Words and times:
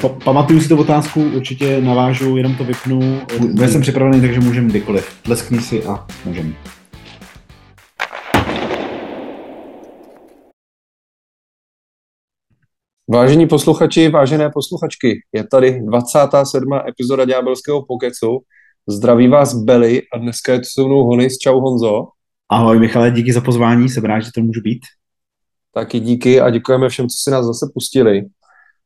Pa, 0.00 0.08
pamatuju 0.08 0.60
si 0.60 0.68
tu 0.68 0.76
otázku, 0.76 1.22
určitě 1.36 1.80
navážu, 1.80 2.36
jenom 2.36 2.54
to 2.54 2.64
vypnu. 2.64 3.20
Já 3.60 3.68
jsem 3.68 3.80
připravený, 3.80 4.20
takže 4.20 4.40
můžeme 4.40 4.68
kdykoliv. 4.68 5.28
Leskni 5.28 5.60
si 5.60 5.84
a 5.84 6.06
můžeme. 6.24 6.52
Vážení 13.10 13.48
posluchači, 13.48 14.08
vážené 14.08 14.50
posluchačky, 14.50 15.20
je 15.32 15.46
tady 15.46 15.80
27. 15.80 16.72
epizoda 16.88 17.24
Ďábelského 17.24 17.84
pokecu. 17.88 18.40
Zdraví 18.88 19.28
vás 19.28 19.54
Beli 19.54 20.02
a 20.14 20.18
dneska 20.18 20.52
je 20.52 20.58
tu 20.58 20.64
se 20.64 20.82
mnou 20.82 21.04
Honis. 21.04 21.38
Čau 21.38 21.60
Honzo. 21.60 22.04
Ahoj 22.48 22.78
Michale, 22.78 23.10
díky 23.10 23.32
za 23.32 23.40
pozvání, 23.40 23.88
jsem 23.88 24.04
rád, 24.04 24.20
že 24.20 24.30
to 24.34 24.40
můžu 24.40 24.60
být. 24.60 24.80
Taky 25.74 26.00
díky 26.00 26.40
a 26.40 26.50
děkujeme 26.50 26.88
všem, 26.88 27.08
co 27.08 27.16
si 27.22 27.30
nás 27.30 27.46
zase 27.46 27.66
pustili. 27.74 28.22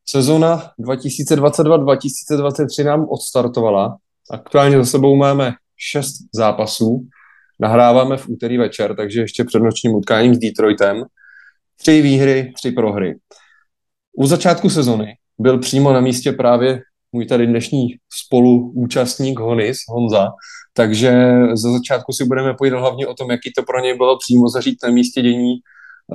Sezona 0.05 0.71
2022-2023 0.79 2.85
nám 2.85 3.05
odstartovala. 3.09 3.97
Aktuálně 4.31 4.77
za 4.77 4.85
sebou 4.85 5.15
máme 5.15 5.53
šest 5.77 6.15
zápasů. 6.35 7.07
Nahráváme 7.59 8.17
v 8.17 8.29
úterý 8.29 8.57
večer, 8.57 8.95
takže 8.95 9.21
ještě 9.21 9.43
před 9.43 9.59
nočním 9.59 9.93
utkáním 9.93 10.35
s 10.35 10.39
Detroitem. 10.39 11.03
Tři 11.79 12.01
výhry, 12.01 12.53
tři 12.55 12.71
prohry. 12.71 13.15
U 14.17 14.27
začátku 14.27 14.69
sezony 14.69 15.15
byl 15.39 15.59
přímo 15.59 15.93
na 15.93 16.01
místě 16.01 16.31
právě 16.31 16.81
můj 17.11 17.25
tady 17.25 17.47
dnešní 17.47 17.87
spoluúčastník 18.25 19.39
Honis, 19.39 19.77
Honza, 19.89 20.27
takže 20.73 21.31
za 21.53 21.71
začátku 21.71 22.13
si 22.13 22.25
budeme 22.25 22.53
pojídat 22.53 22.79
hlavně 22.79 23.07
o 23.07 23.13
tom, 23.13 23.31
jaký 23.31 23.51
to 23.57 23.63
pro 23.63 23.79
něj 23.79 23.97
bylo 23.97 24.17
přímo 24.17 24.49
zažít 24.49 24.77
na 24.83 24.89
místě 24.89 25.21
dění, 25.21 25.55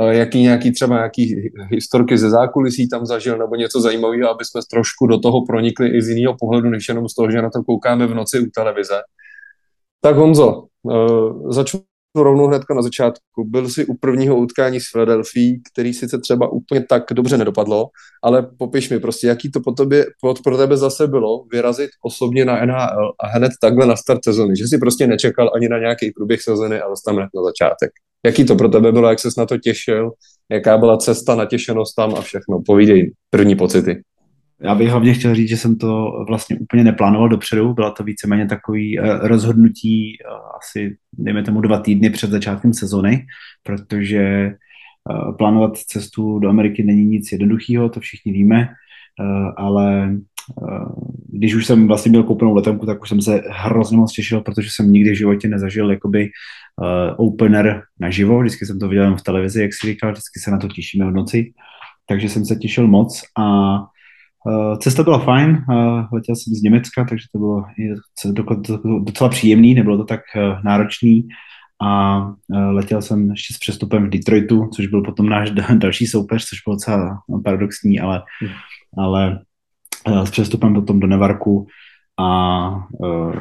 jaký 0.05 0.42
nějaký 0.42 0.73
třeba 0.73 0.96
nějaký 0.96 1.50
historky 1.70 2.18
ze 2.18 2.30
zákulisí 2.30 2.88
tam 2.88 3.06
zažil 3.06 3.38
nebo 3.38 3.56
něco 3.56 3.80
zajímavého, 3.80 4.30
aby 4.30 4.45
jsme 4.45 4.60
trošku 4.70 5.06
do 5.06 5.18
toho 5.18 5.46
pronikli 5.46 5.88
i 5.88 6.02
z 6.02 6.09
jiného 6.09 6.37
pohledu, 6.41 6.70
než 6.70 6.88
jenom 6.88 7.09
z 7.09 7.14
toho, 7.14 7.30
že 7.30 7.42
na 7.42 7.50
to 7.50 7.62
koukáme 7.62 8.06
v 8.06 8.14
noci 8.14 8.40
u 8.40 8.46
televize. 8.54 9.01
Tak 10.01 10.16
Honzo, 10.16 10.65
eh, 10.90 11.52
začnu 11.52 11.80
rovnou 12.23 12.46
hnedka 12.46 12.74
na 12.74 12.82
začátku. 12.82 13.45
Byl 13.45 13.68
jsi 13.68 13.87
u 13.87 13.95
prvního 13.95 14.37
utkání 14.37 14.80
s 14.80 14.90
Philadelphia, 14.93 15.56
který 15.73 15.95
sice 15.95 16.18
třeba 16.18 16.52
úplně 16.52 16.84
tak 16.88 17.04
dobře 17.12 17.38
nedopadlo, 17.38 17.87
ale 18.23 18.49
popiš 18.59 18.90
mi 18.90 19.01
prostě, 19.01 19.26
jaký 19.26 19.51
to 19.51 19.60
po 19.60 19.73
tobě, 19.73 20.06
pro 20.45 20.56
tebe 20.56 20.76
zase 20.76 21.06
bylo 21.06 21.45
vyrazit 21.52 21.90
osobně 22.04 22.45
na 22.45 22.66
NHL 22.66 23.12
a 23.21 23.26
hned 23.26 23.52
takhle 23.60 23.87
na 23.87 23.96
start 23.96 24.24
sezony, 24.24 24.56
že 24.56 24.68
si 24.68 24.78
prostě 24.78 25.06
nečekal 25.06 25.51
ani 25.54 25.68
na 25.68 25.78
nějaký 25.78 26.12
průběh 26.16 26.43
sezony 26.43 26.80
a 26.80 26.87
tam 27.06 27.16
hned 27.16 27.28
na 27.34 27.43
začátek. 27.43 27.90
Jaký 28.27 28.45
to 28.45 28.57
pro 28.57 28.69
tebe 28.69 28.93
bylo, 28.93 29.09
jak 29.09 29.19
ses 29.19 29.37
na 29.37 29.46
to 29.46 29.59
těšil, 29.59 30.10
jaká 30.51 30.79
byla 30.79 30.96
cesta, 30.96 31.35
natěšenost 31.35 31.95
tam 31.95 32.15
a 32.15 32.21
všechno. 32.21 32.63
Povídej 32.66 33.13
první 33.30 33.57
pocity. 33.57 34.02
Já 34.60 34.74
bych 34.74 34.88
hlavně 34.88 35.15
chtěl 35.15 35.35
říct, 35.35 35.49
že 35.49 35.57
jsem 35.57 35.77
to 35.77 36.13
vlastně 36.29 36.59
úplně 36.59 36.85
neplánoval 36.85 37.29
dopředu. 37.29 37.74
Byla 37.74 37.91
to 37.91 38.05
víceméně 38.05 38.46
takový 38.46 38.99
eh, 38.99 39.29
rozhodnutí 39.29 40.13
eh, 40.13 40.24
asi, 40.59 40.96
dejme 41.13 41.43
tomu, 41.43 41.60
dva 41.60 41.79
týdny 41.79 42.10
před 42.10 42.30
začátkem 42.30 42.73
sezony, 42.73 43.27
protože 43.63 44.18
eh, 44.18 44.52
plánovat 45.38 45.77
cestu 45.77 46.38
do 46.38 46.49
Ameriky 46.49 46.83
není 46.83 47.05
nic 47.05 47.33
jednoduchého, 47.33 47.88
to 47.88 48.01
všichni 48.01 48.33
víme, 48.33 48.68
ale 49.57 50.16
když 51.29 51.55
už 51.55 51.66
jsem 51.66 51.88
vlastně 51.88 52.11
měl 52.11 52.23
koupenou 52.23 52.55
letenku, 52.55 52.87
tak 52.87 53.02
už 53.02 53.09
jsem 53.09 53.23
se 53.23 53.43
hrozně 53.51 53.96
moc 53.96 54.13
těšil, 54.13 54.40
protože 54.40 54.68
jsem 54.71 54.93
nikdy 54.93 55.11
v 55.11 55.16
životě 55.16 55.49
nezažil 55.49 55.90
jakoby 55.90 56.30
opener 57.16 57.82
naživo, 58.01 58.41
vždycky 58.41 58.66
jsem 58.66 58.79
to 58.79 58.88
viděl 58.88 59.16
v 59.16 59.23
televizi, 59.23 59.63
jak 59.63 59.74
si 59.74 59.87
říkal, 59.87 60.13
vždycky 60.13 60.41
se 60.41 60.51
na 60.51 60.59
to 60.59 60.69
těšíme 60.69 61.07
v 61.07 61.15
noci, 61.15 61.52
takže 62.09 62.29
jsem 62.29 62.45
se 62.45 62.57
těšil 62.57 62.87
moc 62.87 63.23
a 63.38 63.77
Eh, 64.49 64.77
cesta 64.77 65.03
byla 65.03 65.19
fajn, 65.19 65.65
eh, 65.71 65.75
letěl 66.12 66.37
jsem 66.37 66.55
z 66.55 66.62
Německa, 66.62 67.05
takže 67.05 67.27
to 67.33 67.38
bylo 67.38 67.65
docela 69.05 69.31
příjemný, 69.31 69.75
nebylo 69.75 69.97
to 69.97 70.05
tak 70.05 70.21
eh, 70.37 70.59
náročný. 70.65 71.28
A 71.83 72.21
letěl 72.71 73.03
jsem 73.03 73.31
ještě 73.31 73.55
s 73.55 73.59
přestupem 73.59 74.06
v 74.06 74.11
Detroitu, 74.11 74.71
což 74.75 74.87
byl 74.87 75.03
potom 75.03 75.29
náš 75.29 75.50
další 75.75 76.06
soupeř, 76.06 76.45
což 76.45 76.59
bylo 76.67 76.77
docela 76.77 77.19
paradoxní, 77.45 78.00
ale, 78.00 78.23
hmm. 78.41 78.50
ale 78.99 79.41
s 80.25 80.31
přestupem 80.31 80.75
potom 80.75 81.00
do 81.00 81.06
Nevarku 81.06 81.67
a 82.21 82.88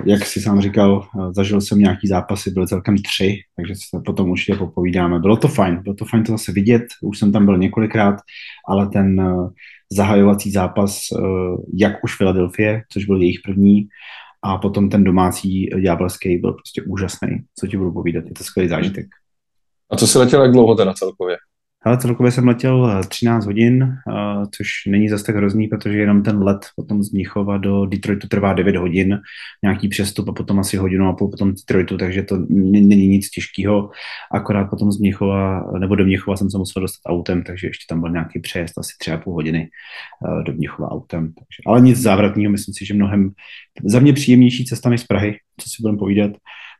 jak 0.05 0.25
si 0.25 0.41
sám 0.41 0.61
říkal, 0.61 1.07
zažil 1.31 1.61
jsem 1.61 1.79
nějaký 1.79 2.07
zápasy, 2.07 2.51
byly 2.51 2.67
celkem 2.67 2.97
tři, 2.97 3.37
takže 3.55 3.73
se 3.75 4.01
potom 4.05 4.29
určitě 4.29 4.55
popovídáme. 4.55 5.19
Bylo 5.19 5.37
to 5.37 5.47
fajn, 5.47 5.83
bylo 5.83 5.95
to 5.95 6.05
fajn 6.05 6.23
to 6.23 6.31
zase 6.31 6.51
vidět, 6.51 6.83
už 7.01 7.19
jsem 7.19 7.31
tam 7.31 7.45
byl 7.45 7.57
několikrát, 7.57 8.15
ale 8.67 8.89
ten 8.89 9.21
zahajovací 9.91 10.51
zápas 10.51 10.99
jak 11.77 12.03
už 12.03 12.17
Filadelfie, 12.17 12.81
což 12.91 13.05
byl 13.05 13.21
jejich 13.21 13.39
první, 13.45 13.87
a 14.47 14.57
potom 14.57 14.89
ten 14.89 15.03
domácí 15.03 15.69
ďábelský 15.83 16.37
byl 16.37 16.53
prostě 16.53 16.81
úžasný. 16.81 17.29
Co 17.59 17.67
ti 17.67 17.77
budu 17.77 17.91
povídat, 17.91 18.25
je 18.25 18.31
to 18.31 18.43
skvělý 18.43 18.69
zážitek. 18.69 19.05
A 19.91 19.95
co 19.95 20.07
se 20.07 20.19
letěl 20.19 20.41
jak 20.41 20.51
dlouho 20.51 20.75
teda 20.75 20.93
celkově? 20.93 21.37
Ale 21.85 21.97
celkově 21.97 22.31
jsem 22.31 22.47
letěl 22.47 23.01
13 23.07 23.43
eh, 23.43 23.47
hodin, 23.47 23.83
eh, 23.83 24.45
což 24.51 24.67
není 24.87 25.09
zase 25.09 25.23
tak 25.23 25.35
hrozný, 25.35 25.67
protože 25.67 25.97
jenom 25.97 26.23
ten 26.23 26.43
let 26.43 26.65
potom 26.75 27.03
z 27.03 27.11
Mnichova 27.11 27.57
do 27.57 27.85
Detroitu 27.85 28.27
trvá 28.27 28.53
9 28.53 28.75
hodin, 28.75 29.19
nějaký 29.63 29.87
přestup 29.87 30.29
a 30.29 30.31
potom 30.31 30.59
asi 30.59 30.77
hodinu 30.77 31.07
a 31.07 31.13
půl 31.13 31.31
potom 31.31 31.53
Detroitu, 31.53 31.97
takže 31.97 32.23
to 32.23 32.37
není 32.49 33.07
nic 33.07 33.29
těžkého. 33.29 33.89
Akorát 34.31 34.69
potom 34.69 34.91
z 34.91 34.99
Mnichova, 34.99 35.71
nebo 35.79 35.95
do 35.95 36.05
Mnichova 36.05 36.37
jsem 36.37 36.49
se 36.49 36.57
musel 36.57 36.81
dostat 36.81 37.09
autem, 37.09 37.43
takže 37.43 37.67
ještě 37.67 37.85
tam 37.89 38.01
byl 38.01 38.11
nějaký 38.11 38.39
přejezd 38.39 38.77
asi 38.77 38.93
3,5 39.11 39.33
hodiny 39.33 39.69
eh, 39.69 40.43
do 40.43 40.53
Mnichova 40.53 40.91
autem. 40.91 41.27
Takže, 41.27 41.61
ale 41.65 41.81
nic 41.81 41.97
závratného, 41.97 42.51
myslím 42.51 42.73
si, 42.73 42.85
že 42.85 42.93
mnohem 42.93 43.31
za 43.83 43.99
mě 43.99 44.13
příjemnější 44.13 44.65
cesta 44.65 44.89
než 44.89 45.01
z 45.01 45.03
Prahy, 45.03 45.37
co 45.61 45.69
si 45.69 45.75
budeme 45.81 45.97
povídat, 45.97 46.31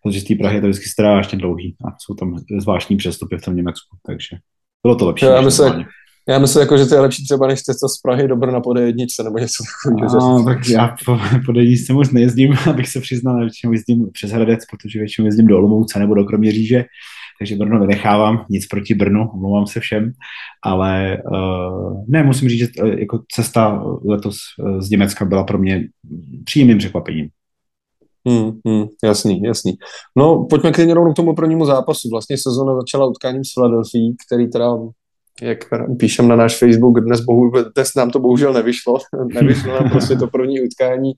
protože 0.04 0.22
z 0.22 0.24
té 0.24 0.36
Prahy 0.36 0.58
je 0.58 0.62
to 0.62 0.68
vždycky 0.68 0.90
strašně 0.90 1.38
dlouhý 1.38 1.76
a 1.86 1.96
jsou 1.98 2.14
tam 2.14 2.36
zvláštní 2.62 2.98
přestupy 2.98 3.38
v 3.38 3.42
tom 3.42 3.56
Německu, 3.56 3.98
takže 4.06 4.38
bylo 4.86 4.96
to 4.96 5.06
lepší. 5.06 5.26
Já 5.26 5.42
myslím, 5.42 5.86
já 6.30 6.40
myslím, 6.40 6.62
jako, 6.62 6.78
že 6.78 6.86
to 6.86 6.96
je 6.96 7.02
lepší 7.02 7.24
třeba 7.24 7.48
než 7.48 7.62
cesta 7.62 7.88
z 7.88 8.02
Prahy 8.02 8.28
do 8.28 8.36
Brna 8.36 8.62
po 8.62 8.70
D1 8.70 9.24
nebo 9.24 9.38
něco 9.38 9.64
takového. 9.64 10.38
No, 10.38 10.46
tak 10.46 10.70
já 10.70 10.96
po, 11.06 11.20
po 11.46 11.52
D1 11.52 11.94
moc 11.94 12.12
nejezdím, 12.12 12.54
abych 12.70 12.88
se 12.90 13.02
přiznal, 13.02 13.40
většinou 13.40 13.74
jezdím 13.74 14.10
přes 14.12 14.32
Hradec, 14.32 14.60
protože 14.72 15.00
většinou 15.00 15.26
jezdím 15.26 15.48
do 15.48 15.58
Olomouce 15.58 16.00
nebo 16.00 16.16
do 16.16 16.24
Kroměříže, 16.24 16.86
takže 17.40 17.56
Brno 17.56 17.80
vynechávám, 17.80 18.46
nic 18.50 18.68
proti 18.68 18.94
Brnu, 18.94 19.30
omlouvám 19.34 19.68
se 19.68 19.80
všem, 19.80 20.12
ale 20.64 21.18
uh, 21.32 22.04
ne, 22.08 22.24
musím 22.24 22.50
říct, 22.50 22.60
že 22.60 22.84
uh, 22.84 22.90
jako 22.90 23.24
cesta 23.32 23.84
letos 24.06 24.38
uh, 24.60 24.80
z 24.80 24.90
Německa 24.90 25.26
byla 25.26 25.44
pro 25.44 25.58
mě 25.58 25.88
příjemným 26.46 26.78
překvapením. 26.78 27.30
Hmm, 28.28 28.52
hmm, 28.68 28.86
jasný, 29.04 29.42
jasný. 29.42 29.74
No, 30.16 30.48
pojďme 30.50 30.72
klidně 30.72 30.94
rovnou 30.94 31.14
k 31.14 31.16
tomu 31.16 31.36
prvnímu 31.36 31.66
zápasu. 31.66 32.10
Vlastně 32.12 32.38
sezona 32.38 32.76
začala 32.76 33.06
utkáním 33.06 33.44
s 33.44 33.54
Philadelphia, 33.54 34.14
který 34.28 34.50
teda, 34.50 34.78
jak 35.42 35.58
píšem 36.00 36.28
na 36.28 36.36
náš 36.36 36.58
Facebook, 36.58 37.00
dnes, 37.00 37.22
bohu, 37.22 37.52
dnes 37.76 37.96
nám 37.96 38.10
to 38.10 38.20
bohužel 38.20 38.54
nevyšlo. 38.54 38.98
nevyšlo 39.34 39.74
nám 39.74 39.90
prostě 39.90 40.16
to 40.16 40.28
první 40.28 40.62
utkání. 40.62 41.12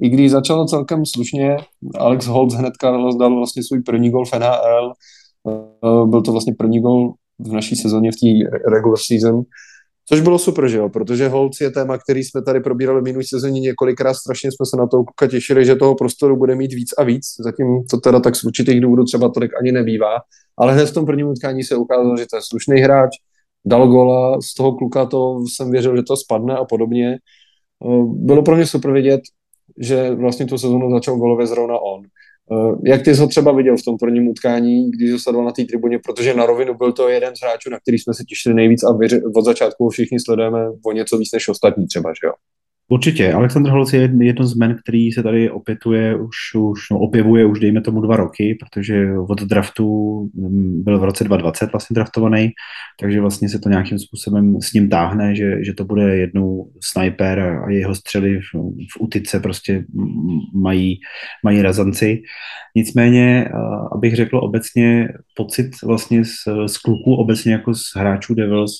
I 0.00 0.08
když 0.08 0.30
začalo 0.30 0.66
celkem 0.66 1.06
slušně, 1.06 1.56
Alex 1.98 2.26
Holtz 2.26 2.54
hnedka 2.54 2.90
dal 3.18 3.36
vlastně 3.36 3.62
svůj 3.62 3.82
první 3.82 4.10
gol 4.10 4.24
v 4.24 4.32
NHL. 4.32 4.92
Eh, 5.48 6.06
byl 6.06 6.22
to 6.22 6.32
vlastně 6.32 6.54
první 6.58 6.80
gol 6.80 7.12
v 7.38 7.52
naší 7.52 7.76
sezóně 7.76 8.10
v 8.12 8.16
té 8.16 8.58
regular 8.74 8.98
season. 8.98 9.42
Což 10.08 10.20
bylo 10.20 10.38
super, 10.38 10.68
že 10.68 10.76
jo, 10.78 10.88
protože 10.88 11.28
Holc 11.28 11.60
je 11.60 11.70
téma, 11.70 11.98
který 11.98 12.24
jsme 12.24 12.42
tady 12.42 12.60
probírali 12.60 13.02
minulý 13.02 13.24
sezóně 13.24 13.60
několikrát, 13.60 14.14
strašně 14.14 14.50
jsme 14.52 14.66
se 14.66 14.76
na 14.76 14.86
to 14.86 15.04
kluka 15.04 15.26
těšili, 15.26 15.64
že 15.64 15.76
toho 15.76 15.94
prostoru 15.94 16.36
bude 16.36 16.54
mít 16.54 16.72
víc 16.72 16.92
a 16.98 17.02
víc, 17.02 17.24
zatím 17.38 17.66
to 17.90 18.00
teda 18.00 18.20
tak 18.20 18.36
z 18.36 18.44
určitých 18.44 18.80
důvodů 18.80 19.04
třeba 19.04 19.28
tolik 19.28 19.50
ani 19.60 19.72
nebývá, 19.72 20.16
ale 20.58 20.72
hned 20.72 20.86
v 20.86 20.94
tom 20.94 21.06
prvním 21.06 21.28
utkání 21.28 21.62
se 21.62 21.76
ukázalo, 21.76 22.16
že 22.16 22.26
to 22.30 22.36
je 22.36 22.42
slušný 22.48 22.80
hráč, 22.80 23.10
dal 23.66 23.88
gola, 23.88 24.40
z 24.40 24.54
toho 24.54 24.72
kluka 24.72 25.06
to 25.06 25.44
jsem 25.48 25.70
věřil, 25.70 25.96
že 25.96 26.02
to 26.02 26.16
spadne 26.16 26.56
a 26.56 26.64
podobně. 26.64 27.18
Bylo 28.06 28.42
pro 28.42 28.56
mě 28.56 28.66
super 28.66 28.92
vidět, 28.92 29.20
že 29.80 30.14
vlastně 30.14 30.46
tu 30.46 30.58
sezónu 30.58 30.90
začal 30.90 31.16
golově 31.16 31.46
zrovna 31.46 31.78
on. 31.78 32.02
Eh, 32.52 32.90
jak 32.90 33.02
ty 33.02 33.14
jsi 33.14 33.20
ho 33.20 33.26
třeba 33.26 33.52
viděl 33.52 33.76
v 33.76 33.82
tom 33.82 33.98
prvním 33.98 34.28
utkání, 34.28 34.90
když 34.90 35.12
ho 35.12 35.18
sledoval 35.18 35.46
na 35.46 35.52
té 35.52 35.64
tribuně, 35.64 35.98
protože 35.98 36.34
na 36.34 36.46
rovinu 36.46 36.74
byl 36.74 36.92
to 36.92 37.08
jeden 37.08 37.36
z 37.36 37.40
hráčů, 37.40 37.70
na 37.70 37.80
který 37.80 37.98
jsme 37.98 38.14
se 38.14 38.24
těšili 38.24 38.54
nejvíc 38.54 38.84
a 38.84 38.98
od 39.36 39.44
začátku 39.44 39.88
všichni 39.88 40.20
sledujeme 40.20 40.58
o 40.86 40.92
něco 40.92 41.18
víc 41.18 41.32
než 41.32 41.48
ostatní 41.48 41.86
třeba, 41.86 42.10
že 42.10 42.26
jo? 42.26 42.32
Určitě. 42.88 43.32
Alexander 43.32 43.72
Holz 43.72 43.92
je 43.92 44.10
jedno 44.20 44.46
z 44.46 44.54
men, 44.54 44.76
který 44.82 45.12
se 45.12 45.22
tady 45.22 45.50
opětuje 45.50 46.16
už, 46.16 46.36
už 46.54 46.80
no, 46.90 46.98
objevuje 46.98 47.46
už 47.46 47.60
dejme 47.60 47.80
tomu 47.80 48.00
dva 48.00 48.16
roky, 48.16 48.58
protože 48.60 49.18
od 49.18 49.42
draftu 49.42 49.84
mm, 50.34 50.82
byl 50.84 50.98
v 50.98 51.04
roce 51.04 51.24
2020 51.24 51.72
vlastně 51.72 51.94
draftovaný, 51.94 52.50
takže 53.00 53.20
vlastně 53.20 53.48
se 53.48 53.58
to 53.58 53.68
nějakým 53.68 53.98
způsobem 53.98 54.60
s 54.60 54.72
ním 54.72 54.88
táhne, 54.88 55.34
že, 55.34 55.64
že 55.64 55.74
to 55.74 55.84
bude 55.84 56.16
jednou 56.16 56.70
sniper 56.80 57.40
a 57.40 57.70
jeho 57.70 57.94
střely 57.94 58.40
v, 58.40 58.58
v 58.92 59.00
utice 59.00 59.40
prostě 59.40 59.84
mají, 60.54 61.00
mají 61.44 61.62
razanci. 61.62 62.22
Nicméně, 62.76 63.48
abych 63.92 64.16
řekl 64.16 64.38
obecně, 64.38 65.08
pocit 65.36 65.70
vlastně 65.84 66.24
z, 66.24 66.32
z 66.66 66.78
kluků, 66.78 67.14
obecně 67.14 67.52
jako 67.52 67.74
z 67.74 67.82
hráčů 67.96 68.34
Devils, 68.34 68.72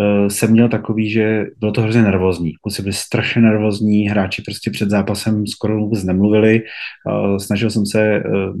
uh, 0.00 0.28
jsem 0.28 0.50
měl 0.50 0.68
takový, 0.68 1.10
že 1.10 1.44
bylo 1.60 1.72
to 1.72 1.82
hrozně 1.82 2.02
nervózní. 2.02 2.52
Kluci 2.62 2.82
byli 2.82 2.92
strašně 2.92 3.33
nervózní, 3.40 4.08
hráči 4.08 4.42
prostě 4.42 4.70
před 4.70 4.90
zápasem 4.90 5.46
skoro 5.46 5.78
vůbec 5.78 6.04
nemluvili. 6.04 6.62
Uh, 7.06 7.36
snažil 7.36 7.70
jsem 7.70 7.86
se 7.86 8.22
uh, 8.26 8.56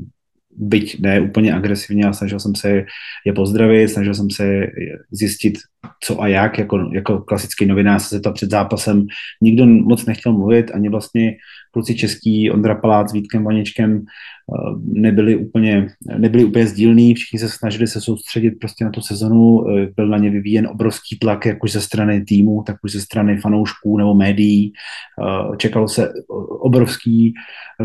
byť 0.56 1.00
ne 1.00 1.20
úplně 1.20 1.54
agresivně, 1.54 2.04
ale 2.04 2.14
snažil 2.14 2.40
jsem 2.40 2.54
se 2.54 2.84
je 3.26 3.32
pozdravit, 3.32 3.88
snažil 3.88 4.14
jsem 4.14 4.30
se 4.30 4.66
zjistit, 5.10 5.58
co 6.04 6.22
a 6.22 6.28
jak, 6.28 6.58
jako, 6.58 6.90
jako 6.94 7.18
klasický 7.18 7.66
novinář 7.66 8.02
se 8.02 8.20
to 8.20 8.32
před 8.32 8.50
zápasem. 8.50 9.06
Nikdo 9.42 9.66
moc 9.66 10.06
nechtěl 10.06 10.32
mluvit, 10.32 10.70
ani 10.74 10.88
vlastně 10.88 11.36
kluci 11.74 11.94
český, 11.94 12.50
Ondra 12.50 12.74
Palác 12.74 13.12
Vítkem 13.12 13.44
Vaničkem 13.44 13.98
eh, 13.98 14.74
nebyli 14.84 15.36
úplně, 15.36 15.86
nebyli 16.18 16.44
úplně 16.44 16.66
sdílní, 16.66 17.14
všichni 17.14 17.38
se 17.38 17.48
snažili 17.48 17.86
se 17.86 18.00
soustředit 18.00 18.50
prostě 18.50 18.84
na 18.84 18.90
tu 18.90 19.00
sezonu, 19.00 19.68
eh, 19.68 19.88
byl 19.96 20.08
na 20.08 20.18
ně 20.18 20.30
vyvíjen 20.30 20.66
obrovský 20.66 21.18
tlak, 21.18 21.46
jak 21.46 21.64
už 21.64 21.72
ze 21.72 21.80
strany 21.80 22.24
týmu, 22.24 22.62
tak 22.66 22.76
už 22.84 22.92
ze 22.92 23.00
strany 23.00 23.36
fanoušků 23.40 23.98
nebo 23.98 24.14
médií. 24.14 24.72
Eh, 24.72 25.56
čekalo 25.56 25.88
se 25.88 26.12
obrovský, 26.48 27.34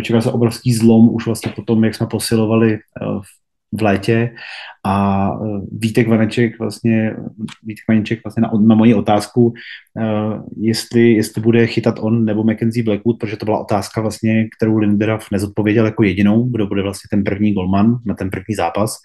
čekal 0.03 0.21
se 0.21 0.31
obrovský 0.31 0.73
zlom 0.73 1.09
už 1.13 1.25
vlastně 1.25 1.51
po 1.55 1.61
tom, 1.61 1.83
jak 1.83 1.95
jsme 1.95 2.07
posilovali 2.07 2.77
v 3.01 3.48
v 3.71 3.81
létě 3.81 4.35
a 4.85 5.27
e, 5.29 5.61
Vítek 5.71 6.07
Vaneček 6.07 6.59
vlastně, 6.59 7.15
Vítek 7.63 7.85
Vaneček 7.89 8.19
vlastně 8.23 8.41
na, 8.41 8.51
na 8.67 8.75
moji 8.75 8.93
otázku, 8.93 9.45
uh, 9.45 10.43
jestli, 10.57 11.11
jestli 11.11 11.41
bude 11.41 11.67
chytat 11.67 11.99
on 11.99 12.25
nebo 12.25 12.43
Mackenzie 12.43 12.83
Blackwood, 12.83 13.19
protože 13.19 13.37
to 13.37 13.45
byla 13.45 13.59
otázka 13.59 14.01
vlastně, 14.01 14.47
kterou 14.57 14.77
Linderaf 14.77 15.31
nezodpověděl 15.31 15.85
jako 15.85 16.03
jedinou, 16.03 16.43
kdo 16.43 16.67
bude 16.67 16.81
vlastně 16.81 17.07
ten 17.11 17.23
první 17.23 17.53
golman 17.53 17.97
na 18.05 18.13
ten 18.15 18.29
první 18.29 18.55
zápas, 18.55 18.97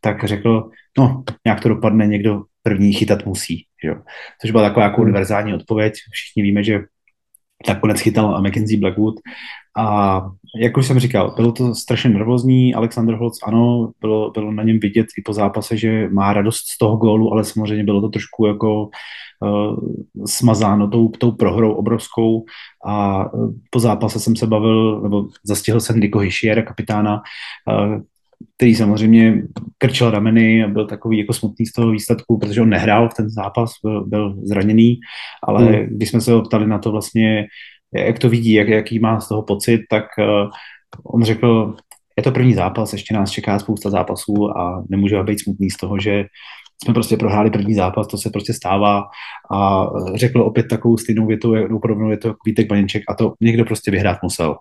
tak 0.00 0.24
řekl, 0.24 0.70
no, 0.98 1.24
nějak 1.46 1.60
to 1.60 1.68
dopadne, 1.68 2.06
někdo 2.06 2.42
první 2.62 2.92
chytat 2.92 3.26
musí, 3.26 3.66
jo. 3.84 3.96
Což 4.40 4.50
byla 4.50 4.68
taková 4.68 4.84
jako 4.84 5.02
univerzální 5.02 5.54
odpověď. 5.54 5.94
Všichni 6.12 6.42
víme, 6.42 6.64
že 6.64 6.80
nakonec 7.68 8.00
chytal 8.00 8.42
Mackenzie 8.42 8.80
Blackwood 8.80 9.14
a 9.78 10.20
jak 10.60 10.76
už 10.76 10.86
jsem 10.86 10.98
říkal, 10.98 11.34
bylo 11.36 11.52
to 11.52 11.74
strašně 11.74 12.10
nervózní. 12.10 12.74
Alexander 12.74 13.14
Holc, 13.14 13.38
ano, 13.46 13.92
bylo, 14.00 14.30
bylo 14.30 14.52
na 14.52 14.62
něm 14.62 14.78
vidět 14.78 15.06
i 15.18 15.22
po 15.22 15.32
zápase, 15.32 15.76
že 15.76 16.08
má 16.08 16.32
radost 16.32 16.64
z 16.74 16.78
toho 16.78 16.96
gólu, 16.96 17.32
ale 17.32 17.44
samozřejmě 17.44 17.84
bylo 17.84 18.00
to 18.00 18.08
trošku 18.08 18.46
jako 18.46 18.88
uh, 19.40 19.76
smazáno 20.26 20.88
tou, 20.88 21.08
tou 21.08 21.32
prohrou 21.32 21.72
obrovskou. 21.72 22.44
A 22.86 23.24
uh, 23.32 23.52
po 23.70 23.80
zápase 23.80 24.20
jsem 24.20 24.36
se 24.36 24.46
bavil, 24.46 25.00
nebo 25.02 25.26
zastihl 25.44 25.80
jsem 25.80 26.00
Niko 26.00 26.18
Hischiera, 26.18 26.62
kapitána, 26.62 27.22
uh, 27.68 28.00
který 28.56 28.74
samozřejmě 28.74 29.42
krčil 29.78 30.10
rameny 30.10 30.64
a 30.64 30.68
byl 30.68 30.86
takový 30.86 31.18
jako 31.18 31.32
smutný 31.32 31.66
z 31.66 31.72
toho 31.72 31.90
výsledku, 31.90 32.38
protože 32.38 32.62
on 32.62 32.68
nehrál 32.68 33.08
v 33.08 33.14
ten 33.14 33.30
zápas, 33.30 33.72
byl, 33.84 34.06
byl 34.06 34.36
zraněný, 34.42 35.00
ale 35.42 35.64
hmm. 35.64 35.86
když 35.96 36.08
jsme 36.08 36.20
se 36.20 36.32
ho 36.32 36.42
ptali 36.42 36.66
na 36.66 36.78
to 36.78 36.92
vlastně, 36.92 37.46
jak 37.94 38.18
to 38.18 38.28
vidí, 38.28 38.52
jak, 38.52 38.68
jaký 38.68 38.98
má 38.98 39.20
z 39.20 39.28
toho 39.28 39.42
pocit, 39.42 39.80
tak 39.90 40.04
uh, 40.18 40.50
on 41.04 41.22
řekl, 41.22 41.74
je 42.16 42.22
to 42.22 42.32
první 42.32 42.54
zápas, 42.54 42.92
ještě 42.92 43.14
nás 43.14 43.30
čeká 43.30 43.58
spousta 43.58 43.90
zápasů 43.90 44.58
a 44.58 44.84
nemůžeme 44.88 45.24
být 45.24 45.40
smutný 45.40 45.70
z 45.70 45.76
toho, 45.76 45.98
že 45.98 46.24
jsme 46.84 46.94
prostě 46.94 47.16
prohráli 47.16 47.50
první 47.50 47.74
zápas, 47.74 48.06
to 48.06 48.18
se 48.18 48.30
prostě 48.30 48.52
stává 48.52 49.04
a 49.54 49.86
řekl 50.14 50.40
opět 50.40 50.68
takovou 50.68 50.96
stejnou 50.96 51.26
větu, 51.26 51.54
podobnou 51.82 52.08
větu 52.08 52.28
jako 52.28 52.38
Vítek 52.46 52.68
Baněček 52.68 53.02
a 53.08 53.14
to 53.14 53.34
někdo 53.40 53.64
prostě 53.64 53.90
vyhrát 53.90 54.18
musel. 54.22 54.56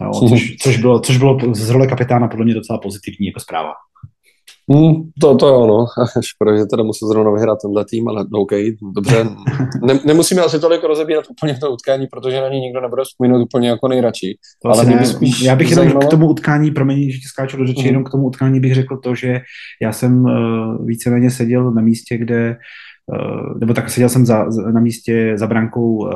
Jo, 0.00 0.28
což, 0.28 0.56
což, 0.62 0.76
bylo, 0.76 1.00
což 1.00 1.16
bylo 1.16 1.38
z 1.54 1.70
role 1.70 1.86
kapitána 1.86 2.28
podle 2.28 2.44
mě 2.44 2.54
docela 2.54 2.78
pozitivní 2.78 3.26
jako 3.26 3.40
zpráva. 3.40 3.72
Mm, 4.72 4.94
to, 5.20 5.36
to 5.36 5.48
jo, 5.48 5.66
no. 5.66 5.86
Škoda, 6.22 6.56
že 6.56 6.64
teda 6.64 6.82
musel 6.82 7.08
zrovna 7.08 7.30
vyhrát 7.30 7.58
tenhle 7.62 7.84
tým, 7.84 8.08
ale 8.08 8.24
OK, 8.32 8.50
dobře. 8.94 9.26
Ne, 9.86 10.00
nemusíme 10.04 10.42
asi 10.42 10.60
tolik 10.60 10.84
rozebírat 10.84 11.24
úplně 11.30 11.54
to 11.54 11.70
utkání, 11.70 12.06
protože 12.06 12.40
na 12.40 12.48
ní 12.48 12.60
nikdo 12.60 12.80
nebude 12.80 13.02
vzpomínat 13.04 13.42
úplně 13.42 13.68
jako 13.68 13.88
nejradši. 13.88 14.38
To 14.62 14.68
ale 14.68 14.84
ne, 14.84 15.06
spíš 15.06 15.42
já 15.42 15.56
bych 15.56 15.70
jenom 15.70 16.00
k 16.00 16.10
tomu 16.10 16.28
utkání, 16.28 16.70
promiň, 16.70 17.10
že 17.10 17.18
ti 17.18 17.24
skáču 17.24 17.56
do 17.56 17.66
řeči, 17.66 17.80
mm. 17.80 17.86
jenom 17.86 18.04
k 18.04 18.10
tomu 18.10 18.26
utkání 18.26 18.60
bych 18.60 18.74
řekl 18.74 18.96
to, 18.96 19.14
že 19.14 19.40
já 19.82 19.92
jsem 19.92 20.24
uh, 20.24 20.86
víceméně 20.86 21.30
seděl 21.30 21.70
na 21.70 21.82
místě, 21.82 22.18
kde, 22.18 22.56
uh, 23.06 23.58
nebo 23.58 23.74
tak 23.74 23.90
seděl 23.90 24.08
jsem 24.08 24.26
za, 24.26 24.46
na 24.72 24.80
místě 24.80 25.32
za 25.38 25.46
brankou 25.46 25.96
uh, 25.96 26.10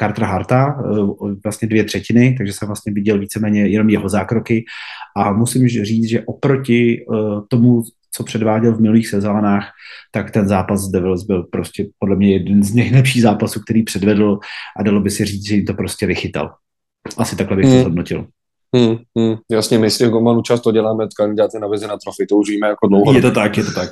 Cartera 0.00 0.26
Harta, 0.26 0.82
vlastně 1.44 1.68
dvě 1.68 1.84
třetiny, 1.84 2.34
takže 2.38 2.52
jsem 2.52 2.68
vlastně 2.68 2.92
viděl 2.92 3.18
víceméně 3.18 3.66
jenom 3.66 3.88
jeho 3.88 4.08
zákroky 4.08 4.64
a 5.16 5.32
musím 5.32 5.68
říct, 5.68 6.08
že 6.08 6.22
oproti 6.26 7.06
uh, 7.08 7.40
tomu, 7.48 7.82
co 8.14 8.24
předváděl 8.24 8.74
v 8.74 8.80
minulých 8.80 9.08
sezónách, 9.08 9.70
tak 10.12 10.30
ten 10.30 10.48
zápas 10.48 10.80
s 10.80 10.88
Devils 10.88 11.24
byl 11.24 11.42
prostě 11.42 11.88
podle 11.98 12.16
mě 12.16 12.32
jeden 12.32 12.62
z 12.62 12.74
nejlepších 12.74 13.22
zápasů, 13.22 13.60
který 13.60 13.82
předvedl 13.82 14.38
a 14.78 14.82
dalo 14.82 15.00
by 15.00 15.10
si 15.10 15.24
říct, 15.24 15.48
že 15.48 15.54
jim 15.54 15.64
to 15.64 15.74
prostě 15.74 16.06
vychytal. 16.06 16.54
Asi 17.18 17.36
takhle 17.36 17.56
bych 17.56 17.66
hmm. 17.66 17.74
to 17.74 17.80
zhodnotil. 17.80 18.26
Hmm, 18.76 18.96
hmm, 19.18 19.36
jasně, 19.50 19.78
my 19.78 19.90
z 19.90 19.98
těch 19.98 20.08
gomanů 20.08 20.42
často 20.42 20.72
děláme 20.72 21.06
kandidáty 21.16 21.58
na 21.58 21.68
vizi 21.68 21.86
na 21.86 21.96
trofy, 21.96 22.26
to 22.28 22.36
už 22.36 22.48
víme 22.50 22.68
jako 22.68 22.86
dlouho. 22.86 23.12
Je 23.12 23.22
to 23.22 23.30
tak, 23.30 23.56
je 23.56 23.64
to 23.64 23.72
tak. 23.72 23.90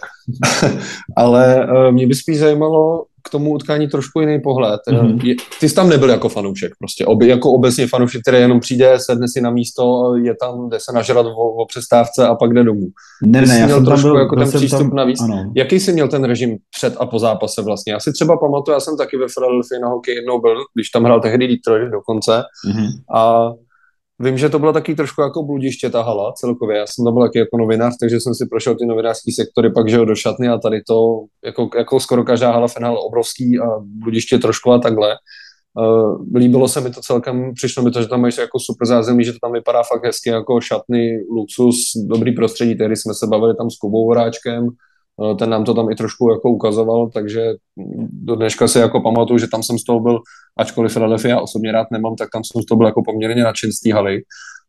Ale 1.16 1.66
uh, 1.66 1.92
mě 1.92 2.06
by 2.06 2.14
spíš 2.14 2.38
zajímalo, 2.38 3.04
k 3.26 3.30
tomu 3.30 3.52
utkání 3.54 3.88
trošku 3.88 4.20
jiný 4.20 4.40
pohled. 4.40 4.80
Mm-hmm. 4.90 5.36
Ty 5.60 5.68
jsi 5.68 5.74
tam 5.74 5.88
nebyl 5.88 6.10
jako 6.10 6.28
fanoušek, 6.28 6.72
prostě 6.78 7.06
ob, 7.06 7.22
jako 7.22 7.52
obecně 7.52 7.86
fanoušek, 7.86 8.22
který 8.22 8.38
jenom 8.38 8.60
přijde, 8.60 8.98
sedne 8.98 9.26
si 9.28 9.40
na 9.40 9.50
místo, 9.50 10.14
je 10.24 10.34
tam, 10.40 10.68
jde 10.68 10.78
se 10.80 10.92
nažrat 10.92 11.26
o, 11.26 11.30
o 11.30 11.66
přestávce 11.66 12.26
a 12.26 12.34
pak 12.34 12.52
jde 12.52 12.64
domů. 12.64 12.86
Ne, 13.22 13.42
Ty 13.42 13.48
ne, 13.48 13.58
já 13.58 13.66
měl 13.66 13.76
jsem 13.76 13.84
trošku 13.84 14.08
byl, 14.08 14.18
jako 14.18 14.36
ten 14.36 14.48
přístup 14.48 14.78
tam, 14.78 14.94
navíc. 14.94 15.20
Ano. 15.20 15.52
Jaký 15.56 15.80
jsi 15.80 15.92
měl 15.92 16.08
ten 16.08 16.24
režim 16.24 16.58
před 16.76 16.94
a 17.00 17.06
po 17.06 17.18
zápase 17.18 17.62
vlastně? 17.62 17.92
Já 17.92 18.00
si 18.00 18.12
třeba 18.12 18.36
pamatuju, 18.36 18.74
já 18.74 18.80
jsem 18.80 18.96
taky 18.96 19.16
ve 19.16 19.26
Philadelphia 19.34 19.80
na 19.80 19.88
hokej 19.88 20.14
jednou 20.14 20.40
byl, 20.40 20.56
když 20.74 20.90
tam 20.90 21.04
hrál 21.04 21.20
tehdy 21.20 21.48
Detroit 21.48 21.90
dokonce. 21.92 22.42
Mm-hmm. 22.68 22.88
A 23.14 23.50
Vím, 24.18 24.38
že 24.38 24.48
to 24.48 24.58
bylo 24.58 24.72
taky 24.72 24.94
trošku 24.94 25.22
jako 25.22 25.42
bludiště 25.42 25.90
ta 25.90 26.02
hala 26.02 26.32
celkově. 26.32 26.78
Já 26.78 26.86
jsem 26.86 27.04
tam 27.04 27.14
byl 27.14 27.22
taky 27.22 27.38
jako 27.38 27.58
novinář, 27.58 27.94
takže 28.00 28.20
jsem 28.20 28.34
si 28.34 28.46
prošel 28.46 28.74
ty 28.74 28.86
novinářské 28.86 29.32
sektory, 29.32 29.72
pak 29.72 29.88
že 29.88 29.96
do 29.96 30.14
šatny 30.14 30.48
a 30.48 30.58
tady 30.58 30.82
to, 30.82 31.24
jako, 31.44 31.68
jako 31.76 32.00
skoro 32.00 32.24
každá 32.24 32.52
hala 32.52 32.68
fenál 32.68 32.98
obrovský 32.98 33.58
a 33.58 33.66
bludiště 33.80 34.38
trošku 34.38 34.72
a 34.72 34.78
takhle. 34.78 35.16
Uh, 35.78 36.36
líbilo 36.36 36.68
se 36.68 36.80
mi 36.80 36.90
to 36.90 37.00
celkem, 37.00 37.54
přišlo 37.54 37.82
mi 37.82 37.90
to, 37.90 38.02
že 38.02 38.08
tam 38.08 38.20
máš 38.20 38.38
jako 38.38 38.58
super 38.60 38.86
zázemí, 38.86 39.24
že 39.24 39.32
to 39.32 39.38
tam 39.42 39.52
vypadá 39.52 39.82
fakt 39.82 40.04
hezky 40.04 40.30
jako 40.30 40.60
šatny, 40.60 41.18
luxus, 41.30 41.76
dobrý 42.06 42.32
prostředí, 42.32 42.74
tehdy 42.74 42.96
jsme 42.96 43.14
se 43.14 43.26
bavili 43.26 43.54
tam 43.56 43.70
s 43.70 43.76
Kubou 43.76 44.06
Horáčkem, 44.06 44.68
Eh, 44.68 44.70
ten 45.38 45.50
nám 45.50 45.64
to 45.64 45.74
tam 45.74 45.90
i 45.90 45.94
trošku 45.94 46.30
jako 46.30 46.50
ukazoval, 46.50 47.10
takže 47.14 47.42
do 48.10 48.36
dneška 48.36 48.68
si 48.68 48.78
jako 48.78 49.00
pamatuju, 49.00 49.38
že 49.38 49.46
tam 49.46 49.62
jsem 49.62 49.78
z 49.78 49.84
toho 49.84 50.00
byl, 50.00 50.18
ačkoliv 50.58 50.92
Philadelphia 50.92 51.40
osobně 51.40 51.72
rád 51.72 51.86
nemám, 51.90 52.16
tak 52.16 52.28
tam 52.32 52.44
jsem 52.44 52.62
z 52.62 52.66
toho 52.66 52.76
byl 52.78 52.86
jako 52.86 53.02
poměrně 53.02 53.44
nadšen 53.44 53.72
z 53.72 53.80
té 53.80 53.92
haly. 53.92 54.22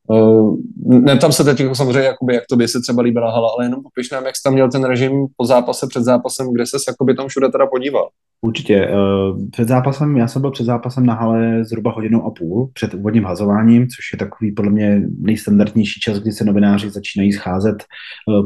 Uh, 0.09 0.57
neptám 0.81 1.31
se 1.31 1.43
teď 1.43 1.59
jako 1.59 1.75
samozřejmě, 1.75 2.07
jakoby, 2.07 2.35
jak 2.35 2.43
to 2.49 2.55
by 2.55 2.67
se 2.67 2.81
třeba 2.81 3.01
líbila 3.01 3.31
hala, 3.31 3.49
ale 3.57 3.65
jenom 3.65 3.83
popiš 3.83 4.11
nám, 4.11 4.25
jak 4.25 4.35
jsi 4.35 4.43
tam 4.43 4.53
měl 4.53 4.69
ten 4.69 4.83
režim 4.83 5.11
po 5.37 5.45
zápase, 5.45 5.87
před 5.87 6.03
zápasem, 6.03 6.53
kde 6.53 6.65
ses 6.65 6.83
jakoby 6.87 7.15
tam 7.15 7.27
všude 7.27 7.49
teda 7.49 7.67
podíval. 7.67 8.07
Určitě. 8.41 8.87
Uh, 8.87 9.41
před 9.51 9.67
zápasem, 9.67 10.17
já 10.17 10.27
jsem 10.27 10.41
byl 10.41 10.51
před 10.51 10.63
zápasem 10.63 11.05
na 11.05 11.13
hale 11.13 11.65
zhruba 11.65 11.91
hodinou 11.91 12.23
a 12.23 12.31
půl 12.31 12.69
před 12.73 12.93
úvodním 12.93 13.23
hazováním, 13.23 13.87
což 13.87 14.13
je 14.13 14.19
takový 14.19 14.51
podle 14.51 14.71
mě 14.71 15.01
nejstandardnější 15.19 15.99
čas, 15.99 16.19
kdy 16.19 16.31
se 16.31 16.45
novináři 16.45 16.89
začínají 16.89 17.33
scházet. 17.33 17.75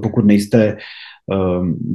Pokud 0.03 0.25
nejste 0.25 0.77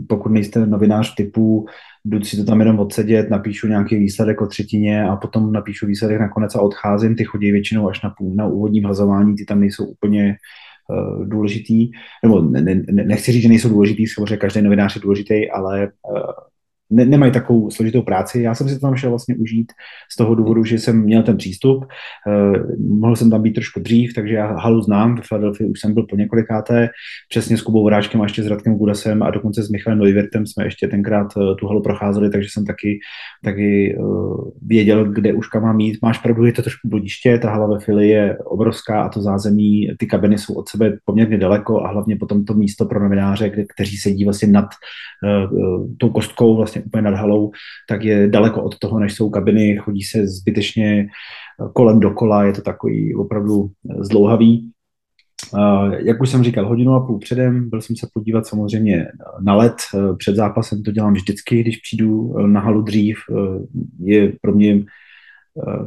pokud 0.09 0.29
nejste 0.29 0.67
novinář 0.67 1.15
typu, 1.15 1.67
jdu 2.05 2.25
si 2.25 2.37
to 2.37 2.45
tam 2.45 2.61
jenom 2.61 2.79
odsedět, 2.79 3.31
napíšu 3.31 3.69
nějaký 3.69 3.97
výsledek 3.97 4.41
o 4.41 4.47
třetině 4.47 5.05
a 5.05 5.17
potom 5.17 5.53
napíšu 5.53 5.87
výsledek 5.87 6.21
nakonec 6.21 6.55
a 6.55 6.61
odcházím, 6.61 7.17
ty 7.17 7.25
chodí 7.25 7.53
většinou 7.53 7.89
až 7.89 8.03
na, 8.03 8.11
půl, 8.11 8.35
na 8.35 8.47
úvodním 8.47 8.85
hazování, 8.85 9.37
ty 9.37 9.45
tam 9.45 9.61
nejsou 9.61 9.85
úplně 9.85 10.37
uh, 10.91 11.29
důležitý, 11.29 11.91
nebo 12.23 12.43
ne, 12.43 12.61
ne, 12.61 13.05
nechci 13.05 13.33
říct, 13.33 13.43
že 13.43 13.49
nejsou 13.49 13.69
důležitý, 13.69 14.07
samozřejmě 14.07 14.37
každý 14.37 14.63
novinář 14.63 14.95
je 14.95 15.03
důležitý, 15.03 15.51
ale 15.51 15.89
uh, 16.11 16.21
ne, 16.91 17.05
nemají 17.05 17.33
takovou 17.33 17.71
složitou 17.71 18.03
práci. 18.03 18.43
Já 18.43 18.55
jsem 18.55 18.69
si 18.69 18.75
to 18.75 18.81
tam 18.81 18.97
šel 18.97 19.11
vlastně 19.11 19.37
užít 19.37 19.73
z 20.13 20.17
toho 20.17 20.35
důvodu, 20.35 20.65
že 20.65 20.79
jsem 20.79 21.03
měl 21.03 21.23
ten 21.23 21.37
přístup. 21.37 21.85
Uh, 22.27 22.87
mohl 22.99 23.17
jsem 23.17 23.31
tam 23.31 23.43
být 23.43 23.53
trošku 23.53 23.81
dřív, 23.81 24.15
takže 24.15 24.35
já 24.35 24.59
halu 24.59 24.83
znám. 24.83 25.17
V 25.17 25.29
Philadelphia 25.29 25.71
už 25.71 25.81
jsem 25.81 25.95
byl 25.95 26.03
po 26.03 26.17
několikáté, 26.17 26.89
přesně 27.29 27.57
s 27.57 27.63
Kubou 27.63 27.83
Voráčkem 27.83 28.21
a 28.21 28.25
ještě 28.25 28.43
s 28.43 28.47
Radkem 28.47 28.75
Gudasem 28.75 29.23
a 29.23 29.31
dokonce 29.31 29.63
s 29.63 29.71
Michalem 29.71 29.99
Neuwirtem 29.99 30.47
jsme 30.47 30.65
ještě 30.65 30.89
tenkrát 30.89 31.37
uh, 31.37 31.57
tu 31.57 31.67
halu 31.67 31.83
procházeli, 31.83 32.31
takže 32.31 32.49
jsem 32.53 32.65
taky, 32.65 32.99
taky 33.45 33.97
uh, 33.99 34.51
věděl, 34.63 35.05
kde 35.05 35.33
už 35.33 35.49
kam 35.49 35.63
mám 35.63 35.81
jít. 35.81 35.99
Máš 36.03 36.19
pravdu, 36.19 36.45
je 36.45 36.53
to 36.53 36.63
trošku 36.63 36.89
bludiště, 36.89 37.39
ta 37.39 37.51
hala 37.51 37.67
ve 37.67 37.85
Philly 37.85 38.09
je 38.09 38.39
obrovská 38.39 39.03
a 39.03 39.09
to 39.09 39.23
zázemí, 39.23 39.89
ty 39.99 40.07
kabiny 40.07 40.39
jsou 40.39 40.55
od 40.55 40.69
sebe 40.69 40.99
poměrně 41.05 41.39
daleko 41.39 41.83
a 41.83 41.89
hlavně 41.89 42.17
potom 42.17 42.45
to 42.45 42.55
místo 42.55 42.85
pro 42.85 43.03
novináře, 43.03 43.49
kde, 43.49 43.65
kteří 43.75 43.97
sedí 43.97 44.25
vlastně 44.25 44.49
nad 44.49 44.65
uh, 44.65 45.87
tou 45.99 46.09
kostkou, 46.09 46.57
vlastně 46.57 46.76
úplně 46.83 47.03
nad 47.03 47.15
halou, 47.15 47.51
tak 47.89 48.05
je 48.05 48.29
daleko 48.29 48.63
od 48.63 48.79
toho, 48.79 49.01
než 49.01 49.15
jsou 49.15 49.31
kabiny, 49.31 49.77
chodí 49.77 50.03
se 50.03 50.27
zbytečně 50.27 51.09
kolem 51.73 52.01
dokola, 52.01 52.45
je 52.45 52.53
to 52.53 52.63
takový 52.63 53.15
opravdu 53.15 53.71
zdlouhavý. 54.01 54.71
Uh, 55.53 55.95
jak 55.95 56.21
už 56.21 56.31
jsem 56.31 56.45
říkal, 56.45 56.69
hodinu 56.69 56.95
a 56.95 57.07
půl 57.07 57.19
předem, 57.19 57.71
byl 57.71 57.81
jsem 57.81 57.97
se 57.97 58.09
podívat 58.15 58.47
samozřejmě 58.47 59.07
na 59.43 59.55
let. 59.55 59.77
Před 60.19 60.37
zápasem 60.37 60.83
to 60.83 60.91
dělám 60.91 61.13
vždycky, 61.13 61.61
když 61.61 61.77
přijdu 61.77 62.35
na 62.47 62.61
halu 62.61 62.83
dřív. 62.83 63.17
Je 64.01 64.33
pro 64.43 64.53
mě 64.53 64.75
Eh, 64.75 64.85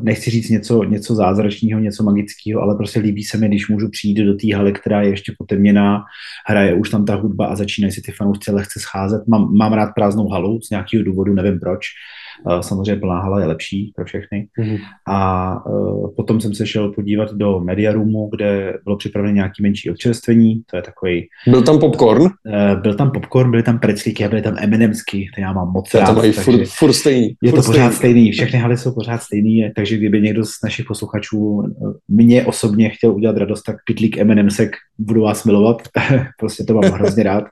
nechci 0.02 0.32
říct 0.32 0.50
něco, 0.50 0.84
něco 0.84 1.16
zázračného, 1.16 1.80
něco 1.80 2.04
magického, 2.04 2.62
ale 2.62 2.76
prostě 2.76 3.00
líbí 3.00 3.24
se 3.24 3.38
mi, 3.38 3.48
když 3.48 3.70
můžu 3.70 3.90
přijít 3.90 4.18
do 4.18 4.34
té 4.34 4.56
haly, 4.56 4.74
která 4.74 5.02
je 5.02 5.10
ještě 5.10 5.34
potemněná, 5.38 6.04
hraje 6.48 6.74
už 6.74 6.90
tam 6.90 7.06
ta 7.06 7.16
hudba 7.16 7.46
a 7.46 7.56
začínají 7.56 7.92
si 7.92 8.02
ty 8.02 8.12
fanoušci 8.12 8.52
lehce 8.52 8.80
scházet. 8.80 9.28
Mám, 9.28 9.54
mám 9.54 9.74
rád 9.74 9.90
prázdnou 9.96 10.28
halu 10.28 10.62
z 10.62 10.70
nějakého 10.70 11.04
důvodu, 11.04 11.34
nevím 11.34 11.60
proč. 11.60 11.86
Eh, 11.86 12.29
samozřejmě 12.62 12.96
plná 12.96 13.22
hala 13.22 13.40
je 13.40 13.46
lepší 13.46 13.92
pro 13.96 14.06
všechny. 14.06 14.48
Mm-hmm. 14.60 14.80
A 15.08 15.66
uh, 15.66 16.16
potom 16.16 16.42
jsem 16.42 16.54
se 16.54 16.68
šel 16.68 16.92
podívat 16.92 17.34
do 17.34 17.60
Media 17.60 17.94
Roomu, 17.94 18.30
kde 18.36 18.74
bylo 18.84 18.98
připraveno 18.98 19.34
nějaký 19.34 19.64
menší 19.64 19.92
občerstvení. 19.92 20.62
To 20.70 20.76
je 20.76 20.82
takový. 20.82 21.28
Byl 21.48 21.62
tam 21.62 21.80
popcorn? 21.80 22.22
Uh, 22.22 22.82
byl 22.82 22.96
tam 22.96 23.12
popcorn, 23.12 23.52
byly 23.52 23.64
tam 23.64 23.80
preclíky 23.80 24.26
a 24.26 24.30
byly 24.30 24.42
tam 24.42 24.56
M&Msky, 24.60 25.30
to 25.36 25.42
já 25.42 25.54
mám 25.54 25.72
moc 25.72 25.94
rád. 25.94 26.06
To 26.06 26.14
mají 26.14 26.32
furt, 26.32 26.66
furt 26.66 26.94
stejný. 26.94 27.36
Je 27.44 27.52
furt 27.52 27.60
to 27.60 27.66
pořád 27.66 27.94
stejný. 27.94 28.14
stejný. 28.14 28.32
Všechny 28.32 28.60
haly 28.60 28.78
jsou 28.78 28.94
pořád 28.94 29.22
stejný, 29.24 29.72
takže 29.76 29.98
kdyby 29.98 30.22
někdo 30.22 30.46
z 30.46 30.52
našich 30.64 30.86
posluchačů 30.86 31.64
mě 32.08 32.46
osobně 32.46 32.90
chtěl 32.90 33.12
udělat 33.12 33.38
radost, 33.38 33.62
tak 33.62 33.76
pitlík 33.86 34.18
M&Msek 34.18 34.72
budu 34.98 35.22
vás 35.22 35.44
milovat. 35.44 35.82
prostě 36.40 36.64
to 36.64 36.74
mám 36.74 36.92
hrozně 36.92 37.24
rád 37.24 37.44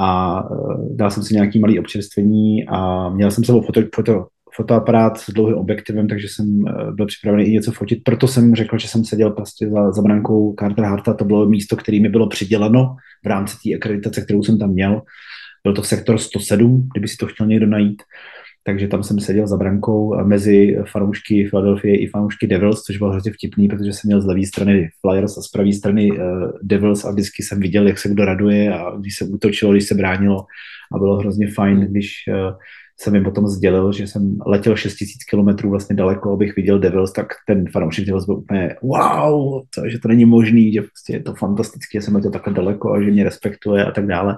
a 0.00 0.42
uh, 0.50 0.96
dal 0.96 1.10
jsem 1.10 1.22
si 1.22 1.34
nějaký 1.34 1.58
malý 1.58 1.78
občerstvení 1.78 2.68
a 2.68 3.08
měl 3.08 3.30
jsem 3.30 3.44
sebou 3.44 3.62
foto, 3.62 3.80
foto, 3.94 4.26
fotoaparát 4.56 5.18
s 5.18 5.30
dlouhým 5.30 5.56
objektivem, 5.56 6.08
takže 6.08 6.28
jsem 6.28 6.46
uh, 6.46 6.94
byl 6.94 7.06
připravený 7.06 7.44
i 7.44 7.52
něco 7.52 7.72
fotit. 7.72 8.04
Proto 8.04 8.28
jsem 8.28 8.54
řekl, 8.54 8.78
že 8.78 8.88
jsem 8.88 9.04
seděl 9.04 9.30
prostě 9.30 9.70
za, 9.70 9.92
za 9.92 10.02
brankou 10.02 10.54
Carter 10.58 10.84
Harta, 10.84 11.14
to 11.14 11.24
bylo 11.24 11.48
místo, 11.48 11.76
které 11.76 12.00
mi 12.00 12.08
bylo 12.08 12.28
přiděleno 12.28 12.96
v 13.24 13.28
rámci 13.28 13.56
té 13.64 13.76
akreditace, 13.76 14.20
kterou 14.20 14.42
jsem 14.42 14.58
tam 14.58 14.70
měl. 14.70 15.02
Byl 15.64 15.74
to 15.74 15.82
sektor 15.82 16.18
107, 16.18 16.88
kdyby 16.94 17.08
si 17.08 17.16
to 17.16 17.26
chtěl 17.26 17.46
někdo 17.46 17.66
najít 17.66 18.02
takže 18.62 18.88
tam 18.88 19.02
jsem 19.02 19.20
seděl 19.20 19.46
za 19.46 19.56
brankou 19.56 20.24
mezi 20.24 20.76
fanoušky 20.92 21.48
Philadelphia 21.50 22.00
i 22.00 22.06
fanoušky 22.06 22.46
Devils, 22.46 22.82
což 22.82 22.96
bylo 22.96 23.10
hrozně 23.10 23.32
vtipný, 23.32 23.68
protože 23.68 23.92
jsem 23.92 24.08
měl 24.08 24.20
z 24.20 24.26
levé 24.26 24.46
strany 24.46 24.88
Flyers 25.00 25.38
a 25.38 25.42
z 25.42 25.48
pravé 25.48 25.72
strany 25.72 26.10
uh, 26.10 26.18
Devils 26.62 27.04
a 27.04 27.10
vždycky 27.10 27.42
jsem 27.42 27.60
viděl, 27.60 27.88
jak 27.88 27.98
se 27.98 28.08
kdo 28.08 28.24
raduje 28.24 28.74
a 28.74 28.96
když 28.98 29.16
se 29.16 29.24
útočilo, 29.24 29.72
když 29.72 29.84
se 29.84 29.94
bránilo 29.94 30.44
a 30.94 30.98
bylo 30.98 31.16
hrozně 31.16 31.48
fajn, 31.54 31.80
když 31.80 32.24
uh, 32.28 32.56
jsem 33.00 33.14
jim 33.14 33.24
potom 33.24 33.46
sdělil, 33.46 33.92
že 33.92 34.06
jsem 34.06 34.38
letěl 34.46 34.76
6000 34.76 35.24
km 35.24 35.68
vlastně 35.68 35.96
daleko, 35.96 36.32
abych 36.32 36.56
viděl 36.56 36.78
Devils, 36.78 37.12
tak 37.12 37.26
ten 37.46 37.64
fanoušek 37.72 38.04
Devils 38.04 38.26
byl 38.26 38.36
úplně 38.36 38.76
wow, 38.82 39.62
to, 39.74 39.88
že 39.88 39.98
to 39.98 40.08
není 40.08 40.24
možný, 40.24 40.72
že 40.72 40.82
prostě 40.82 41.12
je 41.12 41.22
to 41.22 41.34
fantastické, 41.34 41.98
že 41.98 42.02
jsem 42.02 42.14
letěl 42.14 42.30
takhle 42.30 42.52
daleko 42.52 42.92
a 42.92 43.02
že 43.02 43.10
mě 43.10 43.24
respektuje 43.24 43.84
a 43.84 43.90
tak 43.90 44.06
dále, 44.06 44.36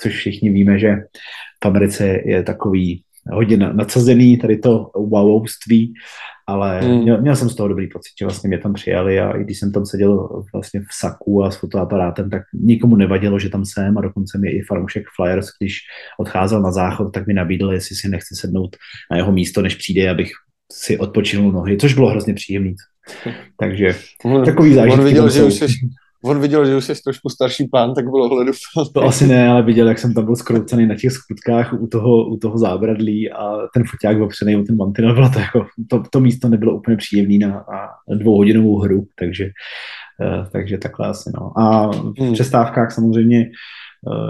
což 0.00 0.12
všichni 0.12 0.50
víme, 0.50 0.78
že 0.78 0.96
v 1.64 1.66
Americe 1.66 2.18
je 2.24 2.42
takový 2.42 3.02
hodně 3.32 3.56
nadsazený, 3.56 4.36
tady 4.36 4.58
to 4.58 4.90
wowovství, 4.94 5.94
ale 6.46 6.80
mm. 6.80 7.02
měl, 7.02 7.20
měl, 7.20 7.36
jsem 7.36 7.48
z 7.48 7.54
toho 7.54 7.68
dobrý 7.68 7.88
pocit, 7.88 8.12
že 8.18 8.24
vlastně 8.24 8.48
mě 8.48 8.58
tam 8.58 8.72
přijali 8.72 9.20
a 9.20 9.36
i 9.36 9.44
když 9.44 9.58
jsem 9.58 9.72
tam 9.72 9.86
seděl 9.86 10.42
vlastně 10.52 10.80
v 10.80 10.94
saku 10.98 11.44
a 11.44 11.50
s 11.50 11.56
fotoaparátem, 11.56 12.30
tak 12.30 12.42
nikomu 12.54 12.96
nevadilo, 12.96 13.38
že 13.38 13.48
tam 13.48 13.64
jsem 13.64 13.98
a 13.98 14.00
dokonce 14.00 14.38
mi 14.38 14.50
i 14.50 14.62
fanoušek 14.62 15.04
Flyers, 15.16 15.46
když 15.60 15.78
odcházel 16.20 16.62
na 16.62 16.72
záchod, 16.72 17.12
tak 17.12 17.26
mi 17.26 17.34
nabídl, 17.34 17.72
jestli 17.72 17.96
si 17.96 18.08
nechci 18.08 18.34
sednout 18.36 18.76
na 19.10 19.16
jeho 19.16 19.32
místo, 19.32 19.62
než 19.62 19.74
přijde, 19.74 20.10
abych 20.10 20.30
si 20.72 20.98
odpočinul 20.98 21.52
nohy, 21.52 21.76
což 21.76 21.94
bylo 21.94 22.10
hrozně 22.10 22.34
příjemný. 22.34 22.74
Takže 23.60 23.94
takový 24.44 24.74
zážitek. 24.74 24.98
On 24.98 25.04
viděl, 25.04 25.30
že 25.30 25.44
už 25.44 25.54
jsi, 25.54 25.66
on 26.24 26.40
viděl, 26.40 26.66
že 26.66 26.76
už 26.76 26.84
jsi 26.84 27.02
trošku 27.04 27.28
starší 27.28 27.68
pán, 27.68 27.94
tak 27.94 28.04
bylo 28.04 28.28
hledu. 28.28 28.52
To 28.94 29.02
asi 29.02 29.26
ne, 29.26 29.48
ale 29.48 29.62
viděl, 29.62 29.88
jak 29.88 29.98
jsem 29.98 30.14
tam 30.14 30.24
byl 30.24 30.36
skroucený 30.36 30.86
na 30.86 30.94
těch 30.94 31.12
skutkách 31.12 31.72
u 31.72 31.86
toho, 31.86 32.28
u 32.28 32.36
toho 32.36 32.58
zábradlí 32.58 33.32
a 33.32 33.56
ten 33.74 33.84
foťák 33.84 34.20
opřený 34.20 34.56
o 34.56 34.62
ten 34.62 34.76
mantinel, 34.76 35.14
bylo 35.14 35.30
to 35.30 35.38
jako, 35.38 35.66
to, 35.88 36.02
to 36.10 36.20
místo 36.20 36.48
nebylo 36.48 36.76
úplně 36.76 36.96
příjemné 36.96 37.46
na, 37.46 37.64
na 38.08 38.16
dvouhodinovou 38.16 38.78
hru, 38.78 39.06
takže, 39.18 39.44
uh, 39.44 40.46
takže 40.52 40.78
takhle 40.78 41.08
asi 41.08 41.30
no. 41.34 41.58
A 41.58 41.86
v 41.90 42.20
hmm. 42.20 42.32
přestávkách 42.32 42.92
samozřejmě 42.92 43.44
Eh, 43.44 43.50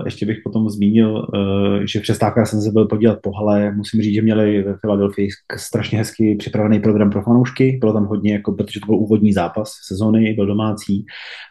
ještě 0.04 0.26
bych 0.26 0.38
potom 0.44 0.68
zmínil, 0.70 1.26
eh, 1.34 1.86
že 1.86 1.98
v 1.98 2.02
přestávkách 2.02 2.48
jsem 2.48 2.60
se 2.60 2.70
byl 2.70 2.86
podívat 2.86 3.18
po 3.22 3.32
hale. 3.32 3.72
Musím 3.72 4.02
říct, 4.02 4.14
že 4.14 4.22
měli 4.22 4.62
ve 4.62 4.74
Philadelphia 4.74 5.28
strašně 5.56 5.98
hezky 5.98 6.36
připravený 6.38 6.80
program 6.80 7.10
pro 7.10 7.22
fanoušky. 7.22 7.76
Bylo 7.80 7.92
tam 7.92 8.06
hodně, 8.06 8.32
jako, 8.32 8.52
protože 8.52 8.80
to 8.80 8.86
byl 8.86 8.94
úvodní 8.94 9.32
zápas 9.32 9.72
sezóny, 9.88 10.34
byl 10.34 10.46
domácí, 10.46 11.06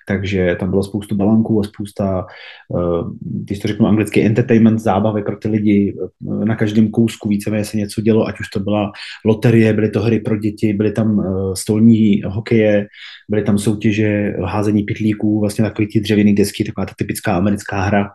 takže 0.08 0.58
tam 0.60 0.70
bylo 0.70 0.84
spoustu 0.84 1.16
balanků 1.16 1.60
a 1.60 1.64
spousta, 1.64 2.26
eh, 2.76 3.04
když 3.22 3.60
to 3.60 3.68
řeknu 3.68 3.88
anglicky, 3.88 4.26
entertainment, 4.26 4.80
zábavy 4.80 5.24
pro 5.24 5.38
ty 5.38 5.48
lidi. 5.48 5.96
Na 6.44 6.56
každém 6.56 6.90
kousku 6.90 7.30
víceméně 7.30 7.66
se 7.66 7.78
něco 7.78 8.02
dělo, 8.02 8.28
ať 8.28 8.40
už 8.40 8.50
to 8.50 8.60
byla 8.60 8.92
loterie, 9.26 9.74
byly 9.74 9.90
to 9.90 10.02
hry 10.02 10.20
pro 10.20 10.38
děti, 10.38 10.74
byly 10.74 10.92
tam 10.92 11.24
stolní 11.54 12.22
hokeje, 12.26 12.88
byly 13.30 13.44
tam 13.44 13.58
soutěže 13.58 14.34
házení 14.44 14.84
pitlíků, 14.84 15.40
vlastně 15.40 15.66
takový 15.66 15.88
ty 15.88 16.00
dřevěný 16.00 16.36
desky, 16.36 16.64
taková 16.64 16.86
ta 16.86 16.94
typická 16.98 17.36
americká 17.36 17.82
hra, 17.82 18.07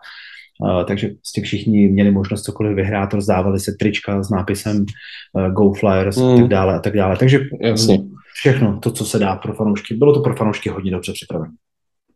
Uh, 0.63 0.83
takže 0.83 1.07
prostě 1.07 1.41
všichni 1.41 1.87
měli 1.87 2.11
možnost 2.11 2.41
cokoliv 2.41 2.75
vyhrát, 2.75 3.13
rozdávali 3.13 3.59
se 3.59 3.71
trička 3.79 4.23
s 4.23 4.29
nápisem 4.29 4.85
uh, 5.33 5.47
Go 5.47 5.73
Flyers 5.73 6.17
mm. 6.17 6.23
a 6.23 6.29
tak 6.29 6.39
hmm. 6.39 6.49
dále 6.49 6.75
a 6.75 6.79
tak 6.79 6.93
dále. 6.93 7.17
Takže 7.17 7.39
Jasně. 7.61 7.99
všechno 8.33 8.79
to, 8.79 8.91
co 8.91 9.05
se 9.05 9.19
dá 9.19 9.35
pro 9.35 9.53
fanoušky, 9.53 9.95
bylo 9.95 10.13
to 10.13 10.19
pro 10.19 10.35
fanoušky 10.35 10.69
hodně 10.69 10.91
dobře 10.91 11.13
připravené. 11.13 11.53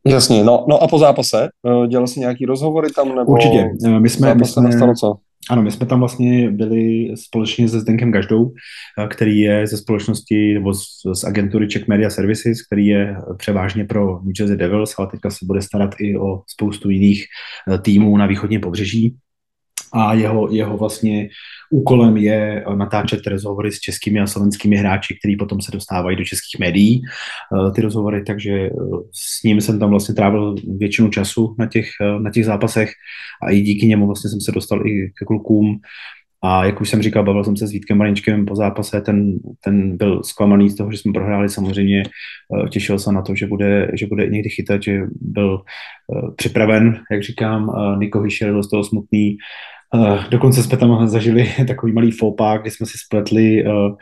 Jasně, 0.08 0.44
no, 0.44 0.66
no 0.70 0.84
a 0.84 0.88
po 0.88 1.00
zápase, 1.00 1.50
uh, 1.64 1.88
dělal 1.88 2.08
jsi 2.08 2.20
nějaký 2.20 2.46
rozhovory 2.46 2.88
tam? 2.96 3.16
Nebo 3.16 3.32
Určitě, 3.32 3.70
my 4.00 4.10
jsme, 4.10 4.36
my 4.36 4.46
jsme, 4.46 4.64
nastalo 4.64 4.94
co? 4.94 5.16
Ano, 5.50 5.62
my 5.62 5.72
jsme 5.72 5.86
tam 5.86 6.00
vlastně 6.00 6.52
byli 6.52 7.14
společně 7.16 7.70
se 7.70 7.80
Zdenkem 7.80 8.12
Gaždou, 8.12 8.54
eh, 9.00 9.08
který 9.08 9.40
je 9.40 9.68
ze 9.68 9.78
společnosti 9.78 10.54
nebo 10.54 10.74
z, 10.74 10.86
z 11.14 11.24
agentury 11.24 11.68
Czech 11.68 11.88
Media 11.88 12.10
Services, 12.10 12.58
který 12.62 12.88
je 12.88 13.16
převážně 13.38 13.86
pro 13.86 14.20
New 14.24 14.34
Jersey 14.40 14.58
Devils, 14.58 14.96
ale 14.98 15.08
teďka 15.12 15.30
se 15.30 15.46
bude 15.46 15.62
starat 15.62 15.90
i 16.00 16.18
o 16.18 16.42
spoustu 16.48 16.90
jiných 16.90 17.26
eh, 17.72 17.78
týmů 17.78 18.18
na 18.18 18.26
východním 18.26 18.62
pobřeží 18.62 19.18
a 19.94 20.14
jeho, 20.14 20.52
jeho 20.52 20.78
vlastně 20.78 21.30
úkolem 21.70 22.18
je 22.18 22.64
natáčet 22.76 23.28
rozhovory 23.28 23.72
s 23.72 23.80
českými 23.80 24.20
a 24.20 24.28
slovenskými 24.28 24.76
hráči, 24.76 25.18
kteří 25.20 25.36
potom 25.36 25.62
se 25.62 25.72
dostávají 25.72 26.18
do 26.18 26.24
českých 26.24 26.60
médií, 26.60 27.02
eh, 27.02 27.72
ty 27.72 27.82
rozhovory, 27.82 28.24
takže 28.24 28.52
eh, 28.52 28.72
s 29.14 29.44
ním 29.44 29.62
jsem 29.62 29.80
tam 29.80 29.90
vlastně 29.90 30.16
trávil 30.16 30.56
většinu 30.78 31.10
času 31.10 31.56
na 31.60 31.68
těch, 31.68 31.86
eh, 32.02 32.20
na 32.20 32.32
těch 32.32 32.46
zápasech 32.46 32.90
a 33.44 33.52
i 33.52 33.62
díky 33.62 33.88
němu 33.88 34.06
vlastně 34.06 34.30
jsem 34.30 34.42
se 34.42 34.52
dostal 34.52 34.88
i 34.88 35.12
ke 35.20 35.26
klukům, 35.26 35.80
a 36.44 36.66
jak 36.66 36.82
už 36.82 36.90
jsem 36.90 37.02
říkal, 37.02 37.24
bavil 37.24 37.44
jsem 37.44 37.58
se 37.58 37.68
s 37.68 37.72
Vítkem 37.72 37.98
Maličkem 37.98 38.46
po 38.46 38.56
zápase, 38.56 39.02
ten, 39.02 39.40
ten 39.64 39.98
byl 39.98 40.24
zklamaný 40.24 40.70
z 40.70 40.76
toho, 40.76 40.92
že 40.92 40.98
jsme 40.98 41.14
prohráli. 41.14 41.50
Samozřejmě, 41.50 42.04
těšil 42.72 43.00
se 43.00 43.12
na 43.12 43.22
to, 43.22 43.36
že 43.36 43.48
bude, 43.48 43.92
že 43.94 44.08
bude 44.08 44.28
někdy 44.28 44.50
chytat, 44.50 44.84
že 44.84 45.02
byl 45.22 45.62
připraven, 46.36 47.00
jak 47.12 47.24
říkám, 47.24 47.72
Niko 48.00 48.22
Hischer 48.22 48.52
byl 48.52 48.64
z 48.64 48.70
toho 48.70 48.84
smutný, 48.84 49.38
dokonce 50.30 50.64
jsme 50.64 50.78
tam 50.78 51.08
zažili 51.08 51.54
takový 51.68 51.94
malý 51.94 52.12
fopák, 52.12 52.62
kdy 52.62 52.72
jsme 52.72 52.86
si 52.86 52.98
spletli, 53.06 53.66
uh, 53.66 53.96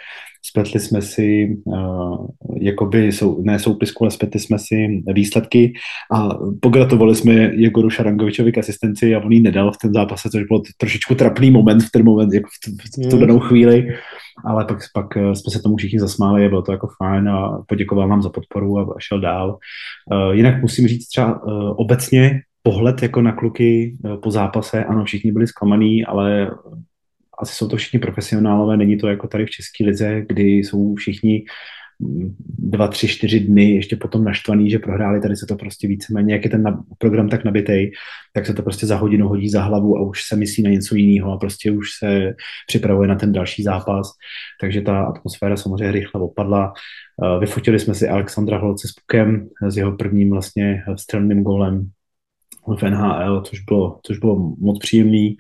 spletli 0.50 0.80
jsme 0.80 1.02
si 1.02 1.58
uh, 1.66 2.28
jakoby, 2.62 3.12
sou, 3.12 3.42
ne 3.44 3.60
soupisku, 3.60 4.04
ale 4.04 4.12
spletli 4.12 4.40
jsme 4.40 4.60
si 4.60 5.04
výsledky 5.14 5.74
a 6.14 6.30
pogratulovali 6.62 7.16
jsme 7.16 7.34
Jegoru 7.34 7.90
Šarangovičovi 7.90 8.52
k 8.52 8.58
asistenci 8.58 9.16
a 9.16 9.20
on 9.20 9.32
jí 9.32 9.42
nedal 9.42 9.72
v 9.72 9.78
ten 9.82 9.94
zápase, 9.94 10.30
což 10.30 10.44
byl 10.44 10.62
trošičku 10.78 11.16
trapný 11.16 11.52
moment 11.52 11.84
v 11.84 11.92
ten 11.92 12.06
moment, 12.06 12.34
jako 12.34 12.50
v, 12.50 13.04
v, 13.04 13.08
v 13.08 13.10
tu 13.10 13.20
danou 13.20 13.40
chvíli, 13.40 13.88
ale 14.46 14.66
pak, 14.66 14.78
pak 14.94 15.18
jsme 15.18 15.52
se 15.52 15.62
tomu 15.62 15.76
všichni 15.76 16.00
zasmáli 16.00 16.46
a 16.46 16.50
bylo 16.50 16.62
to 16.62 16.72
jako 16.72 16.88
fajn 16.98 17.30
a 17.30 17.64
poděkoval 17.68 18.08
nám 18.08 18.22
za 18.22 18.30
podporu 18.30 18.80
a, 18.80 18.96
šel 19.00 19.20
dál. 19.20 19.58
Jinak 20.32 20.62
musím 20.62 20.88
říct 20.88 21.08
třeba 21.08 21.42
obecně 21.78 22.42
pohled 22.66 23.02
jako 23.02 23.22
na 23.22 23.32
kluky 23.32 23.98
eh, 24.06 24.18
po 24.18 24.32
zápase, 24.32 24.84
ano, 24.86 25.06
všichni 25.06 25.32
byli 25.32 25.48
zklamaný, 25.48 26.06
ale 26.06 26.52
asi 27.42 27.56
jsou 27.56 27.68
to 27.68 27.78
všichni 27.78 28.00
profesionálové, 28.00 28.78
není 28.78 28.98
to 28.98 29.08
jako 29.08 29.28
tady 29.28 29.46
v 29.46 29.50
České 29.50 29.86
lize, 29.86 30.26
kdy 30.28 30.44
jsou 30.44 30.96
všichni 30.96 31.46
dva, 32.60 32.88
tři, 32.88 33.08
čtyři 33.08 33.40
dny 33.40 33.72
ještě 33.72 33.96
potom 33.96 34.24
naštvaný, 34.24 34.70
že 34.70 34.80
prohráli, 34.80 35.22
tady 35.22 35.36
se 35.36 35.46
to 35.46 35.56
prostě 35.56 35.88
víceméně, 35.88 36.34
jak 36.34 36.44
je 36.44 36.50
ten 36.50 36.78
program 36.98 37.30
tak 37.30 37.46
nabitej, 37.46 37.92
tak 38.34 38.46
se 38.46 38.54
to 38.54 38.64
prostě 38.64 38.86
za 38.86 38.96
hodinu 38.98 39.28
hodí 39.28 39.50
za 39.50 39.62
hlavu 39.62 39.98
a 39.98 40.02
už 40.02 40.24
se 40.24 40.36
myslí 40.36 40.64
na 40.64 40.70
něco 40.70 40.96
jiného 40.96 41.32
a 41.34 41.38
prostě 41.38 41.72
už 41.72 41.88
se 42.00 42.36
připravuje 42.68 43.08
na 43.08 43.16
ten 43.16 43.32
další 43.32 43.64
zápas, 43.64 44.12
takže 44.62 44.82
ta 44.82 45.04
atmosféra 45.04 45.58
samozřejmě 45.58 45.92
rychle 45.92 46.22
opadla. 46.22 46.74
Eh, 47.24 47.40
vyfotili 47.40 47.80
jsme 47.80 47.94
si 47.94 48.10
Alexandra 48.10 48.58
Holce 48.58 48.88
s 48.88 48.92
Pukem, 48.92 49.48
s 49.68 49.78
jeho 49.78 49.92
prvním 49.92 50.30
vlastně 50.30 50.84
střelným 50.96 51.44
golem 51.44 51.92
v 52.78 52.84
NHL, 52.84 53.42
což 53.42 53.60
bylo, 53.60 54.00
což 54.04 54.18
bylo 54.18 54.56
moc 54.60 54.80
příjemný 54.80 55.38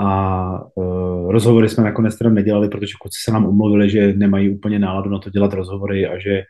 a 0.00 0.50
uh, 0.74 1.32
rozhovory 1.32 1.68
jsme 1.68 1.84
nakonec 1.84 2.18
teda 2.18 2.30
nedělali, 2.30 2.68
protože 2.68 2.94
kluci 3.00 3.18
se 3.24 3.32
nám 3.32 3.46
umluvili, 3.46 3.90
že 3.90 4.12
nemají 4.12 4.50
úplně 4.50 4.78
náladu 4.78 5.10
na 5.10 5.18
to 5.18 5.30
dělat 5.30 5.52
rozhovory 5.52 6.06
a 6.06 6.18
že 6.18 6.42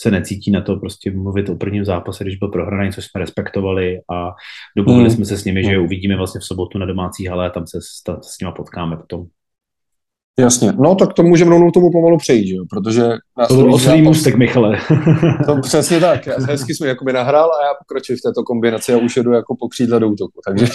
se 0.00 0.10
necítí 0.10 0.50
na 0.50 0.60
to 0.60 0.76
prostě 0.76 1.10
mluvit 1.10 1.48
o 1.48 1.56
prvním 1.56 1.84
zápase, 1.84 2.24
když 2.24 2.36
byl 2.36 2.48
prohraný, 2.48 2.92
což 2.92 3.04
jsme 3.04 3.20
respektovali 3.20 3.98
a 4.10 4.30
domluvili 4.76 5.08
mm. 5.08 5.10
jsme 5.10 5.24
se 5.24 5.36
s 5.36 5.44
nimi, 5.44 5.64
že 5.64 5.78
uvidíme 5.78 6.16
vlastně 6.16 6.40
v 6.40 6.44
sobotu 6.44 6.78
na 6.78 6.86
domácí 6.86 7.26
hale 7.26 7.46
a 7.46 7.50
tam 7.50 7.66
se 7.66 7.78
s, 7.80 8.02
ta, 8.02 8.20
s 8.22 8.40
nima 8.40 8.52
potkáme 8.52 8.96
potom. 8.96 9.26
Jasně, 10.38 10.72
no 10.72 10.94
tak 10.94 11.12
to 11.12 11.22
můžeme 11.22 11.50
rovnou 11.50 11.70
tomu 11.70 11.90
pomalu 11.92 12.18
přejít, 12.18 12.48
že 12.48 12.54
jo? 12.54 12.64
protože... 12.70 13.08
To 13.48 13.54
byl 13.54 13.74
oslý 13.74 14.02
můstek, 14.02 14.36
Michale. 14.36 14.78
to 15.46 15.60
přesně 15.60 16.00
tak, 16.00 16.26
já 16.26 16.34
hezky 16.40 16.74
jsme 16.74 16.88
jakoby 16.88 17.12
nahrál 17.12 17.50
a 17.50 17.66
já 17.66 17.74
pokračuji 17.78 18.16
v 18.16 18.22
této 18.22 18.42
kombinaci 18.42 18.94
a 18.94 18.96
už 18.96 19.16
jedu 19.16 19.32
jako 19.32 19.56
po 19.60 19.68
křídle 19.68 20.00
do 20.00 20.08
útoku, 20.08 20.40
takže 20.46 20.66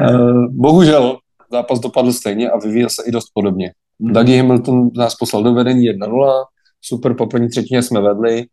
uh, 0.00 0.46
bohužel 0.50 1.18
zápas 1.52 1.80
dopadl 1.80 2.12
stejně 2.12 2.50
a 2.50 2.58
vyvíjel 2.58 2.88
se 2.88 3.02
i 3.06 3.10
dost 3.10 3.26
podobně. 3.34 3.72
Mm. 3.98 4.12
Dougie 4.12 4.42
Hamilton 4.42 4.90
nás 4.96 5.14
poslal 5.14 5.42
do 5.42 5.54
vedení 5.54 5.90
1-0, 5.90 6.44
super, 6.80 7.14
po 7.14 7.26
první 7.26 7.48
třetině 7.48 7.82
jsme 7.82 8.00
vedli. 8.00 8.44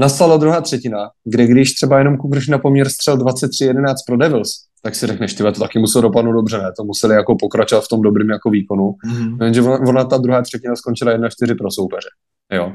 Nastala 0.00 0.36
druhá 0.36 0.60
třetina, 0.60 1.10
kde 1.24 1.46
když 1.46 1.74
třeba 1.74 1.98
jenom 1.98 2.16
kukrš 2.16 2.48
na 2.48 2.58
poměr 2.58 2.88
střel 2.88 3.16
23-11 3.16 3.94
pro 4.06 4.16
Devils, 4.16 4.50
tak 4.82 4.94
si 4.94 5.06
řekneš, 5.06 5.34
ty 5.34 5.42
to 5.42 5.52
taky 5.52 5.78
muselo 5.78 6.02
dopadnout 6.02 6.32
dobře, 6.32 6.58
ne? 6.58 6.72
To 6.76 6.84
museli 6.84 7.14
jako 7.14 7.36
pokračovat 7.36 7.84
v 7.84 7.88
tom 7.88 8.02
dobrém 8.02 8.30
jako 8.30 8.50
výkonu. 8.50 8.94
Mm. 9.06 9.42
Jenže 9.42 9.62
ona, 9.62 9.78
ona, 9.88 10.04
ta 10.04 10.18
druhá 10.18 10.42
třetina 10.42 10.76
skončila 10.76 11.16
1-4 11.16 11.56
pro 11.58 11.70
soupeře. 11.70 12.08
Jo. 12.52 12.72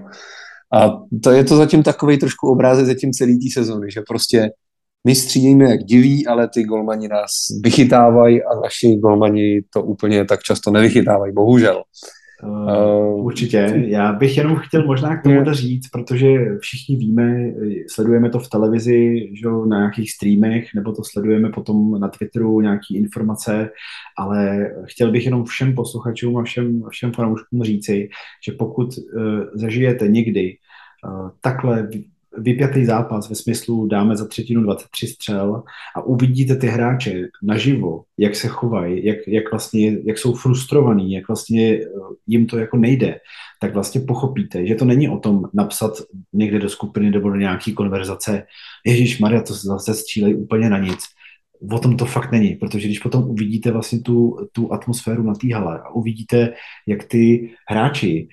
A 0.73 0.89
to 1.23 1.31
je 1.31 1.43
to 1.43 1.55
zatím 1.55 1.83
takový 1.83 2.17
trošku 2.17 2.47
obrázek 2.47 2.85
zatím 2.85 3.11
celý 3.11 3.39
té 3.39 3.53
sezony, 3.53 3.91
že 3.91 4.01
prostě 4.07 4.49
my 5.07 5.15
střídíme 5.15 5.65
jak 5.69 5.83
diví, 5.83 6.27
ale 6.27 6.49
ty 6.53 6.63
golmani 6.63 7.07
nás 7.07 7.31
vychytávají 7.63 8.43
a 8.43 8.59
naši 8.63 8.95
golmani 8.95 9.61
to 9.73 9.83
úplně 9.83 10.25
tak 10.25 10.43
často 10.43 10.71
nevychytávají, 10.71 11.33
bohužel. 11.33 11.83
Uh, 12.44 13.25
určitě. 13.25 13.84
Já 13.88 14.13
bych 14.13 14.38
jenom 14.38 14.56
chtěl 14.56 14.86
možná 14.86 15.17
k 15.17 15.24
tomu 15.24 15.53
říct, 15.53 15.89
protože 15.89 16.27
všichni 16.60 16.96
víme, 16.96 17.53
sledujeme 17.89 18.29
to 18.29 18.39
v 18.39 18.50
televizi, 18.50 19.29
že 19.34 19.48
na 19.67 19.77
nějakých 19.77 20.12
streamech, 20.12 20.67
nebo 20.75 20.91
to 20.91 21.01
sledujeme 21.03 21.50
potom 21.50 22.00
na 22.00 22.08
Twitteru, 22.08 22.62
nějaké 22.62 22.94
informace, 22.94 23.70
ale 24.17 24.70
chtěl 24.86 25.12
bych 25.12 25.25
jenom 25.25 25.46
všem 25.46 25.75
posluchačům 25.75 26.38
a 26.38 26.44
všem, 26.44 26.84
všem 26.89 27.12
fanouškům 27.12 27.63
říci, 27.63 28.10
že 28.46 28.51
pokud 28.51 28.88
uh, 28.88 29.24
zažijete 29.53 30.08
někdy 30.08 30.58
uh, 31.08 31.29
takhle 31.41 31.89
vypjatý 32.38 32.86
zápas 32.86 33.29
ve 33.29 33.36
smyslu 33.36 33.88
dáme 33.88 34.15
za 34.15 34.27
třetinu 34.27 34.63
23 34.63 35.07
střel 35.07 35.63
a 35.96 36.01
uvidíte 36.01 36.55
ty 36.55 36.67
hráče 36.67 37.27
naživo, 37.43 38.03
jak 38.17 38.36
se 38.36 38.48
chovají, 38.48 39.05
jak, 39.05 39.17
jak 39.27 39.51
vlastně, 39.51 39.98
jak 40.05 40.17
jsou 40.17 40.34
frustrovaní, 40.34 41.12
jak 41.12 41.27
vlastně 41.27 41.74
eh, 41.74 41.88
jim 42.27 42.48
to 42.48 42.57
jako 42.57 42.77
nejde, 42.77 43.19
tak 43.60 43.74
vlastně 43.74 44.01
pochopíte, 44.01 44.67
že 44.67 44.75
to 44.75 44.86
není 44.86 45.10
o 45.10 45.19
tom 45.19 45.43
napsat 45.53 45.91
někde 46.34 46.60
do 46.60 46.69
skupiny 46.69 47.12
nebo 47.12 47.29
do 47.29 47.36
nějaký 47.36 47.74
konverzace, 47.74 48.43
Ježíš 48.86 49.19
Maria, 49.19 49.41
to 49.41 49.53
zase 49.53 49.93
střílej 49.93 50.36
úplně 50.36 50.69
na 50.69 50.77
nic. 50.77 51.00
O 51.72 51.79
tom 51.79 51.98
to 51.98 52.05
fakt 52.05 52.31
není, 52.31 52.55
protože 52.55 52.88
když 52.88 53.00
potom 53.00 53.24
uvidíte 53.24 53.72
vlastně 53.72 54.00
tu, 54.00 54.48
tu 54.51 54.74
atmosféru 54.74 55.24
na 55.24 55.34
té 55.34 55.53
hale 55.53 55.79
a 55.79 55.89
uvidíte, 55.89 56.53
jak 56.88 57.03
ty 57.03 57.50
hráči 57.67 58.27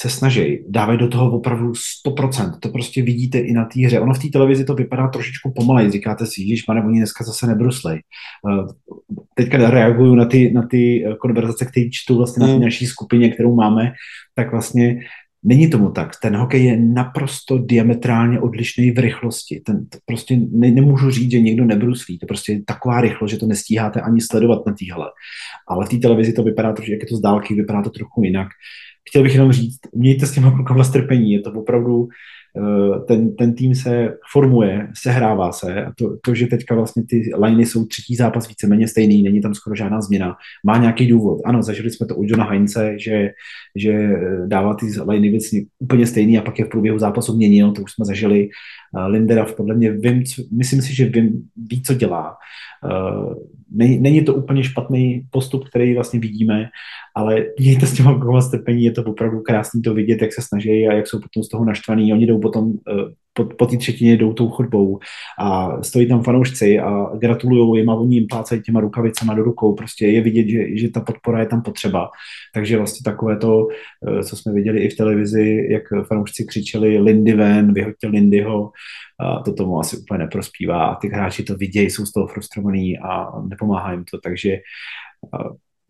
se 0.00 0.10
snaží, 0.10 0.58
dávají 0.68 0.98
do 0.98 1.08
toho 1.08 1.32
opravdu 1.32 1.72
100%. 2.06 2.58
To 2.60 2.68
prostě 2.68 3.02
vidíte 3.02 3.38
i 3.38 3.52
na 3.52 3.64
té 3.64 3.80
hře. 3.80 4.00
Ono 4.00 4.14
v 4.14 4.18
té 4.18 4.28
televizi 4.28 4.64
to 4.64 4.74
vypadá 4.74 5.08
trošičku 5.08 5.52
pomalej. 5.56 5.90
Říkáte 5.90 6.26
si, 6.26 6.56
že 6.56 6.62
pane, 6.66 6.84
oni 6.84 6.98
dneska 6.98 7.24
zase 7.24 7.46
nebruslej. 7.46 7.98
Eh, 7.98 8.94
teďka 9.34 9.70
reaguju 9.70 10.14
na 10.14 10.24
ty, 10.24 10.52
na 10.52 10.62
ty 10.62 11.04
eh, 11.06 11.14
konverzace, 11.14 11.64
které 11.64 11.86
čtu 11.92 12.16
vlastně 12.16 12.40
na 12.40 12.46
té 12.46 12.54
mm. 12.54 12.62
naší 12.62 12.86
skupině, 12.86 13.30
kterou 13.30 13.54
máme, 13.54 13.92
tak 14.34 14.50
vlastně 14.50 15.00
Není 15.44 15.70
tomu 15.70 15.90
tak. 15.90 16.10
Ten 16.22 16.36
hokej 16.36 16.64
je 16.64 16.76
naprosto 16.76 17.58
diametrálně 17.58 18.40
odlišný 18.40 18.90
v 18.90 18.98
rychlosti. 18.98 19.62
Ten, 19.66 19.86
to 19.88 19.98
prostě 20.06 20.36
ne, 20.50 20.70
nemůžu 20.70 21.10
říct, 21.10 21.30
že 21.30 21.40
někdo 21.40 21.64
nebruslí. 21.64 22.18
To 22.18 22.26
prostě 22.26 22.52
je 22.52 22.64
taková 22.64 23.00
rychlost, 23.00 23.30
že 23.30 23.38
to 23.38 23.46
nestíháte 23.46 24.00
ani 24.00 24.20
sledovat 24.20 24.66
na 24.66 24.74
téhle. 24.74 25.06
Ale 25.68 25.86
v 25.86 25.88
té 25.88 25.96
televizi 25.96 26.32
to 26.32 26.42
vypadá 26.42 26.72
trošku, 26.72 26.92
jak 26.92 27.00
je 27.02 27.08
to 27.08 27.16
z 27.16 27.20
dálky, 27.20 27.54
vypadá 27.54 27.82
to 27.82 27.90
trochu 27.90 28.22
jinak 28.22 28.48
chtěl 29.08 29.22
bych 29.22 29.34
jenom 29.34 29.52
říct, 29.52 29.78
mějte 29.94 30.26
s 30.26 30.32
těma 30.32 30.50
klukama 30.50 30.84
strpení, 30.84 31.32
je 31.32 31.40
to 31.40 31.52
opravdu, 31.52 32.08
ten, 33.06 33.36
ten 33.36 33.54
tým 33.54 33.74
se 33.74 34.14
formuje, 34.32 34.88
sehrává 35.02 35.52
se 35.52 35.84
a 35.84 35.92
to, 35.98 36.16
to, 36.24 36.34
že 36.34 36.46
teďka 36.46 36.74
vlastně 36.74 37.02
ty 37.08 37.30
liney 37.44 37.66
jsou 37.66 37.86
třetí 37.86 38.16
zápas 38.16 38.48
víceméně 38.48 38.88
stejný, 38.88 39.22
není 39.22 39.40
tam 39.40 39.54
skoro 39.54 39.76
žádná 39.76 40.00
změna, 40.00 40.36
má 40.66 40.78
nějaký 40.78 41.06
důvod. 41.06 41.40
Ano, 41.44 41.62
zažili 41.62 41.90
jsme 41.90 42.06
to 42.06 42.16
u 42.16 42.24
Johna 42.24 42.44
Heinze, 42.44 42.94
že, 42.98 43.30
že 43.76 44.10
dává 44.46 44.74
ty 44.74 44.86
liney 45.08 45.30
věci 45.30 45.66
úplně 45.78 46.06
stejný 46.06 46.38
a 46.38 46.42
pak 46.42 46.58
je 46.58 46.64
v 46.64 46.68
průběhu 46.68 46.98
zápasu 46.98 47.36
měnil, 47.36 47.72
to 47.72 47.82
už 47.82 47.92
jsme 47.92 48.04
zažili. 48.04 48.48
Lindera 49.06 49.44
podle 49.44 49.74
mě 49.74 49.92
vím, 49.92 50.24
co, 50.24 50.42
myslím 50.52 50.82
si, 50.82 50.94
že 50.94 51.04
vím, 51.04 51.48
ví, 51.56 51.82
co 51.82 51.94
dělá. 51.94 52.36
Eh, 52.90 53.34
není, 53.70 53.98
není 53.98 54.24
to 54.24 54.34
úplně 54.34 54.64
špatný 54.64 55.22
postup, 55.30 55.68
který 55.68 55.94
vlastně 55.94 56.20
vidíme, 56.20 56.68
ale 57.14 57.44
mějte 57.58 57.86
s 57.86 57.92
těma 57.92 58.14
klukama 58.14 58.40
strpení, 58.40 58.84
je 58.84 58.92
to 58.92 59.04
opravdu 59.04 59.40
krásný 59.40 59.82
to 59.82 59.94
vidět, 59.94 60.22
jak 60.22 60.32
se 60.32 60.42
snaží 60.42 60.88
a 60.88 60.92
jak 60.92 61.06
jsou 61.06 61.20
potom 61.20 61.42
z 61.42 61.48
toho 61.48 61.64
naštvaný. 61.64 62.12
Oni 62.12 62.26
jdou 62.26 62.40
potom 62.40 62.72
eh, 62.72 62.92
po, 63.38 63.44
po 63.44 63.66
té 63.66 63.76
třetině 63.76 64.16
jdou 64.16 64.32
tou 64.32 64.48
chodbou 64.48 64.98
a 65.38 65.78
stojí 65.82 66.08
tam 66.08 66.22
fanoušci 66.22 66.78
a 66.78 67.10
gratulují 67.14 67.80
jim 67.80 67.90
a 67.90 67.94
oni 67.94 68.16
jim 68.16 68.26
plácají 68.26 68.62
těma 68.62 68.80
rukavicama 68.80 69.34
do 69.34 69.42
rukou. 69.42 69.74
Prostě 69.74 70.06
je 70.06 70.20
vidět, 70.20 70.48
že, 70.48 70.76
že 70.76 70.90
ta 70.90 71.00
podpora 71.00 71.40
je 71.40 71.46
tam 71.46 71.62
potřeba. 71.62 72.10
Takže 72.54 72.76
vlastně 72.76 73.04
takové 73.04 73.36
to, 73.36 73.68
eh, 74.08 74.24
co 74.24 74.36
jsme 74.36 74.52
viděli 74.52 74.80
i 74.80 74.90
v 74.90 74.96
televizi, 74.96 75.68
jak 75.70 75.82
fanoušci 76.06 76.44
křičeli 76.44 76.98
Lindy 76.98 77.32
ven, 77.32 77.74
vyhoďte 77.74 78.06
Lindyho, 78.06 78.70
a 79.20 79.42
to 79.42 79.52
tomu 79.52 79.78
asi 79.78 79.96
úplně 79.96 80.18
neprospívá. 80.18 80.94
Ty 80.94 81.08
hráči 81.08 81.42
to 81.42 81.54
vidějí, 81.54 81.90
jsou 81.90 82.06
z 82.06 82.12
toho 82.12 82.26
frustrovaní 82.26 82.98
a 82.98 83.40
nepomáhá 83.40 83.92
jim 83.92 84.04
to. 84.10 84.18
Takže 84.18 84.58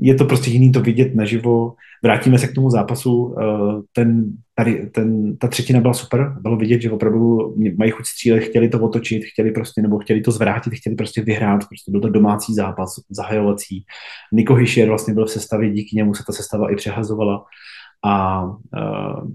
je 0.00 0.14
to 0.14 0.24
prostě 0.24 0.50
jiný 0.50 0.72
to 0.72 0.80
vidět 0.80 1.14
naživo. 1.14 1.74
Vrátíme 2.02 2.38
se 2.38 2.48
k 2.48 2.54
tomu 2.54 2.70
zápasu. 2.70 3.34
Eh, 3.40 3.82
ten, 3.92 4.32
tady, 4.54 4.86
ten, 4.86 5.36
ta 5.36 5.48
třetina 5.48 5.80
byla 5.80 5.94
super. 5.94 6.36
Bylo 6.40 6.56
vidět, 6.56 6.82
že 6.82 6.90
opravdu 6.90 7.54
mají 7.76 7.90
chuť 7.90 8.06
střílet, 8.06 8.40
chtěli 8.40 8.68
to 8.68 8.80
otočit, 8.80 9.24
chtěli 9.24 9.50
prostě, 9.50 9.82
nebo 9.82 9.98
chtěli 9.98 10.20
to 10.20 10.30
zvrátit, 10.30 10.74
chtěli 10.74 10.96
prostě 10.96 11.22
vyhrát. 11.22 11.68
Prostě 11.68 11.90
byl 11.90 12.00
to 12.00 12.08
domácí 12.08 12.54
zápas, 12.54 12.94
zahajovací. 13.10 13.84
Niko 14.32 14.54
Hischier 14.54 14.88
vlastně 14.88 15.14
byl 15.14 15.26
v 15.26 15.30
sestavě, 15.30 15.70
díky 15.70 15.96
němu 15.96 16.14
se 16.14 16.22
ta 16.26 16.32
sestava 16.32 16.72
i 16.72 16.76
přehazovala. 16.76 17.44
A 18.04 18.44
uh, 18.44 19.30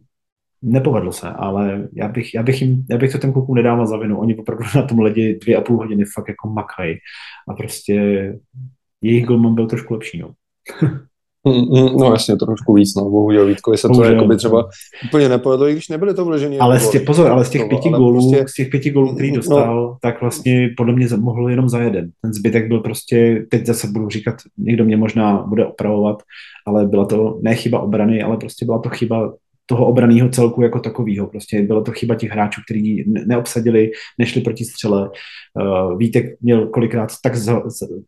nepovedlo 0.62 1.12
se, 1.12 1.30
ale 1.30 1.88
já 1.94 2.08
bych, 2.08 2.34
já 2.34 2.44
bych, 2.44 2.62
jim, 2.62 2.86
já 2.90 2.98
bych 2.98 3.12
to 3.12 3.18
těm 3.18 3.34
klukům 3.34 3.56
nedával 3.56 3.88
za 3.88 3.98
vinu. 3.98 4.20
Oni 4.20 4.36
opravdu 4.36 4.66
na 4.76 4.82
tom 4.82 5.00
ledě 5.00 5.40
dvě 5.40 5.56
a 5.56 5.62
půl 5.62 5.78
hodiny 5.78 6.04
fakt 6.16 6.28
jako 6.28 6.50
makají. 6.50 6.98
A 7.48 7.54
prostě 7.54 7.94
jejich 9.02 9.26
golman 9.26 9.56
byl 9.56 9.68
trošku 9.68 9.94
lepší. 9.94 10.20
No. 10.20 10.34
Mm, 11.48 11.80
mm, 11.80 11.98
no 11.98 12.12
jasně, 12.12 12.36
trošku 12.36 12.74
víc, 12.74 12.96
no, 12.96 13.10
bohužel 13.10 13.46
Vítkovi 13.46 13.78
se 13.78 13.88
to 13.88 14.04
jako 14.04 14.26
by 14.26 14.38
třeba 14.38 14.70
úplně 15.06 15.30
nepovedlo, 15.30 15.68
i 15.68 15.72
když 15.72 15.90
nebyly 15.90 16.14
to 16.14 16.26
vložení. 16.26 16.60
Ale 16.60 16.80
z 16.80 16.90
těch, 16.90 17.02
pozor, 17.02 17.32
ale 17.32 17.46
z 17.46 17.50
těch 17.50 17.68
pěti 17.70 17.90
gólů, 17.90 18.32
prostě... 18.32 18.48
z 18.48 18.54
těch 18.54 18.68
pěti 18.68 18.90
gólů, 18.90 19.14
který 19.14 19.32
no. 19.32 19.36
dostal, 19.36 19.76
no. 19.76 19.98
tak 20.02 20.22
vlastně 20.22 20.70
podle 20.78 20.94
mě 20.94 21.08
mohl 21.18 21.50
jenom 21.50 21.70
za 21.70 21.80
jeden. 21.80 22.10
Ten 22.22 22.34
zbytek 22.34 22.68
byl 22.68 22.80
prostě, 22.80 23.46
teď 23.52 23.66
zase 23.66 23.88
budu 23.88 24.10
říkat, 24.10 24.36
někdo 24.58 24.86
mě 24.86 24.98
možná 24.98 25.44
bude 25.48 25.66
opravovat, 25.66 26.24
ale 26.68 26.86
byla 26.86 27.06
to 27.06 27.40
ne 27.42 27.56
chyba 27.56 27.80
obrany, 27.80 28.24
ale 28.24 28.38
prostě 28.38 28.66
byla 28.66 28.80
to 28.80 28.90
chyba 28.90 29.34
toho 29.66 29.88
obraného 29.88 30.30
celku 30.30 30.62
jako 30.62 30.80
takového. 30.80 31.28
Prostě 31.28 31.62
bylo 31.62 31.84
to 31.84 31.92
chyba 31.92 32.16
těch 32.16 32.32
hráčů, 32.32 32.62
kteří 32.66 33.06
neobsadili, 33.08 33.92
nešli 34.20 34.42
proti 34.42 34.66
střele. 34.66 35.10
Uh, 35.10 35.98
Vítek 35.98 36.26
měl 36.42 36.68
kolikrát 36.68 37.12
tak, 37.24 37.36
za, 37.36 37.62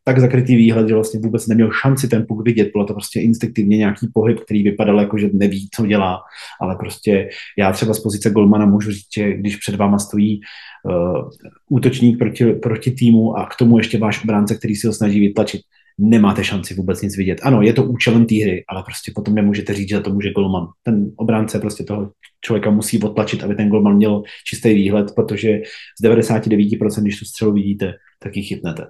tak 0.04 0.20
zakrytý 0.20 0.56
výhled, 0.56 0.88
že 0.88 0.94
vlastně 0.94 1.20
vůbec 1.20 1.48
neměl 1.48 1.72
šanci 1.72 2.08
ten 2.08 2.26
puk 2.28 2.46
vidět. 2.46 2.70
Bylo 2.74 2.86
to 2.86 2.94
prostě 2.94 3.22
instinktivně 3.22 3.78
nějaký 3.78 4.08
pohyb, 4.13 4.39
který 4.39 4.63
vypadal 4.63 5.00
jako, 5.00 5.18
že 5.18 5.30
neví, 5.34 5.70
co 5.76 5.86
dělá. 5.86 6.20
Ale 6.62 6.76
prostě 6.76 7.30
já 7.58 7.72
třeba 7.72 7.94
z 7.94 8.00
pozice 8.00 8.30
golmana 8.30 8.65
můžu 8.65 8.91
říct, 8.91 9.13
že 9.15 9.34
když 9.34 9.56
před 9.56 9.76
váma 9.76 10.00
stojí 10.00 10.39
uh, 10.84 11.30
útočník 11.70 12.20
proti, 12.20 12.46
proti 12.54 12.91
týmu 12.91 13.38
a 13.38 13.46
k 13.46 13.56
tomu 13.56 13.78
ještě 13.78 13.98
váš 13.98 14.24
obránce, 14.24 14.56
který 14.56 14.76
si 14.76 14.88
ho 14.88 14.94
snaží 14.94 15.20
vytlačit, 15.20 15.62
nemáte 15.97 16.43
šanci 16.43 16.73
vůbec 16.73 17.01
nic 17.01 17.17
vidět. 17.17 17.39
Ano, 17.43 17.62
je 17.62 17.73
to 17.73 17.84
účelem 17.84 18.25
té 18.25 18.36
hry, 18.36 18.63
ale 18.69 18.84
prostě 18.84 19.12
potom 19.15 19.36
nemůžete 19.36 19.73
říct, 19.73 19.89
že 19.89 19.99
to 19.99 20.13
může 20.13 20.31
golman. 20.31 20.67
Ten 20.84 21.12
obránce 21.15 21.60
prostě 21.60 21.84
toho 21.84 22.12
člověka 22.41 22.69
musí 22.69 23.03
odtlačit, 23.03 23.43
aby 23.43 23.55
ten 23.55 23.69
golman 23.69 23.95
měl 23.95 24.23
čistý 24.47 24.73
výhled, 24.73 25.12
protože 25.15 25.60
z 26.01 26.03
99%, 26.03 27.01
když 27.01 27.19
tu 27.19 27.25
střelu 27.25 27.53
vidíte, 27.53 27.93
tak 28.19 28.38
ji 28.38 28.43
chytnete. 28.43 28.88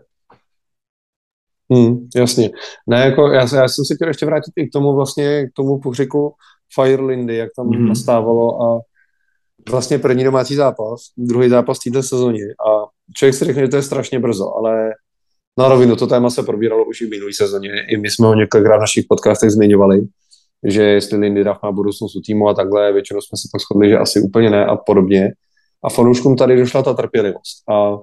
Hmm, 1.74 2.08
jasně. 2.16 2.50
Ne, 2.88 3.06
jako 3.06 3.32
já, 3.32 3.42
já 3.42 3.68
jsem 3.68 3.86
se 3.86 3.96
chtěl 3.96 4.08
ještě 4.08 4.26
vrátit 4.26 4.52
i 4.56 4.68
k 4.68 4.72
tomu 4.74 4.96
vlastně, 4.96 5.48
k 5.48 5.54
tomu 5.54 5.80
pohřiku 5.80 6.34
Firelindy, 6.76 7.36
jak 7.36 7.50
tam 7.56 7.68
mm-hmm. 7.68 7.88
nastávalo 7.88 8.62
a 8.62 8.82
vlastně 9.70 10.00
první 10.00 10.24
domácí 10.24 10.56
zápas, 10.56 11.02
druhý 11.18 11.50
zápas 11.50 11.80
této 11.80 12.04
sezóně 12.04 12.44
a 12.44 12.86
člověk 13.16 13.36
si 13.36 13.46
řekne, 13.46 13.62
že 13.62 13.68
to 13.68 13.76
je 13.76 13.82
strašně 13.82 14.20
brzo, 14.20 14.56
ale 14.58 14.94
na 15.58 15.68
rovinu 15.68 15.96
to 15.96 16.08
téma 16.08 16.30
se 16.30 16.44
probíralo 16.44 16.86
už 16.86 17.02
i 17.02 17.08
minulý 17.08 17.34
sezóně, 17.34 17.70
i 17.90 17.98
my 17.98 18.10
jsme 18.10 18.28
ho 18.28 18.36
několikrát 18.36 18.78
v 18.78 18.80
našich 18.80 19.06
podcastech 19.10 19.52
zmiňovali, 19.52 20.02
že 20.64 20.84
jestli 20.84 21.18
Lindy 21.18 21.44
má 21.44 21.72
budoucnost 21.72 22.16
u 22.16 22.22
týmu 22.22 22.48
a 22.48 22.54
takhle, 22.54 22.94
většinou 22.94 23.22
jsme 23.22 23.38
se 23.38 23.48
pak 23.52 23.62
shodli, 23.62 23.90
že 23.90 23.98
asi 23.98 24.22
úplně 24.22 24.50
ne 24.50 24.66
a 24.66 24.76
podobně. 24.76 25.32
A 25.84 25.90
fanouškům 25.90 26.36
tady 26.36 26.58
došla 26.58 26.84
ta 26.84 26.94
trpělivost. 26.94 27.70
A 27.70 27.98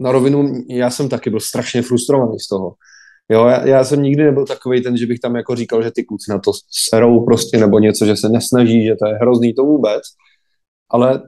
na 0.00 0.12
rovinu 0.12 0.64
já 0.68 0.90
jsem 0.90 1.08
taky 1.08 1.30
byl 1.30 1.40
strašně 1.40 1.82
frustrovaný 1.82 2.40
z 2.40 2.48
toho. 2.48 2.74
Jo, 3.28 3.46
já, 3.46 3.66
já 3.66 3.84
jsem 3.84 4.02
nikdy 4.02 4.24
nebyl 4.24 4.46
takový 4.46 4.82
ten, 4.82 4.96
že 4.96 5.06
bych 5.06 5.20
tam 5.20 5.36
jako 5.36 5.56
říkal, 5.56 5.82
že 5.82 5.90
ty 5.90 6.04
kluci 6.04 6.30
na 6.30 6.38
to 6.38 6.52
serou 6.90 7.24
prostě, 7.24 7.58
nebo 7.58 7.78
něco, 7.78 8.06
že 8.06 8.16
se 8.16 8.28
nesnaží, 8.28 8.86
že 8.86 8.96
to 8.96 9.06
je 9.06 9.14
hrozný, 9.14 9.54
to 9.54 9.64
vůbec. 9.64 10.02
Ale 10.90 11.22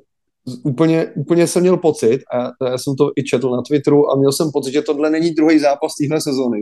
úplně, 0.62 1.06
úplně 1.16 1.46
jsem 1.46 1.62
měl 1.62 1.76
pocit, 1.76 2.20
a 2.34 2.66
já 2.70 2.78
jsem 2.78 2.96
to 2.96 3.10
i 3.16 3.24
četl 3.24 3.50
na 3.50 3.62
Twitteru, 3.62 4.10
a 4.10 4.16
měl 4.16 4.32
jsem 4.32 4.50
pocit, 4.52 4.72
že 4.72 4.82
tohle 4.82 5.10
není 5.10 5.30
druhý 5.30 5.58
zápas 5.58 5.92
téhle 6.00 6.20
sezony, 6.20 6.60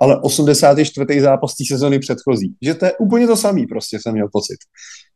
ale 0.00 0.20
84. 0.20 1.20
zápas 1.20 1.54
té 1.54 1.64
sezony 1.74 1.98
předchozí. 1.98 2.54
Že 2.62 2.74
to 2.74 2.84
je 2.84 2.92
úplně 2.96 3.26
to 3.26 3.36
samý, 3.36 3.66
prostě 3.66 3.98
jsem 4.00 4.12
měl 4.12 4.28
pocit. 4.32 4.56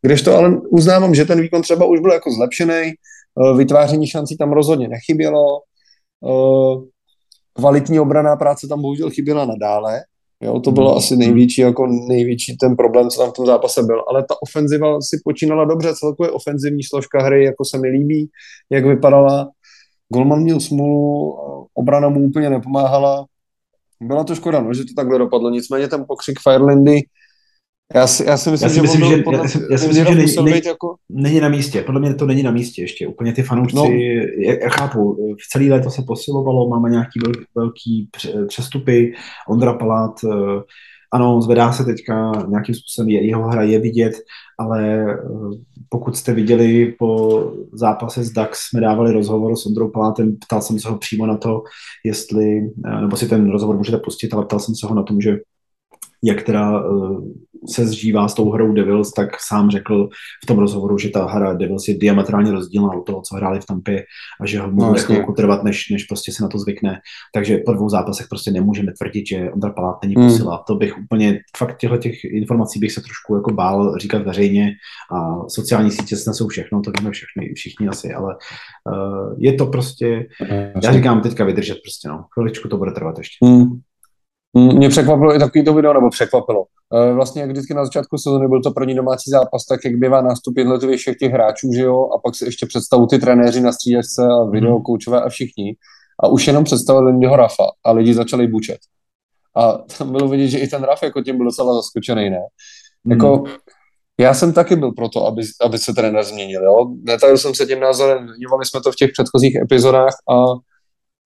Kdežto 0.03 0.37
ale 0.37 0.61
uznávám, 0.71 1.15
že 1.15 1.25
ten 1.25 1.41
výkon 1.41 1.63
třeba 1.63 1.87
už 1.87 2.01
byl 2.01 2.13
jako 2.13 2.33
zlepšený, 2.33 2.83
eh, 2.83 3.57
vytváření 3.57 4.07
šancí 4.07 4.37
tam 4.37 4.53
rozhodně 4.53 4.89
nechybělo, 4.89 5.61
eh, 6.27 6.93
kvalitní 7.53 8.01
obraná 8.01 8.37
práce 8.37 8.67
tam 8.69 8.83
bohužel 8.83 9.11
chyběla 9.11 9.45
nadále, 9.45 10.01
Jo, 10.43 10.61
to 10.61 10.73
bylo 10.73 10.89
hmm. 10.89 10.99
asi 10.99 11.17
největší, 11.17 11.61
jako 11.61 11.87
největší 11.87 12.57
ten 12.57 12.77
problém, 12.77 13.11
co 13.11 13.21
tam 13.21 13.31
v 13.31 13.35
tom 13.35 13.47
zápase 13.47 13.83
byl. 13.83 14.05
Ale 14.09 14.25
ta 14.29 14.35
ofenziva 14.43 15.01
si 15.01 15.21
počínala 15.25 15.65
dobře, 15.65 15.95
celkově 15.95 16.31
ofenzivní 16.31 16.83
složka 16.83 17.23
hry, 17.23 17.45
jako 17.45 17.65
se 17.65 17.79
mi 17.79 17.89
líbí, 17.89 18.31
jak 18.71 18.87
vypadala. 18.87 19.51
Golman 20.09 20.43
měl 20.43 20.61
smůlu, 20.61 21.37
obrana 21.75 22.09
mu 22.09 22.21
úplně 22.21 22.51
nepomáhala. 22.51 23.27
Byla 24.01 24.25
to 24.25 24.35
škoda, 24.35 24.61
no, 24.61 24.75
že 24.75 24.83
to 24.83 24.95
takhle 24.97 25.19
dopadlo. 25.19 25.51
Nicméně 25.51 25.89
ten 25.89 26.05
pokřik 26.09 26.39
Firelandy, 26.43 27.01
já 27.95 28.07
si, 28.07 28.25
já 28.27 28.37
si 28.37 28.51
myslím, 28.51 28.69
já 28.69 28.75
si 28.75 28.81
myslím 28.81 29.05
že, 29.05 29.23
podle, 29.23 29.39
já 29.39 29.49
si, 29.49 29.59
já 29.71 29.79
si 29.79 29.89
myslím, 29.89 30.07
že 30.07 30.15
není, 30.15 30.37
není, 30.43 30.67
jako... 30.67 30.95
není 31.11 31.41
na 31.41 31.49
místě. 31.49 31.83
Podle 31.83 32.01
mě 32.01 32.15
to 32.15 32.27
není 32.27 32.43
na 32.43 32.51
místě 32.51 32.83
ještě. 32.83 33.07
Úplně 33.07 33.33
ty 33.33 33.43
fanoušci, 33.43 33.77
no. 33.77 33.85
já, 34.39 34.55
já 34.63 34.69
chápu, 34.69 35.17
v 35.45 35.49
celý 35.53 35.71
léto 35.71 35.91
se 35.91 36.03
posilovalo, 36.07 36.69
máme 36.69 36.91
nějaký 36.91 37.21
vel, 37.25 37.33
velký 37.55 38.09
přestupy, 38.49 39.15
Ondra 39.49 39.73
Palát, 39.73 40.15
eh, 40.25 40.63
ano, 41.13 41.43
zvedá 41.43 41.73
se 41.73 41.85
teďka 41.85 42.33
nějakým 42.49 42.75
způsobem, 42.75 43.09
je, 43.09 43.27
jeho 43.27 43.49
hra 43.49 43.63
je 43.63 43.79
vidět, 43.79 44.13
ale 44.59 45.05
eh, 45.13 45.17
pokud 45.89 46.17
jste 46.17 46.35
viděli 46.35 46.95
po 46.99 47.53
zápase 47.73 48.25
s 48.25 48.31
Dax, 48.31 48.59
jsme 48.61 48.81
dávali 48.81 49.13
rozhovor 49.13 49.57
s 49.57 49.67
Ondrou 49.67 49.91
Palátem, 49.91 50.37
ptal 50.37 50.61
jsem 50.61 50.79
se 50.79 50.89
ho 50.89 50.99
přímo 50.99 51.27
na 51.27 51.37
to, 51.37 51.63
jestli, 52.05 52.71
eh, 52.87 53.01
nebo 53.01 53.17
si 53.17 53.29
ten 53.29 53.51
rozhovor 53.51 53.77
můžete 53.77 53.99
pustit, 53.99 54.35
ale 54.35 54.45
ptal 54.45 54.59
jsem 54.59 54.75
se 54.75 54.87
ho 54.87 54.95
na 54.95 55.03
tom, 55.03 55.21
že 55.21 55.39
jak 56.25 56.43
teda 56.43 56.85
se 57.69 57.87
zžívá 57.87 58.29
s 58.29 58.35
tou 58.35 58.51
hrou 58.51 58.73
Devils, 58.73 59.13
tak 59.13 59.29
sám 59.41 59.71
řekl 59.71 60.09
v 60.43 60.47
tom 60.47 60.59
rozhovoru, 60.59 60.99
že 60.99 61.11
ta 61.11 61.27
hra 61.27 61.53
Devils 61.53 61.89
je 61.89 61.99
diametrálně 61.99 62.53
rozdílná 62.53 62.93
od 62.93 63.07
toho, 63.07 63.23
co 63.23 63.37
hráli 63.37 63.61
v 63.61 63.67
Tampě 63.67 64.05
a 64.41 64.47
že 64.47 64.61
ho 64.61 64.71
může 64.71 64.87
no, 64.87 64.95
chvilku 64.95 65.33
trvat, 65.33 65.63
než, 65.63 65.91
než 65.91 66.05
prostě 66.05 66.33
se 66.33 66.43
na 66.43 66.49
to 66.49 66.59
zvykne. 66.59 67.01
Takže 67.35 67.59
po 67.67 67.73
dvou 67.73 67.89
zápasech 67.89 68.27
prostě 68.29 68.51
nemůžeme 68.51 68.93
tvrdit, 68.93 69.27
že 69.27 69.51
Ondra 69.51 69.71
Palát 69.71 69.97
není 70.03 70.15
hmm. 70.15 70.29
posila. 70.29 70.65
To 70.67 70.75
bych 70.75 70.99
úplně, 70.99 71.41
fakt 71.57 71.79
těchto 71.79 71.97
těch 71.97 72.25
informací 72.25 72.79
bych 72.79 72.93
se 72.93 73.01
trošku 73.01 73.35
jako 73.35 73.53
bál 73.53 73.99
říkat 73.99 74.23
veřejně 74.23 74.73
a 75.13 75.49
sociální 75.49 75.91
sítě 75.91 76.17
snesou 76.17 76.49
všechno, 76.49 76.81
to 76.81 76.91
víme 76.99 77.11
všechny, 77.11 77.53
všichni 77.55 77.89
asi, 77.89 78.15
ale 78.15 78.35
uh, 78.35 79.35
je 79.39 79.53
to 79.53 79.67
prostě, 79.67 80.27
já 80.85 80.93
říkám 80.93 81.21
teďka 81.21 81.45
vydržet 81.45 81.79
prostě, 81.85 82.09
no, 82.09 82.25
chviličku 82.35 82.69
to 82.69 82.77
bude 82.77 82.93
trvat 82.93 83.19
ještě. 83.19 83.47
Hmm. 83.47 83.81
Mě 84.57 84.89
překvapilo 84.89 85.35
i 85.35 85.39
takový 85.39 85.65
to 85.65 85.75
video, 85.75 85.93
nebo 85.93 86.11
překvapilo. 86.11 86.65
E, 86.95 87.13
vlastně 87.13 87.41
jak 87.41 87.51
vždycky 87.51 87.75
na 87.75 87.85
začátku 87.85 88.19
sezóny 88.19 88.49
byl 88.49 88.63
to 88.63 88.71
první 88.71 88.95
domácí 88.95 89.31
zápas, 89.31 89.67
tak 89.67 89.81
jak 89.85 89.95
bývá 89.95 90.21
nástup 90.21 90.59
jednotlivých 90.59 91.01
všech 91.01 91.17
těch 91.17 91.33
hráčů, 91.33 91.69
že 91.77 91.83
jo, 91.83 92.09
a 92.17 92.19
pak 92.19 92.35
si 92.35 92.45
ještě 92.45 92.67
představu 92.67 93.07
ty 93.07 93.19
trenéři 93.19 93.61
na 93.61 93.73
střídačce 93.73 94.23
a 94.23 94.45
video, 94.51 94.75
hmm. 94.75 94.83
koučové 94.83 95.23
a 95.23 95.29
všichni. 95.29 95.77
A 96.23 96.29
už 96.29 96.47
jenom 96.47 96.65
představili 96.65 97.07
Lindyho 97.07 97.37
Rafa 97.37 97.65
a 97.85 97.93
lidi 97.93 98.15
začali 98.15 98.47
bučet. 98.47 98.79
A 99.57 99.73
tam 99.99 100.13
bylo 100.13 100.29
vidět, 100.29 100.49
že 100.49 100.59
i 100.59 100.69
ten 100.69 100.83
Raf 100.83 101.03
jako 101.03 101.23
tím 101.23 101.37
byl 101.37 101.47
docela 101.47 101.75
zaskočený, 101.75 102.31
ne? 102.31 102.43
Jako, 103.07 103.37
hmm. 103.37 103.47
já 104.21 104.35
jsem 104.35 104.53
taky 104.53 104.77
byl 104.77 104.93
pro 104.93 105.09
to, 105.09 105.27
aby, 105.27 105.43
aby 105.65 105.79
se 105.79 105.93
trenér 105.95 106.25
změnil, 106.25 106.65
jo. 106.65 106.95
Netajil 107.03 107.39
jsem 107.39 107.55
se 107.55 107.67
tím 107.67 107.81
názorem, 107.81 108.27
dívali 108.39 108.65
jsme 108.65 108.81
to 108.81 108.93
v 108.93 108.97
těch 108.97 109.11
předchozích 109.13 109.57
epizodách 109.57 110.15
a 110.31 110.45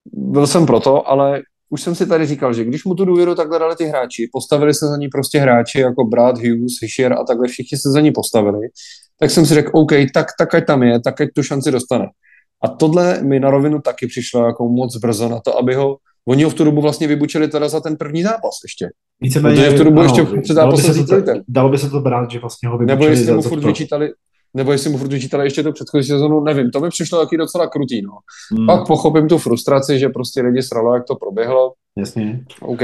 byl 0.05 0.47
jsem 0.47 0.65
proto, 0.65 1.09
ale 1.09 1.41
už 1.69 1.81
jsem 1.81 1.95
si 1.95 2.05
tady 2.05 2.25
říkal, 2.25 2.53
že 2.53 2.63
když 2.63 2.85
mu 2.85 2.95
tu 2.95 3.05
důvěru 3.05 3.35
takhle 3.35 3.59
dali 3.59 3.75
ty 3.75 3.85
hráči, 3.85 4.29
postavili 4.31 4.73
se 4.73 4.87
za 4.87 4.97
ní 4.97 5.07
prostě 5.07 5.39
hráči 5.39 5.79
jako 5.79 6.03
Brad, 6.03 6.37
Hughes, 6.37 6.73
Fisher 6.79 7.13
a 7.13 7.23
takhle 7.23 7.47
všichni 7.47 7.77
se 7.77 7.89
za 7.91 8.01
ní 8.01 8.11
postavili, 8.11 8.67
tak 9.19 9.31
jsem 9.31 9.45
si 9.45 9.53
řekl, 9.53 9.71
OK, 9.73 9.91
tak, 10.13 10.27
tak 10.39 10.55
ať 10.55 10.65
tam 10.65 10.83
je, 10.83 11.01
tak 11.01 11.21
ať 11.21 11.29
tu 11.35 11.43
šanci 11.43 11.71
dostane. 11.71 12.07
A 12.63 12.67
tohle 12.67 13.23
mi 13.23 13.39
na 13.39 13.49
rovinu 13.49 13.81
taky 13.81 14.07
přišlo 14.07 14.45
jako 14.45 14.69
moc 14.69 14.97
brzo 14.97 15.29
na 15.29 15.39
to, 15.39 15.57
aby 15.57 15.75
ho, 15.75 15.97
oni 16.27 16.43
ho 16.43 16.49
v 16.49 16.53
tu 16.53 16.63
dobu 16.63 16.81
vlastně 16.81 17.07
vybučili 17.07 17.47
teda 17.47 17.69
za 17.69 17.79
ten 17.79 17.95
první 17.95 18.23
zápas 18.23 18.59
ještě. 18.63 18.89
Víceméně, 19.21 19.69
v 19.69 19.77
tu 19.77 19.83
dobu 19.83 19.99
ano, 19.99 20.03
ještě 20.03 20.41
před 20.41 20.53
zápasem 20.53 20.85
dalo 20.85 21.03
by, 21.03 21.07
se 21.07 21.21
to, 21.21 21.41
dalo 21.47 21.69
by 21.69 21.77
se 21.77 21.89
to 21.89 21.99
brát, 21.99 22.31
že 22.31 22.39
vlastně 22.39 22.69
ho 22.69 22.77
vybučili 22.77 22.99
Nebo 22.99 23.11
jestli 23.11 23.33
mu 23.33 23.41
furt 23.41 23.63
vyčítali, 23.63 24.09
nebo 24.53 24.71
jestli 24.71 24.89
mu 24.89 24.97
furt 24.97 25.11
vyčítali 25.11 25.45
ještě 25.45 25.63
tu 25.63 25.71
předchozí 25.71 26.07
sezonu, 26.07 26.43
nevím, 26.43 26.71
to 26.71 26.79
mi 26.79 26.89
přišlo 26.89 27.19
taky 27.19 27.37
docela 27.37 27.67
krutý, 27.67 28.01
no. 28.01 28.11
Hmm. 28.51 28.65
Pak 28.65 28.87
pochopím 28.87 29.27
tu 29.27 29.37
frustraci, 29.37 29.99
že 29.99 30.09
prostě 30.09 30.41
lidi 30.41 30.63
sralo, 30.63 30.93
jak 30.93 31.03
to 31.05 31.15
proběhlo. 31.15 31.73
Jasně. 31.97 32.45
OK, 32.61 32.81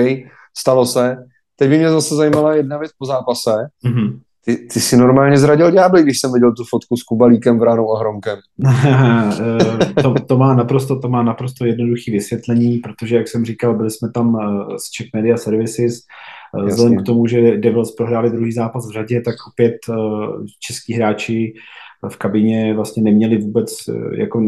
stalo 0.58 0.86
se. 0.86 1.18
Teď 1.56 1.70
by 1.70 1.78
mě 1.78 1.90
zase 1.90 2.16
zajímala 2.16 2.56
jedna 2.56 2.78
věc 2.78 2.92
po 3.00 3.06
zápase. 3.06 3.52
Mm-hmm. 3.86 4.20
Ty, 4.46 4.56
ty 4.56 4.80
jsi 4.80 4.98
normálně 4.98 5.38
zradil 5.38 5.72
ďábly, 5.72 6.04
když 6.04 6.20
jsem 6.20 6.34
viděl 6.34 6.54
tu 6.54 6.64
fotku 6.70 6.98
s 6.98 7.04
Kubalíkem, 7.04 7.60
Vránou 7.60 7.96
a 7.96 8.00
Hromkem. 8.00 8.40
to, 10.02 10.14
to, 10.28 10.38
má 10.38 10.54
naprosto, 10.54 11.00
to 11.00 11.10
má 11.10 11.24
naprosto 11.24 11.66
jednoduché 11.66 12.12
vysvětlení, 12.12 12.78
protože, 12.78 13.16
jak 13.16 13.28
jsem 13.28 13.46
říkal, 13.46 13.78
byli 13.78 13.92
jsme 13.92 14.12
tam 14.12 14.38
eh, 14.40 14.80
z 14.80 14.92
Czech 14.92 15.08
Media 15.16 15.38
Services, 15.38 15.94
eh, 15.94 16.04
Vzhledem 16.66 16.98
k 16.98 17.06
tomu, 17.06 17.28
že 17.28 17.58
Devils 17.58 17.96
prohráli 17.96 18.30
druhý 18.30 18.52
zápas 18.52 18.90
v 18.90 18.94
řadě, 18.94 19.22
tak 19.22 19.36
opět 19.48 19.76
eh, 19.90 19.96
český 20.60 20.94
hráči 20.94 21.54
v 22.10 22.18
kabině 22.18 22.74
vlastně 22.74 23.04
neměli 23.04 23.38
vůbec, 23.38 23.76
eh, 23.90 24.20
jako 24.20 24.42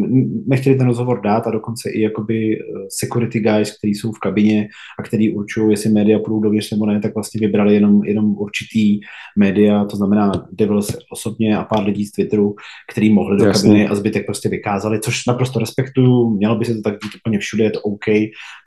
nechtěli 0.47 0.75
ten 0.75 0.87
rozhovor 0.87 1.21
dát 1.21 1.47
a 1.47 1.51
dokonce 1.51 1.89
i 1.89 2.01
jakoby 2.01 2.59
eh, 2.59 2.63
security 2.89 3.39
guys, 3.39 3.77
kteří 3.77 3.95
jsou 3.95 4.11
v 4.11 4.19
kabině 4.19 4.67
a 4.99 5.03
který 5.03 5.35
určují, 5.35 5.71
jestli 5.71 5.89
média 5.89 6.19
půjdou 6.19 6.39
dověř 6.39 6.71
nebo 6.71 6.85
ne, 6.85 6.99
tak 6.99 7.13
vlastně 7.13 7.39
vybrali 7.39 7.73
jenom, 7.73 8.03
jenom 8.03 8.37
určitý 8.37 8.99
média, 9.37 9.85
to 9.85 9.97
znamená 9.97 10.31
Devils 10.51 10.97
osobně 11.11 11.57
a 11.57 11.63
pár 11.63 11.83
lidí 11.83 12.05
z 12.05 12.11
Twitteru, 12.11 12.55
který 12.91 13.13
mohli 13.13 13.37
do 13.37 13.45
Jasně. 13.45 13.69
kabiny 13.69 13.87
a 13.87 13.95
zbytek 13.95 14.25
prostě 14.25 14.49
vykázali, 14.49 14.99
což 14.99 15.25
naprosto 15.27 15.59
respektuju, 15.59 16.29
mělo 16.29 16.55
by 16.55 16.65
se 16.65 16.75
to 16.75 16.81
tak 16.81 16.93
být 16.93 17.15
úplně 17.15 17.39
všude, 17.39 17.63
je 17.63 17.71
to 17.71 17.81
OK, 17.81 18.05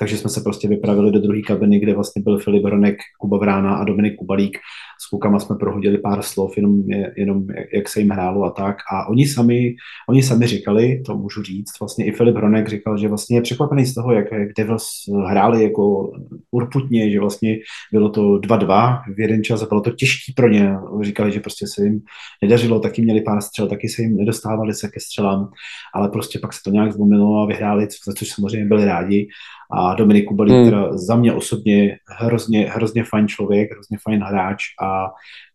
takže 0.00 0.16
jsme 0.16 0.30
se 0.30 0.40
prostě 0.40 0.68
vypravili 0.68 1.12
do 1.12 1.20
druhé 1.20 1.42
kabiny, 1.42 1.80
kde 1.80 1.94
vlastně 1.94 2.22
byl 2.22 2.38
Filip 2.38 2.64
Ronek, 2.64 2.96
Kuba 3.18 3.38
Vrána 3.38 3.74
a 3.74 3.84
Dominik 3.84 4.16
Kubalík. 4.16 4.58
S 5.00 5.08
klukama 5.10 5.38
jsme 5.38 5.56
prohodili 5.56 5.98
pár 5.98 6.22
slov, 6.22 6.56
jenom, 6.56 6.82
jenom 7.16 7.46
jak 7.72 7.88
se 7.88 8.00
jim 8.00 8.10
hrálo 8.10 8.44
a 8.44 8.50
tak 8.50 8.76
a 8.92 9.08
oni 9.08 9.26
sami, 9.26 9.74
oni 10.08 10.22
sami 10.22 10.46
říkali, 10.46 11.02
to 11.06 11.16
můžu 11.16 11.42
říct, 11.42 11.80
vlastně 11.80 12.06
i 12.06 12.12
Filip 12.12 12.36
Hronek 12.36 12.68
říkal, 12.68 12.98
že 12.98 13.08
vlastně 13.08 13.36
je 13.36 13.42
překvapený 13.42 13.86
z 13.86 13.94
toho, 13.94 14.12
jak, 14.12 14.32
jak 14.32 14.48
Devils 14.56 14.86
hráli 15.26 15.62
jako 15.62 16.12
urputně, 16.50 17.10
že 17.10 17.20
vlastně 17.20 17.56
bylo 17.92 18.08
to 18.08 18.22
2-2 18.22 19.02
v 19.16 19.20
jeden 19.20 19.44
čas 19.44 19.62
a 19.62 19.66
bylo 19.66 19.80
to 19.80 19.90
těžký 19.90 20.32
pro 20.32 20.48
ně. 20.48 20.74
Říkali, 21.02 21.32
že 21.32 21.40
prostě 21.40 21.66
se 21.66 21.84
jim 21.84 22.00
nedařilo, 22.42 22.80
taky 22.80 23.02
měli 23.02 23.20
pár 23.20 23.40
střel, 23.40 23.68
taky 23.68 23.88
se 23.88 24.02
jim 24.02 24.16
nedostávali 24.16 24.74
se 24.74 24.88
ke 24.88 25.00
střelám, 25.00 25.50
ale 25.94 26.08
prostě 26.08 26.38
pak 26.38 26.52
se 26.52 26.60
to 26.64 26.70
nějak 26.70 26.92
zlomilo 26.92 27.42
a 27.42 27.46
vyhráli, 27.46 27.88
za 28.06 28.12
což 28.12 28.28
samozřejmě 28.28 28.66
byli 28.66 28.84
rádi 28.84 29.28
a 29.70 29.94
Dominik 29.94 30.24
Kubalík, 30.24 30.54
hmm. 30.54 30.64
teda 30.64 30.96
za 30.96 31.16
mě 31.16 31.32
osobně 31.32 31.98
hrozně, 32.08 32.70
hrozně 32.70 33.04
fajn 33.04 33.28
člověk, 33.28 33.72
hrozně 33.72 33.98
fajn 34.04 34.20
hráč 34.20 34.62
a 34.82 34.88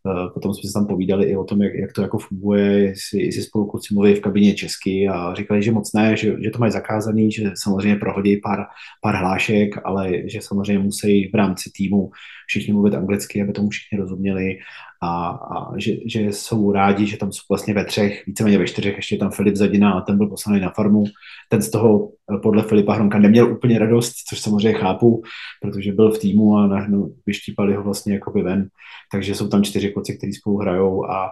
a 0.06 0.24
uh, 0.24 0.32
potom 0.32 0.54
jsme 0.54 0.68
se 0.68 0.72
tam 0.72 0.86
povídali 0.86 1.24
i 1.24 1.36
o 1.36 1.44
tom, 1.44 1.62
jak, 1.62 1.74
jak 1.74 1.92
to 1.92 2.02
jako 2.02 2.18
funguje, 2.18 2.78
jestli, 2.78 3.22
jestli 3.22 3.42
spolu 3.42 3.66
kluci 3.66 3.94
mluví 3.94 4.14
v 4.14 4.20
kabině 4.20 4.54
česky 4.54 5.08
a 5.08 5.34
říkali, 5.34 5.62
že 5.62 5.72
moc 5.72 5.92
ne, 5.92 6.16
že, 6.16 6.36
že 6.44 6.50
to 6.50 6.58
mají 6.58 6.72
zakázaný, 6.72 7.32
že 7.32 7.50
samozřejmě 7.54 7.96
prohodí 7.96 8.36
pár, 8.36 8.66
pár 9.02 9.16
hlášek, 9.16 9.70
ale 9.84 10.12
že 10.28 10.40
samozřejmě 10.40 10.82
musí 10.82 11.30
v 11.32 11.34
rámci 11.34 11.70
týmu 11.76 12.10
všichni 12.46 12.72
mluvit 12.72 12.94
anglicky, 12.94 13.42
aby 13.42 13.52
tomu 13.52 13.68
všichni 13.68 13.98
rozuměli 13.98 14.58
a, 15.04 15.28
a 15.28 15.78
že, 15.78 15.92
že, 16.06 16.20
jsou 16.20 16.72
rádi, 16.72 17.06
že 17.06 17.16
tam 17.16 17.32
jsou 17.32 17.40
vlastně 17.50 17.74
ve 17.74 17.84
třech, 17.84 18.26
víceméně 18.26 18.58
ve 18.58 18.66
čtyřech, 18.66 18.96
ještě 18.96 19.16
tam 19.16 19.30
Filip 19.30 19.56
Zadina 19.56 19.92
a 19.92 20.00
ten 20.00 20.18
byl 20.18 20.26
poslaný 20.26 20.60
na 20.60 20.70
farmu. 20.70 21.04
Ten 21.48 21.62
z 21.62 21.70
toho 21.70 22.10
podle 22.42 22.62
Filipa 22.62 22.94
Hronka 22.94 23.18
neměl 23.18 23.52
úplně 23.52 23.78
radost, 23.78 24.12
což 24.28 24.40
samozřejmě 24.40 24.78
chápu, 24.78 25.22
protože 25.62 25.92
byl 25.92 26.10
v 26.10 26.18
týmu 26.18 26.56
a 26.56 26.66
najednou 26.66 27.14
vyštípali 27.26 27.74
ho 27.74 27.82
vlastně 27.82 28.14
jakoby 28.14 28.42
ven. 28.42 28.68
Takže 29.12 29.34
jsou 29.34 29.48
tam 29.48 29.62
čtyři 29.62 29.90
kluci, 29.90 30.16
kteří 30.18 30.32
spolu 30.32 30.56
hrajou 30.56 31.04
a, 31.04 31.30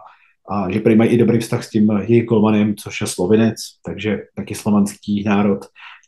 a 0.51 0.71
že 0.71 0.81
prý 0.81 0.97
mají 0.97 1.11
i 1.11 1.19
dobrý 1.19 1.39
vztah 1.39 1.65
s 1.65 1.71
tím 1.71 1.91
jejich 1.91 2.25
golmanem, 2.25 2.77
což 2.77 3.01
je 3.01 3.07
slovinec, 3.07 3.57
takže 3.87 4.19
taky 4.37 4.55
slovanský 4.55 5.25
národ, 5.25 5.61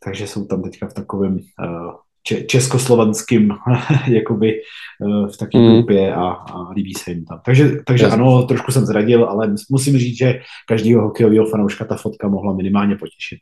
takže 0.05 0.27
jsou 0.27 0.47
tam 0.47 0.63
teďka 0.63 0.89
v 0.89 0.95
takovém 0.95 1.35
uh, 1.35 1.93
československým 2.47 3.51
jakoby 4.07 4.53
eh, 4.55 5.33
v 5.33 5.37
takové 5.37 5.65
mm. 5.65 5.73
grupě 5.73 6.15
a, 6.15 6.27
a 6.29 6.71
líbí 6.71 6.95
se 6.95 7.11
jim 7.11 7.25
tam. 7.25 7.41
Takže, 7.45 7.71
takže 7.87 8.07
ano, 8.07 8.43
trošku 8.43 8.73
jsem 8.73 8.87
zradil, 8.87 9.25
ale 9.25 9.55
musím 9.71 9.99
říct, 9.99 10.19
že 10.19 10.41
každýho 10.69 11.03
hokejového 11.03 11.47
fanouška 11.47 11.85
ta 11.85 11.97
fotka 11.97 12.29
mohla 12.29 12.53
minimálně 12.53 12.97
potěšit. 12.97 13.39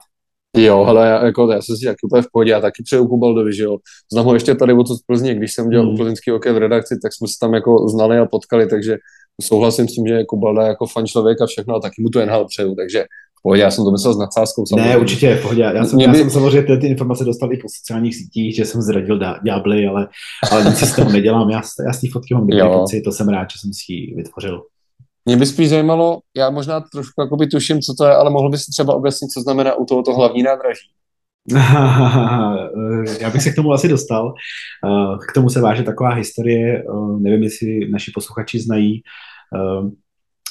Jo, 0.56 0.84
ale 0.84 1.08
já, 1.08 1.24
jako, 1.24 1.50
já 1.50 1.62
jsem 1.62 1.76
si 1.76 1.84
taky 1.84 1.96
úplně 2.06 2.22
v 2.22 2.26
pohodě, 2.32 2.50
já 2.50 2.60
taky 2.60 2.82
přeju 2.82 3.08
Kubaldovi, 3.08 3.52
že 3.52 3.62
jo. 3.62 3.78
Znám 4.12 4.26
ho 4.26 4.34
ještě 4.34 4.54
tady 4.54 4.72
od 4.72 4.86
z 4.88 5.02
Plzně, 5.02 5.34
když 5.34 5.52
jsem 5.52 5.68
dělal 5.68 5.86
mm. 5.86 5.96
plzeňský 5.96 6.30
hokej 6.30 6.52
v 6.52 6.58
redakci, 6.58 6.98
tak 7.02 7.12
jsme 7.14 7.28
se 7.28 7.34
tam 7.40 7.54
jako 7.54 7.88
znali 7.88 8.18
a 8.18 8.26
potkali, 8.26 8.66
takže 8.66 8.96
souhlasím 9.42 9.88
s 9.88 9.94
tím, 9.94 10.06
že 10.06 10.24
Kubalda 10.24 10.66
jako 10.66 10.86
fan 10.86 11.06
člověk 11.06 11.40
a 11.40 11.46
všechno 11.46 11.74
a 11.74 11.80
taky 11.80 12.02
mu 12.02 12.08
to 12.08 12.26
NHL 12.26 12.44
přeju, 12.44 12.74
takže 12.74 13.04
pohodě, 13.42 13.62
já 13.62 13.70
jsem 13.70 13.84
to 13.84 13.90
myslel 13.90 14.14
s 14.14 14.18
nadsázkou. 14.18 14.66
Samozřejmě. 14.66 14.90
Ne, 14.90 14.96
určitě, 14.96 15.34
v 15.34 15.42
pohodě. 15.42 15.62
Já 15.62 15.84
jsem, 15.84 15.98
by... 15.98 16.04
já 16.04 16.14
jsem 16.14 16.30
samozřejmě 16.30 16.62
ty, 16.62 16.78
ty 16.78 16.86
informace 16.86 17.24
dostal 17.24 17.52
i 17.52 17.56
po 17.56 17.68
sociálních 17.68 18.16
sítích, 18.16 18.56
že 18.56 18.64
jsem 18.64 18.82
zradil 18.82 19.18
ďábly, 19.44 19.86
ale, 19.86 20.08
ale 20.50 20.64
nic 20.64 20.78
z 20.78 20.96
toho 20.96 21.10
nedělám. 21.10 21.50
Já, 21.50 21.62
já 21.86 21.92
z 21.92 22.00
té 22.00 22.06
fotky 22.12 22.34
mám 22.34 22.46
pocit, 22.72 23.02
to 23.02 23.12
jsem 23.12 23.28
rád, 23.28 23.50
že 23.50 23.58
jsem 23.58 23.70
si 23.72 23.92
ji 23.92 24.14
vytvořil. 24.14 24.62
Mě 25.24 25.36
by 25.36 25.46
spíš 25.46 25.68
zajímalo, 25.68 26.20
já 26.36 26.50
možná 26.50 26.80
trošku 26.80 27.22
jakoby 27.22 27.46
tuším, 27.46 27.80
co 27.80 27.94
to 27.98 28.04
je, 28.04 28.14
ale 28.14 28.30
mohl 28.30 28.50
by 28.50 28.58
si 28.58 28.70
třeba 28.70 28.94
objasnit, 28.94 29.30
co 29.30 29.40
znamená 29.40 29.74
u 29.74 29.84
tohoto 29.84 30.14
hlavní 30.14 30.42
nádraží. 30.42 30.88
já 33.20 33.30
bych 33.30 33.42
se 33.42 33.50
k 33.50 33.54
tomu 33.54 33.72
asi 33.72 33.88
dostal. 33.88 34.34
K 35.28 35.32
tomu 35.34 35.48
se 35.48 35.60
váže 35.60 35.82
taková 35.82 36.10
historie, 36.10 36.84
nevím, 37.18 37.42
jestli 37.42 37.90
naši 37.90 38.10
posluchači 38.14 38.60
znají 38.60 39.02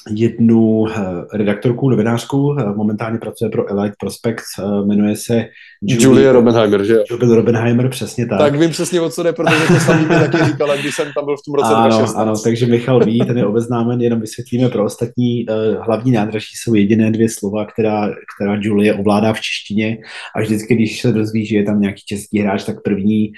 jednu 0.10 0.86
eh, 0.88 1.38
redaktorku, 1.38 1.90
novinářku, 1.90 2.56
eh, 2.60 2.66
momentálně 2.76 3.18
pracuje 3.18 3.50
pro 3.50 3.70
Elite 3.70 3.96
Prospect, 4.00 4.44
eh, 4.60 4.86
jmenuje 4.86 5.16
se 5.16 5.46
Julie, 5.82 6.08
Julie 6.08 6.32
Robenheimer, 6.32 6.84
že 6.84 6.94
jo? 6.94 7.04
Julie 7.12 7.36
Robenheimer, 7.36 7.90
přesně 7.90 8.26
tak. 8.26 8.40
Tak 8.40 8.56
vím 8.56 8.70
přesně, 8.70 9.02
o 9.02 9.10
co 9.10 9.24
jde, 9.24 9.34
protože 9.34 9.68
to 9.68 9.74
samý 9.74 10.04
mi 10.04 10.16
taky 10.16 10.46
říkala, 10.46 10.76
když 10.76 10.96
jsem 10.96 11.08
tam 11.16 11.26
byl 11.26 11.38
v 11.38 11.42
tom 11.46 11.56
roce 11.56 11.74
ano, 11.74 11.88
2016. 11.88 12.22
Ano, 12.22 12.34
takže 12.44 12.66
Michal 12.66 13.06
ví, 13.06 13.20
ten 13.20 13.38
je 13.38 13.46
obeznámen, 13.46 14.02
jenom 14.02 14.20
vysvětlíme 14.20 14.70
pro 14.70 14.86
ostatní. 14.86 15.46
Hlavní 15.82 16.12
nádraží 16.12 16.56
jsou 16.56 16.74
jediné 16.74 17.12
dvě 17.12 17.30
slova, 17.30 17.66
která, 17.66 18.10
která 18.36 18.58
Julie 18.62 18.94
ovládá 18.94 19.34
v 19.34 19.42
češtině 19.42 19.98
a 20.36 20.42
vždycky, 20.42 20.76
když 20.76 21.02
se 21.02 21.12
dozví, 21.12 21.46
že 21.46 21.58
je 21.58 21.64
tam 21.64 21.82
nějaký 21.82 22.02
český 22.06 22.40
hráč, 22.40 22.64
tak 22.64 22.84
první 22.84 23.32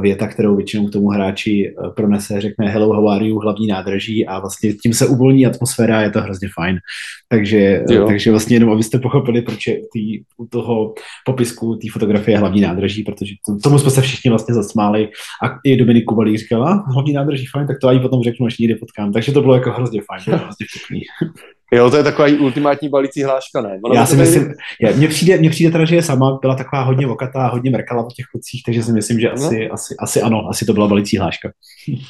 věta, 0.00 0.26
kterou 0.26 0.56
většinou 0.56 0.86
k 0.86 0.92
tomu 0.92 1.08
hráči 1.08 1.74
pronese, 1.96 2.40
řekne 2.40 2.68
hello, 2.68 2.94
how 2.94 3.08
are 3.08 3.26
you, 3.26 3.38
hlavní 3.38 3.66
nádraží 3.66 4.26
a 4.26 4.38
vlastně 4.38 4.72
tím 4.72 4.94
se 4.94 5.06
uvolní 5.06 5.46
atmosféra 5.46 6.07
je 6.08 6.12
to 6.12 6.20
hrozně 6.20 6.48
fajn. 6.54 6.78
Takže, 7.28 7.82
takže 8.06 8.30
vlastně 8.30 8.56
jenom, 8.56 8.70
abyste 8.70 8.98
pochopili, 8.98 9.42
proč 9.42 9.66
je 9.66 9.80
tý, 9.92 10.22
u 10.36 10.46
toho 10.46 10.94
popisku 11.24 11.76
té 11.76 11.88
fotografie 11.92 12.38
hlavní 12.38 12.60
nádraží, 12.60 13.02
protože 13.02 13.34
to, 13.46 13.56
tomu 13.62 13.78
jsme 13.78 13.90
se 13.90 14.00
všichni 14.00 14.30
vlastně 14.30 14.54
zasmáli 14.54 15.08
a 15.42 15.46
i 15.64 15.76
Dominik 15.76 16.04
Kubalí 16.04 16.38
říkala, 16.38 16.84
hlavní 16.94 17.12
nádraží 17.12 17.46
fajn, 17.46 17.66
tak 17.66 17.76
to 17.80 17.90
já 17.90 18.00
potom 18.00 18.22
řeknu, 18.22 18.46
až 18.46 18.58
někde 18.58 18.76
potkám. 18.76 19.12
Takže 19.12 19.32
to 19.32 19.40
bylo 19.40 19.54
jako 19.54 19.70
hrozně 19.70 20.00
fajn, 20.10 20.22
bylo 20.24 20.36
hrozně 20.36 20.66
vtipný. 20.70 21.00
Jo, 21.72 21.90
to 21.90 21.96
je 21.96 22.02
taková 22.02 22.28
ultimátní 22.40 22.88
balící 22.88 23.22
hláška, 23.22 23.60
ne? 23.60 23.78
Ono 23.84 23.94
já 23.94 24.06
si 24.06 24.16
myslím, 24.16 24.54
tady... 24.82 24.94
mně 24.96 25.08
přijde, 25.08 25.38
mně 25.38 25.50
přijde 25.50 25.70
teda, 25.72 25.84
že 25.84 25.96
je 25.96 26.02
sama, 26.02 26.38
byla 26.40 26.54
taková 26.54 26.82
hodně 26.82 27.06
vokatá, 27.06 27.46
hodně 27.46 27.70
mrkala 27.70 28.02
po 28.02 28.08
těch 28.16 28.26
klucích, 28.32 28.62
takže 28.66 28.82
si 28.82 28.92
myslím, 28.92 29.20
že 29.20 29.30
asi, 29.30 29.68
no. 29.68 29.74
asi, 29.74 29.94
asi 29.98 30.22
ano, 30.22 30.48
asi 30.50 30.64
to 30.64 30.72
byla 30.72 30.88
balící 30.88 31.18
hláška. 31.18 31.50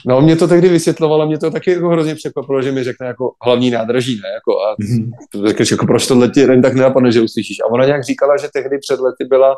No, 0.06 0.20
mě 0.20 0.36
to 0.36 0.48
tehdy 0.48 0.68
vysvětlovalo, 0.68 1.26
mě 1.26 1.38
to 1.38 1.50
taky 1.50 1.70
jako 1.70 1.88
hrozně 1.88 2.14
překvapilo, 2.14 2.62
že 2.62 2.72
mi 2.72 2.84
řekne 2.84 3.06
jako 3.06 3.32
hlavní 3.44 3.70
nádraží, 3.70 4.14
ne? 4.14 4.28
Jako, 4.34 4.60
a 4.60 4.76
mm-hmm. 4.76 5.46
řekneš, 5.46 5.70
jako 5.70 5.86
proč 5.86 6.06
tohle 6.06 6.28
ti 6.28 6.46
tak 6.62 6.74
nenapadne, 6.74 7.12
že 7.12 7.20
uslyšíš. 7.20 7.56
A 7.60 7.72
ona 7.72 7.84
nějak 7.84 8.04
říkala, 8.04 8.36
že 8.36 8.48
tehdy 8.52 8.78
před 8.78 9.00
lety 9.00 9.24
byla 9.28 9.56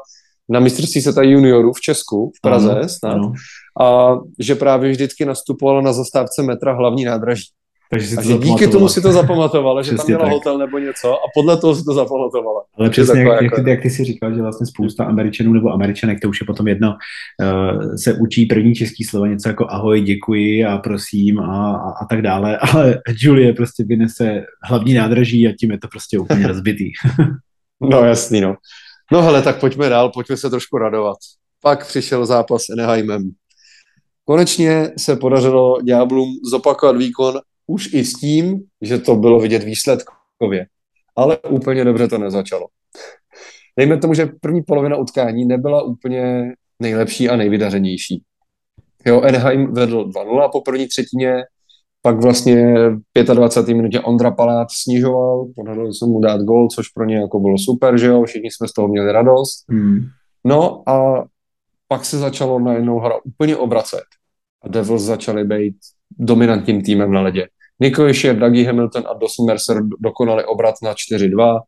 na 0.48 0.60
mistrovství 0.60 1.02
světa 1.02 1.22
juniorů 1.22 1.72
v 1.72 1.80
Česku, 1.80 2.32
v 2.36 2.40
Praze 2.40 2.72
ano, 2.72 2.88
snad, 2.88 3.12
ano. 3.12 3.32
a 3.80 4.18
že 4.38 4.54
právě 4.54 4.90
vždycky 4.90 5.24
nastupovala 5.24 5.80
na 5.80 5.92
zastávce 5.92 6.42
metra 6.42 6.72
hlavní 6.72 7.04
nádraží. 7.04 7.44
Takže 7.92 8.06
si 8.06 8.16
to 8.16 8.22
že 8.22 8.38
díky 8.38 8.68
tomu 8.68 8.88
si 8.88 9.02
to 9.02 9.12
zapamatovala, 9.12 9.82
že 9.82 9.96
tam 9.96 10.06
měla 10.06 10.24
tak. 10.24 10.32
hotel 10.32 10.58
nebo 10.58 10.78
něco 10.78 11.14
a 11.14 11.22
podle 11.34 11.56
toho 11.56 11.74
si 11.74 11.84
to 11.84 11.94
zapamatovala. 11.94 12.62
Ale 12.78 12.90
přesně, 12.90 13.20
jak, 13.20 13.42
jak, 13.42 13.54
ty, 13.64 13.70
jak 13.70 13.82
ty 13.82 13.90
si 13.90 14.04
říkal, 14.04 14.34
že 14.34 14.42
vlastně 14.42 14.66
spousta 14.66 15.04
Američanů 15.04 15.52
nebo 15.52 15.68
Američanek, 15.68 16.20
to 16.20 16.28
už 16.28 16.40
je 16.40 16.44
potom 16.46 16.68
jedno, 16.68 16.94
uh, 17.42 17.94
se 17.94 18.14
učí 18.14 18.46
první 18.46 18.74
český 18.74 19.04
slovo, 19.04 19.26
něco 19.26 19.48
jako 19.48 19.66
ahoj, 19.68 20.00
děkuji 20.00 20.64
a 20.64 20.78
prosím 20.78 21.40
a, 21.40 21.76
a, 21.76 21.90
a 22.02 22.06
tak 22.10 22.22
dále, 22.22 22.58
ale 22.72 22.98
Julie 23.18 23.52
prostě 23.52 23.84
vynese 23.84 24.42
hlavní 24.64 24.94
nádraží 24.94 25.48
a 25.48 25.52
tím 25.60 25.70
je 25.70 25.78
to 25.78 25.88
prostě 25.88 26.18
úplně 26.18 26.46
rozbitý. 26.46 26.90
no 27.80 28.04
jasný, 28.04 28.40
no. 28.40 28.54
No 29.12 29.22
hele, 29.22 29.42
tak 29.42 29.60
pojďme 29.60 29.88
dál, 29.88 30.10
pojďme 30.14 30.36
se 30.36 30.50
trošku 30.50 30.78
radovat. 30.78 31.16
Pak 31.62 31.86
přišel 31.86 32.26
zápas 32.26 32.62
s 32.62 32.70
Anaheimem. 32.70 33.30
Konečně 34.24 34.90
se 34.98 35.16
podařilo 35.16 35.78
Diablům 35.82 36.28
zopakovat 36.50 36.96
výkon 36.96 37.40
už 37.70 37.94
i 37.94 38.04
s 38.04 38.12
tím, 38.12 38.60
že 38.82 38.98
to 38.98 39.16
bylo 39.16 39.40
vidět 39.40 39.64
výsledkově. 39.64 40.66
Ale 41.16 41.38
úplně 41.38 41.84
dobře 41.84 42.08
to 42.08 42.18
nezačalo. 42.18 42.66
Dejme 43.78 43.98
tomu, 43.98 44.14
že 44.14 44.28
první 44.40 44.62
polovina 44.62 44.96
utkání 44.96 45.44
nebyla 45.44 45.82
úplně 45.82 46.52
nejlepší 46.80 47.28
a 47.28 47.36
nejvydařenější. 47.36 48.22
Jo, 49.06 49.20
Anaheim 49.20 49.74
vedl 49.74 50.04
2-0 50.04 50.50
po 50.52 50.60
první 50.60 50.88
třetině, 50.88 51.42
pak 52.02 52.22
vlastně 52.22 52.74
v 52.90 53.34
25. 53.34 53.74
minutě 53.74 54.00
Ondra 54.00 54.30
Palát 54.30 54.68
snižoval, 54.70 55.46
podařilo 55.56 55.94
se 55.94 56.06
mu 56.06 56.20
dát 56.20 56.40
gol, 56.40 56.68
což 56.68 56.88
pro 56.88 57.04
ně 57.04 57.16
jako 57.16 57.40
bylo 57.40 57.58
super, 57.58 57.98
že 57.98 58.06
jo, 58.06 58.24
všichni 58.24 58.50
jsme 58.50 58.68
z 58.68 58.72
toho 58.72 58.88
měli 58.88 59.12
radost. 59.12 59.64
Hmm. 59.68 60.00
No 60.44 60.88
a 60.88 61.24
pak 61.88 62.04
se 62.04 62.18
začalo 62.18 62.60
najednou 62.60 62.98
hra 62.98 63.14
úplně 63.24 63.56
obracet 63.56 64.04
a 64.62 64.68
Devils 64.68 65.02
začali 65.02 65.44
být 65.44 65.76
dominantním 66.10 66.82
týmem 66.82 67.12
na 67.12 67.20
ledě. 67.20 67.48
Nico 67.80 68.08
Isher, 68.08 68.38
Dougie 68.38 68.66
Hamilton 68.66 69.04
a 69.06 69.18
Dawson 69.18 69.46
Mercer 69.46 69.82
dokonali 70.00 70.44
obrat 70.44 70.74
na 70.82 70.94
4-2. 70.94 71.60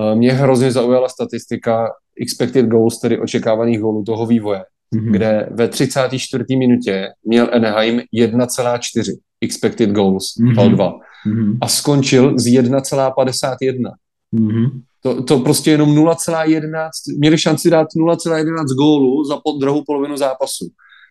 Eh, 0.00 0.14
mě 0.14 0.32
hrozně 0.32 0.72
zaujala 0.72 1.08
statistika 1.08 1.88
expected 2.22 2.66
goals, 2.66 3.00
tedy 3.00 3.18
očekávaných 3.18 3.80
gólů 3.80 4.04
toho 4.04 4.26
vývoje, 4.26 4.62
mm-hmm. 4.94 5.12
kde 5.12 5.48
ve 5.50 5.68
34. 5.68 6.44
minutě 6.56 7.08
měl 7.24 7.48
Anaheim 7.52 8.02
1,4 8.14 9.18
expected 9.40 9.90
goals, 9.90 10.24
mm-hmm. 10.40 10.74
2 10.74 10.92
mm-hmm. 11.26 11.58
a 11.60 11.68
skončil 11.68 12.38
z 12.38 12.44
1,51. 12.44 13.92
Mm-hmm. 14.34 14.70
To, 15.02 15.22
to 15.22 15.38
prostě 15.38 15.70
jenom 15.70 15.94
0,11, 15.96 16.88
měli 17.18 17.38
šanci 17.38 17.70
dát 17.70 17.88
0,11 17.98 18.64
gólů 18.78 19.24
za 19.24 19.36
pod 19.44 19.60
druhou 19.60 19.82
polovinu 19.86 20.16
zápasu. 20.16 20.68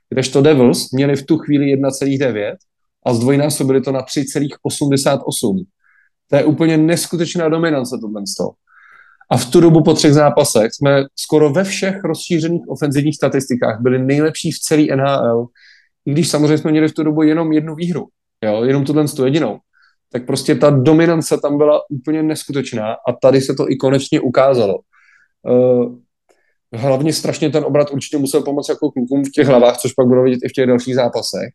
Kdežto 0.10 0.42
Devils 0.42 0.92
měli 0.92 1.16
v 1.16 1.26
tu 1.26 1.38
chvíli 1.38 1.66
1,9 1.66 2.54
a 3.06 3.14
zdvojnásobili 3.14 3.82
to 3.82 3.92
na 3.92 4.02
3,88. 4.02 5.66
To 6.30 6.36
je 6.36 6.46
úplně 6.46 6.78
neskutečná 6.78 7.50
dominance 7.50 7.98
tohle 8.02 8.22
toho. 8.38 8.54
A 9.32 9.38
v 9.38 9.46
tu 9.46 9.62
dobu 9.62 9.84
po 9.84 9.94
třech 9.94 10.14
zápasech 10.14 10.74
jsme 10.74 11.06
skoro 11.16 11.50
ve 11.50 11.64
všech 11.64 12.04
rozšířených 12.04 12.62
ofenzivních 12.68 13.16
statistikách 13.16 13.82
byli 13.82 14.00
nejlepší 14.00 14.52
v 14.52 14.60
celé 14.60 14.84
NHL, 14.96 15.46
i 16.06 16.12
když 16.12 16.30
samozřejmě 16.30 16.58
jsme 16.58 16.72
měli 16.72 16.88
v 16.88 16.94
tu 16.94 17.04
dobu 17.04 17.24
jenom 17.24 17.52
jednu 17.52 17.76
výhru, 17.76 18.08
jo, 18.44 18.64
jenom 18.64 18.86
tuhle 18.86 19.08
tu 19.08 19.26
jedinou. 19.26 19.60
Tak 20.12 20.26
prostě 20.26 20.56
ta 20.56 20.70
dominance 20.70 21.38
tam 21.38 21.58
byla 21.58 21.82
úplně 21.90 22.24
neskutečná 22.24 22.94
a 22.94 23.14
tady 23.22 23.42
se 23.42 23.54
to 23.54 23.72
i 23.72 23.76
konečně 23.76 24.22
ukázalo. 24.22 24.80
Uh, 25.50 25.96
hlavně 26.74 27.14
strašně 27.14 27.50
ten 27.50 27.64
obrat 27.64 27.92
určitě 27.92 28.18
musel 28.18 28.42
pomoct 28.42 28.70
jako 28.70 28.92
klukům 28.92 29.24
v 29.26 29.32
těch 29.32 29.48
hlavách, 29.48 29.78
což 29.78 29.94
pak 29.94 30.08
bylo 30.08 30.24
vidět 30.24 30.40
i 30.44 30.50
v 30.50 30.52
těch 30.52 30.68
dalších 30.68 30.96
zápasech 30.96 31.50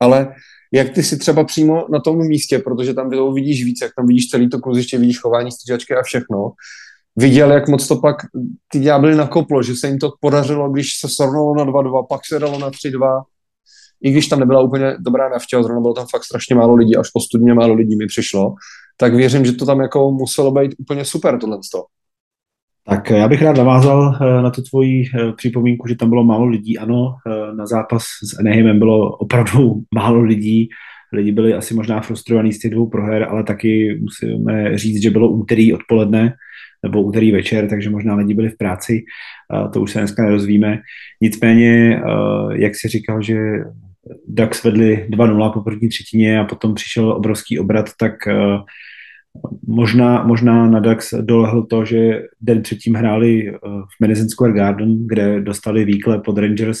ale 0.00 0.34
jak 0.72 0.90
ty 0.90 1.02
si 1.02 1.18
třeba 1.18 1.44
přímo 1.44 1.86
na 1.92 2.00
tom 2.00 2.18
místě, 2.18 2.58
protože 2.58 2.94
tam 2.94 3.10
toho 3.10 3.32
vidíš 3.32 3.64
víc, 3.64 3.78
jak 3.82 3.92
tam 3.96 4.06
vidíš 4.06 4.28
celý 4.28 4.48
to 4.48 4.58
kluziště, 4.58 4.98
vidíš 4.98 5.20
chování 5.20 5.52
střídačky 5.52 5.94
a 5.94 6.02
všechno, 6.02 6.52
viděl, 7.16 7.52
jak 7.52 7.68
moc 7.68 7.88
to 7.88 7.96
pak 7.96 8.16
ty 8.72 8.80
ďábly 8.80 9.14
nakoplo, 9.14 9.62
že 9.62 9.74
se 9.76 9.88
jim 9.88 9.98
to 9.98 10.12
podařilo, 10.20 10.70
když 10.70 10.98
se 11.00 11.08
sornalo 11.08 11.54
na 11.54 11.64
2-2, 11.64 12.06
pak 12.06 12.20
se 12.26 12.38
dalo 12.38 12.58
na 12.58 12.70
3-2, 12.70 13.22
i 14.02 14.10
když 14.10 14.28
tam 14.28 14.40
nebyla 14.40 14.60
úplně 14.60 14.96
dobrá 14.98 15.28
navštěva, 15.28 15.62
zrovna 15.62 15.80
bylo 15.80 15.94
tam 15.94 16.06
fakt 16.10 16.24
strašně 16.24 16.54
málo 16.54 16.74
lidí, 16.74 16.96
až 16.96 17.08
ostudně 17.14 17.54
málo 17.54 17.74
lidí 17.74 17.96
mi 17.96 18.06
přišlo, 18.06 18.54
tak 18.96 19.14
věřím, 19.14 19.44
že 19.44 19.52
to 19.52 19.66
tam 19.66 19.80
jako 19.80 20.10
muselo 20.10 20.50
být 20.50 20.74
úplně 20.78 21.04
super 21.04 21.38
tohle. 21.38 21.58
Tak 22.88 23.10
já 23.10 23.28
bych 23.28 23.42
rád 23.42 23.56
navázal 23.56 24.18
eh, 24.22 24.42
na 24.42 24.50
tu 24.50 24.62
tvoji 24.62 25.04
eh, 25.04 25.32
připomínku, 25.32 25.88
že 25.88 25.94
tam 25.96 26.08
bylo 26.08 26.24
málo 26.24 26.46
lidí. 26.46 26.78
Ano, 26.78 27.16
eh, 27.26 27.54
na 27.54 27.66
zápas 27.66 28.02
s 28.02 28.38
Anaheimem 28.38 28.78
bylo 28.78 29.16
opravdu 29.16 29.82
málo 29.94 30.20
lidí. 30.20 30.68
Lidi 31.12 31.32
byli 31.32 31.54
asi 31.54 31.74
možná 31.74 32.00
frustrovaní 32.00 32.52
z 32.52 32.58
těch 32.58 32.70
dvou 32.70 32.86
proher, 32.86 33.26
ale 33.30 33.44
taky 33.44 34.00
musíme 34.00 34.78
říct, 34.78 35.02
že 35.02 35.10
bylo 35.10 35.28
úterý 35.28 35.74
odpoledne 35.74 36.34
nebo 36.82 37.02
úterý 37.02 37.32
večer, 37.32 37.68
takže 37.68 37.90
možná 37.90 38.14
lidi 38.14 38.34
byli 38.34 38.48
v 38.48 38.56
práci. 38.56 39.04
To 39.72 39.80
už 39.80 39.92
se 39.92 39.98
dneska 39.98 40.22
nerozvíme. 40.22 40.78
Nicméně, 41.20 42.00
jak 42.52 42.74
si 42.74 42.88
říkal, 42.88 43.22
že 43.22 43.36
Ducks 44.28 44.64
vedli 44.64 45.06
2-0 45.10 45.52
po 45.52 45.60
první 45.60 45.88
třetině 45.88 46.40
a 46.40 46.44
potom 46.44 46.74
přišel 46.74 47.12
obrovský 47.12 47.58
obrat, 47.58 47.90
tak 47.98 48.12
Možná, 49.66 50.22
možná 50.22 50.66
na 50.66 50.80
Dax 50.80 51.14
dolehl 51.20 51.62
to, 51.62 51.84
že 51.84 52.22
den 52.40 52.62
předtím 52.62 52.94
hráli 52.94 53.48
eh, 53.48 53.58
v 53.62 54.00
Madison 54.00 54.28
Square 54.28 54.52
Garden, 54.52 55.06
kde 55.06 55.40
dostali 55.40 55.84
výklep 55.84 56.24
pod 56.24 56.38
Rangers, 56.38 56.78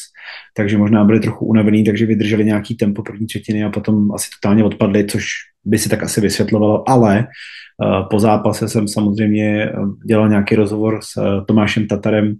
takže 0.56 0.78
možná 0.78 1.04
byli 1.04 1.20
trochu 1.20 1.46
unavený, 1.46 1.84
takže 1.84 2.06
vydrželi 2.06 2.44
nějaký 2.44 2.76
tempo 2.76 3.02
první 3.02 3.26
třetiny 3.26 3.64
a 3.64 3.70
potom 3.70 4.12
asi 4.12 4.28
totálně 4.40 4.64
odpadli, 4.64 5.06
což 5.06 5.24
by 5.64 5.78
si 5.78 5.88
tak 5.88 6.02
asi 6.02 6.20
vysvětlovalo, 6.20 6.88
ale 6.88 7.18
eh, 7.18 8.04
po 8.10 8.20
zápase 8.20 8.68
jsem 8.68 8.88
samozřejmě 8.88 9.64
eh, 9.64 9.72
dělal 10.06 10.28
nějaký 10.28 10.54
rozhovor 10.54 10.98
s 11.02 11.44
Tomášem 11.46 11.86
Tatarem 11.86 12.34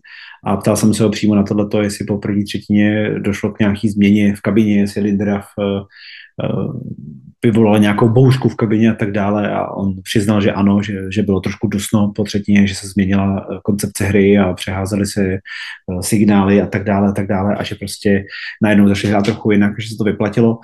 a 0.45 0.57
ptal 0.57 0.77
jsem 0.77 0.95
se 0.95 1.05
ho 1.05 1.11
přímo 1.11 1.35
na 1.35 1.43
tohleto, 1.43 1.83
jestli 1.83 2.05
po 2.05 2.19
první 2.19 2.45
třetině 2.45 3.11
došlo 3.19 3.53
k 3.53 3.59
nějaký 3.59 3.89
změně 3.89 4.37
v 4.37 4.41
kabině, 4.41 4.81
jestli 4.81 5.03
Lindrav 5.03 5.45
vyvolal 7.45 7.79
nějakou 7.79 8.09
bouřku 8.09 8.49
v 8.49 8.57
kabině 8.57 8.91
a 8.91 8.95
tak 8.95 9.13
dále 9.13 9.51
a 9.51 9.67
on 9.69 10.03
přiznal, 10.03 10.41
že 10.41 10.53
ano, 10.53 10.83
že, 10.83 11.13
že 11.13 11.23
bylo 11.23 11.41
trošku 11.41 11.67
dusno 11.67 12.13
po 12.17 12.25
třetině, 12.25 12.67
že 12.67 12.75
se 12.75 12.89
změnila 12.89 13.37
eh, 13.37 13.59
koncepce 13.63 14.05
hry 14.05 14.39
a 14.39 14.53
přeházely 14.53 15.07
se 15.07 15.23
eh, 15.25 15.39
signály 16.01 16.63
a 16.63 16.67
tak 16.67 16.85
dále 16.85 17.09
a 17.09 17.13
tak 17.13 17.27
dále 17.27 17.55
a 17.55 17.63
že 17.63 17.75
prostě 17.75 18.25
najednou 18.63 18.89
začali 18.89 19.11
hrát 19.11 19.25
trochu 19.25 19.51
jinak, 19.51 19.73
že 19.81 19.89
se 19.89 19.97
to 19.99 20.05
vyplatilo 20.05 20.59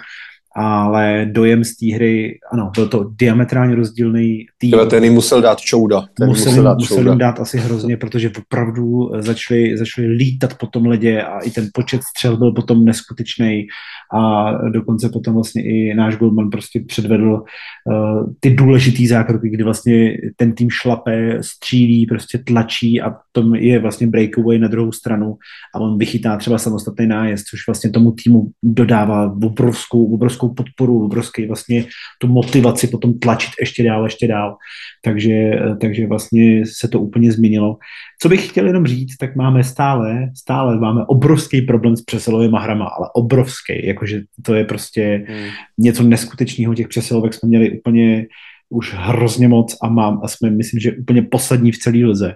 ale 0.56 1.26
dojem 1.32 1.64
z 1.64 1.76
té 1.76 1.94
hry, 1.94 2.38
ano, 2.52 2.70
byl 2.74 2.88
to 2.88 3.10
diametrálně 3.16 3.74
rozdílný 3.74 4.46
tým. 4.58 4.70
ten 4.86 5.04
jim 5.04 5.12
musel 5.12 5.42
dát 5.42 5.60
čouda. 5.60 6.04
Ten 6.18 6.28
musel, 6.28 6.52
musel, 6.52 6.64
dát, 6.64 6.78
musel 6.78 7.08
jim 7.08 7.18
dát 7.18 7.40
asi 7.40 7.58
hrozně, 7.58 7.96
protože 7.96 8.30
opravdu 8.38 9.10
začali, 9.18 9.78
začali 9.78 10.08
lítat 10.08 10.54
po 10.58 10.66
tom 10.66 10.86
ledě 10.86 11.22
a 11.22 11.38
i 11.38 11.50
ten 11.50 11.68
počet 11.74 12.00
střel 12.02 12.36
byl 12.36 12.52
potom 12.52 12.84
neskutečný 12.84 13.66
a 14.12 14.52
dokonce 14.68 15.08
potom 15.08 15.34
vlastně 15.34 15.62
i 15.62 15.94
náš 15.94 16.16
golman 16.16 16.50
prostě 16.50 16.80
předvedl 16.86 17.32
uh, 17.32 18.32
ty 18.40 18.50
důležitý 18.50 19.06
zákroky, 19.06 19.48
kdy 19.48 19.64
vlastně 19.64 20.16
ten 20.36 20.52
tým 20.52 20.70
šlape, 20.70 21.38
střílí, 21.40 22.06
prostě 22.06 22.38
tlačí 22.38 23.00
a 23.00 23.14
tom 23.32 23.54
je 23.54 23.78
vlastně 23.78 24.06
breakaway 24.06 24.58
na 24.58 24.68
druhou 24.68 24.92
stranu 24.92 25.36
a 25.74 25.80
on 25.80 25.98
vychytá 25.98 26.36
třeba 26.36 26.58
samostatný 26.58 27.06
nájezd, 27.06 27.46
což 27.46 27.66
vlastně 27.66 27.90
tomu 27.90 28.12
týmu 28.12 28.46
dodává 28.62 29.32
obrovskou, 29.44 30.14
obrovskou 30.14 30.39
podporu, 30.48 31.04
obrovský 31.04 31.46
vlastně 31.46 31.84
tu 32.18 32.28
motivaci 32.28 32.86
potom 32.86 33.18
tlačit 33.18 33.50
ještě 33.60 33.82
dál, 33.82 34.04
ještě 34.04 34.28
dál. 34.28 34.56
Takže, 35.04 35.50
takže 35.80 36.06
vlastně 36.06 36.66
se 36.66 36.88
to 36.88 37.00
úplně 37.00 37.32
změnilo. 37.32 37.76
Co 38.22 38.28
bych 38.28 38.48
chtěl 38.48 38.66
jenom 38.66 38.86
říct, 38.86 39.16
tak 39.16 39.36
máme 39.36 39.64
stále, 39.64 40.30
stále 40.36 40.80
máme 40.80 41.04
obrovský 41.06 41.62
problém 41.62 41.96
s 41.96 42.02
přesilovými 42.02 42.56
hrama, 42.60 42.86
ale 42.86 43.08
obrovský, 43.14 43.86
jakože 43.86 44.20
to 44.42 44.54
je 44.54 44.64
prostě 44.64 45.24
hmm. 45.28 45.48
něco 45.78 46.02
neskutečného, 46.02 46.74
těch 46.74 46.88
přesilovek 46.88 47.34
jsme 47.34 47.48
měli 47.48 47.78
úplně 47.78 48.26
už 48.70 48.94
hrozně 48.94 49.48
moc 49.48 49.76
a 49.82 49.88
mám 49.88 50.20
a 50.24 50.28
jsme, 50.28 50.50
myslím, 50.50 50.80
že 50.80 50.92
úplně 50.92 51.22
poslední 51.22 51.72
v 51.72 51.78
celé 51.78 51.98
lize 51.98 52.34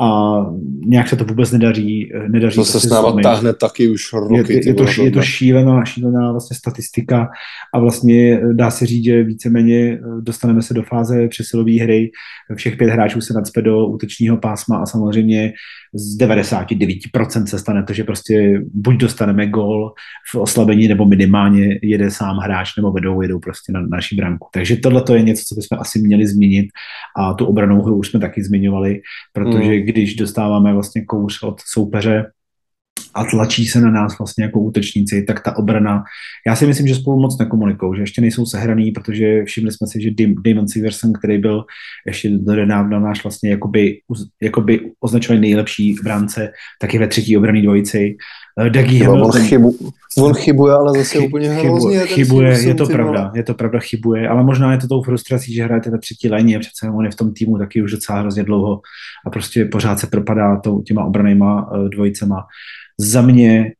a 0.00 0.40
nějak 0.86 1.08
se 1.08 1.16
to 1.16 1.24
vůbec 1.24 1.52
nedaří. 1.52 2.12
nedaří 2.28 2.56
to 2.56 2.64
se 2.64 2.80
s 2.80 2.90
náma 2.90 3.22
táhne 3.22 3.54
taky 3.54 3.88
už 3.88 4.12
roky. 4.12 4.52
Je, 4.52 4.68
je, 4.68 4.74
to, 4.74 5.02
je 5.02 5.10
to 5.10 5.22
šílená, 5.22 5.84
šílená 5.84 6.32
vlastně 6.32 6.56
statistika 6.56 7.28
a 7.74 7.78
vlastně 7.78 8.40
dá 8.52 8.70
se 8.70 8.86
říct, 8.86 9.04
že 9.04 9.22
víceméně 9.22 9.98
dostaneme 10.20 10.62
se 10.62 10.74
do 10.74 10.82
fáze 10.82 11.28
přesilové 11.28 11.72
hry. 11.72 12.10
Všech 12.54 12.76
pět 12.76 12.90
hráčů 12.90 13.20
se 13.20 13.34
nadspe 13.34 13.62
do 13.62 13.86
útočního 13.86 14.36
pásma 14.36 14.78
a 14.78 14.86
samozřejmě 14.86 15.52
z 15.94 16.18
99% 16.18 17.44
se 17.44 17.58
stane 17.58 17.82
to, 17.82 17.92
že 17.92 18.04
prostě 18.04 18.60
buď 18.74 18.96
dostaneme 18.96 19.46
gol 19.46 19.92
v 20.32 20.34
oslabení, 20.34 20.88
nebo 20.88 21.04
minimálně 21.04 21.78
jede 21.82 22.10
sám 22.10 22.36
hráč, 22.36 22.76
nebo 22.76 22.92
vedou, 22.92 23.22
jedou 23.22 23.38
prostě 23.38 23.72
na, 23.72 23.80
na 23.80 23.86
naší 23.88 24.16
branku. 24.16 24.48
Takže 24.52 24.76
tohle 24.76 25.02
to 25.02 25.14
je 25.14 25.22
něco, 25.22 25.42
co 25.48 25.54
bychom 25.54 25.78
asi 25.80 25.98
měli 25.98 26.26
změnit 26.26 26.66
a 27.18 27.34
tu 27.34 27.46
obranou 27.46 27.82
hru 27.82 27.98
už 27.98 28.08
jsme 28.08 28.20
taky 28.20 28.44
zmiňovali, 28.44 29.00
protože 29.32 29.68
mm. 29.68 29.85
Když 29.86 30.14
dostáváme 30.14 30.72
vlastně 30.72 31.04
kouř 31.04 31.42
od 31.42 31.60
soupeře, 31.60 32.24
a 33.16 33.24
tlačí 33.24 33.66
se 33.66 33.80
na 33.80 33.90
nás 33.90 34.18
vlastně 34.18 34.44
jako 34.44 34.60
útočníci, 34.60 35.22
tak 35.22 35.42
ta 35.42 35.56
obrana, 35.56 36.04
já 36.46 36.56
si 36.56 36.66
myslím, 36.66 36.86
že 36.86 36.94
spolu 36.94 37.20
moc 37.20 37.38
nekomunikují, 37.38 37.96
že 37.96 38.02
ještě 38.02 38.20
nejsou 38.20 38.46
sehraný, 38.46 38.90
protože 38.92 39.44
všimli 39.44 39.72
jsme 39.72 39.86
si, 39.86 40.02
že 40.02 40.10
Damon 40.44 40.68
Severson, 40.68 41.12
který 41.12 41.38
byl 41.38 41.64
ještě 42.06 42.28
do 42.28 42.54
nedávna 42.54 43.00
náš 43.00 43.24
vlastně 43.24 43.50
jakoby, 43.50 44.00
jakoby 44.42 44.92
označovaný 45.00 45.40
nejlepší 45.40 45.94
bránce, 46.04 46.52
tak 46.80 46.94
je 46.94 47.00
ve 47.00 47.08
třetí 47.08 47.36
obraný 47.36 47.62
dvojici. 47.62 48.16
Eh, 48.60 48.70
Dougie 48.70 49.04
Hamilton. 49.04 49.40
On, 49.40 49.46
chybu, 49.48 49.76
on 50.18 50.34
chybuje, 50.34 50.74
ale 50.74 50.92
zase 50.92 51.18
Chy, 51.18 51.26
úplně 51.26 51.48
hrozně. 51.48 51.98
Chybuje, 51.98 52.68
je 52.68 52.74
to 52.74 52.86
pravda, 52.86 53.32
je 53.34 53.42
to 53.42 53.54
pravda, 53.54 53.78
chybuje, 53.78 54.28
ale 54.28 54.44
možná 54.44 54.72
je 54.72 54.78
to 54.78 54.88
tou 54.88 55.02
frustrací, 55.02 55.54
že 55.54 55.64
hrajete 55.64 55.90
ve 55.90 55.98
třetí 55.98 56.28
léně, 56.28 56.58
přece 56.58 56.90
on 56.90 57.04
je 57.04 57.10
v 57.10 57.14
tom 57.14 57.32
týmu 57.32 57.58
taky 57.58 57.82
už 57.82 57.92
docela 57.92 58.20
hrozně 58.20 58.42
dlouho 58.42 58.80
a 59.26 59.30
prostě 59.30 59.64
pořád 59.64 59.98
se 59.98 60.06
propadá 60.06 60.60
to, 60.60 60.82
těma 60.86 61.04
obranýma 61.04 61.70
eh, 61.74 61.88
dvojicema 61.88 62.46
za 62.98 63.22
mě 63.22 63.72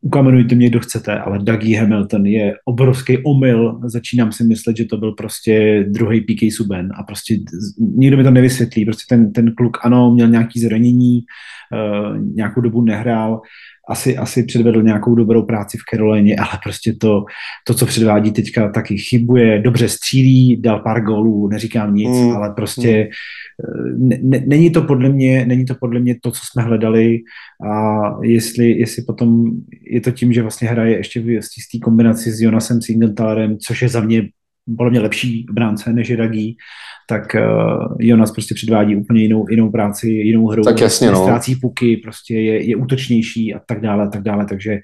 ukamenujte 0.00 0.54
mě, 0.54 0.68
kdo 0.68 0.80
chcete, 0.80 1.18
ale 1.18 1.38
Dougie 1.38 1.80
Hamilton 1.80 2.26
je 2.26 2.54
obrovský 2.64 3.18
omyl. 3.18 3.80
Začínám 3.84 4.32
si 4.32 4.44
myslet, 4.44 4.76
že 4.76 4.84
to 4.84 4.96
byl 4.96 5.12
prostě 5.12 5.84
druhý 5.88 6.20
PK 6.20 6.52
Suben 6.56 6.88
a 6.94 7.02
prostě 7.02 7.36
nikdo 7.78 8.16
mi 8.16 8.24
to 8.24 8.30
nevysvětlí. 8.30 8.84
Prostě 8.84 9.04
ten, 9.08 9.32
ten 9.32 9.54
kluk, 9.54 9.78
ano, 9.82 10.10
měl 10.10 10.28
nějaký 10.28 10.60
zranění, 10.60 11.20
uh, 11.72 12.18
nějakou 12.34 12.60
dobu 12.60 12.82
nehrál, 12.82 13.40
asi, 13.90 14.16
asi 14.16 14.42
předvedl 14.42 14.82
nějakou 14.82 15.14
dobrou 15.14 15.42
práci 15.42 15.78
v 15.78 15.90
Carolině, 15.90 16.36
ale 16.36 16.58
prostě 16.62 16.92
to, 16.92 17.24
to, 17.66 17.74
co 17.74 17.86
předvádí 17.86 18.32
teďka, 18.32 18.68
taky 18.68 18.98
chybuje, 18.98 19.58
dobře 19.62 19.88
střílí, 19.88 20.56
dal 20.60 20.78
pár 20.78 21.02
gólů, 21.02 21.48
neříkám 21.48 21.94
nic, 21.94 22.10
mm. 22.10 22.30
ale 22.30 22.52
prostě 22.56 23.08
mm. 23.98 24.08
ne, 24.22 24.42
není 24.46 24.70
to 24.70 24.82
podle 24.82 25.08
mě, 25.08 25.44
není 25.46 25.64
to 25.64 25.74
podle 25.74 26.00
mě 26.00 26.16
to, 26.22 26.30
co 26.30 26.40
jsme 26.44 26.62
hledali 26.62 27.18
a 27.72 28.00
jestli, 28.22 28.70
jestli 28.70 29.02
potom 29.02 29.50
je 29.82 30.00
to 30.00 30.10
tím, 30.10 30.32
že 30.32 30.42
vlastně 30.42 30.68
hraje 30.68 30.96
ještě 30.96 31.20
v 31.20 31.40
té 31.72 31.78
kombinaci 31.82 32.32
s 32.32 32.40
Jonasem 32.40 32.82
Singeltarem, 32.82 33.58
což 33.58 33.82
je 33.82 33.88
za 33.88 34.00
mě 34.00 34.28
podle 34.76 34.90
mě 34.90 35.00
lepší 35.00 35.46
bránce 35.52 35.92
než 35.92 36.08
je 36.08 36.16
Dagí, 36.16 36.56
tak 37.08 37.22
uh, 37.34 37.96
Jonas 37.98 38.30
prostě 38.30 38.54
předvádí 38.54 38.96
úplně 38.96 39.22
jinou, 39.22 39.44
jinou 39.50 39.70
práci, 39.70 40.08
jinou 40.10 40.46
hru. 40.46 40.62
Tak 40.62 40.80
jasně, 40.80 41.10
no. 41.10 41.22
Ztrácí 41.22 41.56
puky, 41.56 41.96
prostě 41.96 42.34
je, 42.34 42.68
je 42.68 42.76
útočnější 42.76 43.54
a 43.54 43.60
tak 43.66 43.80
dále, 43.80 44.04
a 44.04 44.08
tak 44.08 44.22
dále, 44.22 44.46
takže 44.48 44.78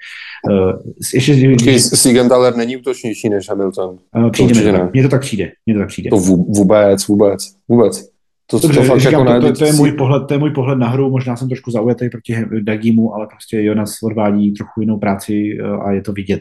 uh, 0.51 0.93
ještě... 1.15 1.51
Počkej, 1.51 1.81
Sigenthaler 1.81 2.57
není 2.57 2.77
útočnější 2.77 3.29
než 3.29 3.49
Hamilton. 3.49 3.99
Uh, 4.17 4.31
přijde 4.31 4.63
to 4.63 4.73
ne. 4.73 4.91
Mně 4.93 5.03
to 5.03 5.09
tak 5.09 5.21
přijde, 5.21 5.51
mně 5.67 5.75
to 5.75 5.81
tak 5.81 5.89
přijde. 5.89 6.11
To 6.11 6.17
vůbec, 6.17 7.07
vůbec, 7.07 7.41
vůbec. 7.69 8.17
To, 8.51 8.59
Dobře, 8.59 8.81
to, 8.81 8.87
fakt 8.87 9.01
říkám, 9.01 9.27
jako 9.27 9.41
to, 9.41 9.53
to, 9.53 9.59
to, 9.59 9.65
je 9.65 9.73
můj 9.73 9.93
pohled, 9.93 10.27
to 10.29 10.35
je 10.35 10.39
můj 10.39 10.51
pohled 10.51 10.79
na 10.79 10.89
hru, 10.89 11.11
možná 11.11 11.37
jsem 11.37 11.49
trošku 11.49 11.71
zaujatý 11.71 12.09
proti 12.09 12.37
Dagimu, 12.63 13.15
ale 13.15 13.27
prostě 13.27 13.63
Jonas 13.63 14.03
odvádí 14.03 14.53
trochu 14.53 14.81
jinou 14.81 14.99
práci 14.99 15.59
a 15.85 15.93
je 15.93 16.03
to 16.03 16.13
vidět. 16.13 16.41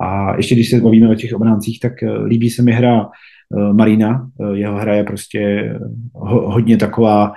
A 0.00 0.36
ještě 0.36 0.54
když 0.54 0.70
se 0.70 0.80
bavíme 0.80 1.10
o 1.10 1.14
těch 1.14 1.34
obráncích, 1.34 1.80
tak 1.80 1.92
líbí 2.26 2.50
se 2.50 2.62
mi 2.62 2.72
hra 2.72 3.10
Eh, 3.56 3.72
Marina. 3.72 4.30
Eh, 4.40 4.56
jeho 4.58 4.78
hra 4.78 4.94
je 4.94 5.04
prostě 5.04 5.72
hodně 6.14 6.76
taková, 6.76 7.32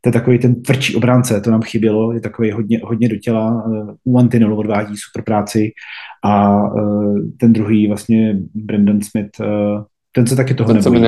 to 0.00 0.08
je 0.08 0.12
takový 0.12 0.38
ten 0.38 0.62
tvrdší 0.62 0.96
obránce, 0.96 1.40
to 1.40 1.50
nám 1.50 1.62
chybělo, 1.62 2.12
je 2.12 2.20
takový 2.20 2.50
hodně, 2.50 2.80
hodně 2.84 3.08
do 3.08 3.16
těla, 3.16 3.64
eh, 3.66 3.94
u 4.04 4.18
Antinelu 4.18 4.56
odvádí 4.56 4.94
super 4.96 5.24
práci 5.24 5.70
a 6.24 6.62
ten 7.40 7.52
druhý 7.52 7.86
vlastně 7.86 8.38
Brandon 8.54 9.00
Smith, 9.02 9.30
ten 10.12 10.26
se 10.26 10.36
taky 10.36 10.54
toho 10.54 10.74
ten 10.74 10.76
nebojí. 10.76 11.02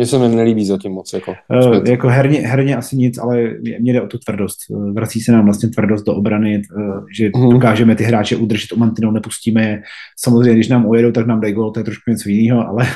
Mně 0.00 0.06
se 0.06 0.18
mi 0.18 0.36
nelíbí 0.36 0.64
zatím 0.64 0.92
moc. 0.92 1.12
Jako, 1.12 1.34
uh, 1.66 1.88
jako 1.88 2.08
herně, 2.08 2.40
herně 2.40 2.76
asi 2.76 2.96
nic, 2.96 3.18
ale 3.18 3.54
mě 3.80 3.92
jde 3.92 4.02
o 4.02 4.06
tu 4.06 4.18
tvrdost. 4.18 4.58
Uh, 4.70 4.92
vrací 4.92 5.20
se 5.20 5.32
nám 5.32 5.44
vlastně 5.44 5.68
tvrdost 5.68 6.06
do 6.06 6.14
obrany, 6.14 6.62
uh, 6.76 7.04
že 7.16 7.28
uh-huh. 7.28 7.52
dokážeme 7.52 7.96
ty 7.96 8.04
hráče 8.04 8.36
udržet 8.36 8.72
u 8.72 8.76
mantinou, 8.76 9.10
nepustíme 9.10 9.62
je. 9.62 9.82
Samozřejmě, 10.18 10.54
když 10.54 10.68
nám 10.68 10.86
ujedou, 10.86 11.12
tak 11.12 11.26
nám 11.26 11.40
dají 11.40 11.54
gol, 11.54 11.70
to 11.70 11.80
je 11.80 11.84
trošku 11.84 12.10
něco 12.10 12.28
jiného, 12.28 12.68
ale, 12.68 12.86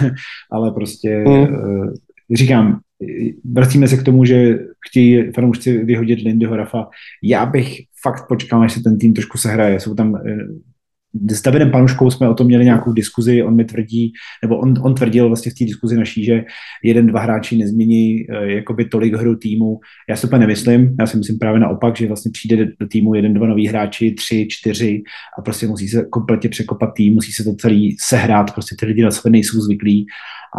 ale 0.53 0.73
prostě 0.73 1.25
uh-huh. 1.27 1.83
uh, 1.83 1.93
říkám, 2.35 2.81
vracíme 3.53 3.89
se 3.89 3.97
k 3.97 4.03
tomu, 4.03 4.25
že 4.25 4.59
chtějí 4.89 5.33
fanoušci 5.33 5.85
vyhodit 5.85 6.25
Lindyho 6.25 6.57
Rafa. 6.57 6.89
Já 7.23 7.47
bych 7.47 7.77
fakt 8.03 8.29
počkal, 8.29 8.63
až 8.63 8.73
se 8.73 8.83
ten 8.83 8.99
tým 8.99 9.15
trošku 9.15 9.39
sehraje. 9.39 9.81
Jsou 9.81 9.95
tam 9.95 10.21
s 11.31 11.43
Davidem 11.43 11.71
Panuškou 11.71 12.11
jsme 12.11 12.29
o 12.29 12.35
tom 12.35 12.47
měli 12.47 12.65
nějakou 12.65 12.93
diskuzi, 12.93 13.43
on 13.43 13.57
mi 13.57 13.65
tvrdí, 13.65 14.13
nebo 14.43 14.59
on, 14.59 14.75
on 14.83 14.95
tvrdil 14.95 15.29
vlastně 15.29 15.51
v 15.51 15.55
té 15.55 15.65
diskuzi 15.65 15.97
naší, 15.97 16.25
že 16.25 16.45
jeden, 16.83 17.07
dva 17.07 17.21
hráči 17.21 17.57
nezmění 17.57 18.27
uh, 18.27 18.37
jakoby 18.37 18.85
tolik 18.85 19.15
hru 19.15 19.37
týmu. 19.37 19.81
Já 20.09 20.17
si 20.17 20.29
to 20.29 20.39
nemyslím, 20.39 20.97
já 21.01 21.07
si 21.07 21.17
myslím 21.17 21.39
právě 21.39 21.61
naopak, 21.61 21.97
že 21.97 22.07
vlastně 22.07 22.31
přijde 22.31 22.69
do 22.81 22.87
týmu 22.89 23.15
jeden, 23.15 23.35
dva 23.35 23.47
noví 23.47 23.67
hráči, 23.67 24.11
tři, 24.11 24.47
čtyři 24.51 25.03
a 25.39 25.43
prostě 25.43 25.67
musí 25.67 25.89
se 25.89 26.05
kompletně 26.11 26.51
překopat 26.51 26.91
tým, 26.97 27.15
musí 27.15 27.33
se 27.33 27.45
to 27.45 27.55
celý 27.55 27.97
sehrát, 28.01 28.53
prostě 28.53 28.77
ty 28.81 28.87
lidi 28.87 29.03
na 29.03 29.11
sebe 29.11 29.31
nejsou 29.31 29.61
zvyklí 29.61 30.07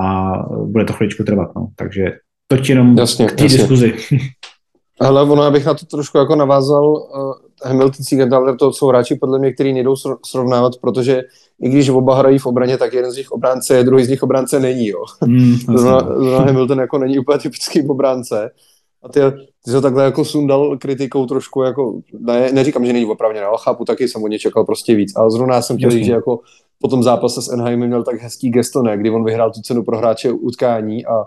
a 0.04 0.34
bude 0.66 0.86
to 0.86 0.94
chviličku 0.94 1.24
trvat, 1.24 1.56
no. 1.56 1.68
takže 1.76 2.12
toť 2.48 2.70
jenom 2.70 2.98
jasně, 2.98 3.26
k 3.26 3.32
té 3.32 3.44
diskuzi. 3.44 3.94
Ale 5.00 5.24
ono, 5.24 5.44
abych 5.44 5.66
na 5.66 5.74
to 5.74 5.86
trošku 5.86 6.18
jako 6.18 6.36
navázal, 6.36 6.92
uh, 6.94 7.34
Hamilton 7.64 8.06
Siegenthaler 8.06 8.58
to 8.58 8.74
jsou 8.74 8.88
hráči 8.88 9.16
podle 9.16 9.40
mě, 9.40 9.54
který 9.54 9.74
nejdou 9.74 9.96
srovnávat, 10.26 10.74
protože 10.82 11.24
i 11.62 11.70
když 11.70 11.90
oba 11.90 12.16
hrají 12.16 12.40
v 12.40 12.46
obraně, 12.46 12.78
tak 12.78 12.94
jeden 12.94 13.12
z 13.12 13.18
nich 13.18 13.32
obránce 13.32 13.78
je, 13.78 13.84
druhý 13.84 14.06
z 14.06 14.10
nich 14.10 14.24
obránce 14.24 14.60
není, 14.60 14.88
jo. 14.88 15.04
Mm, 15.26 15.56
zrovna, 15.56 16.00
Hamilton 16.38 16.80
jako 16.80 16.98
není 16.98 17.20
úplně 17.20 17.40
typický 17.40 17.88
obránce. 17.88 18.52
A 19.04 19.10
ty, 19.10 19.20
ty 19.66 19.72
se 19.72 19.82
takhle 19.82 20.04
jako 20.04 20.26
sundal 20.26 20.78
kritikou 20.78 21.26
trošku, 21.26 21.62
jako, 21.62 22.00
ne, 22.20 22.52
neříkám, 22.52 22.86
že 22.86 22.94
není 22.94 23.06
opravně, 23.06 23.42
ale 23.42 23.58
chápu, 23.62 23.86
taky 23.86 24.08
jsem 24.08 24.24
od 24.24 24.28
něj 24.28 24.40
čekal 24.40 24.66
prostě 24.66 24.96
víc. 24.96 25.16
Ale 25.16 25.32
zrovna 25.32 25.62
jsem 25.62 25.78
chtěl 25.78 25.92
říct, 25.92 26.06
že 26.06 26.12
jako 26.12 26.40
po 26.82 26.88
tom 26.88 27.04
zápase 27.04 27.42
s 27.42 27.54
Enheimem 27.54 27.88
měl 27.88 28.04
tak 28.04 28.22
hezký 28.22 28.50
gesto, 28.50 28.82
ne, 28.82 28.98
kdy 28.98 29.10
on 29.10 29.26
vyhrál 29.26 29.52
tu 29.52 29.62
cenu 29.62 29.84
pro 29.84 29.98
hráče 29.98 30.32
utkání 30.32 31.06
a 31.06 31.24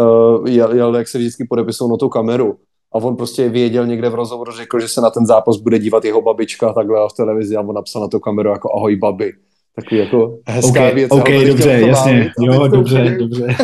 uh, 0.00 0.48
jel, 0.48 0.74
jel, 0.74 0.96
jak 0.96 1.08
se 1.08 1.18
vždycky 1.18 1.44
podepisou 1.44 1.90
na 1.90 1.96
tu 1.96 2.08
kameru 2.08 2.56
a 2.94 2.98
on 2.98 3.16
prostě 3.16 3.48
věděl 3.48 3.86
někde 3.86 4.08
v 4.08 4.14
rozhovoru, 4.14 4.52
řekl, 4.52 4.80
že 4.80 4.88
se 4.88 5.00
na 5.00 5.10
ten 5.10 5.26
zápas 5.26 5.56
bude 5.56 5.78
dívat 5.78 6.04
jeho 6.04 6.22
babička 6.22 6.72
takhle 6.72 7.08
v 7.08 7.16
televizi 7.16 7.56
a 7.56 7.60
on 7.60 7.74
napsal 7.74 8.02
na 8.02 8.08
tu 8.08 8.20
kameru 8.20 8.50
jako 8.50 8.76
ahoj 8.76 8.96
babi. 8.96 9.32
Takový 9.76 10.00
jako 10.00 10.38
hezká 10.46 10.70
okay, 10.70 10.94
věc. 10.94 11.10
OK, 11.12 11.28
dobře, 11.46 11.70
jasně, 11.86 12.32
jo, 12.40 12.68
dobře, 12.68 13.02
úplně... 13.02 13.18
dobře. 13.18 13.56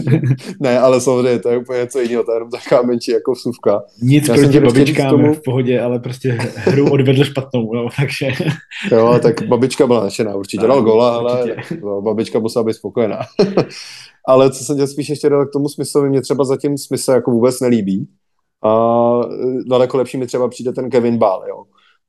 ne, 0.60 0.78
ale 0.78 1.00
samozřejmě 1.00 1.38
to 1.38 1.48
je 1.48 1.58
úplně 1.58 1.80
něco 1.80 2.00
jiného, 2.00 2.24
to 2.24 2.32
je 2.32 2.36
jenom 2.36 2.50
taková 2.50 2.82
menší 2.82 3.10
jako 3.10 3.32
vsuvka. 3.32 3.82
Nic 4.02 4.28
Já 4.28 4.34
proti 4.34 4.60
babičkám 4.60 5.10
tomu... 5.10 5.34
v 5.34 5.42
pohodě, 5.44 5.80
ale 5.80 5.98
prostě 5.98 6.38
hru 6.40 6.92
odvedl 6.92 7.24
špatnou, 7.24 7.74
no, 7.74 7.88
takže... 7.96 8.28
jo, 8.96 9.18
tak 9.22 9.42
babička 9.42 9.86
byla 9.86 10.02
nadšená, 10.02 10.34
určitě 10.34 10.66
dal 10.66 10.82
gola, 10.82 11.16
ale 11.16 11.56
no, 11.82 12.02
babička 12.02 12.38
musela 12.38 12.64
být 12.64 12.74
spokojená. 12.74 13.18
ale 14.28 14.50
co 14.50 14.64
jsem 14.64 14.76
tě 14.76 14.86
spíš 14.86 15.08
ještě 15.08 15.28
dal 15.28 15.46
k 15.46 15.52
tomu 15.52 15.68
smyslu, 15.68 16.08
mě 16.08 16.20
třeba 16.20 16.44
zatím 16.44 16.78
smysl 16.78 17.10
jako 17.10 17.30
vůbec 17.30 17.60
nelíbí, 17.60 18.08
a 18.62 19.20
e, 19.24 19.64
daleko 19.66 19.96
lepší 19.96 20.18
mi 20.18 20.26
třeba 20.26 20.48
přijde 20.48 20.72
ten 20.72 20.90
Kevin 20.90 21.18
Ball, 21.18 21.44
jo. 21.48 21.64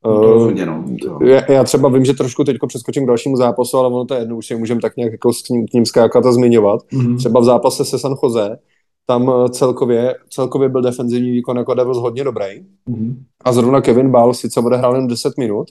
No, 0.06 1.20
já, 1.28 1.51
já 1.51 1.64
třeba 1.64 1.89
vím, 1.89 2.06
že 2.06 2.14
trošku 2.14 2.43
teď 2.43 2.58
přeskočím 2.68 3.04
k 3.04 3.08
dalšímu 3.08 3.38
zápasu, 3.38 3.78
ale 3.78 3.88
ono 3.88 4.06
to 4.06 4.14
je 4.14 4.20
jedno, 4.20 4.38
už 4.38 4.47
si 4.47 4.56
můžeme 4.56 4.82
tak 4.82 4.97
nějak 4.97 5.12
jako 5.12 5.34
s 5.34 5.49
ním, 5.49 5.68
k 5.68 5.74
ním 5.74 5.86
skákat 5.86 6.26
a 6.26 6.32
zmiňovat. 6.32 6.82
Mm-hmm. 6.93 7.18
Třeba 7.18 7.39
v 7.39 7.43
zápase 7.43 7.86
se 7.86 7.99
San 7.99 8.16
Jose, 8.24 8.58
tam 9.06 9.30
e, 9.30 9.49
celkově, 9.49 10.16
celkově 10.30 10.70
byl 10.70 10.82
defenzivní 10.82 11.32
výkon 11.32 11.58
jako 11.58 11.74
Devils 11.74 11.97
hodně 11.97 12.24
dobrý. 12.24 12.45
Mm-hmm. 12.89 13.16
A 13.45 13.54
zrovna 13.54 13.82
Kevin 13.82 14.12
Ball 14.12 14.34
sice 14.34 14.60
odehrál 14.60 14.95
jen 14.95 15.08
10 15.08 15.38
minut, 15.38 15.68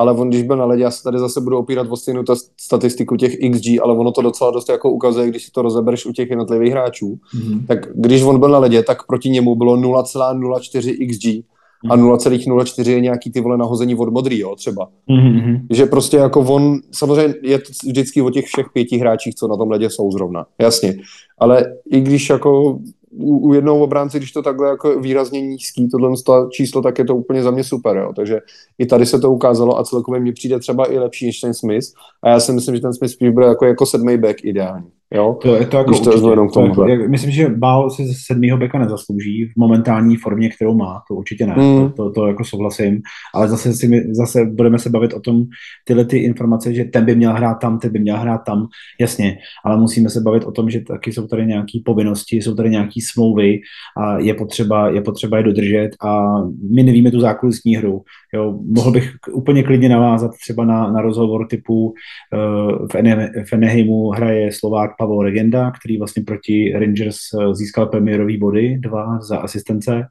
ale 0.00 0.12
on, 0.12 0.28
když 0.28 0.42
byl 0.42 0.56
na 0.56 0.64
ledě, 0.64 0.82
já 0.82 0.90
se 0.90 1.02
tady 1.02 1.18
zase 1.18 1.40
budu 1.40 1.58
opírat 1.58 1.86
o 1.90 1.96
stejnou 1.96 2.22
ta 2.22 2.34
statistiku 2.60 3.16
těch 3.16 3.36
XG, 3.50 3.66
ale 3.82 3.94
ono 3.94 4.12
to 4.12 4.22
docela 4.22 4.50
dost 4.50 4.68
jako 4.68 4.90
ukazuje, 4.90 5.28
když 5.28 5.44
si 5.44 5.50
to 5.50 5.62
rozebereš 5.62 6.06
u 6.06 6.12
těch 6.12 6.30
jednotlivých 6.30 6.72
hráčů, 6.72 7.18
mm-hmm. 7.34 7.66
tak 7.66 7.78
když 7.94 8.22
on 8.22 8.40
byl 8.40 8.48
na 8.48 8.58
ledě, 8.58 8.82
tak 8.82 9.06
proti 9.06 9.30
němu 9.30 9.54
bylo 9.54 9.76
0,04 9.76 11.08
XG 11.08 11.44
a 11.90 11.96
0,04 11.96 12.80
mhm. 12.80 12.90
je 12.90 13.00
nějaký 13.00 13.32
ty 13.32 13.40
vole 13.40 13.58
nahození 13.58 13.94
od 13.94 14.12
modrý, 14.12 14.38
jo, 14.38 14.56
třeba. 14.56 14.88
Mm-hmm. 15.10 15.60
Že 15.70 15.86
prostě 15.86 16.16
jako 16.16 16.40
on, 16.40 16.80
samozřejmě 16.92 17.34
je 17.42 17.58
to 17.58 17.72
vždycky 17.84 18.22
o 18.22 18.30
těch 18.30 18.44
všech 18.44 18.66
pěti 18.72 18.98
hráčích, 18.98 19.34
co 19.34 19.48
na 19.48 19.56
tom 19.56 19.70
ledě 19.70 19.90
jsou 19.90 20.10
zrovna, 20.10 20.46
jasně. 20.60 20.96
Ale 21.38 21.64
i 21.90 22.00
když 22.00 22.30
jako 22.30 22.78
u, 23.10 23.48
u 23.48 23.54
jednoho 23.54 23.80
obránce, 23.80 24.18
když 24.18 24.32
to 24.32 24.42
takhle 24.42 24.68
jako 24.68 25.00
výrazně 25.00 25.40
nízký, 25.40 25.88
tohle 25.88 26.12
číslo, 26.50 26.82
tak 26.82 26.98
je 26.98 27.04
to 27.04 27.16
úplně 27.16 27.42
za 27.42 27.50
mě 27.50 27.64
super, 27.64 27.96
jo. 27.96 28.12
Takže 28.16 28.40
i 28.78 28.86
tady 28.86 29.06
se 29.06 29.18
to 29.18 29.32
ukázalo 29.32 29.78
a 29.78 29.84
celkově 29.84 30.20
mi 30.20 30.32
přijde 30.32 30.58
třeba 30.58 30.92
i 30.92 30.98
lepší 30.98 31.26
než 31.26 31.40
ten 31.40 31.54
Smith 31.54 31.86
a 32.22 32.28
já 32.28 32.40
si 32.40 32.52
myslím, 32.52 32.74
že 32.74 32.80
ten 32.80 32.94
Smith 32.94 33.12
spíš 33.12 33.30
bude 33.30 33.46
jako, 33.46 33.64
jako 33.64 33.86
sedmý 33.86 34.18
back 34.18 34.44
ideální. 34.44 34.90
Jo? 35.14 35.38
To 35.42 35.54
je 35.54 35.66
to 35.66 35.76
jako 35.76 35.90
Když 35.90 36.00
to 36.00 36.10
určitě, 36.10 36.48
k 36.50 36.52
tomu. 36.52 36.88
Jak, 36.88 37.08
myslím, 37.08 37.30
že 37.30 37.48
Bál 37.48 37.90
si 37.90 38.06
ze 38.06 38.12
sedmého 38.26 38.58
beka 38.58 38.78
nezaslouží 38.78 39.44
v 39.44 39.52
momentální 39.56 40.16
formě, 40.16 40.50
kterou 40.50 40.74
má, 40.74 41.02
to 41.08 41.14
určitě 41.14 41.46
ne, 41.46 41.54
mm. 41.56 41.92
to, 41.92 41.92
to, 41.96 42.10
to, 42.10 42.26
jako 42.26 42.44
souhlasím, 42.44 43.00
ale 43.34 43.48
zase, 43.48 43.72
si 43.72 43.88
my, 43.88 44.14
zase 44.14 44.44
budeme 44.44 44.78
se 44.78 44.90
bavit 44.90 45.14
o 45.14 45.20
tom, 45.20 45.44
tyhle 45.84 46.04
ty 46.04 46.18
informace, 46.18 46.74
že 46.74 46.84
ten 46.84 47.04
by 47.04 47.14
měl 47.14 47.32
hrát 47.32 47.54
tam, 47.54 47.78
ten 47.78 47.92
by 47.92 47.98
měl 47.98 48.16
hrát 48.16 48.38
tam, 48.46 48.66
jasně, 49.00 49.38
ale 49.64 49.76
musíme 49.76 50.10
se 50.10 50.20
bavit 50.20 50.44
o 50.44 50.52
tom, 50.52 50.70
že 50.70 50.80
taky 50.80 51.12
jsou 51.12 51.26
tady 51.26 51.46
nějaké 51.46 51.78
povinnosti, 51.84 52.36
jsou 52.36 52.54
tady 52.54 52.70
nějaké 52.70 53.00
smlouvy 53.12 53.60
a 53.96 54.18
je 54.18 54.34
potřeba, 54.34 54.90
je 54.90 55.00
potřeba 55.00 55.36
je 55.36 55.42
dodržet 55.42 55.90
a 56.04 56.40
my 56.70 56.82
nevíme 56.82 57.10
tu 57.10 57.20
zákulisní 57.20 57.76
hru. 57.76 58.02
Jo, 58.34 58.58
mohl 58.76 58.90
bych 58.90 59.12
úplně 59.32 59.62
klidně 59.62 59.88
navázat 59.88 60.30
třeba 60.40 60.64
na, 60.64 60.90
na 60.90 61.02
rozhovor 61.02 61.46
typu 61.46 61.86
uh, 61.86 62.86
v, 62.92 62.94
Ene, 62.94 63.32
v 63.48 63.52
Eneheimu 63.52 64.10
hraje 64.10 64.52
Slovák 64.52 64.90
Pavel 64.98 65.22
Regenda, 65.22 65.70
který 65.70 65.98
vlastně 65.98 66.22
proti 66.22 66.72
Rangers 66.78 67.16
eh, 67.16 67.54
získal 67.54 67.86
premiérový 67.86 68.38
body, 68.38 68.78
dva 68.78 69.20
za 69.20 69.38
asistence 69.38 70.02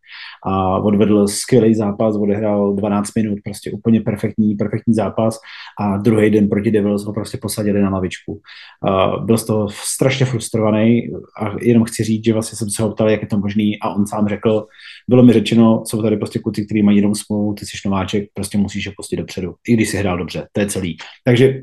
a 0.46 0.78
odvedl 0.78 1.28
skvělý 1.28 1.76
zápas, 1.76 2.16
odehrál 2.16 2.74
12 2.74 3.16
minut, 3.16 3.40
prostě 3.44 3.72
úplně 3.72 4.02
perfektní, 4.02 4.56
perfektní 4.56 4.94
zápas 4.94 5.40
a 5.80 5.98
druhý 5.98 6.30
den 6.30 6.50
proti 6.50 6.72
Devils 6.72 7.06
ho 7.06 7.14
prostě 7.14 7.38
posadili 7.42 7.82
na 7.82 7.90
lavičku. 7.90 8.42
Byl 9.26 9.38
z 9.38 9.46
toho 9.46 9.70
strašně 9.70 10.26
frustrovaný 10.26 11.10
a 11.42 11.56
jenom 11.62 11.84
chci 11.84 12.04
říct, 12.04 12.26
že 12.26 12.34
vlastně 12.34 12.58
jsem 12.58 12.70
se 12.70 12.84
ho 12.84 12.92
ptal, 12.92 13.10
jak 13.10 13.22
je 13.22 13.28
to 13.28 13.40
možný 13.40 13.80
a 13.80 13.90
on 13.90 14.08
sám 14.08 14.28
řekl, 14.28 14.66
bylo 15.08 15.24
mi 15.24 15.34
řečeno, 15.34 15.84
jsou 15.86 16.02
tady 16.02 16.18
prostě 16.18 16.40
kluci, 16.40 16.66
kteří 16.66 16.84
mají 16.84 16.98
jenom 16.98 17.16
smlouvu, 17.16 17.54
ty 17.54 17.66
jsi 17.66 17.78
nováček, 17.86 18.09
prostě 18.34 18.58
musíš 18.58 18.86
je 18.86 18.92
pustit 18.98 19.16
dopředu, 19.16 19.54
i 19.68 19.74
když 19.74 19.90
si 19.90 19.98
hrál 19.98 20.18
dobře, 20.18 20.48
to 20.52 20.60
je 20.60 20.68
celý. 20.68 20.98
Takže 21.26 21.62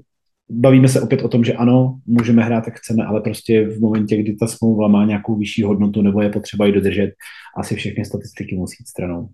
bavíme 0.51 0.89
se 0.89 1.01
opět 1.01 1.23
o 1.23 1.29
tom, 1.29 1.45
že 1.45 1.53
ano, 1.53 1.99
můžeme 2.07 2.43
hrát, 2.43 2.67
jak 2.67 2.79
chceme, 2.79 3.05
ale 3.05 3.21
prostě 3.21 3.69
v 3.69 3.81
momentě, 3.81 4.17
kdy 4.17 4.37
ta 4.37 4.47
smlouva 4.47 4.89
má 4.89 5.05
nějakou 5.05 5.37
vyšší 5.37 5.63
hodnotu 5.63 6.03
nebo 6.03 6.23
je 6.23 6.31
potřeba 6.31 6.67
ji 6.67 6.73
dodržet, 6.73 7.11
asi 7.59 7.77
všechny 7.77 8.05
statistiky 8.05 8.57
musí 8.57 8.77
jít 8.81 8.89
stranou. 8.89 9.29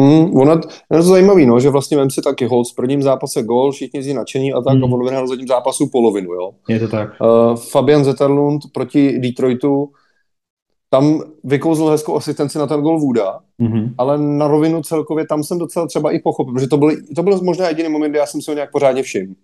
Hmm, 0.00 0.36
ono, 0.36 0.52
je 0.92 0.98
to 0.98 1.02
zajímavý, 1.02 1.46
no, 1.46 1.60
že 1.60 1.70
vlastně 1.70 1.96
vem 1.96 2.10
si 2.10 2.22
taky 2.22 2.44
hold 2.44 2.70
v 2.70 2.74
prvním 2.74 3.02
zápase 3.02 3.42
gol, 3.42 3.72
všichni 3.72 4.02
zjí 4.02 4.14
nadšení 4.14 4.52
a 4.52 4.60
tak, 4.60 4.74
hmm. 4.74 4.84
a 4.84 4.86
on 4.86 5.02
vyhrál 5.04 5.26
za 5.28 5.36
tím 5.36 5.46
zápasu 5.46 5.88
polovinu, 5.92 6.32
jo. 6.32 6.50
Je 6.68 6.78
to 6.80 6.88
tak. 6.88 7.08
Uh, 7.20 7.56
Fabian 7.56 8.04
Zetterlund 8.04 8.62
proti 8.72 9.18
Detroitu, 9.18 9.88
tam 10.90 11.22
vykouzl 11.44 11.86
hezkou 11.86 12.16
asistenci 12.16 12.58
na 12.58 12.66
ten 12.66 12.80
gol 12.80 13.00
Wooda, 13.00 13.40
mm-hmm. 13.62 13.94
ale 13.98 14.18
na 14.18 14.48
rovinu 14.48 14.82
celkově 14.82 15.26
tam 15.26 15.42
jsem 15.44 15.58
docela 15.58 15.86
třeba 15.86 16.10
i 16.10 16.18
pochopil, 16.18 16.54
protože 16.54 16.68
to 16.68 16.76
byl, 16.76 16.90
to 17.16 17.22
byl 17.22 17.40
možná 17.42 17.68
jediný 17.68 17.88
moment, 17.88 18.10
kdy 18.10 18.18
já 18.18 18.26
jsem 18.26 18.42
si 18.42 18.50
ho 18.50 18.54
nějak 18.54 18.72
pořádně 18.72 19.02
všiml. 19.02 19.34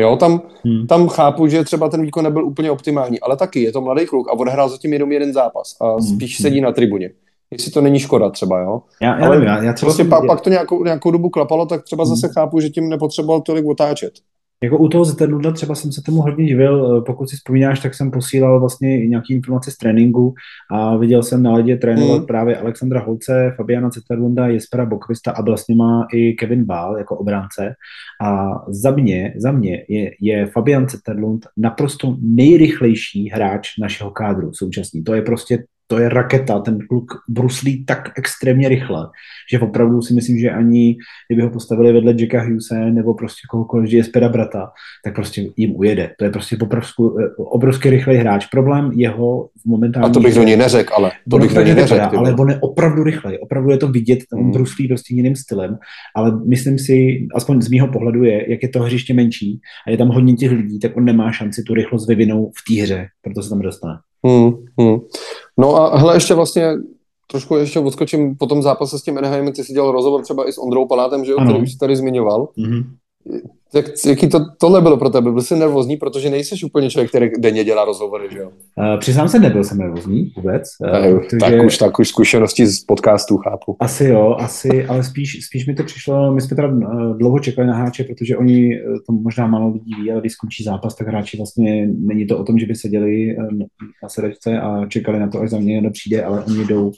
Jo, 0.00 0.16
tam, 0.16 0.42
hmm. 0.64 0.86
tam 0.86 1.08
chápu, 1.08 1.46
že 1.46 1.64
třeba 1.64 1.88
ten 1.88 2.02
výkon 2.02 2.24
nebyl 2.24 2.44
úplně 2.44 2.70
optimální, 2.70 3.20
ale 3.20 3.36
taky 3.36 3.62
je 3.62 3.72
to 3.72 3.80
mladý 3.80 4.06
kluk 4.06 4.28
a 4.28 4.32
odehrál 4.32 4.68
zatím 4.68 4.92
jenom 4.92 5.12
jeden 5.12 5.32
zápas 5.32 5.76
a 5.80 5.90
hmm. 5.90 6.02
spíš 6.02 6.40
hmm. 6.40 6.42
sedí 6.42 6.60
na 6.60 6.72
tribuně. 6.72 7.10
Jestli 7.50 7.70
to 7.70 7.80
není 7.80 7.98
škoda 7.98 8.30
třeba, 8.30 8.60
jo. 8.60 8.82
Já, 9.02 9.18
já 9.18 9.26
ale 9.26 9.36
nevím, 9.36 9.48
já, 9.48 9.62
já 9.62 9.72
třeba 9.72 9.88
prostě 9.88 10.04
pak, 10.04 10.26
pak 10.26 10.40
to 10.40 10.50
nějakou, 10.50 10.84
nějakou 10.84 11.10
dobu 11.10 11.28
klapalo, 11.28 11.66
tak 11.66 11.84
třeba 11.84 12.04
hmm. 12.04 12.14
zase 12.14 12.32
chápu, 12.34 12.60
že 12.60 12.70
tím 12.70 12.88
nepotřeboval 12.88 13.40
tolik 13.40 13.66
otáčet. 13.66 14.12
Jako 14.62 14.78
u 14.78 14.88
toho 14.88 15.04
Zetterlunda 15.04 15.50
třeba 15.50 15.74
jsem 15.74 15.92
se 15.92 16.02
tomu 16.02 16.20
hodně 16.20 16.46
divil, 16.46 16.98
eh, 16.98 17.04
pokud 17.06 17.30
si 17.30 17.36
vzpomínáš, 17.36 17.80
tak 17.80 17.94
jsem 17.94 18.10
posílal 18.10 18.60
vlastně 18.60 19.06
nějaké 19.06 19.34
informace 19.34 19.70
z 19.70 19.76
tréninku 19.76 20.34
a 20.70 20.96
viděl 20.96 21.22
jsem 21.22 21.42
na 21.42 21.52
ledě 21.52 21.76
trénovat 21.76 22.20
mm. 22.20 22.26
právě 22.26 22.56
Alexandra 22.56 23.00
Holce, 23.00 23.54
Fabiana 23.56 23.90
Zetterlunda, 23.90 24.46
Jespera 24.46 24.86
Bokvista 24.86 25.32
a 25.32 25.56
s 25.56 25.68
nima 25.68 26.06
i 26.14 26.32
Kevin 26.32 26.64
Bál 26.64 26.98
jako 26.98 27.16
obránce 27.16 27.74
a 28.22 28.50
za 28.68 28.90
mě, 28.90 29.34
za 29.36 29.52
mě 29.52 29.84
je, 29.88 30.10
je 30.20 30.46
Fabian 30.46 30.88
Zetterlund 30.88 31.46
naprosto 31.56 32.16
nejrychlejší 32.20 33.30
hráč 33.30 33.68
našeho 33.78 34.10
kádru 34.10 34.52
současný. 34.52 35.04
To 35.04 35.14
je 35.14 35.22
prostě 35.22 35.64
to 35.92 35.98
je 35.98 36.08
raketa, 36.08 36.58
ten 36.58 36.78
kluk 36.88 37.12
bruslí 37.28 37.84
tak 37.84 38.18
extrémně 38.18 38.68
rychle, 38.68 39.06
že 39.52 39.60
opravdu 39.60 40.02
si 40.02 40.14
myslím, 40.14 40.38
že 40.38 40.50
ani 40.50 40.96
kdyby 41.28 41.42
ho 41.42 41.50
postavili 41.50 41.92
vedle 41.92 42.14
Jacka 42.18 42.42
Hughese 42.42 42.90
nebo 42.90 43.14
prostě 43.14 43.40
kohokoliv, 43.50 43.90
že 43.90 43.96
je 43.96 44.04
Speda 44.04 44.28
Brata, 44.28 44.70
tak 45.04 45.14
prostě 45.14 45.46
jim 45.56 45.76
ujede. 45.76 46.10
To 46.18 46.24
je 46.24 46.30
prostě 46.30 46.56
obrovsky, 46.56 47.02
obrovský 47.38 47.90
rychlej 47.90 48.16
hráč. 48.16 48.46
Problém 48.46 48.90
jeho 48.94 49.48
v 49.62 49.64
momentální... 49.66 50.10
A 50.10 50.12
to 50.12 50.20
bych 50.20 50.34
do 50.34 50.42
něj 50.42 50.56
neřekl, 50.56 50.92
ale 50.96 51.12
to 51.30 51.38
bych 51.38 51.54
do 51.54 51.62
něj 51.62 51.74
neřekl. 51.74 52.18
Ale 52.18 52.34
on 52.34 52.50
je 52.50 52.58
opravdu 52.60 53.04
rychlej, 53.04 53.38
opravdu 53.42 53.70
je 53.70 53.76
to 53.76 53.88
vidět, 53.88 54.18
on 54.32 54.42
hmm. 54.42 54.52
bruslí 54.52 54.88
prostě 54.88 55.14
jiným 55.14 55.36
stylem, 55.36 55.78
ale 56.16 56.40
myslím 56.46 56.78
si, 56.78 57.26
aspoň 57.34 57.62
z 57.62 57.68
mýho 57.68 57.88
pohledu 57.88 58.24
je, 58.24 58.50
jak 58.50 58.62
je 58.62 58.68
to 58.68 58.80
hřiště 58.80 59.14
menší 59.14 59.60
a 59.86 59.90
je 59.90 59.96
tam 59.96 60.08
hodně 60.08 60.34
těch 60.34 60.50
lidí, 60.50 60.78
tak 60.78 60.96
on 60.96 61.04
nemá 61.04 61.32
šanci 61.32 61.62
tu 61.62 61.74
rychlost 61.74 62.08
vyvinout 62.08 62.50
v 62.56 62.74
té 62.74 62.82
hře, 62.82 63.06
proto 63.22 63.42
se 63.42 63.50
tam 63.50 63.60
dostane. 63.60 63.94
Hmm, 64.26 64.52
hmm. 64.80 64.98
No 65.58 65.76
a 65.76 65.98
hele, 65.98 66.16
ještě 66.16 66.34
vlastně 66.34 66.72
trošku 67.30 67.56
ještě 67.56 67.80
odskočím 67.80 68.36
po 68.36 68.46
tom 68.46 68.62
zápase 68.62 68.98
s 68.98 69.02
tím 69.02 69.18
Anaheimem, 69.18 69.52
ty 69.52 69.64
si 69.64 69.72
dělal 69.72 69.92
rozhovor 69.92 70.22
třeba 70.22 70.48
i 70.48 70.52
s 70.52 70.58
Ondrou 70.58 70.86
Palátem, 70.86 71.24
že 71.24 71.32
jo, 71.32 71.38
který 71.44 71.62
už 71.62 71.74
tady 71.74 71.96
zmiňoval. 71.96 72.48
Mm-hmm. 72.58 72.84
Jak, 73.74 73.86
jaký 74.06 74.28
to, 74.28 74.38
tohle 74.58 74.80
bylo 74.80 74.96
pro 74.96 75.10
tebe? 75.10 75.32
Byl 75.32 75.42
jsi 75.42 75.56
nervózní, 75.56 75.96
protože 75.96 76.30
nejseš 76.30 76.64
úplně 76.64 76.90
člověk, 76.90 77.08
který 77.08 77.30
denně 77.38 77.64
dělá 77.64 77.84
rozhovory, 77.84 78.28
že 78.32 78.38
jo? 78.38 78.50
Uh, 78.76 79.00
přiznám 79.00 79.28
se, 79.28 79.38
nebyl 79.38 79.64
jsem 79.64 79.78
nervózní 79.78 80.32
vůbec. 80.36 80.62
Uh, 80.80 81.18
protože... 81.18 81.38
tak, 81.40 81.64
už, 81.66 81.78
tak 81.78 81.98
už 81.98 82.08
zkušenosti 82.08 82.66
z 82.66 82.84
podcastu 82.84 83.36
chápu. 83.36 83.76
Asi 83.80 84.04
jo, 84.04 84.36
asi, 84.38 84.86
ale 84.86 85.04
spíš, 85.04 85.46
spíš 85.46 85.66
mi 85.66 85.74
to 85.74 85.84
přišlo, 85.84 86.34
my 86.34 86.40
jsme 86.40 86.56
teda 86.56 86.68
dlouho 87.16 87.38
čekali 87.38 87.68
na 87.68 87.74
hráče, 87.74 88.04
protože 88.04 88.36
oni, 88.36 88.80
to 89.06 89.12
možná 89.12 89.46
málo 89.46 89.72
lidí 89.72 89.94
ví, 90.02 90.12
ale 90.12 90.20
když 90.20 90.32
skončí 90.32 90.64
zápas, 90.64 90.94
tak 90.94 91.08
hráči 91.08 91.36
vlastně, 91.36 91.88
není 91.98 92.26
to 92.26 92.38
o 92.38 92.44
tom, 92.44 92.58
že 92.58 92.66
by 92.66 92.74
seděli 92.74 93.36
na 94.02 94.08
sedačce 94.08 94.60
a 94.60 94.86
čekali 94.86 95.18
na 95.18 95.28
to, 95.28 95.40
až 95.40 95.50
za 95.50 95.58
mě 95.58 95.74
někdo 95.74 95.90
přijde, 95.90 96.24
ale 96.24 96.44
oni 96.44 96.64
jdou 96.66 96.92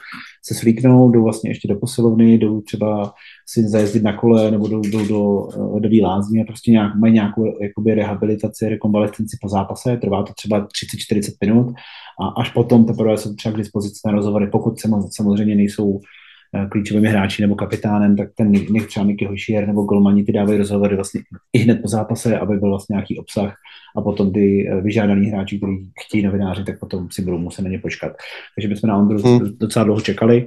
se 0.47 0.55
slíknout, 0.55 1.13
jdou 1.13 1.23
vlastně 1.23 1.51
ještě 1.51 1.69
do 1.69 1.77
posilovny, 1.77 2.39
jdou 2.39 2.61
třeba 2.61 3.15
si 3.49 3.69
zajezdit 3.69 4.03
na 4.03 4.17
kole 4.17 4.51
nebo 4.51 4.69
jdou, 4.69 4.81
jdou 4.81 5.07
do, 5.07 5.49
do 5.79 5.89
lázně 6.03 6.43
a 6.43 6.45
prostě 6.45 6.71
nějak, 6.71 6.95
mají 6.95 7.13
nějakou 7.13 7.63
jakoby 7.63 7.95
rehabilitaci, 7.95 8.69
rekonvalescenci 8.69 9.37
po 9.43 9.49
zápase, 9.49 9.97
trvá 9.97 10.23
to 10.23 10.33
třeba 10.33 10.67
30-40 10.67 11.33
minut 11.41 11.75
a 12.21 12.29
až 12.29 12.51
potom 12.51 12.85
teprve 12.85 13.17
jsou 13.17 13.35
třeba 13.35 13.53
k 13.55 13.59
dispozici 13.59 14.01
na 14.07 14.13
rozhovory, 14.13 14.47
pokud 14.47 14.75
samozřejmě 15.11 15.55
nejsou 15.55 16.01
eh, 16.01 16.24
klíčovými 16.71 17.09
hráči 17.09 17.43
nebo 17.43 17.55
kapitánem, 17.55 18.17
tak 18.17 18.29
ten 18.37 18.53
nech 18.53 18.87
třeba 18.87 19.07
Mickey 19.07 19.29
Hošier 19.29 19.67
nebo 19.67 19.83
Golmani 19.83 20.25
ty 20.25 20.33
dávají 20.33 20.59
rozhovory 20.59 20.95
vlastně 20.95 21.21
i 21.53 21.59
hned 21.59 21.83
po 21.83 21.89
zápase, 21.89 22.39
aby 22.39 22.57
byl 22.57 22.69
vlastně 22.69 22.95
nějaký 22.95 23.19
obsah 23.19 23.55
a 23.97 24.01
potom 24.01 24.33
ty 24.33 24.69
eh, 24.69 24.81
vyžádaní 24.81 25.27
hráči, 25.27 25.59
kteří 25.59 25.91
chtějí 26.07 26.25
novináři, 26.25 26.65
tak 26.65 26.81
potom 26.81 27.09
si 27.11 27.23
budou 27.23 27.39
muset 27.39 27.63
na 27.63 27.71
ně 27.71 27.79
počkat. 27.79 28.13
Takže 28.57 28.69
bychom 28.69 28.89
na 28.89 28.97
Ondru 28.97 29.19
hmm. 29.23 29.49
docela 29.59 29.85
dlouho 29.85 30.01
čekali 30.01 30.47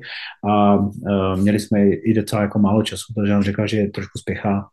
a 0.49 0.76
uh, 0.76 0.91
měli 1.36 1.60
jsme 1.60 1.89
i 1.89 2.14
docela 2.14 2.41
jako 2.41 2.60
málo 2.60 2.84
času, 2.84 3.14
protože 3.16 3.36
on 3.36 3.43
řekl, 3.43 3.68
že 3.68 3.78
je 3.78 3.89
trošku 3.89 4.20
spěchá, 4.20 4.68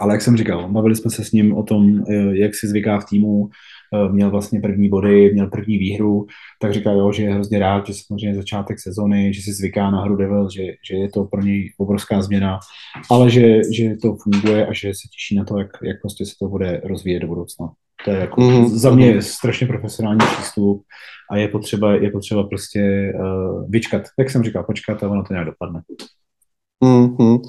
ale 0.00 0.14
jak 0.14 0.22
jsem 0.22 0.36
říkal, 0.36 0.68
bavili 0.68 0.96
jsme 0.96 1.10
se 1.10 1.24
s 1.24 1.32
ním 1.32 1.54
o 1.54 1.62
tom, 1.62 2.04
jak 2.32 2.54
si 2.54 2.68
zvyká 2.68 3.00
v 3.00 3.04
týmu, 3.04 3.50
měl 4.12 4.30
vlastně 4.30 4.60
první 4.60 4.88
body, 4.88 5.32
měl 5.32 5.46
první 5.46 5.78
výhru, 5.78 6.26
tak 6.60 6.72
říkal, 6.72 6.98
jo, 6.98 7.12
že 7.12 7.22
je 7.22 7.34
hrozně 7.34 7.58
rád, 7.58 7.86
že 7.86 7.92
samozřejmě 7.94 8.36
začátek 8.36 8.80
sezony, 8.80 9.34
že 9.34 9.42
si 9.42 9.52
zvyká 9.52 9.90
na 9.90 10.02
hru 10.02 10.16
Devil, 10.16 10.48
že, 10.50 10.62
že 10.90 10.96
je 10.96 11.08
to 11.08 11.24
pro 11.24 11.42
něj 11.42 11.72
obrovská 11.78 12.22
změna, 12.22 12.58
ale 13.10 13.30
že, 13.30 13.60
že 13.72 13.96
to 13.96 14.16
funguje 14.22 14.66
a 14.66 14.72
že 14.72 14.88
se 14.88 15.08
těší 15.14 15.36
na 15.36 15.44
to, 15.44 15.58
jak, 15.58 15.70
jak 15.82 16.00
prostě 16.00 16.26
se 16.26 16.32
to 16.40 16.48
bude 16.48 16.80
rozvíjet 16.84 17.20
do 17.20 17.28
budoucna. 17.28 17.72
To 18.04 18.10
je 18.10 18.18
jako 18.18 18.40
mm-hmm. 18.40 18.68
za 18.68 18.90
mě 18.90 19.22
strašně 19.22 19.66
profesionální 19.66 20.18
přístup 20.18 20.82
a 21.30 21.36
je 21.36 21.48
potřeba, 21.48 21.94
je 21.94 22.10
potřeba 22.10 22.44
prostě 22.44 23.12
uh, 23.14 23.70
vyčkat, 23.70 24.02
jak 24.18 24.30
jsem 24.30 24.42
říkal, 24.42 24.64
počkat 24.64 25.02
a 25.02 25.08
ono 25.08 25.22
to 25.22 25.32
nějak 25.32 25.46
dopadne. 25.46 25.80
Mm-hmm. 26.82 27.40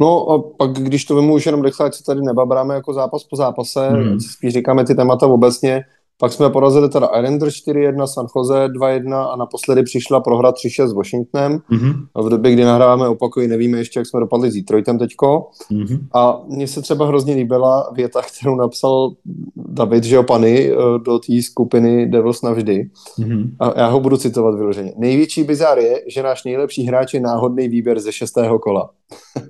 No 0.00 0.30
a 0.30 0.42
pak, 0.58 0.70
když 0.70 1.04
to 1.04 1.14
vemu 1.14 1.34
už 1.34 1.46
jenom 1.46 1.62
rychle, 1.62 1.86
ať 1.86 1.94
se 1.94 2.04
tady 2.04 2.20
nebabráme 2.20 2.74
jako 2.74 2.92
zápas 2.92 3.24
po 3.24 3.36
zápase, 3.36 3.90
mm. 3.90 4.20
spíš 4.20 4.52
říkáme 4.52 4.84
ty 4.84 4.94
témata 4.94 5.26
obecně, 5.26 5.84
pak 6.20 6.32
jsme 6.32 6.50
porazili 6.50 6.88
teda 6.88 7.06
Islanders 7.06 7.54
4-1, 7.54 8.06
San 8.06 8.26
Jose 8.36 8.68
2-1 8.68 9.30
a 9.32 9.36
naposledy 9.36 9.82
přišla 9.82 10.20
prohra 10.20 10.50
3-6 10.50 10.88
s 10.88 10.92
Washingtonem. 10.92 11.58
Mm-hmm. 11.72 12.06
A 12.14 12.22
v 12.22 12.28
době, 12.28 12.52
kdy 12.52 12.64
nahráváme 12.64 13.08
opakuji, 13.08 13.48
nevíme 13.48 13.78
ještě, 13.78 14.00
jak 14.00 14.06
jsme 14.06 14.20
dopadli 14.20 14.50
s 14.50 14.54
Detroitem 14.54 14.98
teďko. 14.98 15.48
Mm-hmm. 15.72 15.98
A 16.14 16.40
mně 16.48 16.66
se 16.66 16.82
třeba 16.82 17.06
hrozně 17.06 17.34
líbila 17.34 17.90
věta, 17.94 18.22
kterou 18.22 18.54
napsal 18.54 19.12
David 19.56 20.04
Žeopany 20.04 20.70
eh, 20.70 20.74
do 21.04 21.18
té 21.18 21.42
skupiny 21.42 22.06
Devils 22.06 22.42
navždy. 22.42 22.90
Mm-hmm. 23.18 23.50
A 23.60 23.80
já 23.80 23.86
ho 23.86 24.00
budu 24.00 24.16
citovat 24.16 24.54
vyloženě. 24.54 24.92
Největší 24.96 25.44
bizár 25.44 25.78
je, 25.78 26.02
že 26.08 26.22
náš 26.22 26.44
nejlepší 26.44 26.86
hráč 26.86 27.14
je 27.14 27.20
náhodný 27.20 27.68
výběr 27.68 28.00
ze 28.00 28.12
šestého 28.12 28.58
kola. 28.58 28.90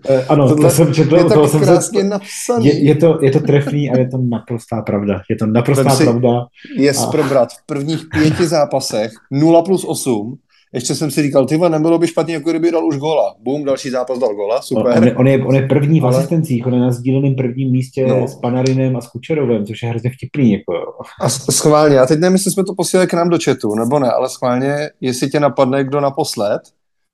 Eh, 0.08 0.24
ano, 0.28 0.48
Tohle 0.48 0.68
to 0.68 0.74
jsem 0.74 0.94
četl. 0.94 1.16
Je 1.16 1.24
tak 1.24 1.48
jsem 1.48 1.60
krásně 1.60 2.00
se... 2.00 2.08
napsaný. 2.08 2.66
Je, 2.66 2.84
je, 2.84 2.94
to, 2.94 3.18
je 3.22 3.30
to 3.30 3.40
trefný 3.40 3.90
a 3.90 3.98
je 3.98 4.08
to 4.08 4.18
naprostá 4.18 4.82
pravda. 4.82 5.22
Je 5.30 5.36
to 5.36 5.46
naprostá 5.46 5.96
pravda. 5.96 6.46
Je 6.76 6.92
a... 6.92 7.06
probrat 7.06 7.52
v 7.52 7.66
prvních 7.66 8.00
pěti 8.12 8.46
zápasech 8.46 9.12
0 9.30 9.62
plus 9.62 9.84
8 9.84 10.38
ještě 10.74 10.94
jsem 10.94 11.10
si 11.10 11.22
říkal, 11.22 11.46
tyva, 11.46 11.68
nebylo 11.68 11.98
by 11.98 12.06
špatně, 12.06 12.34
jako 12.34 12.50
kdyby 12.50 12.70
dal 12.70 12.86
už 12.86 12.96
gola. 12.96 13.34
Bum, 13.38 13.64
další 13.64 13.90
zápas 13.90 14.18
dal 14.18 14.34
gola, 14.34 14.62
super. 14.62 14.96
On, 14.96 15.04
je, 15.04 15.16
on, 15.16 15.28
je, 15.28 15.44
on 15.44 15.54
je 15.54 15.68
první 15.68 16.00
v 16.00 16.06
Ale... 16.06 16.16
asistencích, 16.16 16.66
on 16.66 16.74
je 16.74 16.80
na 16.80 16.92
sdíleném 16.92 17.34
prvním 17.34 17.70
místě 17.70 18.06
no. 18.06 18.28
s 18.28 18.34
Panarinem 18.34 18.96
a 18.96 19.00
s 19.00 19.08
Kučerovem, 19.08 19.66
což 19.66 19.82
je 19.82 19.88
hrozně 19.88 20.10
vtipný. 20.10 20.52
Jako. 20.52 20.72
A 21.20 21.28
schválně, 21.28 21.98
a 21.98 22.06
teď 22.06 22.18
nevím, 22.18 22.34
jestli 22.34 22.50
jsme 22.50 22.64
to 22.64 22.74
posílali 22.74 23.06
k 23.06 23.14
nám 23.14 23.28
do 23.28 23.38
chatu, 23.44 23.74
nebo 23.74 23.98
ne, 23.98 24.10
ale 24.10 24.28
schválně, 24.28 24.90
jestli 25.00 25.30
tě 25.30 25.40
napadne, 25.40 25.84
kdo 25.84 26.00
naposled, 26.00 26.60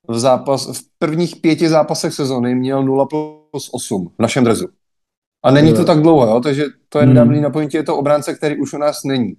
v, 0.07 0.19
zápas, 0.19 0.77
v 0.77 0.81
prvních 0.99 1.35
pěti 1.35 1.69
zápasech 1.69 2.13
sezony 2.13 2.55
měl 2.55 2.83
0 2.83 3.05
plus 3.05 3.69
8 3.73 4.07
v 4.17 4.21
našem 4.21 4.43
drezu. 4.43 4.67
A 5.47 5.51
není 5.51 5.73
to 5.73 5.85
tak 5.85 6.01
dlouho, 6.01 6.27
jo? 6.27 6.39
takže 6.39 6.65
to 6.89 6.99
je 6.99 7.05
hmm. 7.05 7.13
nedávný 7.13 7.41
na 7.41 7.49
pointě, 7.49 7.77
je 7.77 7.83
to 7.83 7.97
obránce, 7.97 8.33
který 8.33 8.57
už 8.57 8.73
u 8.73 8.77
nás 8.77 9.03
není. 9.03 9.33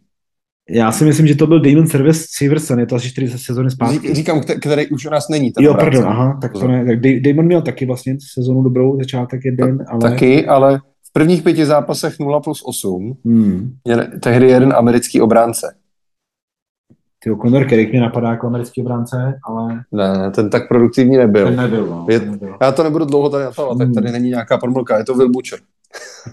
Já 0.70 0.92
si 0.92 1.04
myslím, 1.04 1.26
že 1.26 1.34
to 1.34 1.46
byl 1.46 1.60
Damon 1.60 1.86
Service 1.86 2.26
Severson, 2.30 2.80
je 2.80 2.86
to 2.86 2.94
asi 2.94 3.08
40 3.08 3.38
sezóny 3.38 3.70
zpátky. 3.70 4.14
Říkám, 4.14 4.40
který 4.60 4.86
už 4.86 5.06
u 5.06 5.10
nás 5.10 5.28
není. 5.28 5.52
Jo, 5.58 5.74
pardon, 5.74 6.04
aha, 6.04 6.38
tak 6.42 6.52
to 6.52 6.68
ne. 6.68 6.86
Tak 6.86 7.00
Damon 7.00 7.46
měl 7.46 7.62
taky 7.62 7.86
vlastně 7.86 8.16
sezónu 8.34 8.62
dobrou, 8.62 8.98
začátek 8.98 9.44
jeden, 9.44 9.84
ale... 9.88 10.00
Taky, 10.00 10.46
ale 10.46 10.80
v 11.08 11.12
prvních 11.12 11.42
pěti 11.42 11.66
zápasech 11.66 12.18
0 12.20 12.40
plus 12.40 12.62
8 12.66 13.16
hmm. 13.24 13.72
je 13.86 13.96
tehdy 14.20 14.48
jeden 14.48 14.72
americký 14.72 15.20
obránce. 15.20 15.74
Ty 17.24 17.30
Conor 17.42 17.64
Kerrick 17.64 17.90
mě 17.90 18.00
napadá 18.00 18.30
jako 18.30 18.46
americký 18.46 18.82
obránce, 18.82 19.34
ale... 19.44 19.80
Ne, 19.92 20.30
ten 20.30 20.50
tak 20.50 20.68
produktivní 20.68 21.16
nebyl. 21.16 21.46
Ten 21.46 21.56
nebyl, 21.56 21.86
no, 21.86 22.06
je, 22.10 22.20
ten 22.20 22.30
nebyl. 22.30 22.56
Já 22.60 22.72
to 22.72 22.82
nebudu 22.82 23.04
dlouho 23.04 23.30
tady 23.30 23.44
natahovat, 23.44 23.78
hmm. 23.78 23.94
tak 23.94 24.02
tady 24.02 24.12
není 24.12 24.28
nějaká 24.28 24.58
promlka, 24.58 24.98
je 24.98 25.04
to 25.04 25.14
Will 25.14 25.28
Butcher. 25.28 25.58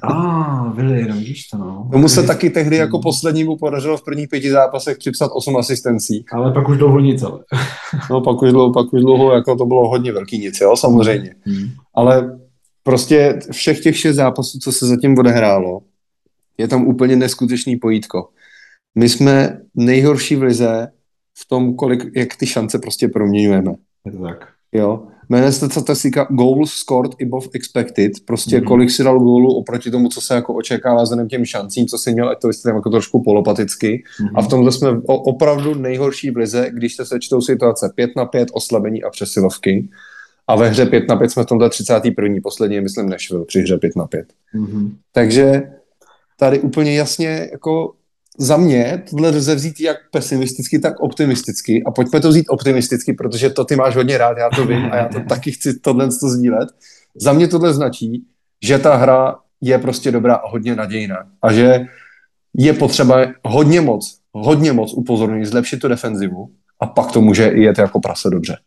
A, 0.01 0.07
ah, 0.13 0.73
Willy, 0.73 0.99
jenom 0.99 1.17
víš 1.17 1.47
to, 1.47 1.57
no. 1.57 1.89
Tomu 1.91 2.09
se 2.09 2.23
taky 2.23 2.49
tehdy 2.49 2.75
jako 2.75 2.99
poslednímu 2.99 3.57
podařilo 3.57 3.97
v 3.97 4.03
prvních 4.03 4.29
pěti 4.29 4.51
zápasech 4.51 4.97
připsat 4.97 5.31
osm 5.33 5.57
asistencí. 5.57 6.25
Ale 6.31 6.51
pak 6.51 6.69
už 6.69 6.77
dlouho 6.77 6.99
nic, 6.99 7.23
ale. 7.23 7.39
no, 8.09 8.21
pak 8.21 8.41
už 8.41 8.51
dlouho, 8.51 8.73
pak 8.73 8.93
už 8.93 9.01
dlouho, 9.01 9.33
jako 9.33 9.55
to 9.55 9.65
bylo 9.65 9.89
hodně 9.89 10.11
velký 10.11 10.37
nic, 10.37 10.61
jo, 10.61 10.75
samozřejmě. 10.75 11.35
Hmm. 11.45 11.69
Ale 11.95 12.39
prostě 12.83 13.39
všech 13.51 13.79
těch 13.79 13.97
šest 13.97 14.15
zápasů, 14.15 14.59
co 14.59 14.71
se 14.71 14.87
zatím 14.87 15.17
odehrálo, 15.17 15.81
je 16.57 16.67
tam 16.67 16.87
úplně 16.87 17.15
neskutečný 17.15 17.77
pojítko. 17.77 18.29
My 18.95 19.09
jsme 19.09 19.59
nejhorší 19.75 20.35
v 20.35 20.43
lize 20.43 20.87
v 21.37 21.47
tom, 21.47 21.75
kolik, 21.75 22.03
jak 22.15 22.35
ty 22.35 22.45
šance 22.47 22.79
prostě 22.79 23.07
proměňujeme. 23.07 23.73
Je 24.05 24.11
to 24.11 24.23
tak. 24.23 24.47
Jo. 24.71 25.07
Jmenuje 25.30 25.51
se 25.51 25.69
statistika 25.69 26.28
goals 26.30 26.71
scored 26.71 27.11
above 27.21 27.47
expected, 27.53 28.11
prostě 28.26 28.57
mm-hmm. 28.57 28.67
kolik 28.67 28.91
si 28.91 29.03
dal 29.03 29.19
gólu 29.19 29.53
oproti 29.53 29.91
tomu, 29.91 30.09
co 30.09 30.21
se 30.21 30.36
jako 30.36 30.53
očekává 30.53 31.03
vzhledem 31.03 31.28
těm 31.28 31.45
šancím, 31.45 31.88
co 31.88 31.97
si 31.97 32.13
měl, 32.13 32.30
ať 32.30 32.41
to 32.41 32.47
vysvětlím 32.47 32.76
jako 32.76 32.89
trošku 32.89 33.23
polopaticky. 33.23 34.03
Mm-hmm. 34.19 34.32
A 34.36 34.41
v 34.41 34.47
tomhle 34.47 34.71
jsme 34.71 34.89
opravdu 35.05 35.73
nejhorší 35.73 36.32
v 36.32 36.38
lize, 36.38 36.69
když 36.73 36.95
se 36.95 37.05
sečtou 37.05 37.41
situace 37.41 37.91
5 37.95 38.09
na 38.17 38.26
5, 38.26 38.47
oslabení 38.53 39.03
a 39.03 39.09
přesilovky. 39.09 39.89
A 40.47 40.55
ve 40.55 40.69
hře 40.69 40.86
5 40.86 41.07
na 41.09 41.15
5 41.15 41.32
jsme 41.32 41.43
v 41.43 41.45
tomhle 41.45 41.69
31. 41.69 42.36
poslední, 42.43 42.82
myslím, 42.82 43.09
Nashville 43.09 43.45
při 43.45 43.61
hře 43.61 43.78
5 43.78 43.95
na 43.95 44.07
5. 44.07 44.28
Mm-hmm. 44.55 44.91
Takže 45.11 45.71
tady 46.39 46.59
úplně 46.59 46.95
jasně 46.95 47.49
jako 47.51 47.93
za 48.38 48.57
mě 48.57 49.03
tohle 49.09 49.29
lze 49.29 49.55
vzít 49.55 49.79
jak 49.79 49.97
pesimisticky, 50.11 50.79
tak 50.79 50.99
optimisticky 50.99 51.83
a 51.83 51.91
pojďme 51.91 52.19
to 52.19 52.29
vzít 52.29 52.45
optimisticky, 52.49 53.13
protože 53.13 53.49
to 53.49 53.65
ty 53.65 53.75
máš 53.75 53.95
hodně 53.95 54.17
rád, 54.17 54.38
já 54.38 54.49
to 54.49 54.65
vím 54.65 54.86
a 54.91 54.95
já 54.95 55.07
to 55.07 55.19
taky 55.29 55.51
chci 55.51 55.79
tohle 55.79 56.07
to 56.07 56.29
sdílet. 56.29 56.69
Za 57.15 57.33
mě 57.33 57.47
tohle 57.47 57.73
značí, 57.73 58.25
že 58.63 58.77
ta 58.77 58.95
hra 58.95 59.36
je 59.61 59.77
prostě 59.77 60.11
dobrá 60.11 60.36
a 60.36 60.49
hodně 60.49 60.75
nadějná 60.75 61.17
a 61.41 61.53
že 61.53 61.79
je 62.57 62.73
potřeba 62.73 63.17
hodně 63.45 63.81
moc, 63.81 64.19
hodně 64.31 64.73
moc 64.73 64.93
upozornit, 64.93 65.45
zlepšit 65.45 65.79
tu 65.79 65.88
defenzivu 65.88 66.49
a 66.79 66.86
pak 66.88 67.11
to 67.11 67.21
může 67.21 67.43
jet 67.43 67.77
jako 67.77 67.99
prase 67.99 68.29
dobře. 68.29 68.57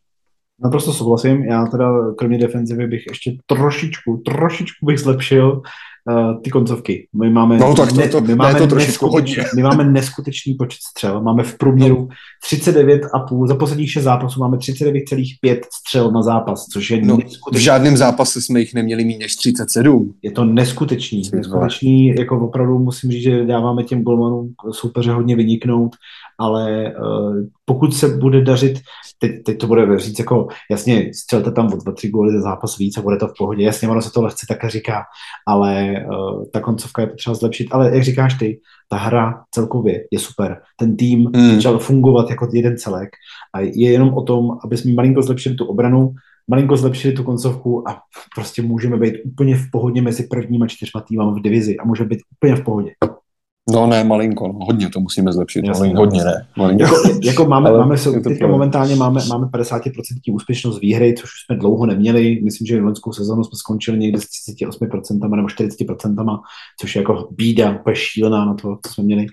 Naprosto 0.64 0.92
souhlasím. 0.92 1.44
Já 1.44 1.66
teda 1.66 1.90
kromě 2.18 2.38
defenzivy 2.38 2.86
bych 2.86 3.06
ještě 3.10 3.36
trošičku, 3.46 4.16
trošičku 4.16 4.86
bych 4.86 4.98
zlepšil 4.98 5.62
uh, 6.10 6.42
ty 6.42 6.50
koncovky. 6.50 7.08
My 7.20 7.30
máme, 7.30 7.58
no, 7.58 7.74
tak 7.74 7.92
to, 7.92 8.08
to, 8.08 8.20
my 8.20 8.34
máme, 8.34 8.58
to 8.58 8.66
trošičku 8.66 9.08
hodně. 9.08 9.36
my 9.56 9.62
máme 9.62 9.84
neskutečný 9.84 10.54
počet 10.54 10.78
střel. 10.90 11.22
Máme 11.22 11.42
v 11.42 11.58
průměru 11.58 12.08
39,5, 12.50 13.46
za 13.46 13.54
posledních 13.54 13.92
6 13.92 14.04
zápasů 14.04 14.40
máme 14.40 14.56
39,5 14.56 15.60
střel 15.80 16.10
na 16.10 16.22
zápas, 16.22 16.64
což 16.64 16.90
je 16.90 17.00
no, 17.02 17.16
neskutečný. 17.16 17.60
V 17.60 17.62
žádném 17.62 17.96
zápase 17.96 18.40
jsme 18.40 18.60
jich 18.60 18.74
neměli 18.74 19.04
méně 19.08 19.18
než 19.18 19.36
37. 19.36 20.14
Je 20.22 20.30
to 20.30 20.44
neskutečný. 20.44 21.22
Neskutečný, 21.34 22.08
jako 22.08 22.40
opravdu 22.40 22.78
musím 22.78 23.10
říct, 23.10 23.22
že 23.22 23.44
dáváme 23.44 23.82
těm 23.84 24.02
golmanům 24.02 24.52
soupeře 24.70 25.12
hodně 25.12 25.36
vyniknout, 25.36 25.96
ale 26.38 26.92
uh, 27.00 27.36
pokud 27.64 27.94
se 27.94 28.08
bude 28.08 28.44
dařit, 28.44 28.78
teď, 29.18 29.30
teď 29.44 29.58
to 29.58 29.66
bude 29.66 29.98
říct 29.98 30.18
jako, 30.18 30.48
jasně, 30.70 31.10
střelte 31.14 31.52
tam 31.52 31.66
o 31.66 31.76
dva, 31.76 31.92
tři 31.92 32.08
góly 32.08 32.32
za 32.32 32.40
zápas 32.40 32.78
víc 32.78 32.98
a 32.98 33.02
bude 33.02 33.16
to 33.16 33.28
v 33.28 33.34
pohodě, 33.38 33.64
jasně, 33.64 33.88
ono 33.88 34.02
se 34.02 34.10
to 34.12 34.22
lehce 34.22 34.46
také 34.48 34.70
říká, 34.70 35.02
ale 35.46 35.94
uh, 36.10 36.44
ta 36.52 36.60
koncovka 36.60 37.02
je 37.02 37.08
potřeba 37.08 37.34
zlepšit, 37.34 37.68
ale 37.70 37.94
jak 37.94 38.04
říkáš 38.04 38.34
ty, 38.34 38.60
ta 38.88 38.96
hra 38.96 39.44
celkově 39.50 40.04
je 40.10 40.18
super. 40.18 40.60
Ten 40.76 40.96
tým 40.96 41.30
hmm. 41.34 41.54
začal 41.54 41.78
fungovat 41.78 42.30
jako 42.30 42.48
jeden 42.52 42.78
celek 42.78 43.08
a 43.54 43.60
je 43.60 43.92
jenom 43.92 44.14
o 44.14 44.22
tom, 44.22 44.58
aby 44.64 44.76
jsme 44.76 44.92
malinko 44.92 45.22
zlepšili 45.22 45.54
tu 45.54 45.64
obranu, 45.64 46.14
malinko 46.50 46.76
zlepšili 46.76 47.14
tu 47.14 47.24
koncovku 47.24 47.88
a 47.88 47.98
prostě 48.34 48.62
můžeme 48.62 48.96
být 48.96 49.14
úplně 49.24 49.56
v 49.56 49.70
pohodě 49.72 50.02
mezi 50.02 50.22
prvníma 50.22 50.66
čtyřma 50.66 51.00
týmama 51.00 51.32
v 51.32 51.42
divizi 51.42 51.76
a 51.76 51.84
může 51.84 52.04
být 52.04 52.20
úplně 52.36 52.56
v 52.56 52.64
pohodě. 52.64 52.90
No 53.72 53.86
ne, 53.86 54.04
malinko, 54.04 54.48
no, 54.48 54.58
hodně 54.64 54.88
to 54.88 55.00
musíme 55.00 55.32
zlepšit, 55.32 55.64
Jasně, 55.64 55.80
malinko, 55.80 56.00
hodně 56.00 56.24
ne. 56.24 56.46
Malinko. 56.56 56.84
Jako, 56.84 57.08
jako 57.22 57.44
máme, 57.44 57.72
máme 57.72 57.96
teďka 58.24 58.46
momentálně 58.46 58.96
máme, 58.96 59.20
máme 59.28 59.46
50% 59.46 59.90
úspěšnost 60.32 60.80
výhry, 60.80 61.14
což 61.14 61.30
jsme 61.46 61.56
dlouho 61.56 61.86
neměli. 61.86 62.40
Myslím, 62.44 62.66
že 62.66 62.80
v 62.80 62.84
loňskou 62.84 63.12
sezónu 63.12 63.44
jsme 63.44 63.56
skončili 63.56 63.98
někde 63.98 64.20
s 64.20 64.24
38% 64.24 65.36
nebo 65.36 65.48
40%, 65.48 66.40
což 66.80 66.96
je 66.96 67.00
jako 67.00 67.28
bída, 67.30 67.78
úplně 67.80 67.96
šílená 67.96 68.44
na 68.44 68.54
to, 68.54 68.78
co 68.86 68.92
jsme 68.92 69.04
měli. 69.04 69.26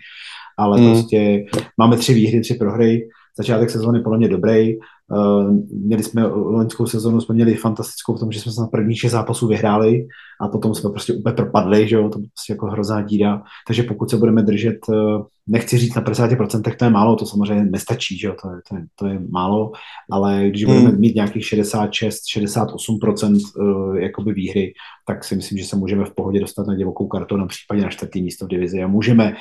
Ale 0.57 0.81
mm. 0.81 0.91
prostě 0.91 1.45
máme 1.77 1.97
tři 1.97 2.13
výhry, 2.13 2.41
tři 2.41 2.53
prohry. 2.53 3.07
Začátek 3.37 3.69
sezóny 3.69 3.99
podle 3.99 4.17
mě 4.17 4.27
dobrý. 4.27 4.73
Uh, 5.11 5.51
měli 5.69 6.03
jsme 6.03 6.27
loňskou 6.27 6.87
sezonu, 6.87 7.21
jsme 7.21 7.35
měli 7.35 7.55
fantastickou 7.55 8.15
v 8.15 8.19
tom, 8.19 8.31
že 8.31 8.39
jsme 8.41 8.51
se 8.51 8.61
na 8.61 8.67
prvních 8.67 8.99
šest 8.99 9.11
zápasů 9.11 9.47
vyhráli 9.47 10.07
a 10.41 10.47
potom 10.47 10.75
jsme 10.75 10.89
prostě 10.89 11.13
úplně 11.13 11.33
propadli, 11.33 11.87
že 11.87 11.95
jo, 11.95 12.09
to 12.09 12.19
prostě 12.19 12.53
jako 12.53 12.65
hrozná 12.65 13.01
díra. 13.01 13.43
Takže 13.67 13.83
pokud 13.83 14.09
se 14.09 14.17
budeme 14.17 14.43
držet, 14.43 14.77
uh, 14.89 15.25
nechci 15.47 15.77
říct 15.77 15.95
na 15.95 16.01
50%, 16.01 16.75
to 16.75 16.85
je 16.85 16.89
málo, 16.89 17.15
to 17.15 17.25
samozřejmě 17.25 17.65
nestačí, 17.65 18.17
že 18.17 18.27
jo, 18.27 18.35
to 18.41 18.49
je, 18.49 18.55
to 18.69 18.75
je, 18.75 18.85
to 18.95 19.07
je 19.07 19.19
málo, 19.29 19.71
ale 20.11 20.49
když 20.49 20.65
budeme 20.65 20.89
hmm. 20.89 20.99
mít 20.99 21.15
nějakých 21.15 21.45
66, 21.45 22.21
68% 22.37 23.39
uh, 23.57 23.97
jakoby 23.97 24.33
výhry, 24.33 24.73
tak 25.07 25.23
si 25.23 25.35
myslím, 25.35 25.57
že 25.57 25.65
se 25.65 25.75
můžeme 25.75 26.05
v 26.05 26.13
pohodě 26.15 26.39
dostat 26.39 26.67
na 26.67 26.75
divokou 26.75 27.07
kartu, 27.07 27.37
na 27.37 27.45
případě 27.45 27.81
na 27.81 27.89
čtvrtý 27.89 28.21
místo 28.21 28.45
v 28.45 28.49
divizi 28.49 28.83
a 28.83 28.87
můžeme 28.87 29.35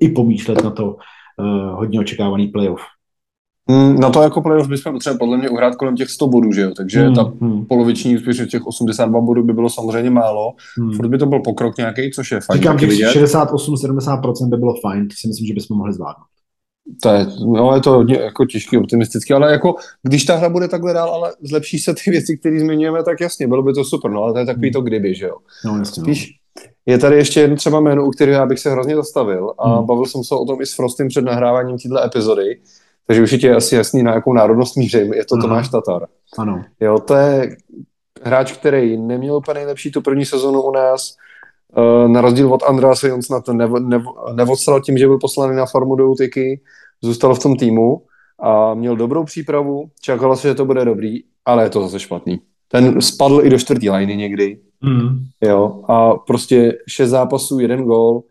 i 0.00 0.08
pomýšlet 0.08 0.64
na 0.64 0.70
to 0.70 0.96
hodně 1.72 2.00
očekávaný 2.00 2.46
playoff. 2.46 2.82
Mm, 3.70 4.00
na 4.00 4.10
to 4.10 4.22
jako 4.22 4.40
playoff 4.42 4.68
bychom 4.68 4.92
potřebovali 4.92 5.18
podle 5.18 5.38
mě 5.38 5.48
uhrát 5.48 5.76
kolem 5.76 5.96
těch 5.96 6.10
100 6.10 6.26
bodů, 6.26 6.52
že 6.52 6.60
jo? 6.60 6.70
Takže 6.76 7.00
hmm, 7.00 7.14
ta 7.14 7.32
hmm. 7.40 7.64
poloviční 7.64 8.16
úspěšnost 8.16 8.48
těch 8.48 8.66
82 8.66 9.20
bodů 9.20 9.42
by 9.42 9.52
bylo 9.52 9.70
samozřejmě 9.70 10.10
málo. 10.10 10.52
Hmm. 10.78 10.92
Furt 10.92 11.08
by 11.08 11.18
to 11.18 11.26
byl 11.26 11.40
pokrok 11.40 11.76
nějaký, 11.76 12.10
což 12.10 12.30
je 12.30 12.40
fajn. 12.40 12.60
Říkám, 12.60 12.78
že 12.78 12.86
68-70% 12.86 14.48
by 14.48 14.56
bylo 14.56 14.74
fajn, 14.82 15.08
to 15.08 15.14
si 15.20 15.28
myslím, 15.28 15.46
že 15.46 15.54
bychom 15.54 15.76
mohli 15.76 15.92
zvládnout. 15.92 16.26
To 17.02 17.08
je, 17.08 17.26
no, 17.46 17.74
je 17.74 17.80
to 17.80 17.90
hodně 17.90 18.16
jako 18.16 18.44
těžký, 18.46 18.78
optimistický, 18.78 19.32
ale 19.32 19.52
jako 19.52 19.74
když 20.02 20.24
ta 20.24 20.36
hra 20.36 20.48
bude 20.48 20.68
takhle 20.68 20.92
dál, 20.92 21.10
ale 21.10 21.32
zlepší 21.42 21.78
se 21.78 21.94
ty 21.94 22.10
věci, 22.10 22.36
které 22.36 22.60
zmiňujeme, 22.60 23.02
tak 23.02 23.20
jasně, 23.20 23.48
bylo 23.48 23.62
by 23.62 23.72
to 23.72 23.84
super, 23.84 24.10
no 24.10 24.22
ale 24.22 24.32
to 24.32 24.38
je 24.38 24.46
takový 24.46 24.66
hmm. 24.66 24.72
to 24.72 24.80
kdyby, 24.80 25.14
že 25.14 25.26
jo. 25.26 25.36
No, 25.64 25.78
jasně, 25.78 26.02
Spíš, 26.02 26.28
no. 26.28 26.62
je 26.86 26.98
tady 26.98 27.16
ještě 27.16 27.40
jedno 27.40 27.56
třeba 27.56 27.80
jméno, 27.80 28.06
u 28.06 28.10
kterého 28.10 28.40
já 28.40 28.46
bych 28.46 28.58
se 28.58 28.70
hrozně 28.70 28.96
zastavil 28.96 29.52
a 29.58 29.76
hmm. 29.76 29.86
bavil 29.86 30.06
jsem 30.06 30.24
se 30.24 30.34
o 30.34 30.44
tom 30.44 30.60
i 30.60 30.66
s 30.66 30.74
Frostem 30.74 31.08
před 31.08 31.24
nahráváním 31.24 31.78
této 31.78 32.04
epizody, 32.04 32.60
takže 33.10 33.22
už 33.22 33.32
je 33.32 33.56
asi 33.56 33.74
jasný, 33.74 34.02
na 34.02 34.14
jakou 34.14 34.32
národnost 34.32 34.76
mířím. 34.76 35.12
Je 35.12 35.24
to 35.24 35.34
Aha. 35.34 35.42
Tomáš 35.42 35.68
Tatar. 35.68 36.06
Ano. 36.38 36.64
Jo, 36.80 36.98
to 36.98 37.14
je 37.14 37.56
hráč, 38.22 38.52
který 38.52 38.96
neměl 38.96 39.36
úplně 39.36 39.54
nejlepší 39.54 39.90
tu 39.90 40.02
první 40.02 40.24
sezonu 40.24 40.62
u 40.62 40.70
nás. 40.70 41.16
Uh, 41.76 42.08
na 42.08 42.20
rozdíl 42.20 42.54
od 42.54 42.62
Andrease 42.62 43.08
Jonsna 43.08 43.40
to 43.40 43.52
nev, 43.52 43.70
nev, 43.70 44.02
nevodsral 44.34 44.80
tím, 44.80 44.98
že 44.98 45.06
byl 45.06 45.18
poslaný 45.18 45.56
na 45.56 45.66
farmu 45.66 45.96
do 45.96 46.10
Utiky, 46.10 46.60
zůstal 47.02 47.34
v 47.34 47.38
tom 47.42 47.56
týmu 47.56 48.02
a 48.42 48.74
měl 48.74 48.96
dobrou 48.96 49.24
přípravu, 49.24 49.90
čekalo 50.00 50.36
se, 50.36 50.48
že 50.48 50.54
to 50.54 50.64
bude 50.64 50.84
dobrý, 50.84 51.18
ale 51.44 51.64
je 51.64 51.70
to 51.70 51.82
zase 51.82 52.00
špatný. 52.00 52.40
Ten 52.68 53.00
spadl 53.00 53.40
i 53.44 53.50
do 53.50 53.58
čtvrtý 53.58 53.90
liny 53.90 54.16
někdy. 54.16 54.60
Mm. 54.80 55.26
Jo, 55.40 55.82
a 55.88 56.14
prostě 56.14 56.78
šest 56.88 57.10
zápasů, 57.10 57.58
jeden 57.58 57.84
gól. 57.84 58.22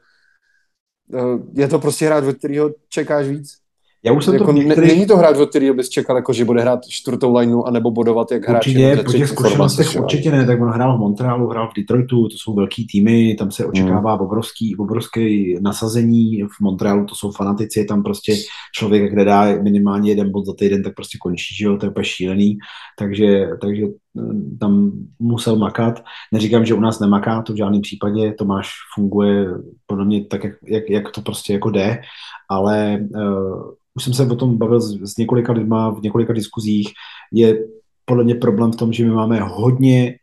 Uh, 1.13 1.39
je 1.53 1.67
to 1.67 1.79
prostě 1.79 2.05
hráč, 2.05 2.23
od 2.23 2.37
kterého 2.37 2.69
čekáš 2.89 3.27
víc. 3.27 3.68
Já 4.05 4.13
už 4.13 4.25
jsem 4.25 4.33
jako 4.33 4.45
to 4.45 4.51
některý... 4.51 4.87
Není 4.87 5.05
to 5.05 5.17
hráč, 5.17 5.37
od 5.37 5.49
kterého 5.49 5.75
bys 5.75 5.89
čekal, 5.89 6.15
jako, 6.15 6.33
že 6.33 6.45
bude 6.45 6.61
hrát 6.61 6.79
čtvrtou 6.87 7.35
lineu 7.35 7.63
anebo 7.63 7.91
bodovat 7.91 8.31
jak 8.31 8.47
hráč. 8.47 8.67
Určitě, 8.67 9.01
po 9.05 9.11
těch 9.11 9.29
zkušenostech 9.29 10.01
určitě 10.01 10.31
ne, 10.31 10.45
tak 10.45 10.61
on 10.61 10.69
hrál 10.69 10.97
v 10.97 10.99
Montrealu, 10.99 11.47
hrál 11.47 11.67
v 11.67 11.73
Detroitu, 11.77 12.27
to 12.27 12.37
jsou 12.37 12.55
velký 12.55 12.87
týmy, 12.87 13.35
tam 13.39 13.51
se 13.51 13.65
očekává 13.65 14.13
hmm. 14.13 14.21
obrovský, 14.21 14.75
obrovský 14.75 15.55
nasazení, 15.61 16.43
v 16.43 16.61
Montrealu 16.61 17.05
to 17.05 17.15
jsou 17.15 17.31
fanatici, 17.31 17.85
tam 17.85 18.03
prostě 18.03 18.33
člověk, 18.75 19.11
kde 19.11 19.25
dá 19.25 19.61
minimálně 19.61 20.11
jeden 20.11 20.31
bod 20.31 20.45
za 20.45 20.53
týden, 20.53 20.83
tak 20.83 20.95
prostě 20.95 21.17
končí, 21.21 21.55
že 21.55 21.65
jo, 21.65 21.77
to 21.77 21.85
je 21.85 21.89
úplně 21.89 22.05
šílený, 22.05 22.57
takže, 22.99 23.47
takže 23.61 23.83
hm, 24.17 24.57
tam 24.59 24.91
musel 25.19 25.55
makat. 25.55 26.03
Neříkám, 26.33 26.65
že 26.65 26.73
u 26.73 26.79
nás 26.79 26.99
nemaká, 26.99 27.41
to 27.41 27.53
v 27.53 27.57
žádném 27.57 27.81
případě, 27.81 28.33
Tomáš 28.33 28.69
funguje 28.95 29.45
podle 29.87 30.05
mě 30.05 30.25
tak, 30.25 30.43
jak, 30.43 30.53
jak, 30.67 30.89
jak 30.89 31.11
to 31.11 31.21
prostě 31.21 31.53
jako 31.53 31.69
jde, 31.69 32.01
ale 32.49 32.99
uh, 33.15 33.78
už 33.99 34.03
jsem 34.03 34.13
se 34.13 34.27
o 34.27 34.35
tom 34.35 34.57
bavil 34.57 34.81
s, 34.81 35.13
s 35.13 35.17
několika 35.17 35.53
lidma 35.53 35.89
v 35.89 36.01
několika 36.01 36.33
diskuzích, 36.33 36.87
je 37.33 37.65
podle 38.05 38.23
mě 38.23 38.35
problém 38.35 38.71
v 38.71 38.75
tom, 38.75 38.93
že 38.93 39.05
my 39.05 39.11
máme 39.11 39.39
hodně, 39.39 40.15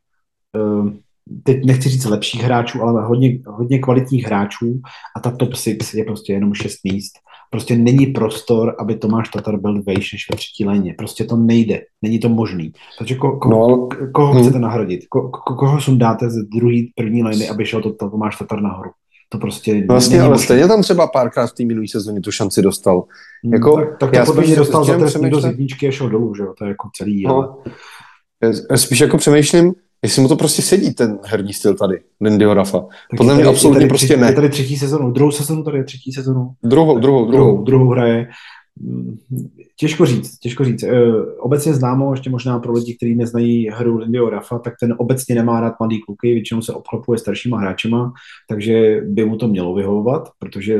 uh, 0.57 0.91
teď 1.43 1.65
nechci 1.65 1.89
říct 1.89 2.05
lepších 2.05 2.43
hráčů, 2.43 2.83
ale 2.83 3.05
hodně, 3.05 3.39
hodně 3.47 3.79
kvalitních 3.79 4.27
hráčů 4.27 4.81
a 5.17 5.21
ta 5.21 5.31
top 5.31 5.55
6 5.55 5.95
je 5.95 6.05
prostě 6.05 6.33
jenom 6.33 6.55
6 6.55 6.79
míst. 6.85 7.13
Prostě 7.51 7.77
není 7.77 8.07
prostor, 8.07 8.77
aby 8.81 8.97
Tomáš 8.97 9.29
Tatar 9.29 9.61
byl 9.61 9.83
vejš 9.83 10.13
než 10.13 10.31
ve 10.31 10.37
třetí 10.37 10.65
léně. 10.65 10.95
Prostě 10.99 11.25
to 11.25 11.37
nejde. 11.37 11.81
Není 12.03 12.19
to 12.19 12.29
možný. 12.29 12.73
Takže 12.99 13.15
ko, 13.15 13.37
ko, 13.37 13.49
no, 13.49 13.89
koho 14.13 14.33
hmm. 14.33 14.43
chcete 14.43 14.59
nahradit? 14.59 15.07
Ko, 15.09 15.29
ko, 15.29 15.55
koho 15.55 15.81
sundáte 15.81 16.31
ze 16.31 16.43
druhé, 16.43 16.77
první 16.97 17.23
lény, 17.23 17.49
aby 17.49 17.67
šel 17.67 17.83
to, 17.83 17.93
to 17.93 18.11
Tomáš 18.11 18.39
Tatar 18.39 18.61
nahoru? 18.61 18.91
To 19.29 19.39
prostě 19.39 19.85
Vlastně, 19.89 20.21
ale 20.21 20.31
možný. 20.31 20.45
stejně 20.45 20.69
tam 20.69 20.83
třeba 20.83 21.07
párkrát 21.07 21.47
v 21.47 21.53
té 21.53 21.65
minulé 21.65 21.89
sezóně 21.89 22.21
tu 22.21 22.31
šanci 22.33 22.63
dostal. 22.63 23.05
Hmm, 23.45 23.55
jako, 23.55 23.77
tak, 23.77 23.99
tak 23.99 24.27
to 24.27 24.33
podle 24.33 24.47
mě 24.47 24.57
dostal 24.57 24.85
za 24.85 24.99
trestní 24.99 25.31
do 25.31 25.47
jedničky 25.47 25.89
a 25.89 25.91
šel 25.91 26.09
dolů, 26.09 26.35
že 26.35 26.43
jo? 26.43 26.55
To 26.59 26.65
je 26.65 26.69
jako 26.69 26.89
celý. 26.97 27.23
No. 27.27 27.35
Ale... 27.35 27.49
Já 28.71 28.77
spíš 28.77 29.01
jako 29.01 29.17
přemýšlím, 29.19 29.75
jestli 30.03 30.23
mu 30.23 30.29
to 30.29 30.37
prostě 30.37 30.63
sedí, 30.63 30.95
ten 30.95 31.19
herní 31.25 31.53
styl 31.53 31.75
tady, 31.75 32.01
Lindyho 32.21 32.55
Rafa. 32.55 32.81
Tak 32.81 33.17
Podle 33.17 33.35
mě 33.35 33.45
absolutně 33.45 33.87
prostě 33.87 34.07
třetí, 34.07 34.21
ne. 34.21 34.27
Je 34.27 34.35
tady 34.35 34.49
třetí 34.49 34.77
sezonu, 34.77 35.11
druhou 35.11 35.31
sezonu 35.31 35.65
tady 35.65 35.79
je 35.79 35.85
třetí 35.85 36.13
sezonu. 36.13 36.51
Druhou, 36.65 36.99
druhou, 36.99 37.25
druhou. 37.25 37.47
Druhou, 37.47 37.65
druhou 37.65 37.89
hraje. 37.89 38.29
Těžko 39.77 40.07
říct, 40.07 40.39
těžko 40.39 40.65
říct. 40.65 40.83
E, 40.83 41.13
obecně 41.39 41.75
známo, 41.75 42.13
ještě 42.13 42.31
možná 42.31 42.59
pro 42.59 42.73
lidi, 42.73 42.97
kteří 42.97 43.15
neznají 43.15 43.69
hru 43.69 43.97
Lindyho 43.97 44.31
Rafa, 44.31 44.59
tak 44.59 44.75
ten 44.81 44.95
obecně 44.99 45.35
nemá 45.35 45.61
rád 45.61 45.75
mladý 45.81 46.01
kluky, 46.01 46.35
většinou 46.35 46.63
se 46.63 46.73
obklopuje 46.73 47.19
staršíma 47.19 47.59
hráčema, 47.59 48.13
takže 48.49 49.01
by 49.07 49.25
mu 49.25 49.37
to 49.37 49.49
mělo 49.49 49.75
vyhovovat, 49.75 50.29
protože 50.39 50.79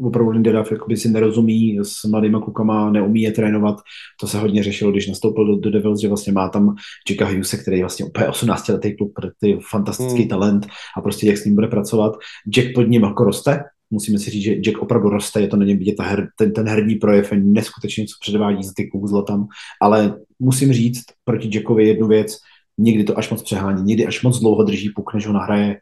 opravdu 0.00 0.30
Lindy 0.30 0.52
Duff 0.52 0.72
jakoby 0.72 0.96
si 0.96 1.08
nerozumí 1.08 1.78
s 1.82 2.04
mladýma 2.04 2.40
klukama, 2.40 2.90
neumí 2.90 3.22
je 3.22 3.32
trénovat. 3.32 3.76
To 4.20 4.26
se 4.26 4.38
hodně 4.38 4.62
řešilo, 4.62 4.90
když 4.90 5.08
nastoupil 5.08 5.46
do, 5.46 5.56
do 5.56 5.70
Devils, 5.70 6.00
že 6.00 6.08
vlastně 6.08 6.32
má 6.32 6.48
tam 6.48 6.74
Jacka 7.10 7.26
Hughes, 7.26 7.54
který 7.54 7.76
je 7.76 7.82
vlastně 7.82 8.04
úplně 8.04 8.28
18 8.28 8.68
letý 8.68 8.96
kluk, 8.96 9.12
který 9.36 9.52
je 9.52 9.58
fantastický 9.70 10.20
hmm. 10.20 10.28
talent 10.28 10.66
a 10.96 11.00
prostě 11.00 11.26
jak 11.26 11.36
s 11.36 11.44
ním 11.44 11.54
bude 11.54 11.66
pracovat. 11.66 12.16
Jack 12.56 12.66
pod 12.74 12.82
ním 12.82 13.02
jako 13.02 13.24
roste, 13.24 13.64
musíme 13.90 14.18
si 14.18 14.30
říct, 14.30 14.42
že 14.42 14.54
Jack 14.54 14.78
opravdu 14.78 15.08
roste, 15.08 15.40
je 15.40 15.48
to 15.48 15.56
na 15.56 15.64
něm 15.64 15.78
vidět, 15.78 15.94
ta 15.96 16.02
her, 16.02 16.28
ten, 16.38 16.52
ten 16.52 16.68
herní 16.68 16.94
projev 16.94 17.32
je 17.32 17.40
neskutečně, 17.40 18.04
co 18.04 18.14
předvádí 18.20 18.62
z 18.62 18.74
ty 18.74 18.86
kouzla 18.86 19.22
tam, 19.22 19.46
ale 19.82 20.14
musím 20.38 20.72
říct 20.72 21.04
proti 21.24 21.50
Jackovi 21.54 21.88
jednu 21.88 22.08
věc, 22.08 22.36
někdy 22.78 23.04
to 23.04 23.18
až 23.18 23.30
moc 23.30 23.42
přehání, 23.42 23.82
někdy 23.82 24.06
až 24.06 24.22
moc 24.22 24.40
dlouho 24.40 24.64
drží 24.64 24.90
puk, 24.96 25.14
než 25.14 25.26
ho 25.26 25.32
nahraje 25.32 25.78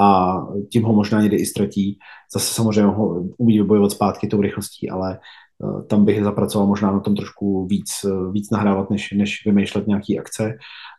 a 0.00 0.36
tím 0.72 0.82
ho 0.82 0.92
možná 0.92 1.20
někdy 1.22 1.36
i 1.36 1.46
ztratí. 1.46 1.98
Zase 2.34 2.54
samozřejmě 2.54 2.90
ho 2.92 3.24
umí 3.38 3.58
vybojovat 3.58 3.92
zpátky 3.92 4.26
tou 4.26 4.40
rychlostí, 4.40 4.90
ale 4.90 5.18
uh, 5.58 5.86
tam 5.86 6.04
bych 6.04 6.24
zapracoval 6.24 6.68
možná 6.68 6.92
na 6.92 7.00
tom 7.00 7.14
trošku 7.14 7.66
víc, 7.66 7.90
uh, 8.04 8.32
víc 8.32 8.50
nahrávat, 8.50 8.90
než, 8.90 9.12
než 9.12 9.46
vymýšlet 9.46 9.86
nějaký 9.86 10.18
akce, 10.18 10.54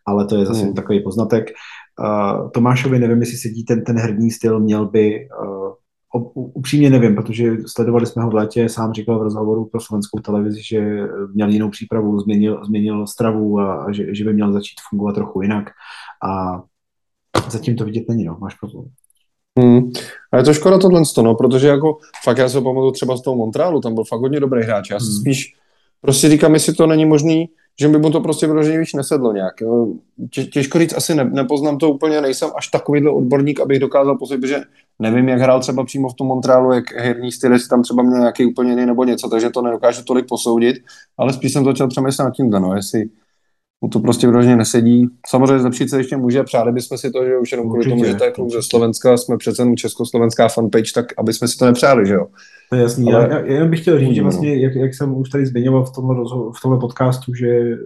ale 0.08 0.26
to 0.26 0.36
je 0.36 0.46
zase 0.46 0.64
hmm. 0.64 0.74
takový 0.74 1.00
poznatek. 1.00 1.52
Uh, 2.00 2.52
Tomášovi 2.52 3.00
nevím, 3.00 3.20
jestli 3.20 3.38
sedí 3.38 3.66
ten, 3.66 3.84
ten 3.84 3.98
herní 3.98 4.32
styl, 4.32 4.60
měl 4.60 4.86
by 4.86 5.28
upřímně 6.34 6.90
nevím, 6.90 7.16
protože 7.16 7.58
sledovali 7.66 8.06
jsme 8.06 8.24
ho 8.24 8.30
v 8.30 8.34
létě, 8.34 8.70
sám 8.70 8.94
říkal 8.94 9.20
v 9.20 9.24
rozhovoru 9.24 9.66
pro 9.66 9.82
slovenskou 9.82 10.20
televizi, 10.20 10.62
že 10.64 11.08
měl 11.34 11.50
jinou 11.50 11.70
přípravu, 11.70 12.20
změnil, 12.20 12.66
změnil 12.66 13.08
stravu 13.08 13.60
a, 13.60 13.84
a 13.84 13.92
že, 13.92 14.16
že 14.16 14.24
by 14.24 14.34
měl 14.34 14.54
začít 14.54 14.76
fungovat 14.90 15.14
trochu 15.14 15.42
jinak. 15.42 15.70
A 16.24 16.62
zatím 17.50 17.76
to 17.76 17.86
vidět 17.86 18.10
není, 18.10 18.24
no, 18.24 18.38
máš 18.42 18.56
pravdu. 18.56 18.86
Hmm. 19.60 19.92
A 20.32 20.38
je 20.38 20.44
to 20.44 20.54
škoda 20.54 20.78
tohle, 20.78 21.02
no, 21.24 21.36
protože 21.36 21.68
jako 21.68 21.98
fakt 22.24 22.38
já 22.38 22.50
se 22.50 22.62
pamatuju 22.62 22.92
třeba 22.92 23.18
z 23.18 23.22
toho 23.22 23.36
Montrealu, 23.36 23.82
tam 23.82 23.94
byl 23.94 24.04
fakt 24.04 24.20
hodně 24.20 24.40
dobrý 24.40 24.64
hráč. 24.64 24.90
Já 24.90 25.00
si 25.00 25.06
hmm. 25.06 25.20
spíš 25.20 25.54
prostě 26.02 26.30
říkám, 26.30 26.54
jestli 26.54 26.74
to 26.74 26.88
není 26.88 27.06
možný, 27.06 27.50
že 27.80 27.88
by 27.88 27.98
mu 27.98 28.12
to 28.12 28.20
prostě 28.20 28.48
vyloženě 28.48 28.80
víc 28.80 28.94
nesedlo 28.94 29.34
nějak. 29.34 29.54
Tě, 30.34 30.44
těžko 30.44 30.80
říct, 30.80 30.94
asi 30.94 31.16
ne, 31.16 31.24
nepoznám 31.24 31.78
to 31.78 31.92
úplně, 31.92 32.22
nejsem 32.22 32.50
až 32.56 32.68
takovýhle 32.68 33.12
odborník, 33.12 33.60
abych 33.60 33.80
dokázal 33.80 34.18
posoudit, 34.18 34.48
že 34.48 34.62
nevím, 35.00 35.30
jak 35.30 35.40
hrál 35.40 35.60
třeba 35.60 35.86
přímo 35.86 36.10
v 36.10 36.14
tom 36.14 36.28
Montrealu, 36.28 36.74
jak 36.74 36.92
herní 36.96 37.32
styl, 37.32 37.54
jestli 37.54 37.70
tam 37.70 37.84
třeba 37.84 38.04
měl 38.04 38.20
nějaký 38.20 38.46
úplně 38.46 38.70
jiný 38.70 38.86
nebo 38.86 39.04
něco, 39.04 39.30
takže 39.30 39.50
to 39.50 39.62
nedokážu 39.62 40.04
tolik 40.04 40.28
posoudit, 40.28 40.76
ale 41.18 41.34
spíš 41.34 41.54
jsem 41.54 41.66
začal 41.66 41.88
přemýšlet 41.88 42.26
nad 42.26 42.34
tím, 42.34 42.50
no, 42.50 42.76
jestli 42.76 43.06
mu 43.82 43.90
to 43.90 44.00
prostě 44.00 44.28
vyloženě 44.28 44.56
nesedí. 44.56 45.08
Samozřejmě 45.28 45.60
zlepšit 45.60 45.90
se 45.90 45.98
ještě 45.98 46.18
může, 46.18 46.44
přáli 46.44 46.72
bychom 46.72 46.98
si 46.98 47.12
to, 47.12 47.26
že 47.26 47.38
už 47.38 47.52
jenom 47.52 47.70
kvůli 47.70 47.90
tomu, 47.90 48.06
že 48.06 48.16
to 48.16 48.24
je 48.24 48.32
klub 48.32 48.52
ze 48.52 48.64
Slovenska, 48.64 49.18
jsme 49.18 49.38
přece 49.38 49.64
československá 49.76 50.48
fanpage, 50.48 50.94
tak 50.94 51.06
aby 51.18 51.34
jsme 51.34 51.48
si 51.48 51.58
to 51.58 51.66
nepřáli, 51.66 52.08
že 52.08 52.14
jo. 52.14 52.28
To 52.72 52.76
je 52.76 52.82
jasný. 52.82 53.14
Ale... 53.14 53.24
Já, 53.24 53.38
já, 53.38 53.46
jenom 53.46 53.70
bych 53.70 53.82
chtěl 53.82 54.00
říct, 54.00 54.16
že 54.16 54.22
vlastně, 54.22 54.56
jak, 54.56 54.76
jak 54.76 54.94
jsem 54.94 55.18
už 55.18 55.30
tady 55.30 55.46
zmiňoval 55.46 55.86
v 55.86 55.94
tomhle, 55.96 56.16
v 56.58 56.62
tomhle 56.62 56.80
podcastu, 56.80 57.34
že 57.34 57.78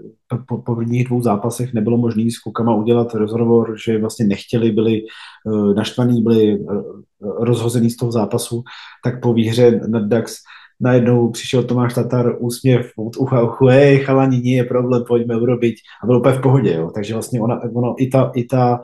po, 0.47 0.57
po 0.57 0.75
prvních 0.75 1.07
dvou 1.07 1.21
zápasech 1.21 1.73
nebylo 1.73 1.97
možné 1.97 2.23
s 2.31 2.39
klukama 2.39 2.75
udělat 2.75 3.13
rozhovor, 3.13 3.75
že 3.85 3.97
vlastně 3.97 4.25
nechtěli, 4.25 4.71
byli 4.71 5.01
uh, 5.45 5.73
naštvaní, 5.73 6.23
byli 6.23 6.59
uh, 6.59 6.83
rozhození 7.21 7.89
z 7.89 7.97
toho 7.97 8.11
zápasu, 8.11 8.63
tak 9.03 9.21
po 9.21 9.33
výhře 9.33 9.81
nad 9.87 10.03
Dax 10.03 10.35
najednou 10.81 11.29
přišel 11.29 11.63
Tomáš 11.63 11.93
Tatar, 11.93 12.35
úsměv 12.39 12.91
od 12.97 13.17
ucha 13.17 13.43
uchu, 13.43 13.65
hej, 13.65 13.99
chalani, 13.99 14.41
nie 14.41 14.57
je 14.57 14.63
problém, 14.63 15.03
pojďme 15.07 15.37
urobiť 15.37 15.75
a 16.03 16.05
bylo 16.05 16.19
úplně 16.19 16.35
v 16.35 16.41
pohodě, 16.41 16.73
jo. 16.73 16.91
takže 16.95 17.13
vlastně 17.13 17.41
ona, 17.41 17.61
ono, 17.75 17.95
i 17.97 18.07
ta, 18.07 18.31
i 18.35 18.43
ta, 18.43 18.81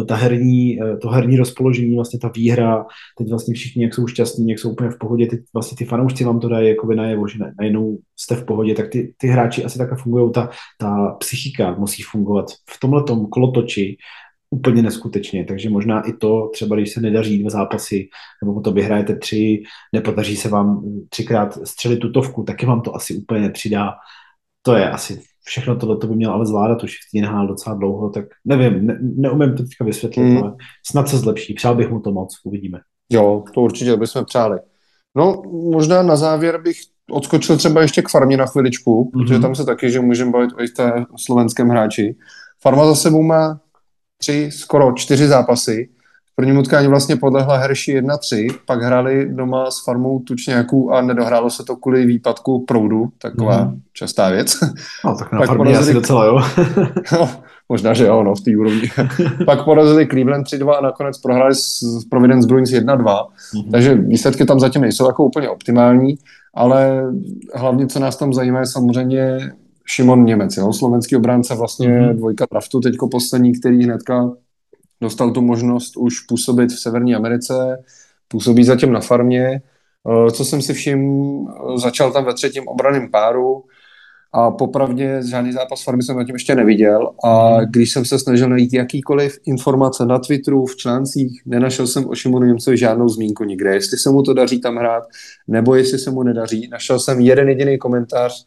eh, 0.00 0.04
ta 0.04 0.14
herní, 0.14 0.82
eh, 0.82 0.96
to 0.96 1.08
herní 1.08 1.36
rozpoložení, 1.36 1.94
vlastně 1.94 2.18
ta 2.18 2.28
výhra, 2.28 2.86
teď 3.18 3.28
vlastně 3.28 3.54
všichni, 3.54 3.84
jak 3.84 3.94
jsou 3.94 4.06
šťastní, 4.06 4.50
jak 4.50 4.58
jsou 4.58 4.70
úplně 4.70 4.90
v 4.90 4.98
pohodě, 4.98 5.26
teď 5.26 5.40
vlastně 5.54 5.76
ty 5.76 5.84
fanoušci 5.84 6.24
vám 6.24 6.40
to 6.40 6.48
dají 6.48 6.68
jako 6.68 6.94
najevo, 6.94 7.28
že 7.28 7.38
najednou 7.60 7.98
jste 8.16 8.34
v 8.34 8.44
pohodě, 8.44 8.74
tak 8.74 8.88
ty, 8.88 9.14
ty 9.16 9.26
hráči 9.26 9.64
asi 9.64 9.78
takhle 9.78 9.96
fungují, 9.96 10.32
ta, 10.32 10.50
ta 10.78 11.16
psychika 11.18 11.74
musí 11.78 12.02
fungovat 12.02 12.46
v 12.70 12.80
tomhle 12.80 13.02
kolotoči, 13.30 13.96
úplně 14.50 14.82
neskutečně, 14.82 15.44
takže 15.44 15.70
možná 15.70 16.08
i 16.08 16.12
to, 16.12 16.50
třeba 16.52 16.76
když 16.76 16.92
se 16.92 17.00
nedaří 17.00 17.38
dva 17.38 17.50
zápasy, 17.50 18.08
nebo 18.44 18.60
to 18.60 18.72
vyhrajete 18.72 19.16
tři, 19.16 19.62
nepodaří 19.92 20.36
se 20.36 20.48
vám 20.48 20.82
třikrát 21.08 21.58
střelit 21.64 22.00
tutovku, 22.00 22.42
taky 22.42 22.66
vám 22.66 22.80
to 22.80 22.96
asi 22.96 23.16
úplně 23.16 23.40
nepřidá. 23.40 23.90
To 24.62 24.76
je 24.76 24.90
asi 24.90 25.22
všechno 25.44 25.76
tohle 25.76 25.96
to 25.96 26.06
by 26.06 26.16
měl 26.16 26.32
ale 26.32 26.46
zvládat, 26.46 26.84
už 26.84 26.96
v 26.96 27.20
té 27.20 27.46
docela 27.46 27.76
dlouho, 27.76 28.10
tak 28.10 28.24
nevím, 28.44 28.86
ne, 28.86 28.98
neumím 29.00 29.56
to 29.56 29.62
teďka 29.62 29.84
vysvětlit, 29.84 30.24
mm. 30.24 30.38
ale 30.38 30.54
snad 30.90 31.08
se 31.08 31.18
zlepší, 31.18 31.54
přál 31.54 31.74
bych 31.74 31.90
mu 31.90 32.00
to 32.00 32.12
moc, 32.12 32.40
uvidíme. 32.44 32.78
Jo, 33.12 33.44
to 33.54 33.60
určitě 33.60 33.96
bychom 33.96 34.24
přáli. 34.24 34.58
No, 35.16 35.42
možná 35.72 36.02
na 36.02 36.16
závěr 36.16 36.62
bych 36.62 36.76
odskočil 37.10 37.56
třeba 37.56 37.82
ještě 37.82 38.02
k 38.02 38.08
farmě 38.08 38.36
na 38.36 38.46
chviličku, 38.46 39.04
mm-hmm. 39.04 39.10
protože 39.10 39.38
tam 39.38 39.54
se 39.54 39.64
taky, 39.64 39.90
že 39.90 40.00
můžeme 40.00 40.30
bavit 40.30 40.50
o 40.52 40.56
té 40.76 41.04
slovenském 41.16 41.68
hráči. 41.68 42.16
Farma 42.62 42.86
za 42.86 42.94
sebou 42.94 43.22
má 43.22 43.60
tři, 44.18 44.50
skoro 44.52 44.92
čtyři 44.92 45.28
zápasy. 45.28 45.88
V 46.32 46.36
prvním 46.36 46.58
utkání 46.58 46.88
vlastně 46.88 47.16
podlehla 47.16 47.56
Herši 47.56 48.00
1-3, 48.00 48.54
pak 48.66 48.82
hráli 48.82 49.28
doma 49.34 49.70
s 49.70 49.84
farmou 49.84 50.18
Tučňáků 50.18 50.92
a 50.92 51.00
nedohrálo 51.00 51.50
se 51.50 51.64
to 51.64 51.76
kvůli 51.76 52.06
výpadku 52.06 52.64
proudu, 52.64 53.08
taková 53.18 53.64
mm. 53.64 53.80
častá 53.92 54.30
věc. 54.30 54.56
No, 55.04 55.16
tak 55.16 55.32
na 55.32 55.38
pak 55.38 55.46
farmě 55.46 55.64
porazili... 55.64 55.82
asi 55.82 55.94
docela, 55.94 56.24
jo. 56.24 56.40
no, 57.12 57.30
možná, 57.68 57.94
že 57.94 58.06
jo, 58.06 58.22
no, 58.22 58.34
v 58.34 58.40
té 58.40 58.56
úrovni. 58.56 58.90
pak 59.46 59.64
porazili 59.64 60.06
Cleveland 60.06 60.46
3-2 60.46 60.70
a 60.70 60.80
nakonec 60.80 61.18
prohráli 61.18 61.54
s 61.54 61.80
Providence 62.10 62.48
Bruins 62.48 62.70
1-2, 62.70 63.04
mm-hmm. 63.04 63.70
takže 63.70 63.94
výsledky 63.94 64.44
tam 64.44 64.60
zatím 64.60 64.82
nejsou 64.82 65.06
jako 65.06 65.24
úplně 65.24 65.48
optimální, 65.48 66.18
ale 66.54 67.02
hlavně, 67.54 67.86
co 67.86 67.98
nás 67.98 68.16
tam 68.16 68.32
zajímá, 68.32 68.60
je 68.60 68.66
samozřejmě 68.66 69.52
Šimon 69.90 70.24
Němec, 70.24 70.56
jo? 70.56 70.72
slovenský 70.72 71.16
obránce, 71.16 71.54
vlastně 71.54 71.88
mm-hmm. 71.88 72.16
dvojka 72.16 72.46
draftu, 72.50 72.80
teďko 72.80 73.08
poslední, 73.08 73.52
který 73.52 73.84
hnedka 73.84 74.30
dostal 75.00 75.30
tu 75.30 75.42
možnost 75.42 75.96
už 75.96 76.20
působit 76.20 76.72
v 76.72 76.80
Severní 76.80 77.14
Americe, 77.14 77.84
působí 78.28 78.64
zatím 78.64 78.92
na 78.92 79.00
farmě. 79.00 79.62
Eh, 80.08 80.30
co 80.30 80.44
jsem 80.44 80.62
si 80.62 80.74
všiml, 80.74 81.46
eh, 81.48 81.78
začal 81.78 82.12
tam 82.12 82.24
ve 82.24 82.34
třetím 82.34 82.68
obraném 82.68 83.10
páru 83.10 83.64
a 84.32 84.50
popravdě 84.50 85.20
žádný 85.30 85.52
zápas 85.52 85.84
farmy 85.84 86.02
jsem 86.02 86.16
zatím 86.16 86.34
ještě 86.34 86.54
neviděl 86.54 87.10
a 87.24 87.56
mhm. 87.56 87.66
když 87.70 87.92
jsem 87.92 88.04
se 88.04 88.18
snažil 88.18 88.48
najít 88.48 88.72
jakýkoliv 88.72 89.38
informace 89.46 90.06
na 90.06 90.18
Twitteru, 90.18 90.66
v 90.66 90.76
článcích, 90.76 91.42
nenašel 91.46 91.86
jsem 91.86 92.08
o 92.08 92.14
Šimonu 92.14 92.46
Němcovi 92.46 92.76
žádnou 92.76 93.08
zmínku 93.08 93.44
nikde, 93.44 93.74
jestli 93.74 93.98
se 93.98 94.10
mu 94.10 94.22
to 94.22 94.34
daří 94.34 94.60
tam 94.60 94.76
hrát, 94.76 95.04
nebo 95.48 95.74
jestli 95.74 95.98
se 95.98 96.10
mu 96.10 96.22
nedaří. 96.22 96.68
Našel 96.68 96.98
jsem 96.98 97.20
jeden 97.20 97.48
jediný 97.48 97.78
komentář, 97.78 98.44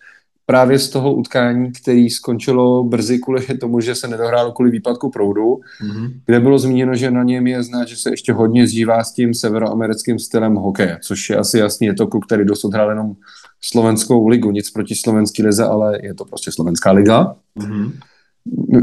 právě 0.51 0.79
z 0.79 0.89
toho 0.89 1.13
utkání, 1.13 1.71
který 1.71 2.09
skončilo 2.09 2.83
brzy 2.83 3.19
kvůli 3.19 3.41
tomu, 3.59 3.79
že 3.79 3.95
se 3.95 4.07
nedohrálo 4.07 4.51
kvůli 4.51 4.71
výpadku 4.71 5.09
proudu, 5.09 5.59
mm-hmm. 5.83 6.11
kde 6.25 6.39
bylo 6.39 6.59
zmíněno, 6.59 6.95
že 6.95 7.11
na 7.11 7.23
něm 7.23 7.47
je 7.47 7.63
znát, 7.63 7.87
že 7.87 7.95
se 7.95 8.09
ještě 8.09 8.33
hodně 8.33 8.67
zžívá 8.67 9.03
s 9.03 9.13
tím 9.13 9.33
severoamerickým 9.33 10.19
stylem 10.19 10.55
hokeje, 10.55 10.97
což 11.01 11.29
je 11.29 11.37
asi 11.37 11.57
jasný, 11.57 11.87
je 11.87 11.93
to 11.93 12.07
klub, 12.07 12.25
který 12.25 12.45
dosud 12.45 12.73
hrál 12.73 12.89
jenom 12.89 13.13
slovenskou 13.61 14.27
ligu, 14.27 14.51
nic 14.51 14.71
proti 14.71 14.95
slovenský 14.95 15.43
lize, 15.43 15.65
ale 15.65 15.99
je 16.03 16.13
to 16.13 16.25
prostě 16.25 16.51
slovenská 16.51 16.91
liga. 16.91 17.35
Mm-hmm. 17.59 17.91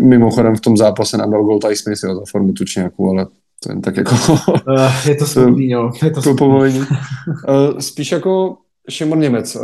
Mimochodem 0.01 0.57
v 0.57 0.61
tom 0.61 0.77
zápase 0.77 1.17
nám 1.17 1.31
dal 1.31 1.45
gol 1.45 1.61
Smith 1.75 2.01
jo, 2.05 2.15
za 2.15 2.23
formu 2.31 2.53
tučňáku, 2.53 3.11
ale 3.11 3.27
to 3.63 3.73
jen 3.73 3.81
tak 3.81 3.97
jako... 3.97 4.15
Uh, 4.69 5.07
je 5.09 5.15
to 5.15 5.27
smutný, 5.27 5.71
jo. 5.71 5.91
Je 6.03 6.11
to, 6.11 6.23
to 6.23 6.35
povolení. 6.35 6.79
Uh, 6.79 7.79
spíš 7.79 8.13
jako 8.13 8.57
Šimon 8.89 9.21
Němec. 9.21 9.57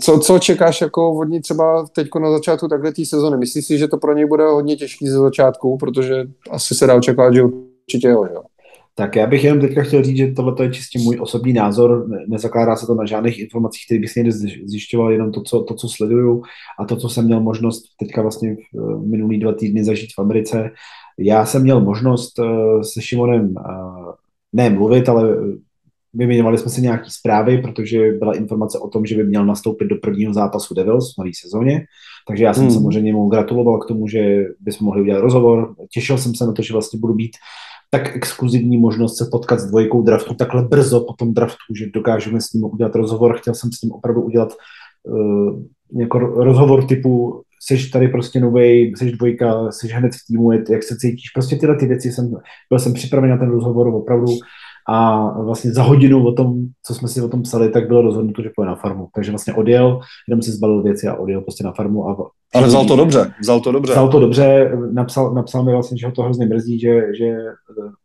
Co, 0.00 0.18
co 0.18 0.38
čekáš 0.38 0.80
jako 0.80 1.18
od 1.18 1.24
ní 1.24 1.40
třeba 1.40 1.86
teď 1.86 2.08
na 2.20 2.30
začátku 2.30 2.68
takhle 2.68 2.92
té 2.92 3.04
sezony? 3.04 3.36
Myslíš 3.36 3.66
si, 3.66 3.78
že 3.78 3.88
to 3.88 3.96
pro 3.98 4.14
něj 4.14 4.26
bude 4.26 4.44
hodně 4.44 4.76
těžký 4.76 5.08
ze 5.08 5.18
začátku, 5.18 5.76
protože 5.78 6.24
asi 6.50 6.74
se 6.74 6.86
dá 6.86 6.94
očekávat, 6.94 7.34
že 7.34 7.42
určitě 7.42 8.08
jo, 8.08 8.24
že? 8.28 8.34
Tak 8.96 9.16
já 9.16 9.26
bych 9.26 9.44
jenom 9.44 9.60
teďka 9.60 9.82
chtěl 9.82 10.02
říct, 10.02 10.16
že 10.16 10.32
tohle 10.32 10.54
je 10.62 10.70
čistě 10.70 10.98
můj 10.98 11.18
osobní 11.20 11.52
názor, 11.52 12.06
nezakládá 12.28 12.76
se 12.76 12.86
to 12.86 12.94
na 12.94 13.06
žádných 13.06 13.38
informacích, 13.38 13.82
které 13.86 14.00
bych 14.00 14.10
si 14.10 14.20
někde 14.20 14.32
zjišťoval, 14.64 15.12
jenom 15.12 15.32
to 15.32 15.42
co, 15.42 15.62
to, 15.62 15.74
co 15.74 15.88
sleduju 15.88 16.42
a 16.78 16.84
to, 16.84 16.96
co 16.96 17.08
jsem 17.08 17.24
měl 17.24 17.40
možnost 17.40 17.84
teďka 18.00 18.22
vlastně 18.22 18.56
v 18.72 19.06
minulý 19.06 19.40
dva 19.40 19.52
týdny 19.52 19.84
zažít 19.84 20.10
v 20.16 20.20
Americe. 20.20 20.70
Já 21.18 21.46
jsem 21.46 21.62
měl 21.62 21.80
možnost 21.80 22.38
eh, 22.38 22.84
se 22.84 23.02
Šimonem 23.02 23.54
eh, 23.58 23.62
ne 24.52 24.70
mluvit, 24.70 25.08
ale 25.08 25.36
Vyměňovali 26.14 26.58
jsme 26.58 26.70
si 26.70 26.82
nějaké 26.82 27.04
zprávy, 27.08 27.58
protože 27.58 28.12
byla 28.12 28.36
informace 28.36 28.78
o 28.78 28.88
tom, 28.88 29.06
že 29.06 29.16
by 29.16 29.24
měl 29.24 29.46
nastoupit 29.46 29.84
do 29.84 29.96
prvního 29.96 30.34
zápasu 30.34 30.74
Devils 30.74 31.14
v 31.14 31.18
nové 31.18 31.30
sezóně. 31.42 31.86
Takže 32.28 32.44
já 32.44 32.54
jsem 32.54 32.62
hmm. 32.62 32.72
samozřejmě 32.72 33.12
mu 33.12 33.28
gratuloval 33.28 33.78
k 33.78 33.88
tomu, 33.88 34.08
že 34.08 34.44
bychom 34.60 34.84
mohli 34.84 35.02
udělat 35.02 35.20
rozhovor. 35.20 35.74
Těšil 35.92 36.18
jsem 36.18 36.34
se 36.34 36.46
na 36.46 36.52
to, 36.52 36.62
že 36.62 36.72
vlastně 36.72 36.98
budu 36.98 37.14
mít 37.14 37.36
tak 37.90 38.16
exkluzivní 38.16 38.76
možnost 38.76 39.16
se 39.16 39.28
potkat 39.30 39.60
s 39.60 39.66
dvojkou 39.66 40.02
draftu 40.02 40.34
takhle 40.34 40.62
brzo 40.62 41.00
po 41.00 41.12
tom 41.12 41.34
draftu, 41.34 41.74
že 41.78 41.86
dokážeme 41.94 42.40
s 42.40 42.52
ním 42.52 42.64
udělat 42.64 42.94
rozhovor. 42.94 43.36
Chtěl 43.38 43.54
jsem 43.54 43.72
s 43.72 43.82
ním 43.82 43.92
opravdu 43.92 44.22
udělat 44.22 44.52
uh, 45.02 45.62
jako 46.00 46.18
rozhovor 46.18 46.86
typu 46.86 47.42
jsi 47.66 47.90
tady 47.90 48.08
prostě 48.08 48.40
nový, 48.40 48.92
jsi 48.96 49.12
dvojka, 49.12 49.72
jsi 49.72 49.88
hned 49.88 50.12
v 50.14 50.26
týmu, 50.26 50.52
jak 50.52 50.82
se 50.82 50.96
cítíš. 50.96 51.30
Prostě 51.34 51.56
tyhle 51.56 51.76
ty 51.76 51.86
věci 51.86 52.12
jsem, 52.12 52.34
byl 52.70 52.78
jsem 52.78 52.92
připraven 52.92 53.30
na 53.30 53.36
ten 53.36 53.50
rozhovor 53.50 53.88
opravdu 53.88 54.26
a 54.88 55.28
vlastně 55.42 55.72
za 55.72 55.82
hodinu 55.82 56.26
o 56.26 56.32
tom, 56.32 56.54
co 56.82 56.94
jsme 56.94 57.08
si 57.08 57.22
o 57.22 57.28
tom 57.28 57.42
psali, 57.42 57.70
tak 57.70 57.86
bylo 57.86 58.02
rozhodnuto, 58.02 58.42
že 58.42 58.50
půjde 58.56 58.68
na 58.68 58.76
farmu. 58.76 59.08
Takže 59.14 59.30
vlastně 59.30 59.54
odjel, 59.54 60.00
jenom 60.28 60.42
si 60.42 60.50
zbalil 60.50 60.82
věci 60.82 61.08
a 61.08 61.14
odjel 61.14 61.40
prostě 61.40 61.64
na 61.64 61.72
farmu. 61.72 62.08
A 62.08 62.30
Ale 62.54 62.66
vzal 62.66 62.84
to 62.84 62.96
dobře, 62.96 63.34
vzal 63.40 63.60
to 63.60 63.72
dobře. 63.72 63.92
Vzal 63.92 64.08
to 64.08 64.20
dobře, 64.20 64.72
napsal, 64.92 65.34
napsal 65.34 65.64
mi 65.64 65.72
vlastně, 65.72 65.98
že 65.98 66.06
ho 66.06 66.12
to 66.12 66.22
hrozně 66.22 66.46
mrzí, 66.46 66.80
že, 66.80 67.02
že 67.18 67.36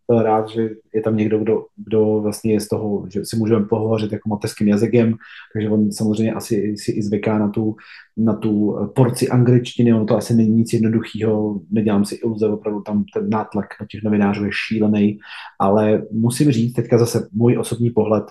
byl 0.07 0.21
rád, 0.21 0.49
že 0.49 0.69
je 0.93 1.01
tam 1.01 1.17
někdo, 1.17 1.39
kdo, 1.39 1.65
kdo 1.77 2.19
vlastně 2.21 2.53
je 2.53 2.59
z 2.59 2.67
toho, 2.67 3.05
že 3.13 3.25
si 3.25 3.37
můžeme 3.37 3.65
pohovořit 3.65 4.11
jako 4.11 4.29
mateřským 4.29 4.67
jazykem, 4.67 5.15
takže 5.53 5.69
on 5.69 5.91
samozřejmě 5.91 6.33
asi 6.33 6.77
si 6.77 6.91
i 6.91 7.01
zvyká 7.01 7.39
na 7.39 7.49
tu, 7.49 7.75
na 8.17 8.33
tu 8.33 8.77
porci 8.95 9.29
angličtiny, 9.29 9.93
ono 9.93 10.05
to 10.05 10.17
asi 10.17 10.35
není 10.35 10.49
nic 10.49 10.73
jednoduchého, 10.73 11.59
nedělám 11.71 12.05
si 12.05 12.15
iluze, 12.15 12.47
opravdu 12.47 12.81
tam 12.81 13.03
ten 13.13 13.29
nátlak 13.29 13.65
na 13.81 13.87
těch 13.91 14.03
novinářů 14.03 14.45
je 14.45 14.51
šílený, 14.67 15.19
ale 15.59 16.01
musím 16.11 16.51
říct 16.51 16.73
teďka 16.73 16.97
zase 16.97 17.27
můj 17.31 17.57
osobní 17.57 17.89
pohled 17.89 18.23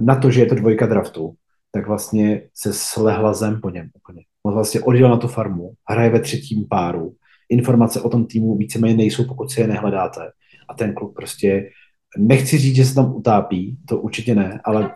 na 0.00 0.16
to, 0.16 0.30
že 0.30 0.40
je 0.40 0.46
to 0.46 0.54
dvojka 0.54 0.86
draftu, 0.86 1.34
tak 1.72 1.86
vlastně 1.86 2.42
se 2.54 2.72
slehla 2.72 3.32
zem 3.34 3.60
po 3.60 3.70
něm 3.70 3.90
úplně. 3.96 4.22
On 4.42 4.54
vlastně 4.54 4.80
odjel 4.80 5.08
na 5.08 5.16
tu 5.16 5.28
farmu, 5.28 5.72
hraje 5.88 6.10
ve 6.10 6.20
třetím 6.20 6.68
páru, 6.68 7.14
informace 7.48 8.00
o 8.00 8.08
tom 8.08 8.26
týmu 8.26 8.56
víceméně 8.56 8.96
nejsou, 8.96 9.24
pokud 9.24 9.50
si 9.50 9.60
je 9.60 9.66
nehledáte 9.66 10.30
a 10.68 10.74
ten 10.74 10.94
klub 10.94 11.14
prostě, 11.14 11.70
nechci 12.18 12.58
říct, 12.58 12.76
že 12.76 12.84
se 12.84 12.94
tam 12.94 13.14
utápí, 13.14 13.78
to 13.88 13.98
určitě 13.98 14.34
ne, 14.34 14.60
ale 14.64 14.92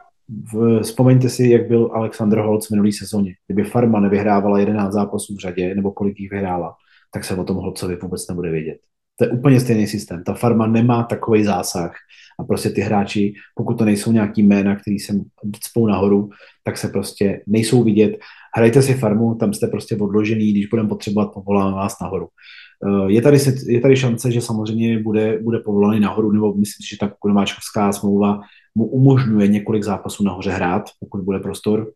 v, 0.52 0.80
vzpomeňte 0.82 1.28
si, 1.28 1.48
jak 1.48 1.68
byl 1.68 1.90
Alexander 1.94 2.38
Holc 2.38 2.66
v 2.66 2.70
minulý 2.70 2.92
sezóně. 2.92 3.34
Kdyby 3.46 3.64
Farma 3.64 4.00
nevyhrávala 4.00 4.58
11 4.58 4.92
zápasů 4.92 5.34
v 5.34 5.38
řadě, 5.38 5.74
nebo 5.74 5.92
kolik 5.92 6.20
jich 6.20 6.30
vyhrála, 6.30 6.74
tak 7.12 7.24
se 7.24 7.36
o 7.36 7.44
tom 7.44 7.56
Holcovi 7.56 7.96
vůbec 7.96 8.28
nebude 8.28 8.50
vědět. 8.50 8.78
To 9.18 9.24
je 9.24 9.30
úplně 9.30 9.60
stejný 9.60 9.86
systém. 9.86 10.24
Ta 10.24 10.34
farma 10.34 10.66
nemá 10.66 11.02
takový 11.02 11.44
zásah 11.44 11.92
a 12.38 12.44
prostě 12.44 12.70
ty 12.70 12.80
hráči, 12.80 13.34
pokud 13.54 13.78
to 13.78 13.84
nejsou 13.84 14.12
nějaký 14.12 14.42
jména, 14.42 14.76
který 14.76 14.98
se 14.98 15.12
cpou 15.60 15.86
nahoru, 15.86 16.30
tak 16.64 16.78
se 16.78 16.88
prostě 16.88 17.42
nejsou 17.46 17.82
vidět. 17.82 18.18
Hrajte 18.56 18.82
si 18.82 18.94
farmu, 18.94 19.34
tam 19.34 19.52
jste 19.52 19.66
prostě 19.66 19.96
odložený, 19.96 20.52
když 20.52 20.66
budeme 20.66 20.88
potřebovat, 20.88 21.32
povoláme 21.34 21.76
vás 21.76 22.00
nahoru. 22.00 22.28
Eh, 22.86 23.12
je 23.12 23.22
tady, 23.22 23.38
je 23.66 23.80
tady 23.80 23.96
šance, 23.96 24.30
že 24.30 24.40
samozřejmě 24.40 25.02
bude, 25.02 25.38
bude 25.42 25.58
povolaný 25.58 26.00
nahoru, 26.00 26.32
nebo 26.32 26.54
myslím 26.54 26.84
si, 26.84 26.90
že 26.90 26.98
ta 26.98 27.12
konováčkovská 27.18 27.92
smlouva 27.92 28.40
mu 28.74 28.86
umožňuje 28.86 29.48
několik 29.48 29.82
zápasů 29.82 30.24
nahoře 30.24 30.50
hrát, 30.50 30.82
pokud 31.00 31.20
bude 31.20 31.38
prostor. 31.38 31.90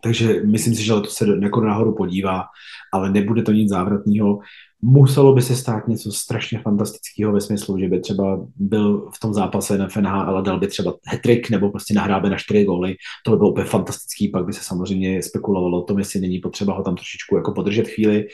Takže 0.00 0.42
myslím 0.44 0.74
si, 0.74 0.84
že 0.84 0.92
to 0.92 1.04
se 1.04 1.26
jako 1.42 1.60
nahoru 1.60 1.94
podívá, 1.94 2.44
ale 2.92 3.10
nebude 3.10 3.42
to 3.42 3.52
nic 3.52 3.70
závratného 3.70 4.38
muselo 4.82 5.34
by 5.34 5.42
se 5.42 5.56
stát 5.56 5.88
něco 5.88 6.12
strašně 6.12 6.58
fantastického 6.58 7.32
ve 7.32 7.40
smyslu, 7.40 7.78
že 7.78 7.88
by 7.88 8.00
třeba 8.00 8.46
byl 8.56 9.10
v 9.14 9.20
tom 9.20 9.34
zápase 9.34 9.78
na 9.78 9.88
FNH, 9.88 10.12
ale 10.12 10.42
dal 10.42 10.58
by 10.58 10.66
třeba 10.66 10.94
hetrik 11.06 11.50
nebo 11.50 11.70
prostě 11.70 11.94
nahrábe 11.94 12.30
na 12.30 12.36
čtyři 12.36 12.64
góly. 12.64 12.96
To 13.24 13.30
by 13.30 13.36
bylo 13.36 13.50
úplně 13.50 13.66
fantastický, 13.66 14.28
pak 14.28 14.46
by 14.46 14.52
se 14.52 14.64
samozřejmě 14.64 15.22
spekulovalo 15.22 15.82
o 15.82 15.84
tom, 15.84 15.98
jestli 15.98 16.20
není 16.20 16.38
potřeba 16.38 16.74
ho 16.74 16.82
tam 16.82 16.94
trošičku 16.94 17.36
jako 17.36 17.52
podržet 17.52 17.88
chvíli. 17.88 18.26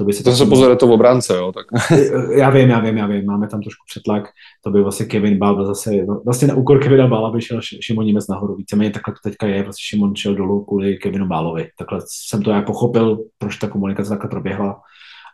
To 0.00 0.04
by 0.04 0.12
se 0.12 0.24
to 0.24 0.32
se 0.32 0.46
pozor, 0.46 0.76
to 0.76 0.86
v 0.86 0.90
obránce, 0.90 1.36
jo? 1.36 1.52
Tak. 1.52 1.66
já 2.36 2.50
vím, 2.50 2.68
já 2.68 2.80
vím, 2.80 2.96
já 2.96 3.06
vím, 3.06 3.26
máme 3.26 3.48
tam 3.48 3.62
trošku 3.62 3.84
přetlak. 3.86 4.28
To 4.64 4.70
by 4.70 4.82
vlastně 4.82 5.06
Kevin 5.06 5.38
Bál 5.38 5.66
zase, 5.66 5.90
vlastně 6.24 6.48
na 6.48 6.54
úkor 6.54 6.82
Kevina 6.82 7.06
Bála 7.06 7.30
by 7.30 7.40
šel 7.40 7.60
Šimon 7.60 8.04
Němec 8.04 8.28
nahoru. 8.28 8.56
Víceméně 8.56 8.90
takhle 8.90 9.14
to 9.14 9.30
teďka 9.30 9.46
je, 9.46 9.62
vlastně 9.62 9.82
Šimon 9.82 10.16
šel 10.16 10.34
dolů 10.34 10.64
kvůli 10.64 10.96
Kevinu 10.96 11.26
Bálovi. 11.26 11.68
Takhle 11.78 12.00
jsem 12.06 12.42
to 12.42 12.50
já 12.50 12.62
pochopil, 12.62 13.24
proč 13.38 13.56
ta 13.56 13.68
komunikace 13.68 14.10
takhle 14.10 14.30
proběhla 14.30 14.80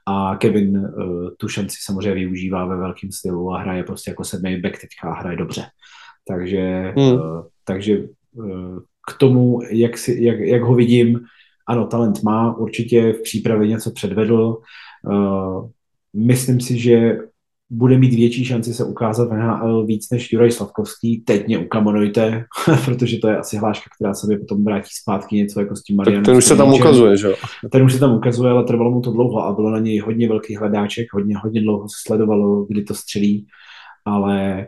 a 0.07 0.37
Kevin 0.37 0.79
uh, 0.79 1.29
tu 1.37 1.49
šanci 1.49 1.77
samozřejmě 1.81 2.15
využívá 2.15 2.67
ve 2.67 2.77
velkém 2.77 3.13
stylu 3.13 3.55
a 3.55 3.59
hraje 3.59 3.85
prostě 3.85 4.11
jako 4.11 4.25
sedmý 4.25 4.61
back 4.61 4.81
teďka 4.81 5.11
a 5.11 5.21
hraje 5.21 5.37
dobře. 5.37 5.65
Takže, 6.29 6.93
hmm. 6.97 7.13
uh, 7.13 7.47
takže 7.65 7.99
uh, 8.33 8.79
k 9.11 9.19
tomu, 9.19 9.59
jak, 9.71 9.99
si, 9.99 10.23
jak, 10.23 10.39
jak 10.39 10.63
ho 10.63 10.75
vidím, 10.75 11.21
ano, 11.69 11.87
talent 11.87 12.23
má, 12.23 12.57
určitě 12.57 13.13
v 13.13 13.23
přípravě 13.23 13.69
něco 13.69 13.91
předvedl. 13.91 14.59
Uh, 15.07 15.69
myslím 16.15 16.61
si, 16.61 16.79
že 16.79 17.19
bude 17.71 17.99
mít 17.99 18.15
větší 18.15 18.45
šanci 18.45 18.75
se 18.75 18.85
ukázat 18.85 19.29
v 19.29 19.33
NHL 19.33 19.87
víc 19.87 20.11
než 20.11 20.33
Juraj 20.33 20.51
Slavkovský. 20.51 21.21
Teď 21.21 21.47
mě 21.47 21.59
ukamonujte, 21.59 22.45
protože 22.85 23.19
to 23.19 23.29
je 23.29 23.39
asi 23.39 23.57
hláška, 23.57 23.91
která 23.97 24.15
se 24.15 24.27
mi 24.27 24.39
potom 24.39 24.65
vrátí 24.65 24.89
zpátky 25.03 25.37
něco 25.37 25.61
jako 25.61 25.77
s 25.77 25.83
tím 25.83 25.97
Marianem. 25.97 26.25
Ten 26.25 26.37
už 26.37 26.45
se 26.45 26.57
tam 26.57 26.73
ukazuje, 26.73 27.17
že 27.17 27.27
jo? 27.27 27.35
Ten 27.71 27.83
už 27.83 27.93
se 27.93 28.01
tam 28.01 28.17
ukazuje, 28.17 28.51
ale 28.51 28.65
trvalo 28.65 28.91
mu 28.91 29.01
to 29.01 29.13
dlouho 29.13 29.45
a 29.45 29.53
bylo 29.53 29.71
na 29.71 29.79
něj 29.79 29.99
hodně 29.99 30.29
velký 30.29 30.57
hledáček, 30.57 31.07
hodně, 31.13 31.37
hodně 31.37 31.61
dlouho 31.63 31.89
se 31.89 31.97
sledovalo, 32.07 32.65
kdy 32.65 32.83
to 32.83 32.95
střelí, 32.95 33.47
ale 34.05 34.67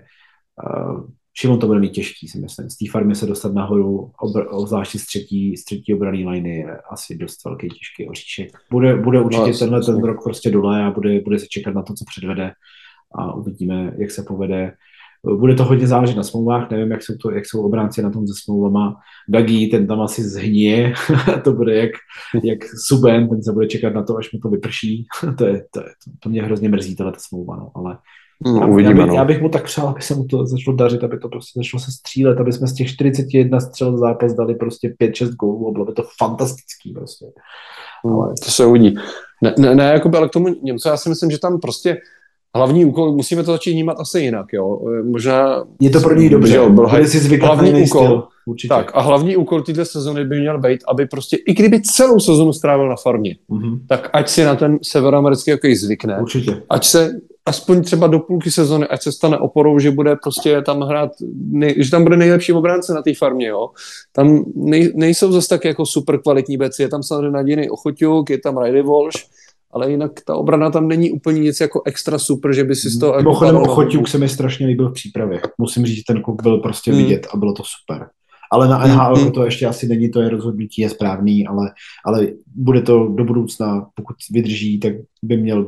uh, 0.65 1.01
Šimon 1.41 1.59
to 1.59 1.67
bude 1.67 1.81
mít 1.81 1.93
těžký, 1.93 2.29
si 2.29 2.39
myslím. 2.39 2.71
Z 2.71 2.77
té 2.77 2.85
farmy 2.91 3.15
se 3.15 3.27
dostat 3.27 3.55
nahoru, 3.55 4.11
obzvláště 4.51 4.99
z 4.99 5.07
třetí, 5.07 5.57
z 5.57 5.65
třetí 5.65 5.95
obraný 5.95 6.27
liney, 6.27 6.57
je 6.57 6.79
asi 6.91 7.19
dost 7.19 7.45
velký 7.45 7.69
těžký 7.69 8.09
oříšek. 8.09 8.51
Bude, 8.71 8.97
bude 8.97 9.21
určitě 9.21 9.51
no, 9.51 9.59
tenhle 9.59 9.83
ten 9.83 10.05
rok 10.05 10.23
prostě 10.25 10.51
dole 10.51 10.85
a 10.85 10.91
bude, 10.91 11.21
bude 11.21 11.39
se 11.39 11.47
čekat 11.47 11.75
na 11.75 11.83
to, 11.83 11.95
co 11.95 12.05
předvede 12.05 12.53
a 13.15 13.35
uvidíme, 13.35 13.95
jak 13.99 14.11
se 14.11 14.23
povede. 14.23 14.73
Bude 15.37 15.55
to 15.55 15.65
hodně 15.65 15.87
záležet 15.87 16.17
na 16.17 16.23
smlouvách, 16.23 16.71
nevím, 16.71 16.91
jak 16.91 17.03
jsou, 17.03 17.17
to, 17.17 17.31
jak 17.31 17.47
jsou 17.47 17.63
obránci 17.63 18.03
na 18.03 18.11
tom 18.11 18.27
se 18.27 18.33
smlouvama. 18.45 18.97
Dagi, 19.29 19.67
ten 19.67 19.87
tam 19.87 20.01
asi 20.01 20.23
zhníje, 20.23 20.93
to 21.45 21.53
bude 21.53 21.77
jak, 21.77 21.91
jak 22.45 22.59
Suben, 22.87 23.29
ten 23.29 23.43
se 23.43 23.53
bude 23.53 23.67
čekat 23.67 23.95
na 23.95 24.03
to, 24.03 24.17
až 24.17 24.33
mu 24.33 24.39
to 24.39 24.49
vyprší. 24.49 25.07
to, 25.39 25.47
je, 25.47 25.65
to, 25.71 25.81
je, 25.81 25.89
to 26.21 26.29
mě 26.29 26.43
hrozně 26.43 26.69
mrzí, 26.69 26.97
tohle 26.97 27.13
smlouva, 27.19 27.57
no, 27.57 27.71
ale 27.75 27.99
No, 28.47 28.61
já, 28.61 28.67
uvidíme, 28.67 29.01
já, 29.01 29.07
bych, 29.07 29.09
no. 29.09 29.15
já 29.15 29.25
bych 29.25 29.41
mu 29.43 29.49
tak 29.49 29.65
přál, 29.65 29.89
aby 29.89 30.03
se 30.03 30.15
mu 30.15 30.25
to 30.25 30.47
začalo 30.47 30.77
dařit, 30.77 31.05
aby 31.05 31.19
to 31.19 31.29
prostě 31.29 31.61
začalo 31.61 31.81
se 31.81 31.93
střílet, 31.93 32.41
aby 32.41 32.53
jsme 32.53 32.67
z 32.67 32.75
těch 32.75 32.89
41 32.89 33.61
střel 33.61 33.99
zápas 33.99 34.35
dali 34.35 34.55
prostě 34.55 34.95
5-6 35.01 35.35
gólů 35.35 35.69
a 35.69 35.73
bylo 35.73 35.85
by 35.85 35.93
to 35.93 36.03
fantastický 36.19 36.93
prostě. 36.93 37.27
Hmm, 38.05 38.15
ale... 38.15 38.35
To 38.45 38.51
se 38.51 38.67
uvidí. 38.67 38.95
Ne, 39.43 39.55
ne, 39.59 39.75
ne 39.75 39.85
jako 39.85 40.11
ale 40.17 40.29
k 40.29 40.33
tomu 40.33 40.49
Němcu, 40.63 40.89
já 40.89 40.97
si 40.97 41.09
myslím, 41.09 41.31
že 41.31 41.39
tam 41.39 41.61
prostě 41.61 41.97
hlavní 42.55 42.85
úkol, 42.85 43.13
musíme 43.13 43.43
to 43.43 43.53
začít 43.53 43.73
vnímat 43.73 44.01
asi 44.01 44.21
jinak, 44.21 44.47
jo. 44.53 44.81
Možná... 45.05 45.65
Je 45.81 45.91
to 45.91 46.01
pro 46.01 46.15
něj 46.15 46.29
dobře, 46.29 46.57
jo, 46.57 46.71
byl 46.71 46.89
hlavní, 46.89 47.07
si 47.07 47.37
hlavní 47.37 47.83
úkol, 47.83 48.07
styl, 48.07 48.23
určitě. 48.47 48.69
Tak, 48.69 48.91
a 48.95 49.01
hlavní 49.01 49.37
úkol 49.37 49.63
této 49.63 49.85
sezony 49.85 50.25
by 50.25 50.41
měl 50.41 50.61
být, 50.61 50.81
aby 50.89 51.07
prostě, 51.07 51.37
i 51.47 51.55
kdyby 51.55 51.83
celou 51.83 52.21
sezonu 52.21 52.53
strávil 52.53 52.89
na 52.89 52.97
farmě, 52.97 53.37
mm-hmm. 53.51 53.81
tak 53.89 54.11
ať 54.13 54.29
si 54.29 54.45
na 54.45 54.57
ten 54.57 54.79
severoamerický 54.83 55.53
hokej 55.53 55.77
zvykne. 55.77 56.19
Určitě. 56.21 56.63
Ať 56.71 56.85
se 56.85 57.11
aspoň 57.49 57.83
třeba 57.83 58.07
do 58.07 58.19
půlky 58.19 58.51
sezony, 58.51 58.87
ať 58.87 59.03
se 59.03 59.13
stane 59.13 59.39
oporou, 59.39 59.79
že 59.79 59.91
bude 59.91 60.17
prostě 60.23 60.63
tam 60.63 60.81
hrát, 60.81 61.11
nej, 61.51 61.75
že 61.79 61.91
tam 61.91 62.03
bude 62.03 62.17
nejlepší 62.17 62.53
obránce 62.53 62.95
na 62.95 63.03
té 63.03 63.15
farmě, 63.15 63.47
jo. 63.47 63.69
Tam 64.13 64.45
nej, 64.57 64.93
nejsou 64.95 65.33
zase 65.33 65.49
tak 65.49 65.65
jako 65.65 65.87
super 65.87 66.21
kvalitní 66.23 66.57
beci, 66.57 66.83
je 66.83 66.89
tam 66.89 67.03
samozřejmě 67.03 67.31
nadějný 67.31 67.71
Ochoťuk, 67.71 68.31
je 68.31 68.39
tam 68.39 68.59
Riley 68.59 68.83
Walsh, 68.83 69.19
ale 69.73 69.91
jinak 69.91 70.13
ta 70.27 70.35
obrana 70.35 70.71
tam 70.71 70.89
není 70.89 71.11
úplně 71.11 71.41
nic 71.41 71.61
jako 71.61 71.83
extra 71.87 72.19
super, 72.19 72.55
že 72.55 72.65
by 72.65 72.77
si 72.77 72.91
z 72.91 72.99
toho... 72.99 73.13
Jako 73.13 73.23
Mimochodem 73.23 73.55
jako 73.55 73.73
Ochoťuk 73.73 74.09
se 74.09 74.19
mi 74.19 74.29
strašně 74.29 74.67
líbil 74.67 74.91
v 74.91 74.95
přípravě. 74.95 75.41
Musím 75.59 75.87
říct, 75.87 75.97
že 75.97 76.03
ten 76.07 76.23
kluk 76.23 76.43
byl 76.43 76.59
prostě 76.59 76.93
hmm. 76.93 77.03
vidět 77.03 77.27
a 77.35 77.37
bylo 77.37 77.53
to 77.53 77.63
super. 77.67 78.09
Ale 78.53 78.69
na 78.69 78.87
NHL 78.87 79.17
hmm. 79.17 79.33
to 79.33 79.45
ještě 79.45 79.67
asi 79.67 79.89
není, 79.89 80.11
to 80.11 80.21
je 80.21 80.29
rozhodnutí, 80.29 80.83
je 80.83 80.91
správný, 80.91 81.47
ale, 81.47 81.71
ale 82.05 82.27
bude 82.57 82.83
to 82.83 83.09
do 83.09 83.25
budoucna, 83.25 83.87
pokud 83.95 84.17
vydrží, 84.31 84.81
tak 84.81 84.93
by 85.23 85.37
měl 85.37 85.67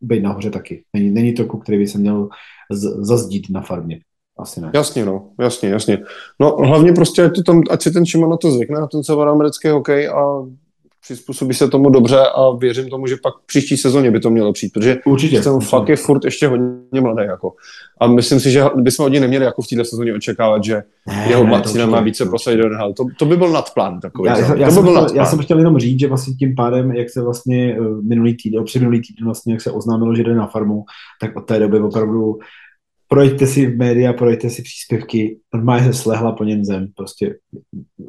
být 0.00 0.22
nahoře 0.22 0.50
taky. 0.50 0.84
Není, 0.94 1.10
není 1.10 1.34
to 1.34 1.44
kluk, 1.44 1.62
který 1.62 1.78
by 1.78 1.86
se 1.86 1.98
měl 1.98 2.28
z, 2.70 2.82
zazdít 2.98 3.50
na 3.50 3.60
farmě. 3.60 4.00
Asi 4.38 4.60
ne. 4.60 4.70
Jasně, 4.74 5.04
no, 5.04 5.30
jasně, 5.40 5.68
jasně. 5.68 5.98
No 6.40 6.56
hlavně 6.56 6.92
prostě, 6.92 7.24
ať, 7.24 7.32
tam, 7.46 7.62
ať 7.70 7.82
si 7.82 7.90
ten 7.90 8.06
Šimon 8.06 8.30
na 8.30 8.36
to 8.36 8.50
zvykne, 8.50 8.80
na 8.80 8.86
ten 8.86 9.04
severoamerický 9.04 9.68
hokej 9.68 10.08
a 10.08 10.42
přizpůsobí 11.08 11.54
se 11.54 11.68
tomu 11.68 11.90
dobře 11.90 12.18
a 12.18 12.56
věřím 12.56 12.88
tomu, 12.88 13.06
že 13.06 13.16
pak 13.22 13.34
příští 13.46 13.76
sezóně 13.76 14.10
by 14.10 14.20
to 14.20 14.30
mělo 14.30 14.52
přijít, 14.52 14.72
protože 14.72 14.96
určitě, 15.06 15.40
ten 15.40 15.60
fakt 15.60 15.88
je 15.88 15.96
furt 15.96 16.24
ještě 16.24 16.48
hodně 16.48 17.00
mladý. 17.00 17.22
Jako. 17.26 17.52
A 18.00 18.06
myslím 18.06 18.40
si, 18.40 18.50
že 18.50 18.64
bychom 18.74 19.06
od 19.06 19.08
něj 19.08 19.20
neměli 19.20 19.44
jako 19.44 19.62
v 19.62 19.66
této 19.66 19.84
sezóně 19.84 20.14
očekávat, 20.14 20.64
že 20.64 20.82
ne, 21.06 21.26
jeho 21.28 21.46
Marcina 21.46 21.86
má 21.86 22.00
více 22.00 22.26
prosadit 22.26 22.56
do 22.56 22.68
NHL. 22.68 22.92
To, 22.92 23.04
to 23.18 23.24
by 23.24 23.36
byl 23.36 23.50
nadplán 23.50 24.00
takový. 24.00 24.28
Já, 24.28 24.38
já, 24.38 24.54
já, 24.56 24.70
jsem 24.70 24.82
chtěl, 24.82 25.06
já 25.14 25.24
jsem 25.24 25.38
chtěl 25.38 25.58
jenom 25.58 25.78
říct, 25.78 26.00
že 26.00 26.08
vlastně 26.08 26.34
tím 26.34 26.54
pádem, 26.54 26.92
jak 26.92 27.10
se 27.10 27.22
vlastně 27.22 27.76
eh, 27.80 28.02
minulý 28.02 28.36
týden, 28.36 28.64
minulý 28.78 29.00
týden 29.02 29.24
vlastně, 29.24 29.52
jak 29.52 29.60
se 29.60 29.70
oznámilo, 29.70 30.14
že 30.14 30.24
jde 30.24 30.34
na 30.34 30.46
farmu, 30.46 30.84
tak 31.20 31.36
od 31.36 31.40
té 31.40 31.58
doby 31.58 31.80
opravdu 31.80 32.38
projďte 33.08 33.46
si 33.46 33.66
v 33.66 33.76
média, 33.76 34.12
projďte 34.12 34.50
si 34.50 34.62
příspěvky, 34.62 35.38
normálně 35.54 35.92
se 35.92 36.02
slehla 36.02 36.32
po 36.32 36.44
něm 36.44 36.64
zem, 36.64 36.88
prostě, 36.96 37.36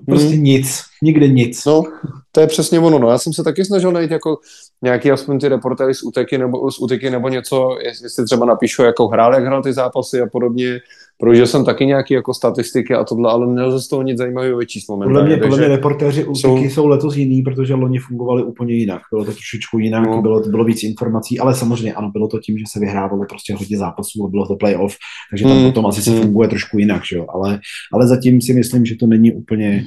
prostě 0.06 0.36
hmm. 0.36 0.44
nic, 0.44 0.82
nikde 1.04 1.28
nic. 1.28 1.66
No, 1.66 1.84
to 2.32 2.42
je 2.42 2.48
přesně 2.48 2.80
ono, 2.80 3.00
no. 3.00 3.10
Já 3.10 3.18
jsem 3.18 3.34
se 3.34 3.44
taky 3.44 3.66
snažil 3.66 3.92
najít 3.92 4.12
jako 4.12 4.38
nějaký 4.82 5.12
aspoň 5.12 5.40
ty 5.40 5.48
reportéry 5.48 5.96
z 5.96 6.04
úteky 6.04 6.38
nebo, 6.38 6.72
z 6.72 6.80
úteky 6.80 7.10
nebo 7.10 7.30
něco, 7.30 7.78
jestli 8.04 8.26
třeba 8.26 8.46
napíšu, 8.46 8.84
jako 8.84 9.08
hrál, 9.08 9.34
jak 9.34 9.44
hrál 9.44 9.64
ty 9.64 9.74
zápasy 9.74 10.22
a 10.22 10.28
podobně, 10.28 10.80
Prožil 11.22 11.48
jsem 11.48 11.66
taky 11.66 11.86
nějaké 11.86 12.14
jako 12.14 12.34
statistiky 12.34 12.94
a 12.94 13.04
tohle, 13.04 13.32
ale 13.32 13.54
nelze 13.54 13.82
z 13.82 13.88
toho 13.88 14.02
nic 14.02 14.18
zajímavého 14.18 14.58
vyčíst 14.58 14.90
momentálně. 14.90 15.20
Podle 15.20 15.36
mě, 15.36 15.38
podle 15.38 15.58
mě 15.58 15.68
reportéři 15.68 16.26
jsou... 16.34 16.58
jsou 16.58 16.88
letos 16.88 17.16
jiný, 17.16 17.42
protože 17.42 17.74
loni 17.74 18.00
fungovali 18.00 18.44
úplně 18.44 18.74
jinak. 18.74 19.02
Bylo 19.12 19.26
to 19.26 19.32
trošičku 19.32 19.80
jinak, 19.80 20.06
no. 20.06 20.22
bylo, 20.22 20.40
bylo 20.40 20.64
víc 20.64 20.84
informací, 20.84 21.40
ale 21.40 21.56
samozřejmě 21.56 21.94
ano, 21.94 22.12
bylo 22.12 22.28
to 22.28 22.40
tím, 22.40 22.58
že 22.58 22.64
se 22.72 22.80
vyhrávalo 22.80 23.26
prostě 23.30 23.56
hodně 23.56 23.78
zápasů 23.78 24.26
a 24.26 24.30
bylo 24.30 24.48
to 24.48 24.56
playoff, 24.56 24.96
takže 25.32 25.46
tam 25.46 25.58
mm. 25.58 25.66
potom 25.66 25.86
asi 25.86 26.02
se 26.02 26.12
hmm. 26.12 26.22
funguje 26.22 26.48
trošku 26.48 26.78
jinak, 26.80 27.02
že 27.12 27.18
jo? 27.18 27.26
Ale, 27.30 27.60
ale 27.94 28.08
zatím 28.08 28.42
si 28.42 28.54
myslím, 28.54 28.86
že 28.86 28.96
to 28.96 29.08
není 29.08 29.32
úplně 29.32 29.86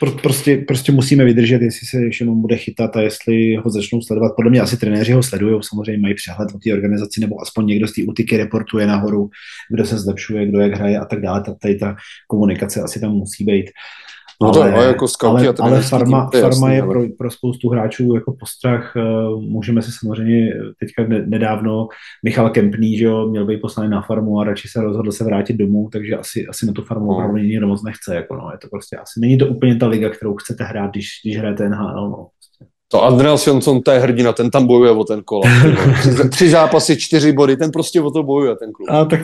pro, 0.00 0.10
prostě, 0.10 0.56
prostě 0.56 0.92
musíme 0.92 1.24
vydržet, 1.24 1.62
jestli 1.62 1.86
se 1.86 2.12
Šimon 2.12 2.40
bude 2.40 2.56
chytat 2.56 2.96
a 2.96 3.00
jestli 3.00 3.56
ho 3.56 3.70
začnou 3.70 4.02
sledovat. 4.02 4.32
Podle 4.36 4.50
mě 4.50 4.60
asi 4.60 4.76
trenéři 4.76 5.12
ho 5.12 5.22
sledují, 5.22 5.60
samozřejmě 5.62 6.02
mají 6.02 6.14
přehled 6.14 6.48
o 6.54 6.58
té 6.58 6.72
organizaci, 6.72 7.20
nebo 7.20 7.42
aspoň 7.42 7.66
někdo 7.66 7.88
z 7.88 7.92
té 7.92 8.02
utiky 8.02 8.36
reportuje 8.36 8.86
nahoru, 8.86 9.30
kdo 9.70 9.84
se 9.84 9.98
zlepšuje, 9.98 10.46
kdo 10.46 10.60
jak 10.60 10.74
hraje 10.74 10.98
a 10.98 11.04
tak 11.04 11.20
dále. 11.20 11.42
Tady 11.62 11.74
ta 11.74 11.96
komunikace 12.26 12.80
asi 12.80 13.00
tam 13.00 13.12
musí 13.12 13.44
být. 13.44 13.70
No 14.42 14.48
ale, 14.48 14.70
to, 14.70 14.76
ale 14.76 14.86
jako 14.86 15.06
ale, 15.22 15.48
a 15.48 15.52
ale 15.60 15.82
farma, 15.82 16.30
tým, 16.30 16.40
farma 16.40 16.70
je, 16.70 16.76
jasný, 16.76 16.88
je 16.88 16.92
pro, 16.92 17.02
pro 17.18 17.30
spoustu 17.30 17.68
hráčů 17.68 18.14
jako 18.14 18.36
postrach. 18.40 18.96
Eh, 18.96 19.02
můžeme 19.38 19.82
si 19.82 19.90
samozřejmě 20.00 20.52
teďka 20.80 21.04
nedávno 21.26 21.88
Michal 22.24 22.50
Kempný, 22.50 22.98
že 22.98 23.04
jo, 23.04 23.28
měl 23.28 23.46
být 23.46 23.60
poslaný 23.60 23.90
na 23.90 24.02
farmu 24.02 24.40
a 24.40 24.44
radši 24.44 24.68
se 24.68 24.82
rozhodl 24.82 25.12
se 25.12 25.24
vrátit 25.24 25.56
domů, 25.56 25.88
takže 25.92 26.16
asi, 26.16 26.46
asi 26.46 26.66
na 26.66 26.72
tu 26.72 26.82
farmu 26.82 27.06
no. 27.06 27.12
opravdu 27.12 27.36
nikdo 27.36 27.66
moc 27.66 27.82
nechce. 27.82 28.14
Jako 28.14 28.36
no, 28.36 28.48
je 28.52 28.58
to 28.58 28.68
prostě 28.68 28.96
asi, 28.96 29.20
není 29.20 29.38
to 29.38 29.46
úplně 29.46 29.76
ta 29.76 29.86
liga, 29.86 30.10
kterou 30.10 30.34
chcete 30.34 30.64
hrát, 30.64 30.90
když, 30.90 31.06
když 31.24 31.38
hrajete 31.38 31.68
NHL. 31.68 32.10
No. 32.10 32.26
To 32.92 33.04
Andreas 33.04 33.46
Johnson, 33.46 33.82
to 33.82 33.90
je 33.90 33.98
hrdina, 33.98 34.32
ten 34.32 34.50
tam 34.50 34.66
bojuje 34.66 34.90
o 34.90 35.04
ten 35.04 35.22
kola. 35.24 35.42
Tři, 36.00 36.28
tři 36.28 36.50
zápasy, 36.50 36.96
čtyři 36.96 37.32
body, 37.32 37.56
ten 37.56 37.70
prostě 37.70 38.00
o 38.00 38.10
to 38.10 38.22
bojuje, 38.22 38.56
ten 38.56 38.72
klub. 38.72 38.88
A 38.90 39.04
tak, 39.04 39.20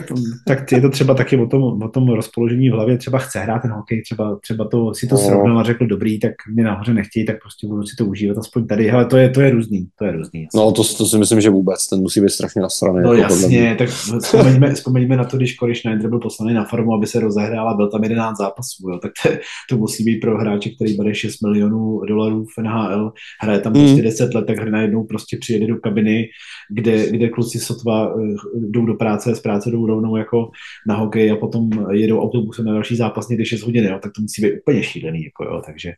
tak 0.47 0.71
je 0.71 0.81
to 0.81 0.89
třeba 0.89 1.13
taky 1.13 1.37
o 1.37 1.47
tom, 1.47 1.63
o 1.63 1.87
tom 1.87 2.09
rozpoložení 2.09 2.69
v 2.69 2.73
hlavě, 2.73 2.97
třeba 2.97 3.19
chce 3.19 3.39
hrát 3.39 3.61
ten 3.61 3.71
hokej, 3.71 4.01
třeba, 4.01 4.39
třeba 4.41 4.67
to, 4.67 4.93
si 4.93 5.07
to 5.07 5.15
no. 5.15 5.21
srovnal 5.21 5.59
a 5.59 5.63
řekl, 5.63 5.87
dobrý, 5.87 6.19
tak 6.19 6.31
mě 6.53 6.63
nahoře 6.63 6.93
nechtějí, 6.93 7.25
tak 7.25 7.35
prostě 7.41 7.67
budu 7.67 7.83
si 7.83 7.95
to 7.95 8.05
užívat 8.05 8.37
aspoň 8.37 8.67
tady, 8.67 8.91
ale 8.91 9.05
to 9.05 9.17
je, 9.17 9.29
to 9.29 9.41
je 9.41 9.51
různý, 9.51 9.87
to 9.99 10.05
je 10.05 10.11
různý. 10.11 10.41
Jasný. 10.41 10.59
No 10.59 10.71
to, 10.71 10.83
to, 10.97 11.05
si 11.05 11.17
myslím, 11.17 11.41
že 11.41 11.49
vůbec, 11.49 11.87
ten 11.87 11.99
musí 11.99 12.21
být 12.21 12.29
strašně 12.29 12.61
nasraný. 12.61 12.99
No 13.03 13.13
jako 13.13 13.33
jasně, 13.33 13.75
tak 13.79 13.89
vzpomeňme, 13.89 14.73
vzpomeňme 14.73 15.17
na 15.17 15.23
to, 15.23 15.37
když 15.37 15.55
Corey 15.55 15.75
Schneider 15.75 16.09
byl 16.09 16.19
poslaný 16.19 16.53
na 16.53 16.65
farmu, 16.65 16.93
aby 16.93 17.07
se 17.07 17.19
rozehrál 17.19 17.69
a 17.69 17.73
byl 17.73 17.89
tam 17.89 18.03
11 18.03 18.37
zápasů, 18.37 18.89
jo, 18.89 18.99
tak 19.01 19.11
to, 19.23 19.29
to 19.69 19.77
musí 19.77 20.03
být 20.03 20.19
pro 20.19 20.37
hráče, 20.37 20.69
který 20.69 20.97
bere 20.97 21.15
6 21.15 21.41
milionů 21.41 22.01
dolarů 22.07 22.45
v 22.45 22.61
NHL, 22.61 23.13
hraje 23.41 23.58
hraje 23.59 23.63
tam 23.63 23.73
prostě 23.73 24.01
10 24.01 24.33
let, 24.33 24.45
tak 24.45 24.57
hry 24.57 24.71
najednou 24.71 25.03
prostě 25.03 25.37
přijede 25.37 25.67
do 25.67 25.77
kabiny, 25.77 26.29
kde, 26.69 27.11
kde 27.11 27.29
kluci 27.29 27.59
sotva 27.59 28.13
eh, 28.15 28.35
jdou 28.55 28.85
do 28.85 28.93
práce, 28.93 29.35
z 29.35 29.39
práce 29.39 29.71
jdou 29.71 29.87
rovnou 29.87 30.15
jako 30.17 30.51
na 30.87 30.95
hokej 30.95 31.31
a 31.31 31.35
potom 31.35 31.69
jedou 31.91 32.21
autobusem 32.21 32.65
na 32.65 32.73
další 32.73 32.95
zápas 32.95 33.27
někdy 33.27 33.45
6 33.45 33.61
hodin, 33.61 33.85
jo, 33.85 33.99
tak 34.01 34.11
to 34.15 34.21
musí 34.21 34.41
být 34.41 34.59
úplně 34.61 34.83
šílený, 34.83 35.23
jako 35.23 35.43
jo, 35.43 35.61
takže 35.65 35.93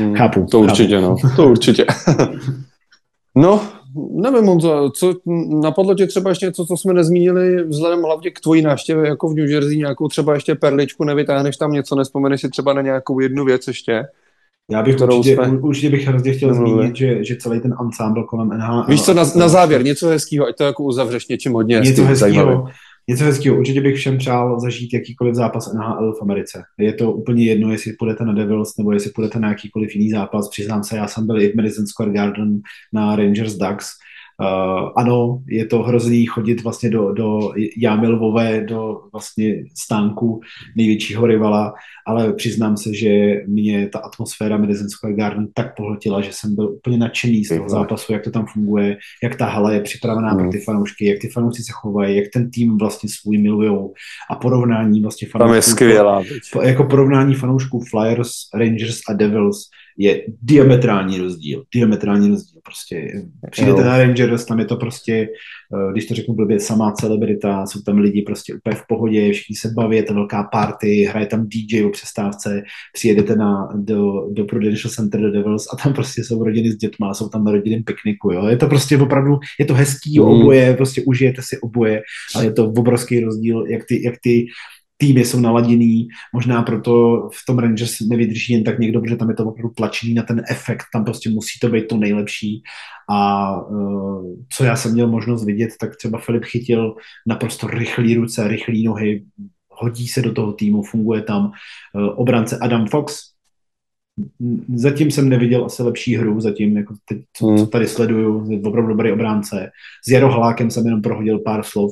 mm, 0.00 0.14
chápu. 0.14 0.46
To 0.50 0.60
určitě, 0.60 1.00
chápu. 1.00 1.16
no, 1.24 1.36
to 1.36 1.48
určitě. 1.48 1.86
no, 3.36 3.60
nevím, 4.12 4.46
Honzo, 4.46 4.90
co 4.90 5.14
napadlo 5.62 5.94
tě 5.94 6.06
třeba 6.06 6.30
ještě 6.30 6.46
něco, 6.46 6.66
co 6.66 6.76
jsme 6.76 6.94
nezmínili, 6.94 7.64
vzhledem 7.64 8.02
hlavně 8.02 8.30
k 8.30 8.40
tvojí 8.40 8.62
návštěvě 8.62 9.08
jako 9.08 9.28
v 9.28 9.34
New 9.34 9.50
Jersey, 9.50 9.76
nějakou 9.76 10.08
třeba 10.08 10.34
ještě 10.34 10.54
perličku, 10.54 11.04
nevytáhneš 11.04 11.56
tam 11.56 11.72
něco, 11.72 11.96
nespomeneš 11.96 12.40
si 12.40 12.48
třeba 12.48 12.72
na 12.72 12.82
nějakou 12.82 13.20
jednu 13.20 13.44
věc 13.44 13.68
ještě? 13.68 14.04
Já 14.70 14.82
bych 14.82 15.00
určitě, 15.00 15.34
jsme... 15.34 15.58
určitě 15.58 15.90
bych 15.90 16.06
hrozně 16.06 16.32
chtěl 16.32 16.50
nemluvili. 16.50 16.78
zmínit, 16.78 16.96
že, 16.96 17.24
že 17.24 17.36
celý 17.36 17.60
ten 17.60 17.74
ensemble 17.80 18.24
kolem 18.24 18.48
NHL... 18.48 18.84
Víš 18.88 19.02
co, 19.02 19.14
na, 19.14 19.24
na 19.36 19.48
závěr, 19.48 19.84
něco 19.84 20.08
hezkého, 20.08 20.46
ať 20.46 20.56
to 20.56 20.64
jako 20.64 20.82
uzavřeš 20.82 21.28
něčím 21.28 21.52
hodně 21.52 21.80
Něco 21.80 22.04
hezkého, 22.04 22.68
něco 23.08 23.24
hezkého. 23.24 23.58
Určitě 23.58 23.80
bych 23.80 23.96
všem 23.96 24.18
přál 24.18 24.60
zažít 24.60 24.94
jakýkoliv 24.94 25.34
zápas 25.34 25.72
NHL 25.72 26.12
v 26.12 26.22
Americe. 26.22 26.62
Je 26.78 26.92
to 26.92 27.12
úplně 27.12 27.44
jedno, 27.44 27.72
jestli 27.72 27.92
půjdete 27.92 28.24
na 28.24 28.32
Devils 28.32 28.76
nebo 28.76 28.92
jestli 28.92 29.10
půjdete 29.10 29.40
na 29.40 29.48
jakýkoliv 29.48 29.94
jiný 29.94 30.10
zápas. 30.10 30.48
Přiznám 30.48 30.84
se, 30.84 30.96
já 30.96 31.08
jsem 31.08 31.26
byl 31.26 31.40
i 31.40 31.52
v 31.52 31.54
Madison 31.54 31.86
Square 31.86 32.12
Garden 32.12 32.60
na 32.92 33.16
Rangers 33.16 33.54
Ducks 33.54 33.88
Uh, 34.40 34.90
ano, 34.96 35.42
je 35.48 35.66
to 35.66 35.82
hrozný 35.82 36.26
chodit 36.26 36.62
vlastně 36.62 36.90
do, 36.90 37.12
do 37.12 37.40
jámy 37.76 38.08
Lvové, 38.08 38.60
do 38.60 39.00
vlastně 39.12 39.64
stánku 39.74 40.40
největšího 40.76 41.26
rivala, 41.26 41.74
ale 42.06 42.32
přiznám 42.32 42.76
se, 42.76 42.94
že 42.94 43.34
mě 43.46 43.88
ta 43.88 43.98
atmosféra 43.98 44.56
Madison 44.56 44.88
Square 44.88 45.14
Garden 45.14 45.48
tak 45.54 45.76
pohltila, 45.76 46.20
že 46.20 46.30
jsem 46.32 46.54
byl 46.54 46.68
úplně 46.68 46.98
nadšený 46.98 47.44
z 47.44 47.56
toho 47.56 47.68
zápasu, 47.68 48.12
jak 48.12 48.24
to 48.24 48.30
tam 48.30 48.46
funguje, 48.46 48.96
jak 49.22 49.36
ta 49.36 49.46
hala 49.46 49.72
je 49.72 49.80
připravená 49.80 50.34
mm. 50.34 50.38
pro 50.38 50.50
ty 50.50 50.60
fanoušky, 50.60 51.06
jak 51.06 51.18
ty 51.18 51.28
fanoušci 51.28 51.62
se 51.62 51.72
chovají, 51.72 52.16
jak 52.16 52.26
ten 52.32 52.50
tým 52.50 52.78
vlastně 52.78 53.08
svůj 53.08 53.38
milujou 53.38 53.92
a 54.30 54.34
porovnání 54.34 55.02
vlastně 55.02 55.28
fanoušků. 55.28 55.48
Tam 55.48 55.54
je 55.54 55.62
skvělá. 55.62 56.22
Jako 56.62 56.84
porovnání 56.84 57.34
fanoušků 57.34 57.80
Flyers, 57.90 58.30
Rangers 58.54 59.00
a 59.08 59.12
Devils 59.12 59.68
je 59.98 60.24
diametrální 60.42 61.18
rozdíl. 61.18 61.64
Diametrální 61.74 62.28
rozdíl. 62.28 62.60
Prostě 62.64 63.22
přijdete 63.50 63.84
na 63.84 63.98
Rangers, 63.98 64.44
tam 64.44 64.58
je 64.58 64.64
to 64.64 64.76
prostě, 64.76 65.28
eh, 65.74 65.92
když 65.92 66.06
to 66.06 66.14
řeknu 66.14 66.34
blbě, 66.34 66.60
samá 66.60 66.92
celebrita, 66.92 67.66
jsou 67.66 67.80
tam 67.80 67.98
lidi 67.98 68.22
prostě 68.22 68.54
úplně 68.54 68.76
v 68.76 68.82
pohodě, 68.88 69.32
všichni 69.32 69.56
se 69.56 69.68
baví, 69.76 69.96
je 69.96 70.02
to 70.02 70.14
velká 70.14 70.42
party, 70.52 71.04
hraje 71.04 71.26
tam 71.26 71.46
DJ 71.48 71.84
o 71.84 71.90
přestávce, 71.90 72.62
přijedete 72.92 73.36
na, 73.36 73.68
do, 73.74 74.28
do 74.32 74.44
Prudential 74.44 74.90
Center 74.90 75.20
do 75.20 75.30
Devils 75.30 75.66
a 75.72 75.76
tam 75.76 75.92
prostě 75.92 76.24
jsou 76.24 76.44
rodiny 76.44 76.70
s 76.70 76.76
dětma, 76.76 77.14
jsou 77.14 77.28
tam 77.28 77.44
na 77.44 77.52
rodinném 77.52 77.84
pikniku, 77.84 78.32
jo. 78.32 78.46
Je 78.46 78.56
to 78.56 78.66
prostě 78.66 78.98
opravdu, 78.98 79.38
je 79.58 79.64
to 79.64 79.74
hezký 79.74 80.18
mm. 80.18 80.24
oboje, 80.24 80.74
prostě 80.74 81.02
užijete 81.06 81.42
si 81.42 81.60
oboje, 81.60 82.02
ale 82.34 82.44
je 82.44 82.52
to 82.52 82.68
obrovský 82.68 83.20
rozdíl, 83.20 83.66
jak 83.66 83.84
ty, 83.88 84.04
jak 84.04 84.14
ty 84.22 84.46
týmy 84.96 85.24
jsou 85.24 85.40
naladěný, 85.40 86.08
možná 86.34 86.62
proto 86.62 87.16
v 87.32 87.46
tom 87.46 87.58
Rangers 87.58 88.00
nevydrží 88.00 88.52
jen 88.52 88.64
tak 88.64 88.78
někdo, 88.78 89.00
protože 89.00 89.16
tam 89.16 89.28
je 89.28 89.34
to 89.34 89.44
opravdu 89.44 89.74
tlačený 89.74 90.14
na 90.14 90.22
ten 90.22 90.42
efekt, 90.50 90.84
tam 90.92 91.04
prostě 91.04 91.30
musí 91.30 91.58
to 91.60 91.68
být 91.68 91.86
to 91.86 91.96
nejlepší 91.96 92.62
a 93.10 93.60
uh, 93.60 94.36
co 94.48 94.64
já 94.64 94.76
jsem 94.76 94.92
měl 94.92 95.08
možnost 95.08 95.44
vidět, 95.44 95.70
tak 95.80 95.96
třeba 95.96 96.18
Filip 96.18 96.44
chytil 96.44 96.94
naprosto 97.26 97.66
rychlý 97.66 98.14
ruce, 98.14 98.48
rychlý 98.48 98.84
nohy, 98.84 99.24
hodí 99.70 100.08
se 100.08 100.22
do 100.22 100.32
toho 100.32 100.52
týmu, 100.52 100.82
funguje 100.82 101.22
tam 101.22 101.44
uh, 101.44 101.52
obrance 102.16 102.58
Adam 102.58 102.86
Fox, 102.86 103.36
Zatím 104.74 105.10
jsem 105.10 105.28
neviděl 105.28 105.64
asi 105.64 105.82
lepší 105.82 106.16
hru, 106.16 106.40
zatím, 106.40 106.76
jako 106.76 106.94
teď, 107.08 107.18
co, 107.32 107.46
co 107.46 107.62
hmm. 107.62 107.66
tady 107.66 107.86
sleduju, 107.86 108.50
je 108.50 108.60
opravdu 108.64 108.88
dobrý 108.88 109.12
obránce. 109.12 109.70
S 110.06 110.10
Jaro 110.10 110.30
Halákem 110.30 110.70
jsem 110.70 110.84
jenom 110.84 111.02
prohodil 111.02 111.38
pár 111.38 111.62
slov, 111.62 111.90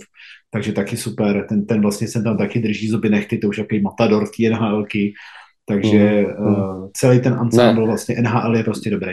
takže 0.54 0.72
taky 0.72 0.96
super. 0.96 1.46
Ten, 1.48 1.66
ten 1.66 1.80
vlastně 1.80 2.08
se 2.08 2.22
tam 2.22 2.38
taky 2.38 2.58
drží 2.58 2.88
zuby 2.88 3.10
nechty, 3.10 3.38
to 3.38 3.48
už 3.48 3.58
jaký 3.58 3.80
matador 3.80 4.26
v 4.26 4.30
té 4.30 4.50
NHLky. 4.50 5.12
Takže 5.66 6.26
mm, 6.38 6.46
uh, 6.46 6.88
celý 6.92 7.20
ten 7.20 7.32
ensemble 7.32 7.82
ne. 7.82 7.86
vlastně 7.86 8.16
NHL 8.20 8.56
je 8.56 8.64
prostě 8.64 8.90
dobrý. 8.90 9.12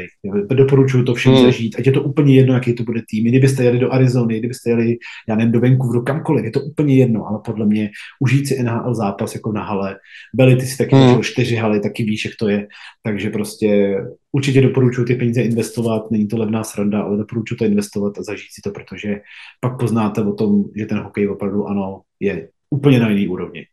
Doporučuju 0.54 1.04
to 1.04 1.14
všem 1.14 1.34
mm. 1.34 1.42
zažít, 1.42 1.76
ať 1.80 1.86
je 1.86 1.92
to 1.92 2.04
úplně 2.04 2.36
jedno, 2.36 2.54
jaký 2.54 2.74
to 2.74 2.84
bude 2.84 3.02
tým. 3.10 3.26
Kdybyste 3.26 3.64
jeli 3.64 3.80
do 3.80 3.94
Arizony, 3.94 4.39
kdybyste 4.39 4.70
jeli, 4.70 4.98
já 5.30 5.36
nevím, 5.36 5.52
do 5.52 5.60
Vancouveru, 5.60 6.04
kamkoliv, 6.04 6.46
je 6.46 6.52
to 6.52 6.62
úplně 6.62 6.96
jedno, 6.96 7.28
ale 7.28 7.39
podle 7.46 7.66
mě 7.66 7.89
užít 8.20 8.48
si 8.48 8.64
NHL 8.64 8.96
zápas 8.96 9.36
jako 9.36 9.52
na 9.52 9.64
hale. 9.64 9.98
Byli 10.36 10.56
ty 10.56 10.66
si 10.66 10.78
taky 10.78 10.96
mm. 10.96 11.22
čtyři 11.22 11.56
haly, 11.56 11.80
taky 11.80 12.04
víš, 12.04 12.26
jak 12.26 12.34
to 12.39 12.50
je. 12.50 12.68
Takže 13.04 13.30
prostě 13.30 13.98
určitě 14.32 14.62
doporučuji 14.62 15.06
ty 15.06 15.16
peníze 15.16 15.42
investovat, 15.42 16.12
není 16.12 16.28
to 16.28 16.38
levná 16.38 16.64
sranda, 16.64 17.02
ale 17.02 17.18
doporučuji 17.18 17.56
to 17.56 17.66
investovat 17.66 18.20
a 18.20 18.24
zažít 18.24 18.52
si 18.52 18.62
to, 18.62 18.72
protože 18.72 19.22
pak 19.60 19.80
poznáte 19.80 20.22
o 20.22 20.34
tom, 20.34 20.64
že 20.76 20.86
ten 20.86 20.98
hokej 20.98 21.30
opravdu 21.30 21.68
ano, 21.68 22.02
je 22.20 22.50
úplně 22.70 23.00
na 23.00 23.10
jiný 23.10 23.28
úrovni. 23.28 23.66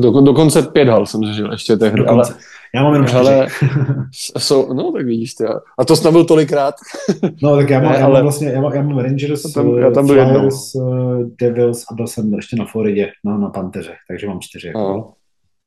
Do, 0.00 0.20
dokonce 0.20 0.62
pět 0.62 0.88
hal 0.88 1.06
jsem 1.06 1.24
zažil 1.24 1.52
ještě 1.52 1.76
tehdy. 1.76 1.98
Dokonce. 1.98 2.32
Ale, 2.32 2.42
já 2.74 2.82
mám 2.82 2.92
jenom 2.92 3.08
ale, 3.16 3.46
jsou, 4.38 4.74
no 4.74 4.92
tak 4.92 5.06
vidíš 5.06 5.34
ty. 5.34 5.44
A 5.78 5.84
to 5.84 5.96
snad 5.96 6.10
byl 6.10 6.24
tolikrát. 6.24 6.74
no 7.42 7.56
tak 7.56 7.70
já 7.70 7.80
mám, 7.80 7.92
ne, 7.92 7.98
já 7.98 8.08
mám 8.08 8.22
vlastně, 8.22 8.48
já 8.48 8.60
mám, 8.60 8.72
já 8.72 8.82
mám 8.82 8.98
Rangers, 8.98 9.42
tam, 9.42 9.78
já 9.78 9.90
tam 9.90 10.06
byl 10.06 10.14
Flyers, 10.14 10.74
jednou. 10.74 11.20
Eh, 11.20 11.26
Devils 11.40 11.84
a 11.90 11.94
byl 11.94 12.06
jsem 12.06 12.34
ještě 12.34 12.56
na 12.56 12.64
Floridě, 12.64 13.12
na, 13.24 13.38
na 13.38 13.48
Panteře, 13.48 13.92
takže 14.08 14.26
mám 14.26 14.40
čtyři. 14.40 14.66
Jako. 14.66 15.12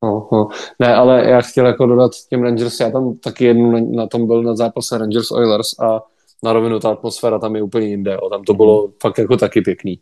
No. 0.07 0.27
No. 0.31 0.47
Ne, 0.79 0.95
ale 0.95 1.29
já 1.29 1.41
chtěl 1.41 1.65
jako 1.65 1.85
dodat 1.85 2.11
těm 2.29 2.43
Rangers, 2.43 2.79
já 2.79 2.91
tam 2.91 3.17
taky 3.17 3.45
jednou 3.45 3.71
na, 3.71 3.79
na 4.03 4.07
tom 4.07 4.27
byl 4.27 4.43
na 4.43 4.55
zápase 4.55 4.97
Rangers 4.97 5.31
Oilers 5.31 5.79
a 5.79 6.01
na 6.43 6.53
rovinu 6.53 6.79
ta 6.79 6.91
atmosféra 6.91 7.39
tam 7.39 7.55
je 7.55 7.63
úplně 7.63 7.87
jinde, 7.87 8.17
o, 8.17 8.29
tam 8.29 8.43
to 8.43 8.53
bylo 8.53 8.89
fakt 9.01 9.17
jako 9.17 9.37
taky 9.37 9.61
pěkný. 9.61 9.99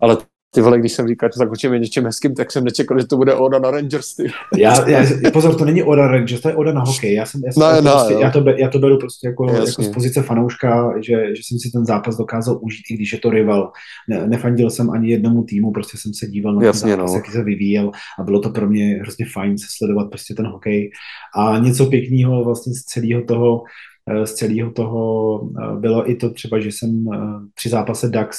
Ale 0.00 0.16
ty 0.56 0.62
vole, 0.62 0.78
když 0.78 0.92
jsem 0.92 1.08
říkal, 1.08 1.28
že 1.28 1.38
zakončíme 1.38 1.78
něčem 1.78 2.04
hezkým, 2.04 2.34
tak 2.34 2.52
jsem 2.52 2.64
nečekal, 2.64 3.00
že 3.00 3.06
to 3.06 3.16
bude 3.16 3.34
Oda 3.34 3.58
na 3.58 3.70
Rangers. 3.70 4.14
Ty. 4.14 4.26
Já, 4.56 4.88
já, 4.88 5.30
pozor, 5.32 5.54
to 5.54 5.64
není 5.64 5.82
Oda 5.82 6.06
Rangers, 6.06 6.40
to 6.40 6.48
je 6.48 6.54
Oda 6.54 6.72
na 6.72 6.80
hokej. 6.80 7.14
Já, 7.14 7.26
jsem, 7.26 7.40
já, 7.46 7.52
jsem, 7.52 7.60
no, 7.60 7.82
no, 7.82 7.92
prostě, 7.92 8.14
já, 8.20 8.30
to, 8.30 8.44
já 8.56 8.68
to 8.68 8.78
beru 8.78 8.98
prostě 8.98 9.28
jako, 9.28 9.50
jako 9.50 9.66
z 9.66 9.88
pozice 9.88 10.22
fanouška, 10.22 10.92
že, 10.96 11.36
že 11.36 11.42
jsem 11.42 11.58
si 11.58 11.70
ten 11.70 11.86
zápas 11.86 12.16
dokázal 12.16 12.58
užít, 12.62 12.82
i 12.90 12.94
když 12.94 13.12
je 13.12 13.18
to 13.18 13.30
rival. 13.30 13.72
Ne, 14.08 14.26
nefandil 14.26 14.70
jsem 14.70 14.90
ani 14.90 15.10
jednomu 15.10 15.44
týmu, 15.44 15.72
prostě 15.72 15.98
jsem 15.98 16.14
se 16.14 16.26
díval 16.26 16.54
na 16.54 16.64
Jasně, 16.64 16.80
ten 16.80 16.90
zápas, 16.90 17.10
no. 17.12 17.16
jaký 17.16 17.30
se 17.30 17.44
vyvíjel 17.44 17.90
a 18.18 18.22
bylo 18.22 18.40
to 18.40 18.50
pro 18.50 18.66
mě 18.68 18.98
hrozně 19.00 19.26
fajn 19.32 19.58
se 19.58 19.66
sledovat 19.76 20.08
prostě 20.08 20.34
ten 20.34 20.46
hokej. 20.46 20.90
A 21.36 21.58
něco 21.58 21.86
pěkného 21.86 22.44
vlastně 22.44 22.74
z 22.74 22.82
celého 22.82 23.22
toho, 23.22 23.62
Eh, 23.62 23.95
z 24.24 24.34
celého 24.34 24.70
toho 24.70 25.40
eh, 25.44 25.80
bylo 25.80 26.10
i 26.10 26.14
to 26.14 26.30
třeba, 26.30 26.60
že 26.60 26.68
jsem 26.68 27.04
eh, 27.14 27.18
při 27.54 27.68
zápase 27.68 28.08
DAX 28.08 28.38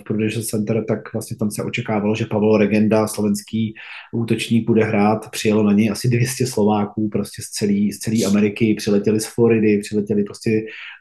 v 0.00 0.04
Prudential 0.04 0.42
Center, 0.42 0.84
tak 0.88 1.12
vlastně 1.12 1.36
tam 1.36 1.50
se 1.50 1.62
očekávalo, 1.62 2.14
že 2.14 2.26
Pavel 2.26 2.56
Regenda, 2.56 3.06
slovenský 3.06 3.74
útočník, 4.12 4.66
bude 4.66 4.84
hrát. 4.84 5.30
Přijelo 5.30 5.62
na 5.62 5.72
něj 5.72 5.90
asi 5.90 6.08
200 6.08 6.46
Slováků 6.46 7.08
prostě 7.08 7.42
z 7.42 7.50
celé 7.50 7.88
z 7.92 7.98
celý 7.98 8.24
Ameriky, 8.26 8.74
přiletěli 8.74 9.20
z 9.20 9.26
Floridy, 9.26 9.78
přiletěli 9.78 10.24
prostě 10.24 10.50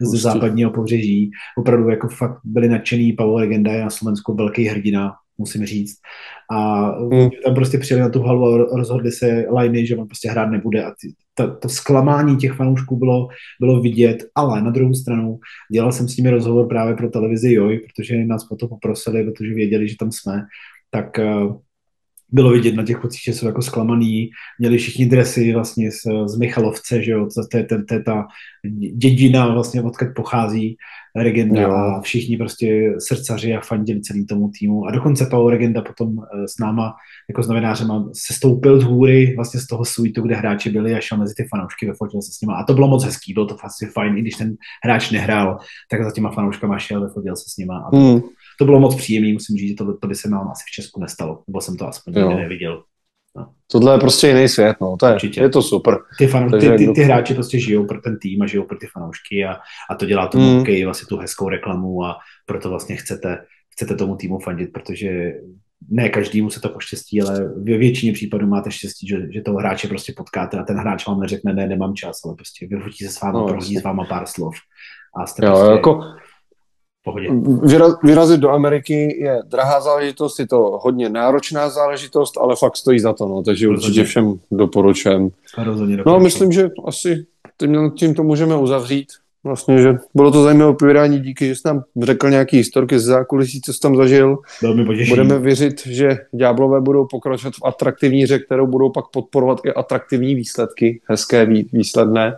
z 0.01 0.07
Určitě. 0.07 0.22
západního 0.22 0.72
pobřeží. 0.72 1.32
Opravdu 1.57 1.89
jako 1.89 2.07
fakt 2.07 2.39
byli 2.43 2.70
nadšený. 2.70 3.13
Pavel 3.13 3.39
Regenda 3.39 3.72
je 3.72 3.82
na 3.82 3.89
Slovensku 3.89 4.36
velký 4.36 4.63
hrdina, 4.65 5.11
musím 5.38 5.65
říct. 5.65 5.97
A 6.51 6.89
hmm. 6.99 7.29
tam 7.45 7.55
prostě 7.55 7.77
přijeli 7.77 8.01
na 8.01 8.09
tu 8.09 8.21
halu 8.21 8.45
a 8.45 8.77
rozhodli 8.77 9.11
se 9.11 9.45
liney, 9.59 9.85
že 9.85 9.95
on 9.95 10.07
prostě 10.07 10.29
hrát 10.29 10.49
nebude 10.49 10.83
a 10.83 10.91
ty, 11.01 11.13
to, 11.33 11.55
to 11.55 11.69
zklamání 11.69 12.38
těch 12.38 12.53
fanoušků 12.53 12.95
bylo, 12.95 13.27
bylo 13.59 13.81
vidět, 13.81 14.17
ale 14.35 14.61
na 14.61 14.71
druhou 14.71 14.93
stranu 14.93 15.39
dělal 15.71 15.91
jsem 15.91 16.07
s 16.07 16.17
nimi 16.17 16.29
rozhovor 16.29 16.67
právě 16.67 16.95
pro 16.95 17.09
televizi 17.09 17.53
Joj, 17.53 17.79
protože 17.79 18.25
nás 18.25 18.45
po 18.47 18.55
to 18.55 18.67
poprosili, 18.67 19.23
protože 19.23 19.53
věděli, 19.53 19.88
že 19.88 19.95
tam 19.99 20.11
jsme, 20.11 20.45
tak 20.91 21.17
uh, 21.19 21.57
bylo 22.29 22.51
vidět 22.51 22.75
na 22.75 22.85
těch 22.85 22.97
fotích, 22.97 23.21
že 23.23 23.33
jsou 23.33 23.45
jako 23.45 23.61
zklamaný, 23.61 24.29
měli 24.59 24.77
všichni 24.77 25.05
dresy 25.05 25.53
vlastně 25.53 25.91
z, 25.91 26.01
z 26.25 26.38
Michalovce, 26.38 27.03
že 27.03 27.11
jo, 27.11 27.27
to, 27.35 27.41
to, 27.51 27.63
to, 27.63 27.83
to 27.85 27.93
je 27.93 28.03
ta 28.03 28.27
dědina 28.93 29.53
vlastně, 29.53 29.81
odkud 29.81 30.07
pochází 30.15 30.77
Regenda 31.15 31.61
jo. 31.61 31.71
a 31.71 32.01
všichni 32.01 32.37
prostě 32.37 32.93
srdcaři 32.99 33.55
a 33.55 33.61
fandili 33.61 34.01
celý 34.01 34.25
tomu 34.25 34.51
týmu. 34.59 34.85
A 34.85 34.91
dokonce 34.91 35.25
Paul 35.25 35.49
Regenda 35.49 35.81
potom 35.81 36.09
eh, 36.19 36.47
s 36.47 36.59
náma 36.59 36.93
jako 37.29 37.43
s 37.43 37.47
novinářema 37.47 38.09
se 38.13 38.33
stoupil 38.33 38.79
z 38.79 38.83
hůry 38.83 39.33
vlastně 39.35 39.59
z 39.59 39.67
toho 39.67 39.85
suitu, 39.85 40.21
kde 40.21 40.35
hráči 40.35 40.69
byli 40.69 40.95
a 40.95 40.99
šel 40.99 41.17
mezi 41.17 41.33
ty 41.37 41.47
fanoušky, 41.49 41.85
vyfotil 41.85 42.21
se 42.21 42.31
s 42.31 42.41
nimi 42.41 42.53
a 42.57 42.63
to 42.63 42.73
bylo 42.73 42.87
moc 42.87 43.05
hezký, 43.05 43.33
bylo 43.33 43.45
to 43.45 43.55
vlastně 43.55 43.87
fajn, 43.87 44.17
i 44.17 44.21
když 44.21 44.35
ten 44.35 44.55
hráč 44.83 45.11
nehrál, 45.11 45.57
tak 45.91 46.03
za 46.03 46.11
těma 46.11 46.31
fanouškama 46.31 46.77
šel, 46.77 47.07
vyfotil 47.07 47.35
se 47.35 47.49
s 47.49 47.57
nima. 47.57 47.77
A 47.77 47.91
to, 47.91 47.97
hmm. 47.97 48.21
to 48.59 48.65
bylo 48.65 48.79
moc 48.79 48.95
příjemné, 48.95 49.33
musím 49.33 49.57
říct, 49.57 49.69
že 49.69 49.75
to, 49.75 49.97
to 49.97 50.07
by 50.07 50.15
se 50.15 50.29
nám 50.29 50.47
asi 50.51 50.63
v 50.67 50.71
Česku 50.71 50.99
nestalo, 50.99 51.43
nebo 51.47 51.61
jsem 51.61 51.77
to 51.77 51.87
aspoň 51.87 52.13
nikdy 52.13 52.35
neviděl. 52.35 52.83
Tohle 53.71 53.93
je 53.93 53.97
prostě 53.97 54.27
jiný 54.27 54.49
svět, 54.49 54.77
no. 54.81 54.97
To 54.99 55.07
je, 55.07 55.13
Určitě. 55.13 55.41
je 55.41 55.49
to 55.49 55.61
super. 55.61 55.97
Ty, 56.17 56.27
fan, 56.27 56.51
ty, 56.51 56.69
ty, 56.77 56.88
ty, 56.88 57.01
hráči 57.01 57.33
prostě 57.33 57.59
žijou 57.59 57.85
pro 57.85 58.01
ten 58.01 58.19
tým 58.19 58.41
a 58.41 58.47
žijou 58.47 58.63
pro 58.63 58.77
ty 58.77 58.88
fanoušky 58.88 59.45
a, 59.45 59.57
a 59.89 59.95
to 59.95 60.05
dělá 60.05 60.27
tomu 60.27 60.51
mm. 60.51 60.57
hokej 60.57 60.85
vlastně 60.85 61.07
tu 61.07 61.17
hezkou 61.17 61.49
reklamu 61.49 62.03
a 62.03 62.17
proto 62.45 62.69
vlastně 62.69 62.95
chcete, 62.95 63.38
chcete 63.69 63.95
tomu 63.95 64.15
týmu 64.15 64.39
fandit, 64.39 64.73
protože 64.73 65.33
ne 65.89 66.09
každému 66.09 66.49
se 66.49 66.59
to 66.59 66.69
poštěstí, 66.69 67.21
ale 67.21 67.53
ve 67.63 67.77
většině 67.77 68.13
případů 68.13 68.47
máte 68.47 68.71
štěstí, 68.71 69.07
že, 69.07 69.17
že 69.33 69.41
toho 69.41 69.57
hráče 69.57 69.88
prostě 69.88 70.13
potkáte 70.17 70.59
a 70.59 70.63
ten 70.63 70.77
hráč 70.77 71.07
vám 71.07 71.19
neřekne, 71.19 71.53
ne, 71.53 71.67
nemám 71.67 71.95
čas, 71.95 72.25
ale 72.25 72.35
prostě 72.35 72.67
vyhodí 72.67 72.97
se 72.97 73.09
s 73.09 73.21
vámi, 73.21 73.38
no, 73.38 73.47
prohodí 73.47 73.77
s 73.77 73.83
váma 73.83 74.05
pár 74.05 74.25
slov 74.25 74.55
a 75.21 75.25
jste 75.25 75.45
jo, 75.45 75.51
prostě 75.51 75.71
jako 75.71 76.03
pohodě. 77.07 77.27
Vyraz, 77.63 77.93
vyrazit 78.03 78.39
do 78.39 78.49
Ameriky 78.49 79.23
je 79.23 79.39
drahá 79.45 79.81
záležitost, 79.81 80.39
je 80.39 80.47
to 80.47 80.79
hodně 80.83 81.09
náročná 81.09 81.69
záležitost, 81.69 82.37
ale 82.37 82.55
fakt 82.55 82.75
stojí 82.75 82.99
za 82.99 83.13
to, 83.13 83.27
no, 83.27 83.43
takže 83.43 83.67
Rozhodně. 83.67 83.87
určitě 83.87 84.03
všem 84.03 84.39
doporučujem. 84.51 85.29
No 86.05 86.19
myslím, 86.19 86.51
že 86.51 86.69
asi 86.85 87.25
tím, 87.57 87.91
tím 87.91 88.13
to 88.13 88.23
můžeme 88.23 88.55
uzavřít. 88.55 89.07
Vlastně, 89.43 89.77
že 89.81 89.95
bylo 90.15 90.31
to 90.31 90.43
zajímavé 90.43 90.73
povídání, 90.73 91.19
díky, 91.19 91.47
že 91.47 91.55
jsi 91.55 91.61
nám 91.65 91.83
řekl 92.01 92.29
nějaký 92.29 92.57
historky 92.57 92.99
z 92.99 93.03
zákulisí, 93.03 93.61
co 93.61 93.73
jsi 93.73 93.79
tam 93.79 93.95
zažil. 93.95 94.37
Budeme 95.09 95.39
věřit, 95.39 95.87
že 95.87 96.17
Ďáblové 96.31 96.81
budou 96.81 97.07
pokračovat 97.11 97.53
v 97.53 97.65
atraktivní 97.65 98.23
hře, 98.23 98.39
kterou 98.39 98.67
budou 98.67 98.89
pak 98.89 99.05
podporovat 99.13 99.59
i 99.65 99.73
atraktivní 99.73 100.35
výsledky, 100.35 101.01
hezké 101.05 101.45
výsledné. 101.73 102.35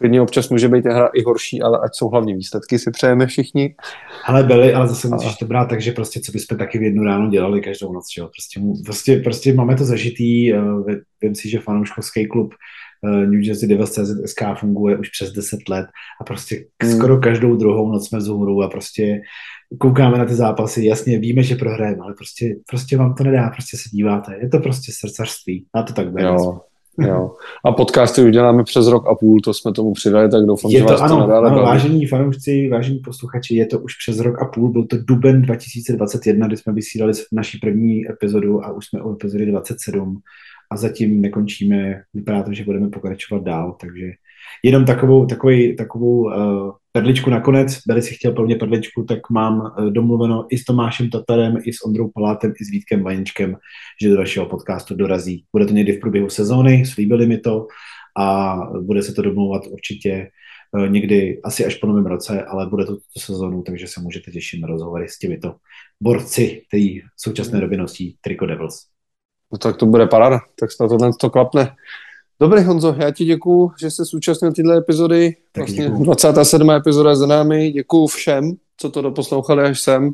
Klidně 0.00 0.20
občas 0.20 0.48
může 0.48 0.68
být 0.68 0.86
hra 0.86 1.10
i 1.14 1.22
horší, 1.22 1.62
ale 1.62 1.78
ať 1.82 1.90
jsou 1.94 2.08
hlavně 2.08 2.34
výsledky, 2.34 2.78
si 2.78 2.90
přejeme 2.90 3.26
všichni. 3.26 3.74
Ale 4.24 4.42
byli, 4.42 4.74
ale 4.74 4.88
zase 4.88 5.08
musíš 5.08 5.36
to 5.36 5.44
brát 5.44 5.64
tak, 5.64 5.80
že 5.80 5.92
prostě 5.92 6.20
co 6.20 6.32
bychom 6.32 6.58
taky 6.58 6.78
v 6.78 6.82
jednu 6.82 7.04
ráno 7.04 7.30
dělali 7.30 7.60
každou 7.60 7.92
noc, 7.92 8.04
jo? 8.18 8.28
Prostě, 8.36 8.60
prostě, 8.84 9.16
prostě 9.16 9.52
máme 9.52 9.76
to 9.76 9.84
zažitý, 9.84 10.54
uh, 10.54 10.86
vím 11.22 11.34
si, 11.34 11.50
že 11.50 11.58
fanouškovský 11.58 12.26
klub 12.26 12.54
uh, 13.02 13.10
New 13.10 13.44
Jersey 13.44 13.68
Devils 13.68 13.90
CZSK 13.90 14.42
funguje 14.60 14.98
už 14.98 15.08
přes 15.08 15.32
10 15.32 15.68
let 15.68 15.86
a 16.20 16.24
prostě 16.24 16.64
hmm. 16.82 16.92
skoro 16.92 17.18
každou 17.18 17.56
druhou 17.56 17.92
noc 17.92 18.08
jsme 18.08 18.18
vzhůru 18.18 18.62
a 18.62 18.68
prostě 18.68 19.20
koukáme 19.78 20.18
na 20.18 20.24
ty 20.24 20.34
zápasy, 20.34 20.86
jasně 20.86 21.18
víme, 21.18 21.42
že 21.42 21.56
prohrajeme, 21.56 22.02
ale 22.02 22.14
prostě, 22.14 22.56
prostě 22.68 22.96
vám 22.96 23.14
to 23.14 23.24
nedá, 23.24 23.50
prostě 23.50 23.76
se 23.76 23.88
díváte, 23.92 24.36
je 24.40 24.48
to 24.48 24.58
prostě 24.58 24.92
srdcařství, 24.94 25.66
a 25.74 25.82
to 25.82 25.92
tak 25.92 26.10
bude. 26.10 26.24
Jo. 27.00 27.34
A 27.64 27.72
podcasty 27.72 28.22
uděláme 28.22 28.64
přes 28.64 28.86
rok 28.86 29.08
a 29.08 29.14
půl, 29.14 29.40
to 29.40 29.54
jsme 29.54 29.72
tomu 29.72 29.92
přidali, 29.92 30.30
tak 30.30 30.46
doufám, 30.46 30.70
je 30.70 30.78
že 30.78 30.84
to, 30.84 30.92
vás 30.92 31.00
ano, 31.00 31.14
to 31.14 31.20
nadále 31.20 31.50
ano, 31.50 31.62
vážení 31.62 32.06
fanoušci, 32.06 32.68
vážení 32.68 32.98
posluchači, 32.98 33.54
je 33.54 33.66
to 33.66 33.78
už 33.78 33.96
přes 33.96 34.20
rok 34.20 34.42
a 34.42 34.44
půl, 34.44 34.68
byl 34.68 34.86
to 34.86 34.96
duben 34.96 35.42
2021, 35.42 36.46
kdy 36.46 36.56
jsme 36.56 36.72
vysílali 36.72 37.12
naší 37.32 37.58
první 37.58 38.10
epizodu 38.10 38.64
a 38.64 38.72
už 38.72 38.86
jsme 38.86 39.02
o 39.02 39.12
epizody 39.12 39.46
27 39.46 40.20
a 40.70 40.76
zatím 40.76 41.20
nekončíme, 41.20 42.02
vypadá 42.14 42.42
to, 42.42 42.52
že 42.52 42.64
budeme 42.64 42.88
pokračovat 42.88 43.44
dál, 43.44 43.76
takže 43.80 44.06
jenom 44.64 44.84
takovou, 44.84 45.26
takový, 45.26 45.76
takovou 45.76 46.24
uh, 46.24 46.72
perličku 46.92 47.30
nakonec, 47.30 47.78
Beli 47.86 48.02
si 48.02 48.14
chtěl 48.14 48.34
mě 48.44 48.56
perličku, 48.56 49.04
tak 49.04 49.30
mám 49.30 49.60
uh, 49.60 49.90
domluveno 49.90 50.46
i 50.50 50.58
s 50.58 50.64
Tomášem 50.64 51.10
Tatarem, 51.10 51.56
i 51.64 51.72
s 51.72 51.84
Ondrou 51.84 52.10
Palátem, 52.14 52.52
i 52.60 52.64
s 52.64 52.70
Vítkem 52.70 53.02
Vaničkem, 53.02 53.56
že 54.02 54.08
do 54.08 54.16
vašeho 54.16 54.46
podcastu 54.46 54.94
dorazí. 54.94 55.44
Bude 55.52 55.66
to 55.66 55.72
někdy 55.72 55.92
v 55.92 56.00
průběhu 56.00 56.28
sezóny, 56.28 56.86
slíbili 56.86 57.26
mi 57.26 57.38
to 57.38 57.66
a 58.18 58.56
bude 58.80 59.02
se 59.02 59.12
to 59.12 59.22
domlouvat 59.22 59.66
určitě 59.66 60.30
uh, 60.72 60.88
někdy 60.88 61.40
asi 61.44 61.64
až 61.64 61.74
po 61.74 61.86
novém 61.86 62.06
roce, 62.06 62.44
ale 62.44 62.66
bude 62.66 62.84
to 62.84 62.92
tuto 62.92 63.20
sezónu, 63.20 63.62
takže 63.62 63.86
se 63.86 64.00
můžete 64.00 64.30
těšit 64.30 64.60
na 64.60 64.68
rozhovory 64.68 65.08
s 65.08 65.18
těmito 65.18 65.54
borci 66.02 66.62
té 66.70 66.78
současné 67.16 67.60
době 67.60 67.78
nosí 67.78 68.16
Trico 68.20 68.46
Devils. 68.46 68.86
No 69.52 69.58
tak 69.58 69.76
to 69.76 69.86
bude 69.86 70.06
paráda, 70.06 70.40
tak 70.60 70.72
snad 70.72 70.88
tohle 70.88 71.10
to 71.20 71.30
klapne. 71.30 71.74
Dobrý 72.40 72.62
Honzo, 72.62 72.94
já 72.98 73.10
ti 73.10 73.24
děkuju, 73.24 73.72
že 73.80 73.90
jsi 73.90 74.04
zúčastnil 74.04 74.52
tyhle 74.52 74.78
epizody. 74.78 75.36
Tak 75.52 75.64
vlastně 75.64 75.84
děkuju. 75.84 76.04
27. 76.04 76.70
epizoda 76.70 77.14
za 77.14 77.26
námi. 77.26 77.70
Děkuju 77.70 78.06
všem, 78.06 78.52
co 78.76 78.90
to 78.90 79.02
doposlouchali 79.02 79.62
až 79.62 79.80
sem. 79.80 80.10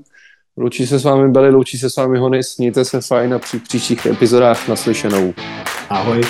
Loučí 0.56 0.86
se 0.86 0.98
s 0.98 1.04
vámi 1.04 1.30
Beli, 1.30 1.50
loučí 1.50 1.78
se 1.78 1.90
s 1.90 1.96
vámi 1.96 2.18
Honis. 2.18 2.56
Mějte 2.58 2.84
se 2.84 3.00
fajn 3.00 3.34
a 3.34 3.38
při 3.38 3.58
příštích 3.58 4.06
epizodách 4.06 4.68
naslyšenou. 4.68 5.34
Ahoj. 5.90 6.22